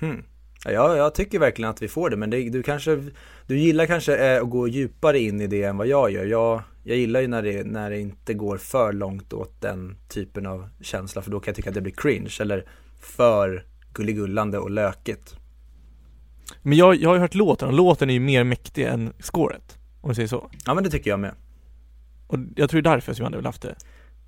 hmm. 0.00 0.24
Ja 0.72 0.96
jag, 0.96 1.14
tycker 1.14 1.38
verkligen 1.38 1.70
att 1.70 1.82
vi 1.82 1.88
får 1.88 2.10
det 2.10 2.16
men 2.16 2.30
det, 2.30 2.50
du 2.50 2.62
kanske, 2.62 3.04
du 3.46 3.58
gillar 3.58 3.86
kanske 3.86 4.16
eh, 4.16 4.42
att 4.42 4.50
gå 4.50 4.68
djupare 4.68 5.18
in 5.18 5.40
i 5.40 5.46
det 5.46 5.62
än 5.62 5.76
vad 5.76 5.86
jag 5.86 6.10
gör 6.10 6.24
Jag, 6.24 6.62
jag 6.82 6.96
gillar 6.96 7.20
ju 7.20 7.28
när 7.28 7.42
det, 7.42 7.64
när 7.64 7.90
det 7.90 8.00
inte 8.00 8.34
går 8.34 8.56
för 8.56 8.92
långt 8.92 9.32
åt 9.32 9.60
den 9.60 9.96
typen 10.08 10.46
av 10.46 10.68
känsla 10.80 11.22
för 11.22 11.30
då 11.30 11.40
kan 11.40 11.50
jag 11.50 11.56
tycka 11.56 11.70
att 11.70 11.74
det 11.74 11.80
blir 11.80 11.92
cringe 11.92 12.36
eller 12.40 12.64
för 13.00 13.64
gulligullande 13.92 14.58
och 14.58 14.70
lökigt 14.70 15.36
Men 16.62 16.78
jag, 16.78 16.94
jag 16.94 17.08
har 17.08 17.14
ju 17.14 17.20
hört 17.20 17.34
låten, 17.34 17.68
och 17.68 17.74
låten 17.74 18.10
är 18.10 18.14
ju 18.14 18.20
mer 18.20 18.44
mäktig 18.44 18.84
än 18.84 19.12
scoret. 19.20 19.78
Om 20.00 20.08
vi 20.08 20.14
säger 20.14 20.28
så. 20.28 20.50
Ja 20.64 20.74
men 20.74 20.84
det 20.84 20.90
tycker 20.90 21.10
jag 21.10 21.20
med 21.20 21.34
Och 22.26 22.38
jag 22.56 22.70
tror 22.70 22.82
det 22.82 22.88
är 22.88 22.94
därför 22.94 23.14
som 23.14 23.22
jag 23.22 23.26
hade 23.26 23.36
velat 23.36 23.54
haft 23.54 23.62
det. 23.62 23.74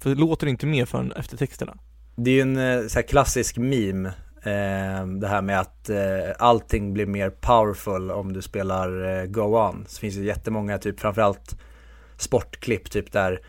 För 0.01 0.15
låten 0.15 0.49
är 0.49 0.51
inte 0.51 0.67
med 0.67 0.89
förrän 0.89 1.13
efter 1.13 1.37
texterna. 1.37 1.79
Det 2.17 2.31
är 2.31 2.35
ju 2.35 2.41
en 2.41 2.57
eh, 2.57 2.87
så 2.87 3.03
klassisk 3.03 3.59
meme 3.59 4.13
Det 5.21 5.29
här 5.29 5.43
med 5.43 5.61
att 5.61 5.91
eh, 5.91 5.99
allting 6.39 6.93
blir 6.93 7.07
mer 7.07 7.31
powerful 7.31 8.11
om 8.11 8.33
du 8.33 8.43
spelar 8.43 9.19
eh, 9.21 9.25
Go 9.25 9.41
On 9.41 9.85
Så 9.89 10.01
finns 10.01 10.15
det 10.15 10.23
jättemånga 10.23 10.79
typ 10.79 11.01
framförallt 11.01 11.59
sportklipp 12.17 12.91
typ 12.91 13.13
där 13.13 13.41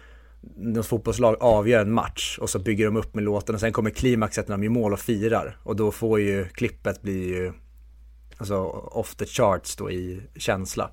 något 0.56 0.88
fotbollslag 0.88 1.36
avgör 1.40 1.82
en 1.82 1.94
match 1.94 2.38
och 2.42 2.50
så 2.50 2.60
bygger 2.60 2.86
de 2.86 2.96
upp 2.96 3.16
med 3.16 3.24
låten 3.24 3.56
och 3.56 3.62
sen 3.62 3.74
kommer 3.74 3.90
klimaxet 3.90 4.48
när 4.48 4.58
de 4.58 4.64
gör 4.64 4.72
mål 4.72 4.94
och 4.94 5.00
firar 5.00 5.58
och 5.64 5.76
då 5.76 5.92
får 5.92 6.20
ju 6.20 6.46
klippet 6.46 7.02
bli 7.02 7.28
ju 7.28 7.54
Alltså 8.38 8.56
off 8.92 9.16
the 9.16 9.26
charts 9.26 9.76
då 9.76 9.92
i 9.92 10.22
känsla 10.36 10.92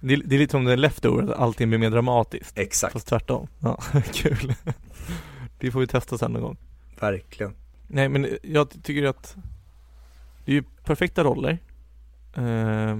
Det 0.00 0.14
är, 0.14 0.22
det 0.24 0.36
är 0.36 0.38
lite 0.38 0.50
som 0.50 0.64
den 0.64 0.80
leftover, 0.80 1.22
att 1.22 1.38
allting 1.38 1.68
blir 1.68 1.78
mer 1.78 1.90
dramatiskt. 1.90 2.58
Exakt, 2.58 2.92
Fast 2.92 3.06
tvärtom. 3.06 3.48
Ja, 3.58 3.82
kul. 4.12 4.54
Det 5.58 5.70
får 5.70 5.80
vi 5.80 5.86
testa 5.86 6.18
sen 6.18 6.32
någon 6.32 6.42
gång. 6.42 6.56
verkligen 7.00 7.54
Nej 7.90 8.08
men 8.08 8.38
jag 8.42 8.82
tycker 8.82 9.04
att 9.04 9.36
det 10.44 10.52
är 10.52 10.54
ju 10.54 10.62
perfekta 10.84 11.24
roller. 11.24 11.58
Eh, 12.36 12.98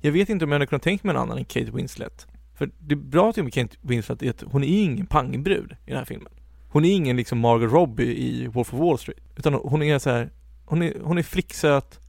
jag 0.00 0.12
vet 0.12 0.28
inte 0.28 0.44
om 0.44 0.50
jag 0.50 0.54
hade 0.54 0.66
kunnat 0.66 0.82
tänka 0.82 1.06
mig 1.06 1.16
en 1.16 1.22
annan 1.22 1.38
än 1.38 1.44
Kate 1.44 1.70
Winslet. 1.70 2.26
För 2.54 2.70
det 2.78 2.94
är 2.94 2.96
bra 2.96 3.32
till 3.32 3.42
med 3.42 3.52
Kate 3.52 3.76
Winslet 3.80 4.22
är 4.22 4.30
att 4.30 4.42
hon 4.42 4.64
är 4.64 4.82
ingen 4.82 5.06
pangbrud 5.06 5.76
i 5.86 5.90
den 5.90 5.98
här 5.98 6.04
filmen. 6.04 6.32
Hon 6.68 6.84
är 6.84 6.92
ingen 6.92 7.16
liksom 7.16 7.38
Margot 7.38 7.72
Robbie 7.72 8.14
i 8.16 8.46
Wolf 8.46 8.74
of 8.74 8.80
Wall 8.80 8.98
Street. 8.98 9.22
Utan 9.36 9.54
hon 9.54 9.82
är 9.82 9.98
så 9.98 10.10
här, 10.10 10.30
hon 10.64 10.82
är, 10.82 10.94
hon 11.02 11.18
är 11.18 11.22
flicksöt, 11.22 12.00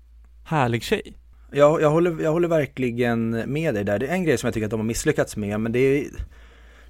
härlig 0.43 0.83
tjej. 0.83 1.13
Jag, 1.51 1.81
jag, 1.81 1.89
håller, 1.89 2.23
jag 2.23 2.31
håller 2.31 2.47
verkligen 2.47 3.29
med 3.29 3.73
dig 3.73 3.83
där. 3.83 3.99
Det 3.99 4.07
är 4.07 4.13
en 4.13 4.23
grej 4.23 4.37
som 4.37 4.47
jag 4.47 4.53
tycker 4.53 4.65
att 4.65 4.71
de 4.71 4.79
har 4.79 4.87
misslyckats 4.87 5.37
med, 5.37 5.59
men 5.59 5.71
det 5.71 5.79
är, 5.79 6.01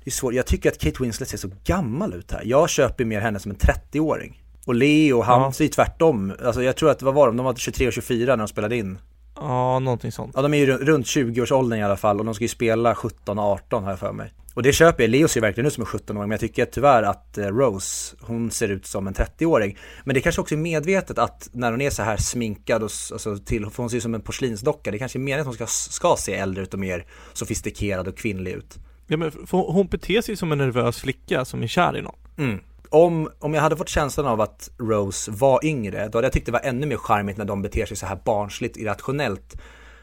det 0.03 0.09
är 0.09 0.11
svårt. 0.11 0.33
Jag 0.33 0.45
tycker 0.45 0.69
att 0.69 0.77
Kate 0.77 1.03
Winslet 1.03 1.29
ser 1.29 1.37
så 1.37 1.49
gammal 1.63 2.13
ut 2.13 2.31
här. 2.31 2.41
Jag 2.45 2.69
köper 2.69 3.05
mer 3.05 3.19
henne 3.19 3.39
som 3.39 3.51
en 3.51 3.57
30-åring. 3.57 4.43
Och 4.68 4.76
Leo, 4.76 5.22
han 5.22 5.41
Ja. 5.41 5.53
ju 5.59 5.68
tvärtom. 5.68 6.34
Alltså 6.45 6.63
jag 6.63 6.76
tror 6.76 6.89
att, 6.89 7.01
vad 7.01 7.13
var 7.13 7.28
de? 7.28 7.38
De 7.38 7.45
var 7.45 7.55
23 7.55 7.88
och 7.88 7.93
24 7.93 8.32
när 8.36 8.38
de 8.38 8.47
spelade 8.47 8.78
in. 8.78 8.99
Ja, 9.36 9.80
någonting 9.80 10.11
sånt. 10.11 10.32
Ja, 10.36 10.41
de 10.41 10.53
är 10.53 10.57
ju 10.57 10.78
runt 10.78 11.05
20-årsåldern 11.05 11.80
i 11.80 11.84
alla 11.84 11.97
fall 11.97 12.20
och 12.20 12.26
de 12.26 12.34
ska 12.36 12.43
ju 12.43 12.47
spela 12.47 12.95
17 12.95 13.39
och 13.39 13.45
18 13.45 13.84
har 13.84 13.91
jag 13.91 13.99
för 13.99 14.11
mig. 14.11 14.34
Och 14.53 14.63
det 14.63 14.74
köper 14.74 15.03
jag, 15.03 15.09
Leo 15.09 15.28
ser 15.28 15.41
verkligen 15.41 15.68
ut 15.68 15.74
som 15.74 15.82
en 15.84 15.88
17-åring 15.88 16.20
men 16.20 16.32
jag 16.32 16.39
tycker 16.39 16.65
tyvärr 16.65 17.03
att 17.03 17.38
eh, 17.38 17.45
Rose, 17.47 18.15
hon 18.22 18.51
ser 18.51 18.68
ut 18.68 18.86
som 18.86 19.07
en 19.07 19.13
30-åring. 19.13 19.78
Men 20.03 20.13
det 20.13 20.22
kanske 20.22 20.41
också 20.41 20.55
är 20.55 20.59
medvetet 20.59 21.18
att 21.18 21.49
när 21.51 21.72
hon 21.72 21.82
är 21.82 21.89
så 21.89 22.03
här 22.03 22.18
sminkad 22.18 22.84
och 22.84 22.91
alltså 23.11 23.38
till, 23.38 23.65
för 23.70 23.84
hon 23.84 23.89
ser 23.89 23.97
ut 23.97 24.03
som 24.03 24.15
en 24.15 24.22
porslinsdocka, 24.22 24.91
det 24.91 24.97
kanske 24.99 25.18
är 25.18 25.20
meningen 25.20 25.39
att 25.41 25.45
hon 25.45 25.53
ska, 25.55 25.68
ska 25.68 26.15
se 26.20 26.34
äldre 26.34 26.63
ut 26.63 26.74
och 26.74 26.80
mer 26.80 27.05
sofistikerad 27.34 28.07
och 28.07 28.18
kvinnlig 28.18 28.51
ut. 28.51 28.78
Ja 29.07 29.18
men 29.18 29.32
hon 29.51 29.88
beter 29.88 30.22
sig 30.22 30.36
som 30.36 30.51
en 30.51 30.57
nervös 30.57 30.99
flicka 30.99 31.45
som 31.45 31.63
är 31.63 31.68
kär 31.68 31.97
i 31.97 32.01
någon. 32.01 32.15
Mm. 32.38 32.59
Om, 32.89 33.29
om 33.39 33.53
jag 33.53 33.61
hade 33.61 33.77
fått 33.77 33.89
känslan 33.89 34.25
av 34.25 34.41
att 34.41 34.69
Rose 34.77 35.31
var 35.31 35.65
yngre, 35.65 36.07
då 36.07 36.17
hade 36.17 36.25
jag 36.25 36.33
tyckt 36.33 36.45
det 36.45 36.51
var 36.51 36.61
ännu 36.63 36.85
mer 36.85 36.97
charmigt 36.97 37.38
när 37.38 37.45
de 37.45 37.61
beter 37.61 37.85
sig 37.85 37.97
så 37.97 38.05
här 38.05 38.19
barnsligt 38.25 38.77
irrationellt 38.77 39.55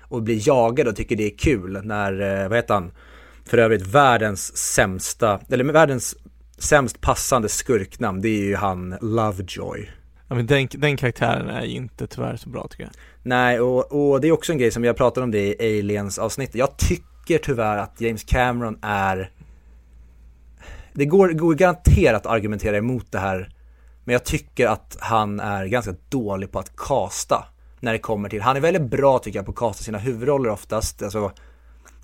och 0.09 0.23
blir 0.23 0.49
jagade 0.49 0.91
och 0.91 0.97
tycker 0.97 1.17
det 1.17 1.27
är 1.33 1.39
kul 1.39 1.81
när, 1.85 2.43
eh, 2.43 2.49
vad 2.49 2.59
heter 2.59 2.75
han, 2.75 2.93
för 3.45 3.59
övrigt 3.59 3.87
världens 3.87 4.57
sämsta, 4.57 5.41
eller 5.51 5.65
världens 5.65 6.17
sämst 6.59 7.01
passande 7.01 7.49
skurknamn, 7.49 8.21
det 8.21 8.29
är 8.29 8.45
ju 8.45 8.57
han 8.57 8.97
Lovejoy. 9.01 9.91
Ja 10.29 10.35
men 10.35 10.47
den, 10.47 10.69
den 10.71 10.97
karaktären 10.97 11.49
är 11.49 11.65
ju 11.65 11.77
inte 11.77 12.07
tyvärr 12.07 12.37
så 12.37 12.49
bra 12.49 12.67
tycker 12.71 12.85
jag. 12.85 12.93
Nej, 13.23 13.61
och, 13.61 14.13
och 14.13 14.21
det 14.21 14.29
är 14.29 14.33
också 14.33 14.53
en 14.53 14.59
grej 14.59 14.71
som 14.71 14.85
har 14.85 14.93
pratat 14.93 15.25
om 15.25 15.31
det 15.31 15.63
i 15.63 15.79
Aliens 15.79 16.19
avsnittet. 16.19 16.55
Jag 16.55 16.77
tycker 16.77 17.39
tyvärr 17.39 17.77
att 17.77 18.01
James 18.01 18.25
Cameron 18.25 18.79
är 18.83 19.31
det 20.95 21.05
går, 21.05 21.29
går 21.29 21.55
garanterat 21.55 22.27
att 22.27 22.33
argumentera 22.33 22.77
emot 22.77 23.13
det 23.13 23.19
här, 23.19 23.49
men 24.05 24.13
jag 24.13 24.25
tycker 24.25 24.67
att 24.67 24.97
han 25.01 25.41
är 25.41 25.67
ganska 25.67 25.95
dålig 26.09 26.53
på 26.53 26.59
att 26.59 26.77
kasta 26.77 27.45
när 27.81 27.93
det 27.93 27.99
kommer 27.99 28.29
till, 28.29 28.43
han 28.43 28.57
är 28.57 28.61
väldigt 28.61 28.91
bra 28.91 29.19
tycker 29.19 29.39
jag 29.39 29.47
på 29.47 29.53
att 29.53 29.59
kasta 29.59 29.85
sina 29.85 29.99
huvudroller 29.99 30.51
oftast, 30.51 31.03
alltså 31.03 31.33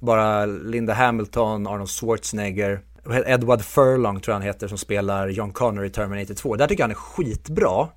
bara 0.01 0.47
Linda 0.47 0.93
Hamilton, 0.93 1.67
Arnold 1.67 1.91
Schwarzenegger, 1.91 2.81
Edward 3.27 3.63
Furlong 3.63 4.21
tror 4.21 4.33
jag 4.33 4.39
han 4.39 4.47
heter 4.47 4.69
som 4.69 4.79
spelar 4.79 5.29
John 5.29 5.53
Connor 5.53 5.85
i 5.85 5.91
Terminator 5.91 6.35
2. 6.35 6.57
Där 6.57 6.67
tycker 6.67 6.83
jag 6.83 6.85
han 6.85 6.91
är 6.91 6.95
skitbra. 6.95 7.89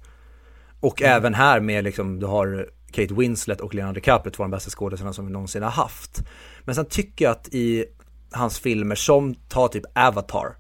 Och 0.80 1.02
mm. 1.02 1.18
även 1.18 1.34
här 1.34 1.60
med 1.60 1.84
liksom, 1.84 2.20
du 2.20 2.26
har 2.26 2.70
Kate 2.92 3.14
Winslet 3.14 3.62
och 3.62 3.76
Leonardo 3.76 3.96
DiCaprio, 3.96 4.32
två 4.32 4.44
av 4.44 4.50
de 4.50 4.56
bästa 4.56 4.70
skådespelarna 4.70 5.14
som 5.14 5.26
vi 5.26 5.32
någonsin 5.32 5.64
har 5.64 5.70
haft. 5.70 6.24
Men 6.64 6.76
sen 6.76 6.86
tycker 6.86 7.26
jag 7.26 7.32
att 7.32 7.48
i 7.48 7.86
hans 8.32 8.60
filmer 8.60 8.96
som 8.96 9.36
tar 9.36 9.68
typ 9.68 9.84
Avatar, 9.96 10.56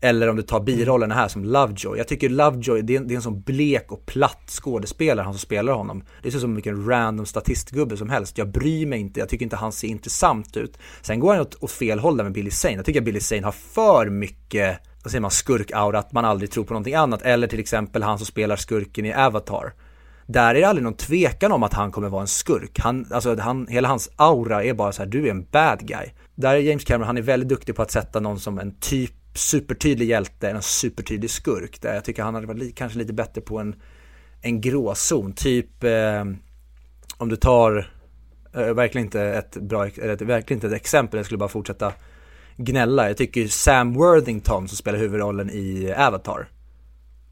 eller 0.00 0.28
om 0.28 0.36
du 0.36 0.42
tar 0.42 0.60
birollerna 0.60 1.14
här 1.14 1.28
som 1.28 1.44
Lovejoy. 1.44 1.98
Jag 1.98 2.08
tycker 2.08 2.28
Lovejoy, 2.28 2.82
det 2.82 2.94
är, 2.94 3.00
en, 3.00 3.08
det 3.08 3.14
är 3.14 3.16
en 3.16 3.22
sån 3.22 3.40
blek 3.40 3.92
och 3.92 4.06
platt 4.06 4.42
skådespelare, 4.48 5.24
han 5.24 5.32
som 5.32 5.40
spelar 5.40 5.72
honom. 5.72 6.04
Det 6.22 6.30
ser 6.30 6.38
ut 6.38 6.42
som 6.42 6.54
vilken 6.54 6.88
random 6.88 7.26
statistgubbe 7.26 7.96
som 7.96 8.10
helst. 8.10 8.38
Jag 8.38 8.52
bryr 8.52 8.86
mig 8.86 9.00
inte, 9.00 9.20
jag 9.20 9.28
tycker 9.28 9.44
inte 9.44 9.56
han 9.56 9.72
ser 9.72 9.88
intressant 9.88 10.56
ut. 10.56 10.78
Sen 11.02 11.20
går 11.20 11.32
han 11.32 11.40
åt, 11.40 11.54
åt 11.60 11.70
fel 11.70 11.98
håll 11.98 12.16
där 12.16 12.24
med 12.24 12.32
Billy 12.32 12.50
Zane. 12.50 12.74
Jag 12.74 12.84
tycker 12.84 13.00
att 13.00 13.04
Billy 13.04 13.20
Zane 13.20 13.42
har 13.42 13.52
för 13.52 14.10
mycket, 14.10 14.78
vad 15.02 15.10
säger 15.10 15.20
man, 15.20 15.30
skurk-aura, 15.30 15.98
att 15.98 16.12
man 16.12 16.24
aldrig 16.24 16.50
tror 16.50 16.64
på 16.64 16.72
någonting 16.72 16.94
annat. 16.94 17.22
Eller 17.22 17.46
till 17.46 17.60
exempel 17.60 18.02
han 18.02 18.18
som 18.18 18.26
spelar 18.26 18.56
skurken 18.56 19.06
i 19.06 19.12
Avatar. 19.12 19.72
Där 20.26 20.54
är 20.54 20.60
det 20.60 20.64
aldrig 20.64 20.84
någon 20.84 20.94
tvekan 20.94 21.52
om 21.52 21.62
att 21.62 21.74
han 21.74 21.92
kommer 21.92 22.08
vara 22.08 22.22
en 22.22 22.28
skurk. 22.28 22.78
Han, 22.78 23.06
alltså 23.10 23.36
han, 23.36 23.66
hela 23.66 23.88
hans 23.88 24.10
aura 24.16 24.64
är 24.64 24.74
bara 24.74 24.92
så 24.92 25.02
här, 25.02 25.10
du 25.10 25.26
är 25.26 25.30
en 25.30 25.46
bad 25.50 25.78
guy. 25.80 26.06
Där 26.34 26.54
är 26.54 26.58
James 26.58 26.84
Cameron, 26.84 27.06
han 27.06 27.16
är 27.16 27.22
väldigt 27.22 27.48
duktig 27.48 27.76
på 27.76 27.82
att 27.82 27.90
sätta 27.90 28.20
någon 28.20 28.40
som 28.40 28.58
en 28.58 28.74
typ 28.80 29.12
supertydlig 29.34 30.08
hjälte 30.08 30.50
en 30.50 30.62
supertydlig 30.62 31.30
skurk. 31.30 31.80
Där 31.80 31.94
jag 31.94 32.04
tycker 32.04 32.22
han 32.22 32.34
hade 32.34 32.46
varit 32.46 32.76
kanske 32.76 32.98
lite 32.98 33.12
bättre 33.12 33.40
på 33.40 33.58
en, 33.58 33.74
en 34.40 34.60
gråzon. 34.60 35.32
Typ 35.32 35.84
eh, 35.84 36.24
om 37.16 37.28
du 37.28 37.36
tar, 37.36 37.90
eh, 38.54 38.74
verkligen 38.74 39.06
inte 39.06 39.22
ett 39.22 39.56
bra, 39.56 39.86
eller 39.86 40.24
verkligen 40.24 40.56
inte 40.56 40.66
ett 40.66 40.82
exempel, 40.82 41.18
jag 41.18 41.26
skulle 41.26 41.38
bara 41.38 41.48
fortsätta 41.48 41.92
gnälla. 42.56 43.08
Jag 43.08 43.16
tycker 43.16 43.46
Sam 43.46 43.94
Worthington 43.94 44.68
som 44.68 44.76
spelar 44.76 44.98
huvudrollen 44.98 45.50
i 45.50 45.94
Avatar. 45.96 46.48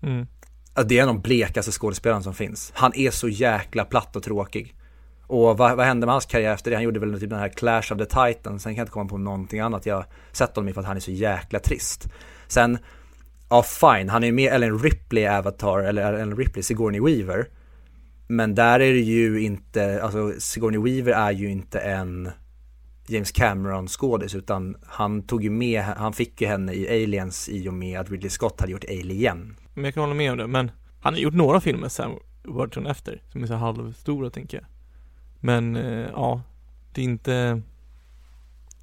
Mm. 0.03 0.27
Det 0.87 0.99
är 0.99 1.03
en 1.03 1.09
av 1.09 1.15
de 1.15 1.21
blekaste 1.21 1.73
skådespelarna 1.73 2.23
som 2.23 2.35
finns. 2.35 2.73
Han 2.75 2.93
är 2.95 3.11
så 3.11 3.29
jäkla 3.29 3.85
platt 3.85 4.17
och 4.17 4.23
tråkig. 4.23 4.75
Och 5.29 5.59
vad, 5.59 5.77
vad 5.77 5.87
hände 5.87 6.07
med 6.07 6.15
hans 6.15 6.27
karriär 6.27 6.55
efter 6.55 6.71
det? 6.71 6.77
Han 6.77 6.85
gjorde 6.85 7.01
väl 7.01 7.21
typ 7.21 7.31
den 7.31 7.39
här 7.39 7.49
Clash 7.49 7.93
of 7.93 7.99
the 7.99 8.05
Titans, 8.05 8.63
sen 8.63 8.75
kan 8.75 8.77
jag 8.77 8.83
inte 8.83 8.93
komma 8.93 9.09
på 9.09 9.19
någonting 9.19 9.61
annat 9.61 9.87
jag 9.87 10.05
sett 10.33 10.57
honom 10.57 10.69
i 10.69 10.73
för 10.73 10.81
att 10.81 10.87
han 10.87 10.97
är 10.97 11.01
så 11.01 11.11
jäkla 11.11 11.59
trist. 11.59 12.09
Sen, 12.47 12.79
ja 13.51 13.63
fine, 13.63 14.09
han 14.09 14.23
är 14.23 14.27
ju 14.27 14.33
med 14.33 14.53
Ellen 14.53 14.79
Ripley 14.79 15.23
i 15.25 15.29
Avatar, 15.29 15.79
eller 15.79 16.13
Ellen 16.13 16.37
Ripley, 16.37 16.63
Sigourney 16.63 17.01
Weaver. 17.01 17.47
Men 18.27 18.55
där 18.55 18.81
är 18.81 18.93
det 18.93 19.01
ju 19.01 19.41
inte, 19.41 20.03
alltså 20.03 20.33
Sigourney 20.39 20.81
Weaver 20.81 21.13
är 21.13 21.31
ju 21.31 21.51
inte 21.51 21.79
en 21.79 22.31
James 23.07 23.33
Cameron 23.33 23.89
skådis 23.89 24.35
utan 24.35 24.77
han 24.87 25.23
tog 25.23 25.45
ju 25.45 25.51
med, 25.51 25.83
han 25.83 26.13
fick 26.13 26.41
ju 26.41 26.47
henne 26.47 26.73
i 26.73 27.05
Aliens 27.05 27.49
i 27.49 27.69
och 27.69 27.75
med 27.75 28.01
att 28.01 28.11
Ridley 28.11 28.31
Scott 28.31 28.61
hade 28.61 28.73
gjort 28.73 28.85
Alien. 28.89 29.57
Men 29.75 29.85
jag 29.85 29.95
kan 29.95 30.03
hålla 30.03 30.15
med 30.15 30.33
om 30.33 30.39
det, 30.39 30.47
men 30.47 30.71
han 31.01 31.15
har 31.15 31.21
gjort 31.21 31.35
några 31.35 31.61
filmer 31.61 31.89
sen 31.89 32.11
Worthington 32.45 32.87
efter, 32.87 33.23
som 33.33 33.43
är 33.43 33.47
så 33.47 33.55
halvstora 33.55 34.31
tänker 34.31 34.57
jag. 34.57 34.78
Men 35.41 35.77
eh, 35.77 36.09
ja, 36.13 36.43
det 36.93 37.01
är 37.01 37.05
inte 37.05 37.63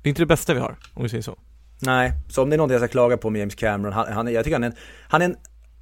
Det 0.01 0.07
är 0.07 0.09
inte 0.09 0.21
det 0.21 0.25
bästa 0.25 0.53
vi 0.53 0.59
har, 0.59 0.75
om 0.93 1.03
vi 1.03 1.09
säger 1.09 1.23
så 1.23 1.37
Nej, 1.79 2.13
så 2.29 2.43
om 2.43 2.49
det 2.49 2.55
är 2.55 2.57
någonting 2.57 2.73
jag 2.73 2.81
ska 2.81 2.91
klaga 2.91 3.17
på 3.17 3.29
med 3.29 3.39
James 3.39 3.55
Cameron, 3.55 3.93
han, 3.93 4.13
han 4.13 4.33
jag 4.33 4.43
tycker 4.43 4.55
han 4.55 4.63
är 4.63 4.67
en, 4.67 4.75
han 5.09 5.21
är 5.21 5.25
en 5.25 5.35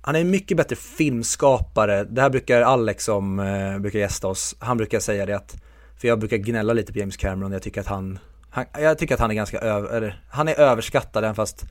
han 0.06 0.16
är 0.16 0.22
en 0.22 0.30
mycket 0.30 0.58
bättre 0.58 0.76
filmskapare. 0.76 2.04
Det 2.04 2.22
här 2.22 2.30
brukar 2.30 2.62
Alex 2.62 3.06
som 3.06 3.40
eh, 3.40 3.80
brukar 3.80 4.00
gästa 4.00 4.28
oss, 4.28 4.56
han 4.60 4.78
brukar 4.78 5.00
säga 5.00 5.26
det 5.26 5.36
att, 5.36 5.56
för 5.98 6.08
jag 6.08 6.20
brukar 6.20 6.38
gnälla 6.38 6.74
lite 6.74 6.94
på 6.94 7.00
James 7.00 7.18
Cameron, 7.18 7.52
jag 7.52 7.62
tycker 7.62 7.82
att 7.82 7.88
han, 7.88 8.20
han 8.50 8.66
jag 8.74 8.98
tycker 8.98 9.14
att 9.14 9.20
han 9.20 9.32
är 9.32 9.36
ganska 9.36 9.60
över, 9.60 10.24
han 10.30 10.48
är 10.48 10.60
överskattad 10.60 11.24
även 11.24 11.36
fast 11.36 11.66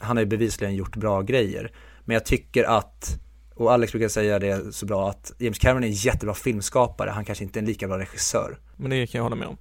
han 0.00 0.16
har 0.16 0.22
ju 0.22 0.26
bevisligen 0.26 0.74
gjort 0.74 0.96
bra 0.96 1.22
grejer. 1.22 1.72
Men 2.04 2.14
jag 2.14 2.24
tycker 2.24 2.64
att 2.64 3.18
och 3.60 3.72
Alex 3.72 3.92
brukar 3.92 4.08
säga 4.08 4.38
det 4.38 4.74
så 4.74 4.86
bra 4.86 5.10
att 5.10 5.32
James 5.38 5.58
Cameron 5.58 5.84
är 5.84 5.88
en 5.88 5.92
jättebra 5.92 6.34
filmskapare, 6.34 7.10
han 7.10 7.24
kanske 7.24 7.44
inte 7.44 7.58
är 7.58 7.60
en 7.60 7.66
lika 7.66 7.88
bra 7.88 7.98
regissör. 7.98 8.58
Men 8.76 8.90
det 8.90 9.06
kan 9.06 9.18
jag 9.18 9.22
hålla 9.22 9.36
med 9.36 9.48
om. 9.48 9.56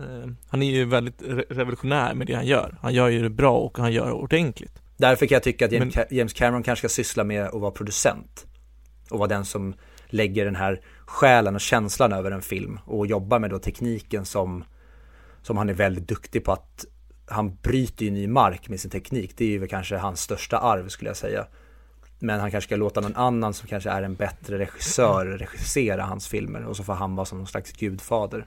Uh, 0.00 0.32
han 0.48 0.62
är 0.62 0.70
ju 0.70 0.84
väldigt 0.84 1.22
re 1.22 1.44
revolutionär 1.48 2.14
med 2.14 2.26
det 2.26 2.34
han 2.34 2.46
gör. 2.46 2.78
Han 2.80 2.94
gör 2.94 3.08
ju 3.08 3.22
det 3.22 3.30
bra 3.30 3.58
och 3.58 3.78
han 3.78 3.92
gör 3.92 4.06
det 4.06 4.12
ordentligt. 4.12 4.82
Därför 4.96 5.26
kan 5.26 5.36
jag 5.36 5.42
tycka 5.42 5.66
att 5.66 5.72
James, 5.72 5.96
Men... 5.96 6.04
James 6.10 6.32
Cameron 6.32 6.62
kanske 6.62 6.88
ska 6.88 7.02
syssla 7.02 7.24
med 7.24 7.46
att 7.46 7.60
vara 7.60 7.70
producent. 7.70 8.46
Och 9.10 9.18
vara 9.18 9.28
den 9.28 9.44
som 9.44 9.74
lägger 10.06 10.44
den 10.44 10.56
här 10.56 10.80
själen 11.06 11.54
och 11.54 11.60
känslan 11.60 12.12
över 12.12 12.30
en 12.30 12.42
film 12.42 12.78
och 12.84 13.06
jobbar 13.06 13.38
med 13.38 13.50
då 13.50 13.58
tekniken 13.58 14.24
som, 14.24 14.64
som 15.42 15.56
han 15.56 15.68
är 15.68 15.74
väldigt 15.74 16.08
duktig 16.08 16.44
på 16.44 16.52
att 16.52 16.84
han 17.26 17.56
bryter 17.62 18.04
ju 18.04 18.10
ny 18.10 18.28
mark 18.28 18.68
med 18.68 18.80
sin 18.80 18.90
teknik. 18.90 19.32
Det 19.36 19.44
är 19.44 19.48
ju 19.48 19.66
kanske 19.66 19.96
hans 19.96 20.20
största 20.20 20.58
arv 20.58 20.88
skulle 20.88 21.10
jag 21.10 21.16
säga. 21.16 21.46
Men 22.22 22.40
han 22.40 22.50
kanske 22.50 22.68
ska 22.68 22.76
låta 22.76 23.00
någon 23.00 23.16
annan 23.16 23.54
som 23.54 23.68
kanske 23.68 23.90
är 23.90 24.02
en 24.02 24.14
bättre 24.14 24.58
regissör 24.58 25.26
regissera 25.26 26.02
hans 26.04 26.28
filmer 26.28 26.64
och 26.64 26.76
så 26.76 26.84
får 26.84 26.92
han 26.92 27.16
vara 27.16 27.26
som 27.26 27.38
någon 27.38 27.46
slags 27.46 27.72
gudfader. 27.72 28.46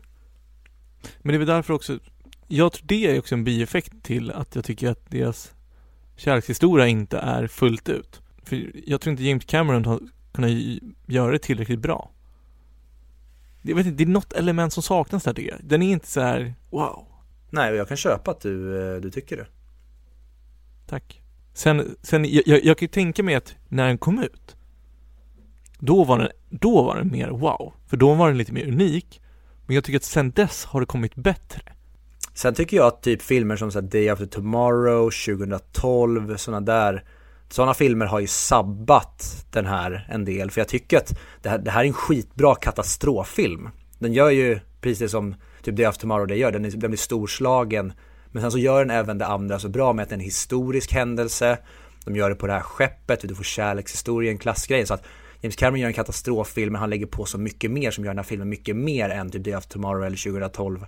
Men 1.22 1.28
det 1.34 1.36
är 1.36 1.40
väl 1.40 1.48
därför 1.48 1.74
också, 1.74 2.00
jag 2.48 2.72
tror 2.72 2.88
det 2.88 3.16
är 3.16 3.20
också 3.20 3.36
en 3.36 3.44
bieffekt 3.44 3.94
till 4.04 4.32
att 4.32 4.56
jag 4.56 4.66
tycker 4.66 4.90
att 4.90 5.12
deras 5.12 5.54
kärlekshistoria 6.16 6.88
inte 6.88 7.18
är 7.18 7.48
fullt 7.48 7.90
ut. 7.90 8.22
För 8.44 8.72
jag 8.88 9.02
tror 9.02 9.12
inte 9.12 9.24
James 9.24 9.46
Cameron 9.46 9.86
har 9.86 10.00
kunnat 10.32 10.52
göra 11.06 11.32
det 11.32 11.40
tillräckligt 11.40 11.80
bra. 11.80 12.12
Jag 13.62 13.76
vet 13.76 13.86
inte, 13.86 13.98
det 13.98 14.10
är 14.10 14.14
något 14.14 14.34
element 14.34 14.74
som 14.74 14.84
saknas 14.84 15.24
där 15.24 15.34
tycker 15.34 15.52
jag. 15.52 15.60
Den 15.64 15.82
är 15.82 15.92
inte 15.92 16.08
så 16.08 16.22
här, 16.22 16.54
wow. 16.70 17.08
Nej, 17.50 17.72
och 17.72 17.78
jag 17.78 17.88
kan 17.88 17.98
köpa 17.98 18.32
att 18.32 18.42
du, 18.42 18.82
eh, 18.96 19.02
du 19.02 19.12
tycker 19.12 19.38
det. 19.38 19.48
Tack. 20.88 21.23
Sen, 21.54 21.96
sen 22.02 22.26
jag, 22.26 22.44
jag, 22.46 22.66
jag 22.66 22.78
kan 22.78 22.86
ju 22.86 22.92
tänka 22.92 23.24
mig 23.24 23.36
att 23.36 23.56
när 23.68 23.88
den 23.88 23.98
kom 23.98 24.24
ut 24.24 24.56
då 25.86 26.04
var 26.04 26.20
den, 26.20 26.30
då 26.50 26.84
var 26.84 26.96
den 26.96 27.12
mer 27.12 27.30
wow, 27.30 27.74
för 27.88 27.98
då 27.98 28.14
var 28.14 28.28
den 28.28 28.38
lite 28.38 28.54
mer 28.54 28.68
unik. 28.68 29.22
Men 29.66 29.76
jag 29.76 29.84
tycker 29.84 29.98
att 29.98 30.04
sen 30.04 30.32
dess 30.32 30.66
har 30.66 30.80
det 30.80 30.86
kommit 30.86 31.16
bättre. 31.16 31.62
Sen 32.34 32.54
tycker 32.54 32.78
jag 32.78 32.88
att 32.88 33.02
typ 33.02 33.22
filmer 33.22 33.56
som 33.56 33.72
så 33.72 33.82
Day 33.82 34.10
After 34.10 34.26
Tomorrow, 34.26 35.10
2012, 35.10 36.38
sådana 36.38 36.62
där 36.62 37.04
Sådana 37.50 37.74
filmer 37.74 38.06
har 38.06 38.20
ju 38.20 38.28
sabbat 38.28 39.46
den 39.52 39.66
här 39.66 40.08
en 40.10 40.26
del, 40.26 40.52
för 40.52 40.62
jag 40.62 40.68
tycker 40.68 40.98
att 40.98 41.20
det 41.42 41.50
här, 41.50 41.58
det 41.58 41.72
här 41.72 41.84
är 41.84 41.88
en 41.88 41.94
skitbra 41.94 42.56
katastroffilm. 42.56 43.70
Den 44.00 44.14
gör 44.14 44.30
ju 44.30 44.60
precis 44.82 45.00
det 45.00 45.10
som 45.10 45.36
typ 45.62 45.76
Day 45.76 45.86
After 45.86 46.02
Tomorrow 46.02 46.28
det 46.28 46.36
gör, 46.36 46.52
den, 46.52 46.66
är, 46.66 46.72
den 46.72 46.92
blir 46.92 46.98
storslagen 46.98 47.94
men 48.34 48.42
sen 48.42 48.52
så 48.52 48.58
gör 48.58 48.80
den 48.80 48.90
även 48.90 49.18
det 49.18 49.26
andra 49.26 49.60
så 49.60 49.70
bra 49.70 49.94
med 49.94 50.04
att 50.04 50.10
det 50.10 50.14
är 50.14 50.18
en 50.18 50.26
historisk 50.26 50.94
händelse. 50.94 51.58
De 52.06 52.16
gör 52.16 52.30
det 52.30 52.36
på 52.36 52.48
det 52.48 52.54
här 52.54 52.62
skeppet, 52.62 53.20
du 53.22 53.36
får 53.36 53.44
kärlekshistorien, 53.44 54.38
klassgrejen. 54.38 54.88
Så 54.88 54.94
att 54.94 55.04
James 55.42 55.56
Cameron 55.56 55.80
gör 55.80 55.88
en 55.88 55.94
katastroffilm 55.94 56.72
men 56.72 56.80
han 56.80 56.90
lägger 56.90 57.06
på 57.06 57.26
så 57.26 57.38
mycket 57.38 57.72
mer 57.72 57.92
som 57.92 58.04
gör 58.04 58.12
den 58.12 58.18
här 58.18 58.24
filmen 58.24 58.50
mycket 58.50 58.76
mer 58.76 59.10
än 59.10 59.30
typ 59.30 59.44
Day 59.44 59.56
of 59.56 59.66
Tomorrow 59.66 60.06
eller 60.06 60.18
2012 60.18 60.86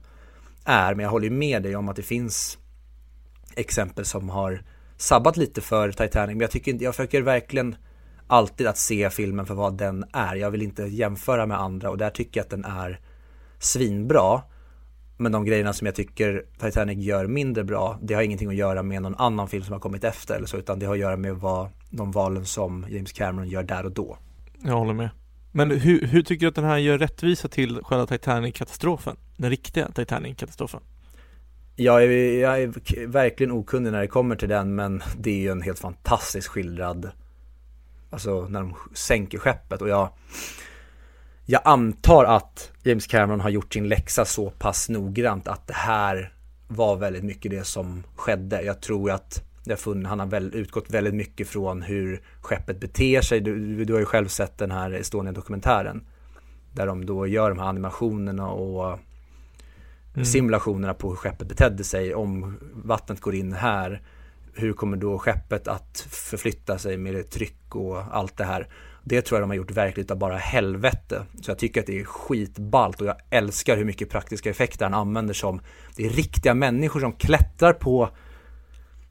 är. 0.66 0.96
Men 0.96 1.04
jag 1.04 1.12
håller 1.12 1.26
ju 1.26 1.34
med 1.34 1.64
dig 1.64 1.76
om 1.76 1.90
att 1.90 1.96
det 1.96 2.04
finns 2.04 2.58
exempel 3.56 4.06
som 4.06 4.30
har 4.30 4.64
sabbat 4.98 5.38
lite 5.38 5.62
för 5.62 5.92
Titanic. 5.92 6.34
Men 6.34 6.42
jag 6.42 6.52
tycker 6.52 6.72
inte, 6.72 6.84
jag 6.84 6.96
försöker 6.96 7.22
verkligen 7.22 7.76
alltid 8.28 8.68
att 8.68 8.78
se 8.78 9.10
filmen 9.10 9.46
för 9.46 9.56
vad 9.56 9.78
den 9.78 10.06
är. 10.14 10.36
Jag 10.36 10.52
vill 10.52 10.62
inte 10.62 10.84
jämföra 10.84 11.46
med 11.46 11.60
andra 11.60 11.90
och 11.90 11.98
där 11.98 12.10
tycker 12.10 12.40
jag 12.40 12.44
att 12.44 12.50
den 12.50 12.66
är 12.66 13.00
svinbra. 13.60 14.42
Men 15.18 15.32
de 15.32 15.46
grejerna 15.46 15.74
som 15.74 15.86
jag 15.86 15.96
tycker 15.96 16.44
Titanic 16.60 16.98
gör 16.98 17.28
mindre 17.28 17.64
bra, 17.64 18.00
det 18.02 18.14
har 18.14 18.22
ingenting 18.22 18.50
att 18.50 18.56
göra 18.56 18.84
med 18.84 19.02
någon 19.02 19.16
annan 19.16 19.48
film 19.48 19.64
som 19.64 19.74
har 19.74 19.80
kommit 19.80 20.04
efter 20.04 20.36
eller 20.36 20.48
så, 20.48 20.58
utan 20.58 20.80
det 20.80 20.86
har 20.86 20.94
att 20.94 21.00
göra 21.00 21.18
med 21.18 21.36
vad 21.36 21.70
de 21.90 22.12
valen 22.12 22.46
som 22.46 22.86
James 22.90 23.12
Cameron 23.12 23.48
gör 23.48 23.64
där 23.64 23.86
och 23.86 23.92
då. 23.92 24.18
Jag 24.64 24.74
håller 24.74 24.94
med. 24.94 25.10
Men 25.52 25.72
hur, 25.72 26.08
hur 26.08 26.22
tycker 26.22 26.46
du 26.46 26.50
att 26.50 26.56
den 26.56 26.64
här 26.64 26.78
gör 26.78 26.98
rättvisa 26.98 27.48
till 27.48 27.82
själva 27.84 28.06
Titanic-katastrofen? 28.06 29.18
Den 29.38 29.50
riktiga 29.50 29.88
Titanic-katastrofen? 29.88 30.82
Jag 31.76 32.04
är, 32.04 32.40
jag 32.40 32.62
är 32.62 33.08
verkligen 33.08 33.52
okunnig 33.52 33.92
när 33.92 34.02
det 34.02 34.08
kommer 34.08 34.36
till 34.36 34.50
den, 34.50 34.76
men 34.76 35.02
det 35.18 35.30
är 35.30 35.40
ju 35.40 35.50
en 35.50 35.62
helt 35.62 35.80
fantastiskt 35.80 36.48
skildrad, 36.48 37.12
alltså 38.10 38.48
när 38.50 38.60
de 38.60 38.76
sänker 38.94 39.38
skeppet 39.38 39.82
och 39.82 39.90
jag 39.90 40.10
jag 41.46 41.62
antar 41.66 42.26
att 42.26 42.72
James 42.84 43.08
Cameron 43.08 43.40
har 43.40 43.50
gjort 43.50 43.74
sin 43.74 43.88
läxa 43.88 44.26
så 44.26 44.50
pass 44.50 44.90
noggrant 44.90 45.48
att 45.48 45.68
det 45.68 45.74
här 45.74 46.34
var 46.68 46.96
väldigt 46.96 47.24
mycket 47.24 47.52
det 47.52 47.64
som 47.64 48.04
skedde. 48.16 48.62
Jag 48.62 48.82
tror 48.82 49.12
att 49.12 49.44
jag 49.64 49.80
funnit, 49.80 50.08
han 50.08 50.20
har 50.20 50.28
väl, 50.28 50.56
utgått 50.56 50.90
väldigt 50.90 51.14
mycket 51.14 51.48
från 51.48 51.82
hur 51.82 52.22
skeppet 52.42 52.80
beter 52.80 53.22
sig. 53.22 53.42
Du, 53.42 53.86
du 53.86 53.94
har 53.94 54.00
ju 54.00 54.06
själv 54.06 54.28
sett 54.28 54.58
den 54.58 54.72
här 54.72 54.92
Estonia-dokumentären. 54.92 56.04
Där 56.74 56.88
de 56.88 57.06
då 57.06 57.28
gör 57.28 57.50
de 57.50 57.60
här 57.60 57.68
animationerna 57.68 58.50
och 58.50 59.00
mm. 60.14 60.26
simulationerna 60.26 60.94
på 60.94 61.10
hur 61.10 61.16
skeppet 61.16 61.48
betedde 61.48 61.84
sig. 61.84 62.16
Om 62.16 62.60
vattnet 62.74 63.22
går 63.22 63.36
in 63.36 63.54
här, 63.54 64.02
hur 64.54 64.74
kommer 64.74 64.98
då 64.98 65.20
skeppet 65.20 65.68
att 65.68 66.08
förflytta 66.10 66.78
sig 66.78 66.98
med 66.98 67.30
tryck 67.30 67.76
och 67.76 67.98
allt 67.98 68.38
det 68.38 68.46
här. 68.46 68.68
Det 69.08 69.22
tror 69.22 69.40
jag 69.40 69.44
de 69.44 69.50
har 69.50 69.58
gjort 69.58 69.72
verkligt 69.72 70.12
av 70.12 70.18
bara 70.18 70.38
helvete. 70.38 71.26
Så 71.42 71.52
jag 71.52 71.58
tycker 71.58 71.82
att 71.82 71.88
det 71.88 72.00
är 72.00 72.04
skitballt 72.04 73.02
och 73.02 73.08
jag 73.08 73.16
älskar 73.30 73.78
hur 73.78 73.86
mycket 73.86 74.10
praktiska 74.10 74.50
effekter 74.50 74.86
han 74.86 74.94
använder 74.94 75.34
som 75.34 75.62
det 75.96 76.06
är 76.06 76.10
riktiga 76.10 76.54
människor 76.54 77.00
som 77.00 77.14
klättrar 77.14 77.74
på 77.74 78.10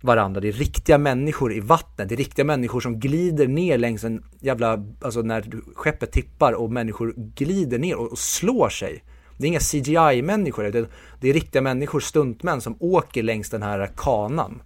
varandra. 0.01 0.41
Det 0.41 0.49
är 0.49 0.53
riktiga 0.53 0.99
människor 0.99 1.53
i 1.53 1.61
vattnet. 1.61 2.09
Det 2.09 2.15
är 2.15 2.17
riktiga 2.17 2.45
människor 2.45 2.81
som 2.81 3.01
glider 3.01 3.47
ner 3.47 3.79
längs 3.79 4.05
en 4.05 4.25
jävla, 4.41 4.85
alltså 5.01 5.23
när 5.23 5.45
skeppet 5.75 6.13
tippar 6.13 6.53
och 6.53 6.73
människor 6.73 7.15
glider 7.17 7.79
ner 7.79 7.97
och, 7.97 8.19
slår 8.19 8.69
sig. 8.69 9.05
Det 9.39 9.47
är 9.47 9.49
inga 9.49 9.61
CGI-människor, 9.61 10.65
det, 10.65 10.89
det 11.21 11.29
är 11.29 11.33
riktiga 11.33 11.63
människor, 11.63 12.01
stuntmän 12.01 12.61
som 12.61 12.77
åker 12.81 13.23
längs 13.23 13.51
den 13.51 13.63
här 13.63 13.91
kanan. 13.97 14.63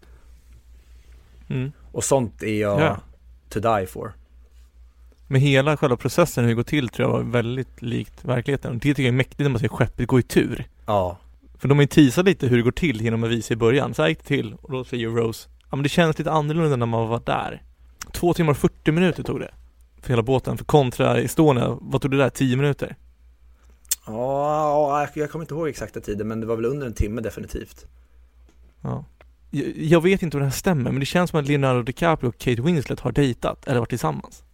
Mm. 1.48 1.72
Och 1.92 2.04
sånt 2.04 2.42
är 2.42 2.60
jag 2.60 2.80
ja. 2.80 2.98
to 3.48 3.60
die 3.60 3.86
for. 3.86 4.12
Men 5.30 5.40
hela 5.40 5.76
själva 5.76 5.96
processen 5.96 6.44
hur 6.44 6.48
det 6.48 6.54
går 6.54 6.62
till 6.62 6.88
tror 6.88 7.08
jag 7.08 7.12
var 7.12 7.22
väldigt 7.22 7.82
likt 7.82 8.24
verkligheten. 8.24 8.70
Och 8.70 8.76
det 8.76 8.80
tycker 8.80 9.02
jag 9.02 9.08
är 9.08 9.12
mäktigt 9.12 9.40
när 9.40 9.48
man 9.48 9.60
ser 9.60 9.68
skeppet 9.68 10.06
gå 10.06 10.18
i 10.18 10.22
tur. 10.22 10.64
Ja. 10.86 11.18
För 11.58 11.68
de 11.68 11.78
har 11.78 11.82
ju 11.82 11.86
teasat 11.86 12.24
lite 12.24 12.46
hur 12.46 12.56
det 12.56 12.62
går 12.62 12.70
till 12.70 13.00
genom 13.02 13.24
att 13.24 13.30
visa 13.30 13.54
i 13.54 13.56
början. 13.56 13.94
Så 13.94 14.02
här 14.02 14.08
gick 14.08 14.18
det 14.18 14.24
till 14.24 14.54
och 14.54 14.72
då 14.72 14.84
säger 14.84 15.08
Rose, 15.08 15.48
ja 15.70 15.76
men 15.76 15.82
det 15.82 15.88
känns 15.88 16.18
lite 16.18 16.30
annorlunda 16.30 16.76
när 16.76 16.86
man 16.86 17.08
var 17.08 17.22
där. 17.24 17.62
Två 18.12 18.34
timmar 18.34 18.50
och 18.50 18.56
40 18.56 18.92
minuter 18.92 19.22
tog 19.22 19.40
det. 19.40 19.50
För 20.00 20.08
hela 20.08 20.22
båten. 20.22 20.58
För 20.58 20.64
kontra 20.64 21.18
Estonia, 21.18 21.78
vad 21.80 22.02
tog 22.02 22.10
det 22.10 22.16
där? 22.16 22.30
10 22.30 22.56
minuter? 22.56 22.96
Ja, 24.06 25.08
jag 25.14 25.30
kommer 25.30 25.42
inte 25.42 25.54
ihåg 25.54 25.68
exakta 25.68 26.00
tiden 26.00 26.28
men 26.28 26.40
det 26.40 26.46
var 26.46 26.56
väl 26.56 26.64
under 26.64 26.86
en 26.86 26.94
timme 26.94 27.20
definitivt. 27.20 27.86
Ja. 28.80 29.04
Jag 29.76 30.00
vet 30.02 30.22
inte 30.22 30.36
om 30.36 30.38
det 30.38 30.46
här 30.46 30.52
stämmer 30.52 30.90
men 30.90 31.00
det 31.00 31.06
känns 31.06 31.30
som 31.30 31.40
att 31.40 31.48
Leonardo 31.48 31.82
DiCaprio 31.82 32.28
och 32.28 32.38
Kate 32.38 32.62
Winslet 32.62 33.00
har 33.00 33.12
dejtat 33.12 33.68
eller 33.68 33.78
varit 33.78 33.88
tillsammans. 33.88 34.44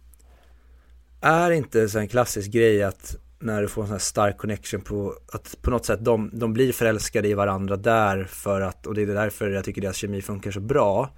Är 1.25 1.51
inte 1.51 1.89
så 1.89 1.99
en 1.99 2.07
klassisk 2.07 2.51
grej 2.51 2.83
att 2.83 3.15
när 3.39 3.61
du 3.61 3.67
får 3.67 3.81
en 3.81 3.87
sån 3.87 3.93
här 3.93 3.99
stark 3.99 4.37
connection 4.37 4.81
på 4.81 5.13
att 5.31 5.57
på 5.61 5.71
något 5.71 5.85
sätt 5.85 5.99
de, 6.05 6.29
de 6.33 6.53
blir 6.53 6.73
förälskade 6.73 7.27
i 7.27 7.33
varandra 7.33 7.75
där 7.75 8.23
för 8.23 8.61
att, 8.61 8.87
och 8.87 8.93
det 8.93 9.01
är 9.01 9.07
därför 9.07 9.49
jag 9.49 9.63
tycker 9.63 9.81
deras 9.81 9.95
kemi 9.95 10.21
funkar 10.21 10.51
så 10.51 10.59
bra. 10.59 11.09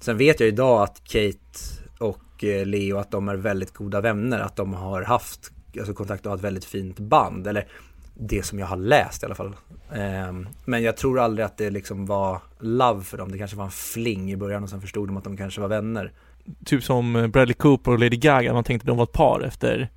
Sen 0.00 0.16
vet 0.18 0.40
jag 0.40 0.48
idag 0.48 0.82
att 0.82 1.04
Kate 1.04 1.38
och 1.98 2.44
eh, 2.44 2.66
Leo 2.66 2.96
att 2.96 3.10
de 3.10 3.28
är 3.28 3.36
väldigt 3.36 3.74
goda 3.74 4.00
vänner, 4.00 4.40
att 4.40 4.56
de 4.56 4.74
har 4.74 5.02
haft 5.02 5.50
alltså 5.78 5.94
kontakt 5.94 6.26
och 6.26 6.30
har 6.30 6.36
ett 6.36 6.44
väldigt 6.44 6.64
fint 6.64 6.98
band, 6.98 7.46
eller 7.46 7.68
det 8.14 8.42
som 8.42 8.58
jag 8.58 8.66
har 8.66 8.76
läst 8.76 9.22
i 9.22 9.26
alla 9.26 9.34
fall. 9.34 9.56
Ehm, 9.92 10.48
men 10.64 10.82
jag 10.82 10.96
tror 10.96 11.20
aldrig 11.20 11.46
att 11.46 11.56
det 11.56 11.70
liksom 11.70 12.06
var 12.06 12.42
love 12.58 13.04
för 13.04 13.18
dem, 13.18 13.32
det 13.32 13.38
kanske 13.38 13.56
var 13.56 13.64
en 13.64 13.70
fling 13.70 14.32
i 14.32 14.36
början 14.36 14.62
och 14.62 14.70
sen 14.70 14.80
förstod 14.80 15.08
de 15.08 15.16
att 15.16 15.24
de 15.24 15.36
kanske 15.36 15.60
var 15.60 15.68
vänner 15.68 16.12
typ 16.64 16.84
som 16.84 17.12
Bradley 17.12 17.54
Cooper 17.54 17.90
och 17.90 17.98
Lady 17.98 18.16
Gaga, 18.16 18.52
man 18.52 18.64
tänkte 18.64 18.86
de 18.86 18.96
var 18.96 19.04
ett 19.04 19.12
par 19.12 19.40
efter 19.40 19.90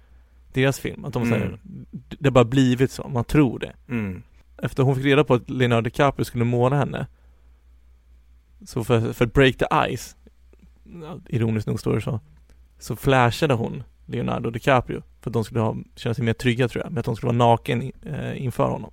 deras 0.54 0.80
film. 0.80 1.06
Att 1.06 1.14
de 1.14 1.24
mm. 1.24 1.34
säger, 1.34 1.60
det 1.92 2.26
har 2.26 2.32
bara 2.32 2.46
blivit 2.46 2.92
så, 2.92 3.08
man 3.08 3.24
tror 3.24 3.60
det. 3.60 3.74
Mm. 3.90 4.24
Efter 4.58 4.84
hon 4.84 4.96
fick 4.96 5.06
reda 5.06 5.24
på 5.24 5.34
att 5.34 5.50
Leonardo 5.50 5.82
DiCaprio 5.82 6.26
skulle 6.26 6.46
måla 6.46 6.76
henne, 6.76 7.08
så 8.66 8.84
för, 8.84 9.14
för 9.14 9.26
att 9.26 9.34
break 9.34 9.58
the 9.58 9.96
ice, 9.96 10.16
ironiskt 11.30 11.68
nog 11.68 11.80
står 11.80 11.96
det 11.96 12.02
så, 12.02 12.20
så 12.80 12.96
flashade 12.96 13.54
hon 13.54 13.84
Leonardo 14.06 14.50
DiCaprio 14.50 15.04
för 15.22 15.30
att 15.30 15.34
de 15.34 15.44
skulle 15.44 15.60
ha, 15.60 15.76
känna 15.96 16.14
sig 16.14 16.26
mer 16.26 16.34
trygga 16.34 16.68
tror 16.68 16.84
jag, 16.84 16.92
med 16.92 17.00
att 17.00 17.06
de 17.06 17.16
skulle 17.16 17.28
vara 17.34 17.50
naken 17.50 17.92
eh, 18.02 18.44
inför 18.44 18.70
honom. 18.70 18.92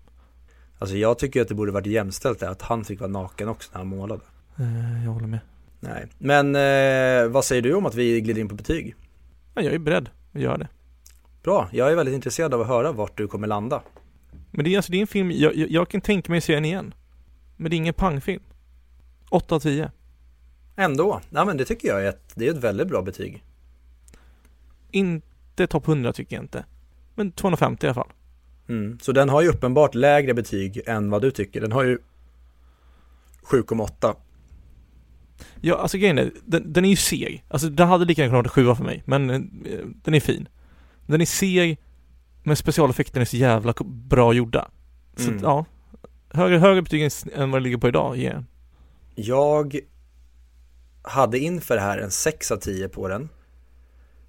Alltså 0.78 0.96
jag 0.96 1.18
tycker 1.18 1.42
att 1.42 1.48
det 1.48 1.54
borde 1.54 1.72
varit 1.72 1.86
jämställt 1.86 2.40
där, 2.40 2.48
att 2.48 2.62
han 2.62 2.84
fick 2.84 3.00
vara 3.00 3.10
naken 3.10 3.48
också 3.48 3.70
när 3.72 3.78
han 3.78 3.88
målade. 3.88 4.22
Eh, 4.56 5.04
jag 5.04 5.12
håller 5.12 5.26
med. 5.26 5.40
Nej, 5.80 6.06
men 6.18 6.56
eh, 6.56 7.32
vad 7.32 7.44
säger 7.44 7.62
du 7.62 7.74
om 7.74 7.86
att 7.86 7.94
vi 7.94 8.20
glider 8.20 8.40
in 8.40 8.48
på 8.48 8.54
betyg? 8.54 8.94
Ja, 9.54 9.62
jag 9.62 9.74
är 9.74 9.78
beredd 9.78 10.08
att 10.32 10.40
göra 10.40 10.58
det. 10.58 10.68
Bra, 11.42 11.68
jag 11.72 11.92
är 11.92 11.96
väldigt 11.96 12.14
intresserad 12.14 12.54
av 12.54 12.60
att 12.60 12.66
höra 12.66 12.92
vart 12.92 13.16
du 13.16 13.28
kommer 13.28 13.46
landa. 13.46 13.82
Men 14.50 14.64
det 14.64 14.74
är 14.74 14.76
alltså, 14.76 14.92
det 14.92 14.98
är 14.98 15.00
en 15.00 15.06
film, 15.06 15.30
jag, 15.30 15.56
jag, 15.56 15.70
jag 15.70 15.88
kan 15.88 16.00
tänka 16.00 16.32
mig 16.32 16.38
att 16.38 16.44
se 16.44 16.54
den 16.54 16.64
igen. 16.64 16.94
Men 17.56 17.70
det 17.70 17.74
är 17.74 17.78
ingen 17.78 17.94
pangfilm. 17.94 18.42
8 19.30 19.54
av 19.54 19.60
10. 19.60 19.90
Ändå, 20.76 21.20
ja 21.30 21.44
men 21.44 21.56
det 21.56 21.64
tycker 21.64 21.88
jag 21.88 22.04
är 22.04 22.08
ett, 22.08 22.32
det 22.34 22.46
är 22.46 22.50
ett 22.50 22.64
väldigt 22.64 22.88
bra 22.88 23.02
betyg. 23.02 23.44
Inte 24.90 25.66
topp 25.66 25.88
100 25.88 26.12
tycker 26.12 26.36
jag 26.36 26.44
inte. 26.44 26.64
Men 27.14 27.32
250 27.32 27.86
i 27.86 27.88
alla 27.88 27.94
fall. 27.94 28.12
Mm, 28.68 28.98
så 29.00 29.12
den 29.12 29.28
har 29.28 29.42
ju 29.42 29.48
uppenbart 29.48 29.94
lägre 29.94 30.34
betyg 30.34 30.82
än 30.86 31.10
vad 31.10 31.22
du 31.22 31.30
tycker. 31.30 31.60
Den 31.60 31.72
har 31.72 31.82
ju 31.82 31.98
7,8 33.42 34.14
Ja, 35.60 35.76
alltså 35.76 35.98
grejen 35.98 36.18
är, 36.18 36.32
den, 36.44 36.72
den 36.72 36.84
är 36.84 36.88
ju 36.88 36.96
seg. 36.96 37.44
Alltså 37.48 37.68
den 37.68 37.88
hade 37.88 38.04
lika 38.04 38.22
gärna 38.22 38.32
kunnat 38.32 38.44
vara 38.44 38.52
sjua 38.52 38.74
för 38.74 38.84
mig, 38.84 39.02
men 39.06 39.30
eh, 39.30 39.40
den 40.02 40.14
är 40.14 40.20
fin. 40.20 40.48
Den 41.06 41.20
är 41.20 41.26
seg, 41.26 41.78
men 42.42 42.56
specialeffekterna 42.56 43.20
är 43.20 43.24
så 43.24 43.36
jävla 43.36 43.74
bra 43.84 44.32
gjorda. 44.32 44.70
Så 45.16 45.30
mm. 45.30 45.42
ja, 45.42 45.64
högre, 46.30 46.58
högre 46.58 46.82
betyg 46.82 47.10
än 47.34 47.50
vad 47.50 47.60
det 47.60 47.64
ligger 47.64 47.78
på 47.78 47.88
idag 47.88 48.16
ger 48.16 48.30
yeah. 48.30 48.42
Jag 49.14 49.80
hade 51.02 51.38
inför 51.38 51.74
det 51.74 51.80
här 51.80 51.98
en 51.98 52.10
6 52.10 52.50
av 52.50 52.56
10 52.56 52.88
på 52.88 53.08
den. 53.08 53.28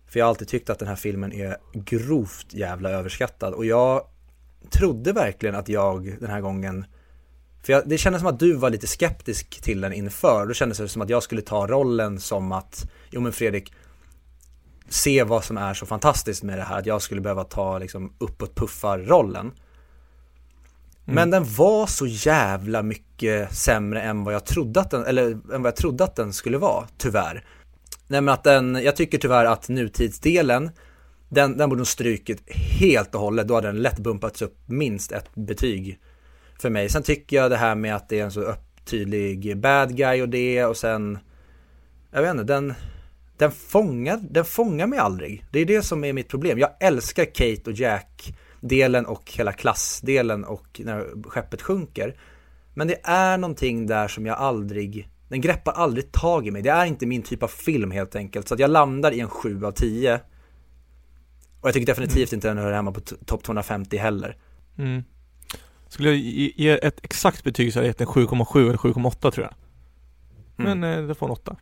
För 0.08 0.20
jag 0.20 0.26
har 0.26 0.30
alltid 0.30 0.48
tyckt 0.48 0.70
att 0.70 0.80
den 0.80 0.88
här 0.88 0.96
filmen 0.96 1.34
är 1.34 1.58
grovt 1.74 2.54
jävla 2.54 2.90
överskattad 2.90 3.54
och 3.54 3.66
jag 3.66 4.02
trodde 4.70 5.14
verkligen 5.14 5.56
att 5.56 5.70
jag 5.70 6.20
den 6.20 6.30
här 6.30 6.42
gången 6.42 6.86
för 7.64 7.74
jag, 7.74 7.84
det 7.90 7.98
kändes 7.98 8.20
som 8.20 8.30
att 8.30 8.40
du 8.40 8.54
var 8.54 8.70
lite 8.70 8.88
skeptisk 8.88 9.62
till 9.62 9.82
den 9.82 9.94
inför. 9.94 10.46
Då 10.46 10.54
kändes 10.54 10.78
det 10.78 10.88
som 10.88 11.02
att 11.02 11.10
jag 11.10 11.24
skulle 11.24 11.42
ta 11.42 11.68
rollen 11.68 12.20
som 12.20 12.52
att, 12.52 12.90
jo 13.10 13.22
men 13.22 13.34
Fredrik, 13.34 13.74
se 14.90 15.24
vad 15.24 15.44
som 15.44 15.58
är 15.58 15.74
så 15.74 15.86
fantastiskt 15.86 16.44
med 16.44 16.58
det 16.58 16.64
här. 16.64 16.80
Att 16.80 16.86
jag 16.86 17.02
skulle 17.02 17.22
behöva 17.22 17.44
ta 17.44 17.80
liksom 17.80 18.14
uppåt 18.18 18.56
puffar-rollen. 18.56 19.46
Mm. 19.46 21.16
Men 21.16 21.32
den 21.32 21.46
var 21.56 21.88
så 21.88 22.08
jävla 22.08 22.84
mycket 22.84 23.56
sämre 23.56 24.02
än 24.02 24.24
vad 24.24 24.34
jag 24.34 24.46
trodde 24.46 24.80
att 24.80 24.92
den, 24.92 25.06
eller 25.06 25.32
än 25.32 25.62
vad 25.62 25.66
jag 25.66 25.76
trodde 25.76 26.04
att 26.04 26.16
den 26.16 26.34
skulle 26.34 26.58
vara, 26.58 26.88
tyvärr. 26.98 27.46
Nej 28.08 28.22
men 28.22 28.34
att 28.34 28.44
den, 28.44 28.76
jag 28.84 28.96
tycker 28.96 29.18
tyvärr 29.18 29.46
att 29.46 29.70
nutidsdelen, 29.70 30.72
den, 31.30 31.58
den 31.58 31.70
borde 31.70 31.80
nog 31.80 31.88
strykit 31.88 32.52
helt 32.52 33.16
och 33.16 33.22
hållet. 33.22 33.48
Då 33.48 33.56
hade 33.56 33.68
den 33.68 33.82
lätt 33.82 34.00
bumpats 34.00 34.42
upp 34.42 34.58
minst 34.66 35.12
ett 35.12 35.36
betyg 35.36 36.00
för 36.62 36.70
mig. 36.70 36.90
Sen 36.90 37.04
tycker 37.04 37.38
jag 37.38 37.52
det 37.52 37.58
här 37.58 37.76
med 37.76 37.96
att 37.96 38.10
det 38.10 38.20
är 38.20 38.24
en 38.24 38.32
så 38.32 38.56
tydlig 38.86 39.58
bad 39.58 39.98
guy 39.98 40.22
och 40.22 40.30
det 40.30 40.66
och 40.66 40.78
sen, 40.78 41.20
jag 42.12 42.22
vet 42.22 42.32
inte, 42.32 42.44
den, 42.44 42.74
den 43.38 43.52
fångar, 43.52 44.20
den 44.30 44.46
fångar 44.46 44.88
mig 44.88 45.00
aldrig. 45.00 45.46
Det 45.52 45.60
är 45.60 45.66
det 45.66 45.82
som 45.82 46.04
är 46.04 46.14
mitt 46.14 46.30
problem. 46.30 46.60
Jag 46.60 46.70
älskar 46.80 47.26
Kate 47.26 47.70
och 47.70 47.72
Jack 47.72 48.34
delen 48.62 49.06
och 49.06 49.32
hela 49.32 49.52
klassdelen 49.52 50.44
och 50.44 50.82
när 50.84 51.30
skeppet 51.30 51.62
sjunker. 51.62 52.16
Men 52.74 52.88
det 52.88 53.00
är 53.04 53.38
någonting 53.38 53.88
där 53.88 54.08
som 54.08 54.26
jag 54.26 54.38
aldrig, 54.38 55.10
den 55.28 55.42
greppar 55.42 55.72
aldrig 55.72 56.12
tag 56.12 56.48
i 56.48 56.52
mig. 56.52 56.62
Det 56.62 56.70
är 56.70 56.86
inte 56.86 57.06
min 57.06 57.22
typ 57.22 57.44
av 57.44 57.48
film 57.48 57.92
helt 57.92 58.16
enkelt. 58.16 58.48
Så 58.48 58.54
att 58.54 58.60
jag 58.60 58.70
landar 58.70 59.12
i 59.12 59.20
en 59.20 59.30
7 59.30 59.66
av 59.66 59.72
10. 59.72 60.16
Och 61.62 61.68
jag 61.68 61.74
tycker 61.74 61.88
definitivt 61.88 62.32
mm. 62.32 62.38
inte 62.38 62.48
den 62.48 62.58
hör 62.58 62.72
hemma 62.72 62.92
på 62.92 63.02
topp 63.02 63.44
250 63.44 63.98
heller. 63.98 64.38
Mm. 64.78 65.04
Skulle 65.92 66.10
jag 66.10 66.18
ge 66.18 66.70
ett 66.70 67.00
exakt 67.04 67.44
betyg 67.44 67.74
så 67.74 67.80
hade 67.80 67.88
jag 67.88 67.90
gett 67.90 68.02
en 68.02 68.08
7,7 68.08 68.60
eller 68.60 68.78
7,8 68.78 69.32
tror 69.32 69.46
jag. 69.46 69.54
Men 70.56 70.84
mm. 70.84 71.08
det 71.08 71.16
får 71.16 71.26
en 71.26 71.32
8. 71.32 71.56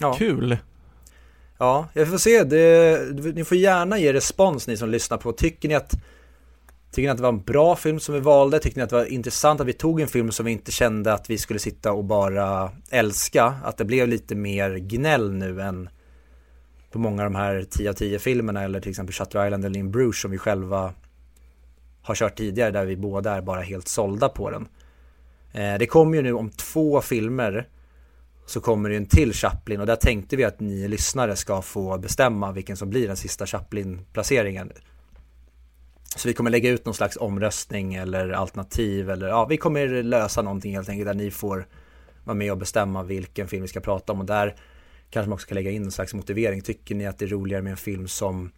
Ja. 0.00 0.14
Kul! 0.14 0.58
Ja, 1.58 1.88
jag 1.92 2.08
får 2.08 2.18
se. 2.18 2.44
Det, 2.44 3.34
ni 3.34 3.44
får 3.44 3.56
gärna 3.56 3.98
ge 3.98 4.12
respons 4.12 4.66
ni 4.66 4.76
som 4.76 4.90
lyssnar 4.90 5.18
på. 5.18 5.32
Tycker 5.32 5.68
ni 5.68 5.74
att 5.74 5.94
Tycker 6.92 7.02
ni 7.02 7.08
att 7.08 7.16
det 7.16 7.22
var 7.22 7.28
en 7.28 7.42
bra 7.42 7.76
film 7.76 8.00
som 8.00 8.14
vi 8.14 8.20
valde? 8.20 8.58
Tyckte 8.58 8.80
ni 8.80 8.84
att 8.84 8.90
det 8.90 8.96
var 8.96 9.04
intressant 9.04 9.60
att 9.60 9.66
vi 9.66 9.72
tog 9.72 10.00
en 10.00 10.08
film 10.08 10.32
som 10.32 10.46
vi 10.46 10.52
inte 10.52 10.72
kände 10.72 11.12
att 11.12 11.30
vi 11.30 11.38
skulle 11.38 11.58
sitta 11.58 11.92
och 11.92 12.04
bara 12.04 12.72
älska? 12.90 13.44
Att 13.44 13.76
det 13.76 13.84
blev 13.84 14.08
lite 14.08 14.34
mer 14.34 14.76
gnäll 14.76 15.32
nu 15.32 15.60
än 15.60 15.88
på 16.92 16.98
många 16.98 17.24
av 17.24 17.30
de 17.30 17.38
här 17.38 17.66
10 17.70 17.90
av 17.90 17.94
10 17.94 18.18
filmerna 18.18 18.62
eller 18.62 18.80
till 18.80 18.90
exempel 18.90 19.14
Shutter 19.14 19.46
Island 19.46 19.64
eller 19.64 19.80
In 19.80 19.90
Bruges 19.90 20.20
som 20.20 20.30
vi 20.30 20.38
själva 20.38 20.94
har 22.08 22.14
kört 22.14 22.36
tidigare 22.36 22.70
där 22.70 22.84
vi 22.84 22.96
båda 22.96 23.36
är 23.36 23.40
bara 23.40 23.60
helt 23.60 23.88
sålda 23.88 24.28
på 24.28 24.50
den. 24.50 24.68
Eh, 25.52 25.78
det 25.78 25.86
kommer 25.86 26.16
ju 26.16 26.22
nu 26.22 26.32
om 26.32 26.50
två 26.50 27.00
filmer 27.00 27.68
så 28.46 28.60
kommer 28.60 28.90
det 28.90 28.96
en 28.96 29.06
till 29.06 29.32
Chaplin 29.32 29.80
och 29.80 29.86
där 29.86 29.96
tänkte 29.96 30.36
vi 30.36 30.44
att 30.44 30.60
ni 30.60 30.88
lyssnare 30.88 31.36
ska 31.36 31.62
få 31.62 31.98
bestämma 31.98 32.52
vilken 32.52 32.76
som 32.76 32.90
blir 32.90 33.06
den 33.06 33.16
sista 33.16 33.46
Chaplin-placeringen. 33.46 34.72
Så 36.16 36.28
vi 36.28 36.34
kommer 36.34 36.50
lägga 36.50 36.70
ut 36.70 36.84
någon 36.84 36.94
slags 36.94 37.16
omröstning 37.16 37.94
eller 37.94 38.30
alternativ 38.30 39.10
eller 39.10 39.28
ja, 39.28 39.46
vi 39.46 39.56
kommer 39.56 40.02
lösa 40.02 40.42
någonting 40.42 40.74
helt 40.74 40.88
enkelt 40.88 41.06
där 41.06 41.14
ni 41.14 41.30
får 41.30 41.66
vara 42.24 42.34
med 42.34 42.52
och 42.52 42.58
bestämma 42.58 43.02
vilken 43.02 43.48
film 43.48 43.62
vi 43.62 43.68
ska 43.68 43.80
prata 43.80 44.12
om 44.12 44.20
och 44.20 44.26
där 44.26 44.56
kanske 45.10 45.28
man 45.28 45.34
också 45.34 45.48
kan 45.48 45.54
lägga 45.54 45.70
in 45.70 45.82
någon 45.82 45.92
slags 45.92 46.14
motivering. 46.14 46.60
Tycker 46.62 46.94
ni 46.94 47.06
att 47.06 47.18
det 47.18 47.24
är 47.24 47.28
roligare 47.28 47.62
med 47.62 47.70
en 47.70 47.76
film 47.76 48.08
som 48.08 48.50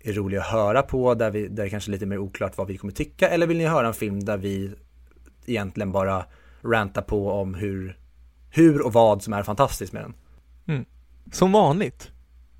är 0.00 0.12
rolig 0.12 0.36
att 0.38 0.46
höra 0.46 0.82
på 0.82 1.14
där, 1.14 1.30
vi, 1.30 1.48
där 1.48 1.64
det 1.64 1.70
kanske 1.70 1.90
är 1.90 1.92
lite 1.92 2.06
mer 2.06 2.18
oklart 2.18 2.56
vad 2.56 2.66
vi 2.66 2.76
kommer 2.76 2.92
tycka 2.92 3.28
eller 3.28 3.46
vill 3.46 3.58
ni 3.58 3.66
höra 3.66 3.86
en 3.86 3.94
film 3.94 4.24
där 4.24 4.36
vi 4.36 4.72
egentligen 5.46 5.92
bara 5.92 6.24
rantar 6.62 7.02
på 7.02 7.30
om 7.30 7.54
hur, 7.54 7.98
hur 8.50 8.86
och 8.86 8.92
vad 8.92 9.22
som 9.22 9.32
är 9.32 9.42
fantastiskt 9.42 9.92
med 9.92 10.02
den. 10.02 10.14
Mm. 10.66 10.84
Som 11.32 11.52
vanligt, 11.52 12.10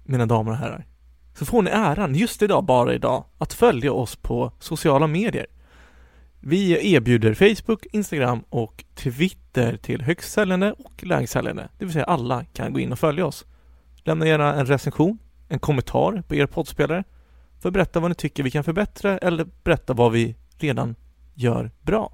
mina 0.05 0.27
damer 0.27 0.51
och 0.51 0.57
herrar, 0.57 0.87
så 1.35 1.45
får 1.45 1.63
ni 1.63 1.71
äran, 1.71 2.15
just 2.15 2.43
idag, 2.43 2.65
bara 2.65 2.95
idag, 2.95 3.25
att 3.39 3.53
följa 3.53 3.93
oss 3.93 4.17
på 4.17 4.53
sociala 4.59 5.07
medier. 5.07 5.47
Vi 6.41 6.93
erbjuder 6.95 7.35
Facebook, 7.35 7.87
Instagram 7.93 8.45
och 8.49 8.85
Twitter 8.95 9.77
till 9.77 10.03
högst 10.03 10.33
säljande 10.33 10.73
och 10.73 11.05
lägst 11.05 11.33
säljande, 11.33 11.69
det 11.79 11.85
vill 11.85 11.93
säga 11.93 12.05
alla 12.05 12.45
kan 12.45 12.73
gå 12.73 12.81
in 12.81 12.93
och 12.93 12.99
följa 12.99 13.27
oss. 13.27 13.47
Lämna 14.05 14.27
gärna 14.27 14.55
en 14.55 14.67
recension, 14.67 15.19
en 15.49 15.59
kommentar 15.59 16.23
på 16.29 16.35
er 16.35 16.47
poddspelare 16.47 17.05
för 17.61 17.69
att 17.69 17.73
berätta 17.73 18.01
vad 18.01 18.11
ni 18.11 18.15
tycker 18.15 18.43
vi 18.43 18.51
kan 18.51 18.65
förbättra 18.65 19.19
eller 19.19 19.47
berätta 19.65 19.93
vad 19.93 20.13
vi 20.13 20.37
redan 20.59 20.95
gör 21.35 21.71
bra. 21.83 22.13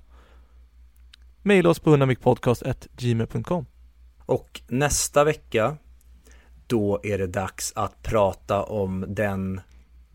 Maila 1.42 1.70
oss 1.70 1.78
på 1.78 1.90
hundamikpodcast.gmail.com 1.90 3.66
Och 4.26 4.60
nästa 4.68 5.24
vecka, 5.24 5.76
då 6.66 7.00
är 7.02 7.18
det 7.18 7.26
dags 7.26 7.72
att 7.76 8.02
prata 8.02 8.62
om 8.62 9.04
den 9.08 9.60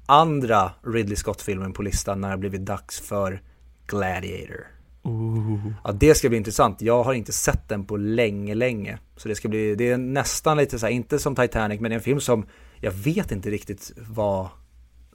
andra 0.06 0.72
Ridley 0.84 1.15
Scott-filmen 1.15 1.73
på 1.73 1.81
listan 1.81 2.22
när 2.22 2.31
det 2.31 2.38
blivit 2.38 2.65
dags 2.65 2.99
för 2.99 3.41
Gladiator. 3.88 4.68
Ooh. 5.03 5.73
Ja, 5.84 5.91
det 5.91 6.15
ska 6.15 6.30
bli 6.30 6.38
intressant. 6.38 6.81
Jag 6.81 7.03
har 7.03 7.14
inte 7.14 7.34
sett 7.34 7.69
den 7.69 7.85
på 7.85 7.97
länge, 7.97 8.56
länge. 8.56 8.99
Så 9.15 9.27
det 9.27 9.35
ska 9.35 9.47
bli, 9.47 9.76
det 9.76 9.89
är 9.89 9.97
nästan 9.97 10.57
lite 10.57 10.80
så 10.80 10.85
här, 10.85 10.93
inte 10.93 11.19
som 11.19 11.35
Titanic, 11.35 11.80
men 11.80 11.91
det 11.91 11.93
är 11.93 11.97
en 11.97 12.03
film 12.03 12.19
som 12.19 12.45
jag 12.81 12.91
vet 12.91 13.31
inte 13.31 13.49
riktigt 13.49 13.91
vad, 13.97 14.47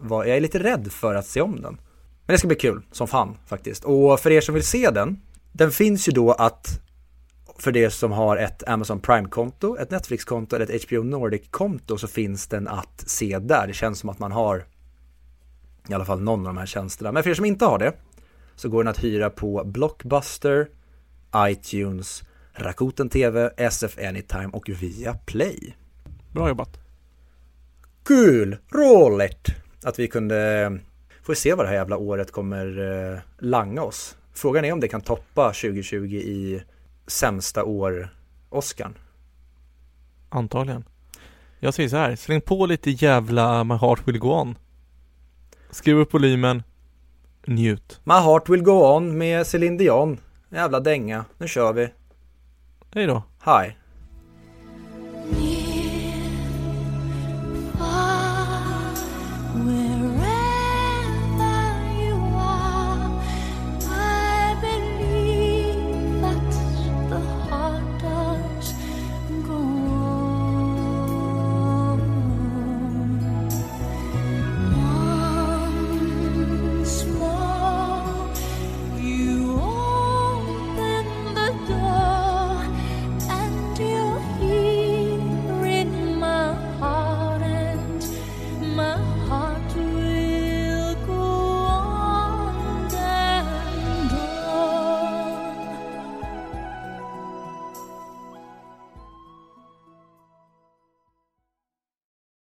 vad, 0.05 0.29
jag 0.29 0.37
är 0.37 0.41
lite 0.41 0.59
rädd 0.59 0.93
för 0.93 1.15
att 1.15 1.27
se 1.27 1.41
om 1.41 1.63
den. 1.63 1.79
Men 2.27 2.35
det 2.35 2.39
ska 2.39 2.49
bli 2.49 2.57
kul, 2.57 2.83
som 2.93 3.09
fan 3.09 3.37
faktiskt. 3.47 3.85
Och 3.85 4.21
för 4.21 4.31
er 4.31 4.41
som 4.41 4.55
vill 4.55 4.65
se 4.65 4.91
den, 4.91 5.21
den 5.53 5.71
finns 5.71 6.09
ju 6.09 6.13
då 6.13 6.33
att 6.33 6.81
för 7.59 7.77
er 7.77 7.89
som 7.89 8.13
har 8.13 8.37
ett 8.37 8.69
Amazon 8.69 9.01
Prime-konto, 9.01 9.77
ett 9.77 9.91
Netflix-konto 9.91 10.57
eller 10.57 10.75
ett 10.75 10.85
HBO 10.89 11.03
Nordic-konto 11.03 11.99
så 11.99 12.07
finns 12.07 12.47
den 12.47 12.69
att 12.69 13.05
se 13.07 13.39
där. 13.39 13.67
Det 13.67 13.73
känns 13.73 13.99
som 13.99 14.09
att 14.09 14.19
man 14.19 14.33
har 14.33 14.65
i 15.89 15.95
alla 15.95 16.05
fall 16.05 16.21
någon 16.21 16.41
av 16.41 16.47
de 16.47 16.57
här 16.57 16.67
tjänsterna. 16.67 17.13
Men 17.13 17.23
för 17.23 17.31
er 17.31 17.35
som 17.35 17.45
inte 17.45 17.65
har 17.65 17.79
det 17.79 17.93
så 18.57 18.69
går 18.69 18.85
den 18.85 18.91
att 18.91 19.05
hyra 19.05 19.31
på 19.31 19.65
Blockbuster, 19.65 20.69
iTunes, 21.37 22.23
Rakuten 22.53 23.09
TV, 23.09 23.51
SF 23.57 23.99
Anytime 23.99 24.49
och 24.53 24.69
via 24.69 25.15
Play. 25.15 25.77
Bra 26.33 26.49
jobbat. 26.49 26.79
Kul! 28.05 28.57
Roligt! 28.73 29.64
Att 29.85 29.99
vi 29.99 30.09
kunde, 30.09 30.79
får 31.23 31.35
se 31.35 31.55
vad 31.55 31.65
det 31.65 31.69
här 31.69 31.77
jävla 31.77 31.97
året 31.97 32.33
kommer 32.33 32.67
eh, 33.13 33.19
langa 33.39 33.83
oss. 33.83 34.17
Frågan 34.35 34.65
är 34.65 34.73
om 34.73 34.81
det 34.81 34.89
kan 34.89 35.01
toppa 35.01 35.47
2020 35.47 36.15
i 36.15 36.63
sämsta 37.07 37.65
år 37.65 38.09
Oscar. 38.49 38.93
Antagligen. 40.29 40.85
Jag 41.59 41.75
säger 41.75 41.89
så 41.89 41.97
här, 41.97 42.17
släng 42.17 42.41
på 42.41 42.67
lite 42.67 42.91
jävla 42.91 43.65
My 43.65 43.75
Heart 43.75 44.09
Will 44.09 44.19
Go 44.19 44.29
On. 44.29 44.59
Skruva 45.71 46.01
upp 46.01 46.15
volymen, 46.15 46.63
njut. 47.47 48.01
My 48.05 48.15
Heart 48.15 48.49
Will 48.49 48.63
Go 48.63 48.97
On 48.97 49.19
med 49.19 49.47
Céline 49.47 49.77
Dion. 49.77 50.21
Jävla 50.49 50.81
dänga. 50.81 51.25
Nu 51.39 51.49
kör 51.49 51.73
vi. 51.73 51.89
Hej 52.95 53.07
då. 53.07 53.23
Hi. 53.45 53.84